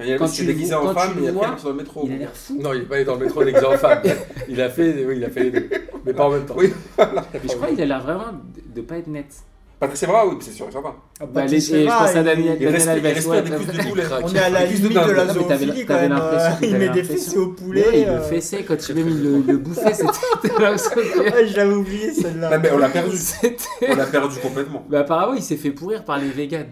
Daniel 0.00 0.18
Quand 0.18 0.28
tu 0.28 0.44
déguisé 0.46 0.74
en 0.74 0.82
quand 0.82 0.94
femme 0.94 1.12
tu 1.14 1.18
et 1.18 1.22
le 1.22 1.28
après 1.28 1.38
vois, 1.38 1.48
il 1.52 1.56
est 1.56 1.60
sur 1.60 1.68
le 1.68 1.74
métro. 1.76 2.02
Il 2.06 2.12
a 2.12 2.16
l'air 2.16 2.30
fou. 2.34 2.58
Non, 2.60 2.72
il 2.72 2.80
est 2.80 2.84
pas 2.84 2.94
allé 2.96 3.04
dans 3.04 3.14
le 3.16 3.24
métro 3.24 3.44
déguisé 3.44 3.66
en 3.66 3.78
femme. 3.78 4.02
Il 4.48 4.60
a 4.60 4.68
fait, 4.68 5.04
oui, 5.06 5.14
il 5.18 5.24
a 5.24 5.30
fait 5.30 5.44
les 5.44 5.50
deux. 5.52 5.68
Mais 6.04 6.12
pas 6.12 6.24
en 6.24 6.30
même 6.30 6.44
temps. 6.46 6.54
Oui. 6.56 6.72
Mais 6.98 7.04
je 7.44 7.54
crois 7.54 7.68
qu'il 7.68 7.80
a 7.82 7.86
l'air 7.86 8.02
vraiment 8.02 8.32
de, 8.32 8.80
de 8.80 8.86
pas 8.86 8.96
être 8.96 9.06
net. 9.06 9.26
Patrice 9.78 10.02
Evra, 10.02 10.26
oui, 10.26 10.34
c'est 10.40 10.50
sûr 10.50 10.66
et 10.68 10.72
certain. 10.72 10.94
Ah, 11.20 11.24
Bah, 11.32 11.46
les- 11.46 11.58
je 11.58 11.86
pense 11.86 12.14
à 12.14 12.18
il- 12.18 12.24
Daniel, 12.24 12.56
Il 12.60 12.66
Daniel 12.66 12.72
respire, 12.74 12.96
il 12.98 13.06
Alves. 13.06 13.14
respire 13.14 13.30
ouais, 13.32 13.42
des 13.42 13.50
cuisses 13.50 13.66
de 13.66 13.72
il 13.82 13.88
poulet. 13.88 14.02
craque. 14.02 14.24
On 14.24 14.34
est 14.34 14.38
à 14.38 14.50
la 14.50 14.64
limite 14.66 14.92
de 14.92 14.94
la 14.98 15.26
t'avais- 15.26 15.32
zoophilie 15.32 15.86
quand 15.86 15.94
même. 15.94 16.10
l'impression 16.12 16.50
euh, 16.52 16.56
qu'il 16.58 16.68
Il 16.70 16.76
met 16.76 16.88
des 16.90 17.02
fessées 17.04 17.38
au 17.38 17.46
poulet. 17.48 17.86
ouais, 17.88 18.00
il 18.00 18.04
le 18.06 18.10
euh. 18.12 18.20
fessait 18.20 18.62
quand 18.64 18.88
il 18.88 18.94
même 18.94 19.08
il 19.08 19.22
le, 19.22 19.38
le 19.52 19.56
bouffait, 19.56 19.94
c'était 19.94 20.52
Ouais, 20.60 21.46
J'avais 21.46 21.72
oublié 21.74 22.12
celle-là. 22.12 22.58
mais 22.58 22.70
on 22.72 22.78
l'a 22.78 22.88
perdu. 22.90 23.16
On 23.88 23.94
l'a 23.96 24.04
perdu 24.06 24.36
complètement. 24.40 24.84
Bah, 24.90 25.00
apparemment, 25.00 25.32
il 25.34 25.42
s'est 25.42 25.56
fait 25.56 25.70
pourrir 25.70 26.04
par 26.04 26.18
les 26.18 26.28
vegans. 26.28 26.66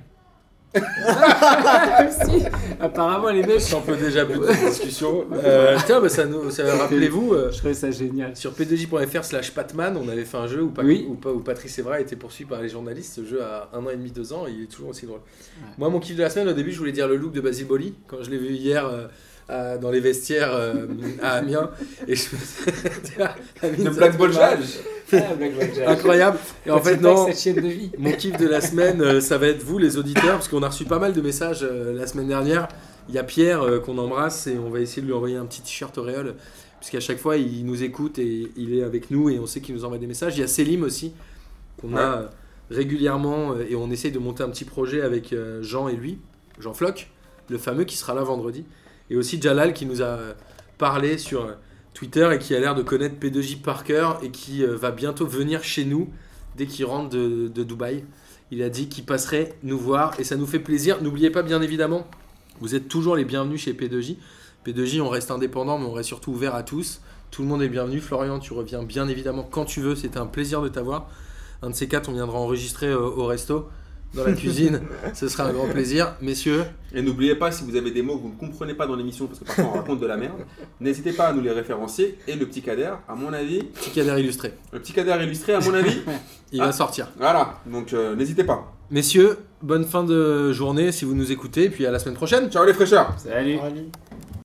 Si, 0.74 2.45
apparemment, 2.81 3.31
les 3.31 3.43
mecs. 3.43 3.62
On 3.74 3.81
peut 3.81 3.97
déjà 3.97 4.24
plus 4.24 4.39
de 4.39 4.47
cette 4.47 4.69
discussion. 4.70 5.24
Euh, 5.32 5.77
tiens, 5.86 6.01
bah, 6.01 6.09
ça 6.09 6.27
nous, 6.27 6.51
ça, 6.51 6.65
rappelez-vous, 6.77 7.32
euh, 7.32 7.51
Je 7.53 7.59
trouvais 7.59 7.74
ça 7.74 7.90
génial. 7.90 8.36
sur 8.36 8.53
p2j.fr 8.53 9.24
slash 9.24 9.53
patman, 9.53 9.97
on 9.97 10.09
avait 10.09 10.24
fait 10.24 10.36
un 10.36 10.47
jeu 10.47 10.62
où, 10.62 10.70
Pa- 10.70 10.82
Oui. 10.82 11.07
où, 11.09 11.15
Pa- 11.15 11.31
où 11.31 11.40
Patrice 11.40 11.78
Evra 11.78 12.01
était 12.01 12.16
poursuivi 12.16 12.49
par 12.49 12.61
les 12.61 12.69
journalistes. 12.69 13.15
Ce 13.15 13.24
jeu 13.24 13.43
a 13.43 13.69
un 13.73 13.85
an 13.85 13.90
et 13.90 13.97
demi, 13.97 14.11
deux 14.11 14.32
ans, 14.32 14.47
et 14.47 14.53
il 14.53 14.62
est 14.65 14.66
toujours 14.66 14.90
aussi 14.90 15.07
drôle. 15.07 15.20
Moi, 15.78 15.89
mon 15.89 16.01
kiff 16.01 16.16
de 16.16 16.23
la 16.23 16.31
semaine, 16.31 16.49
au 16.49 16.53
début, 16.53 16.73
je 16.73 16.78
voulais 16.78 16.93
dire 16.93 17.09
le 17.09 17.16
look 17.16 17.32
de 17.32 17.40
Basile 17.40 17.66
Boli, 17.66 17.95
quand 18.07 18.19
je 18.23 18.31
l'ai 18.31 18.39
vu 18.39 18.49
hier 18.51 18.86
euh, 18.86 19.07
dans 19.49 19.91
les 19.91 20.01
vestiaires 20.01 20.53
euh, 20.53 20.87
à 21.23 21.33
Amiens. 21.37 21.70
Et 22.07 22.15
je 22.15 22.29
De 23.83 23.91
Black 23.97 24.16
Ball 24.16 24.33
Jage. 24.33 24.79
Incroyable. 25.87 26.39
Et 26.66 26.70
en 26.70 26.81
fait, 26.81 26.97
non. 26.99 27.27
cette 27.27 27.39
chaîne 27.39 27.62
de 27.62 27.69
vie. 27.69 27.91
Mon 27.99 28.12
kiff 28.12 28.37
de 28.37 28.47
la 28.47 28.61
semaine, 28.61 29.01
euh, 29.01 29.20
ça 29.20 29.39
va 29.39 29.49
être 29.49 29.62
vous, 29.62 29.79
les 29.79 29.97
auditeurs, 29.97 30.33
parce 30.33 30.49
qu'on 30.49 30.62
a 30.62 30.69
reçu 30.69 30.85
pas 30.85 30.99
mal 30.99 31.12
de 31.12 31.20
messages 31.20 31.61
euh, 31.62 31.95
la 31.95 32.07
semaine 32.07 32.29
dernière. 32.29 32.69
Il 33.09 33.15
y 33.15 33.19
a 33.19 33.25
Pierre 33.25 33.62
euh, 33.62 33.79
qu'on 33.79 33.97
embrasse 33.99 34.47
et 34.47 34.59
on 34.59 34.69
va 34.70 34.81
essayer 34.81 35.03
de 35.03 35.07
lui 35.07 35.15
envoyer 35.15 35.37
un 35.37 35.47
petit 35.47 35.62
t-shirt 35.62 35.97
Auréole, 35.97 36.35
puisqu'à 36.79 37.01
chaque 37.01 37.19
fois 37.19 37.37
il 37.37 37.65
nous 37.65 37.83
écoute 37.83 38.19
et 38.19 38.51
il 38.57 38.77
est 38.77 38.83
avec 38.83 39.11
nous 39.11 39.31
et 39.31 39.39
on 39.39 39.47
sait 39.47 39.61
qu'il 39.61 39.75
nous 39.75 39.85
envoie 39.85 39.99
des 39.99 40.07
messages. 40.07 40.37
Il 40.37 40.41
y 40.41 40.45
a 40.45 40.47
Selim 40.47 40.83
aussi, 40.83 41.15
qu'on 41.81 41.97
a 41.97 42.31
régulièrement 42.70 43.55
et 43.59 43.75
on 43.77 43.91
essaye 43.91 44.12
de 44.12 44.19
monter 44.19 44.43
un 44.43 44.51
petit 44.51 44.66
projet 44.66 45.01
avec 45.01 45.35
Jean 45.62 45.89
et 45.89 45.97
lui, 45.97 46.19
Jean 46.61 46.75
Floch, 46.75 47.09
le 47.49 47.57
fameux 47.57 47.85
qui 47.85 47.97
sera 47.97 48.12
là 48.12 48.23
vendredi. 48.23 48.66
Et 49.10 49.16
aussi 49.16 49.40
Jalal 49.40 49.72
qui 49.72 49.86
nous 49.86 50.02
a 50.02 50.18
parlé 50.76 51.18
sur 51.18 51.48
Twitter 51.94 52.28
et 52.32 52.39
qui 52.39 52.55
a 52.55 52.60
l'air 52.60 52.74
de 52.74 52.82
connaître 52.82 53.16
P2J 53.20 53.60
par 53.60 53.85
cœur 53.85 54.20
et 54.22 54.30
qui 54.30 54.62
euh, 54.62 54.76
va 54.76 54.90
bientôt 54.90 55.26
venir 55.26 55.64
chez 55.64 55.85
nous 55.85 56.09
dès 56.56 56.66
qu'il 56.66 56.85
rentre 56.85 57.09
de, 57.10 57.48
de 57.48 57.62
Dubaï. 57.64 58.05
Il 58.51 58.62
a 58.62 58.68
dit 58.68 58.89
qu'il 58.89 59.05
passerait 59.05 59.55
nous 59.62 59.78
voir 59.78 60.18
et 60.20 60.24
ça 60.24 60.36
nous 60.36 60.47
fait 60.47 60.60
plaisir. 60.60 61.02
N'oubliez 61.02 61.30
pas, 61.30 61.43
bien 61.43 61.60
évidemment, 61.60 62.06
vous 62.60 62.74
êtes 62.74 62.89
toujours 62.89 63.16
les 63.16 63.24
bienvenus 63.24 63.62
chez 63.62 63.72
P2J. 63.72 64.16
P2J, 64.66 65.01
on 65.01 65.09
reste 65.09 65.30
indépendant, 65.30 65.78
mais 65.78 65.86
on 65.86 65.93
reste 65.93 66.09
surtout 66.09 66.32
ouvert 66.32 66.55
à 66.55 66.62
tous. 66.62 67.01
Tout 67.30 67.43
le 67.43 67.48
monde 67.48 67.62
est 67.62 67.68
bienvenu. 67.68 68.01
Florian, 68.01 68.39
tu 68.39 68.52
reviens 68.52 68.82
bien 68.82 69.09
évidemment 69.09 69.43
quand 69.43 69.64
tu 69.64 69.80
veux. 69.80 69.94
C'était 69.94 70.18
un 70.18 70.26
plaisir 70.26 70.62
de 70.62 70.68
t'avoir. 70.68 71.09
Un 71.62 71.70
de 71.70 71.74
ces 71.74 71.89
quatre, 71.89 72.09
on 72.09 72.12
viendra 72.12 72.39
enregistrer 72.39 72.86
euh, 72.86 73.01
au 73.01 73.26
resto, 73.26 73.68
dans 74.14 74.24
la 74.24 74.32
cuisine. 74.32 74.80
Ce 75.14 75.28
sera 75.28 75.44
un 75.44 75.52
grand 75.52 75.66
plaisir. 75.68 76.14
Messieurs, 76.22 76.64
Et 76.94 77.02
n'oubliez 77.02 77.35
pas, 77.35 77.51
si 77.52 77.64
vous 77.64 77.76
avez 77.76 77.90
des 77.90 78.02
mots 78.02 78.16
que 78.16 78.22
vous 78.22 78.28
ne 78.32 78.39
comprenez 78.39 78.74
pas 78.74 78.86
dans 78.86 78.97
l'émission, 78.97 79.26
parce 79.26 79.39
que 79.40 79.44
parfois 79.44 79.64
on 79.64 79.70
raconte 79.76 80.01
de 80.01 80.06
la 80.06 80.16
merde, 80.16 80.39
n'hésitez 80.80 81.12
pas 81.12 81.28
à 81.28 81.32
nous 81.32 81.43
les 81.43 81.51
référencier. 81.51 82.18
Et 82.26 82.35
le 82.35 82.47
petit 82.47 82.62
Kader, 82.62 82.93
à 83.09 83.14
mon 83.14 83.32
avis, 83.32 83.62
petit 83.64 83.90
cadre 83.90 84.18
illustré. 84.18 84.55
le 84.72 84.80
petit 84.80 84.93
Kader 84.93 85.22
illustré, 85.22 85.55
à 85.55 85.60
mon 85.60 85.74
avis, 85.74 85.98
Il 86.52 86.60
Ah. 86.62 86.66
va 86.66 86.72
sortir. 86.72 87.09
voilà. 87.18 87.59
Donc 87.66 87.93
euh, 87.93 88.14
n'hésitez 88.16 88.44
pas. 88.44 88.72
Messieurs, 88.90 89.36
bonne 89.62 89.85
fin 89.85 90.02
de 90.05 90.51
journée 90.52 90.93
si 90.93 91.05
vous 91.05 91.14
nous 91.14 91.30
écoutez. 91.30 91.64
Et 91.64 91.70
puis 91.70 91.85
à 91.85 91.90
la 91.90 91.98
semaine 91.98 92.14
prochaine. 92.16 92.51
Ciao 92.51 92.64
les 92.64 92.72
fraîcheurs 92.72 93.12
Salut. 93.18 93.59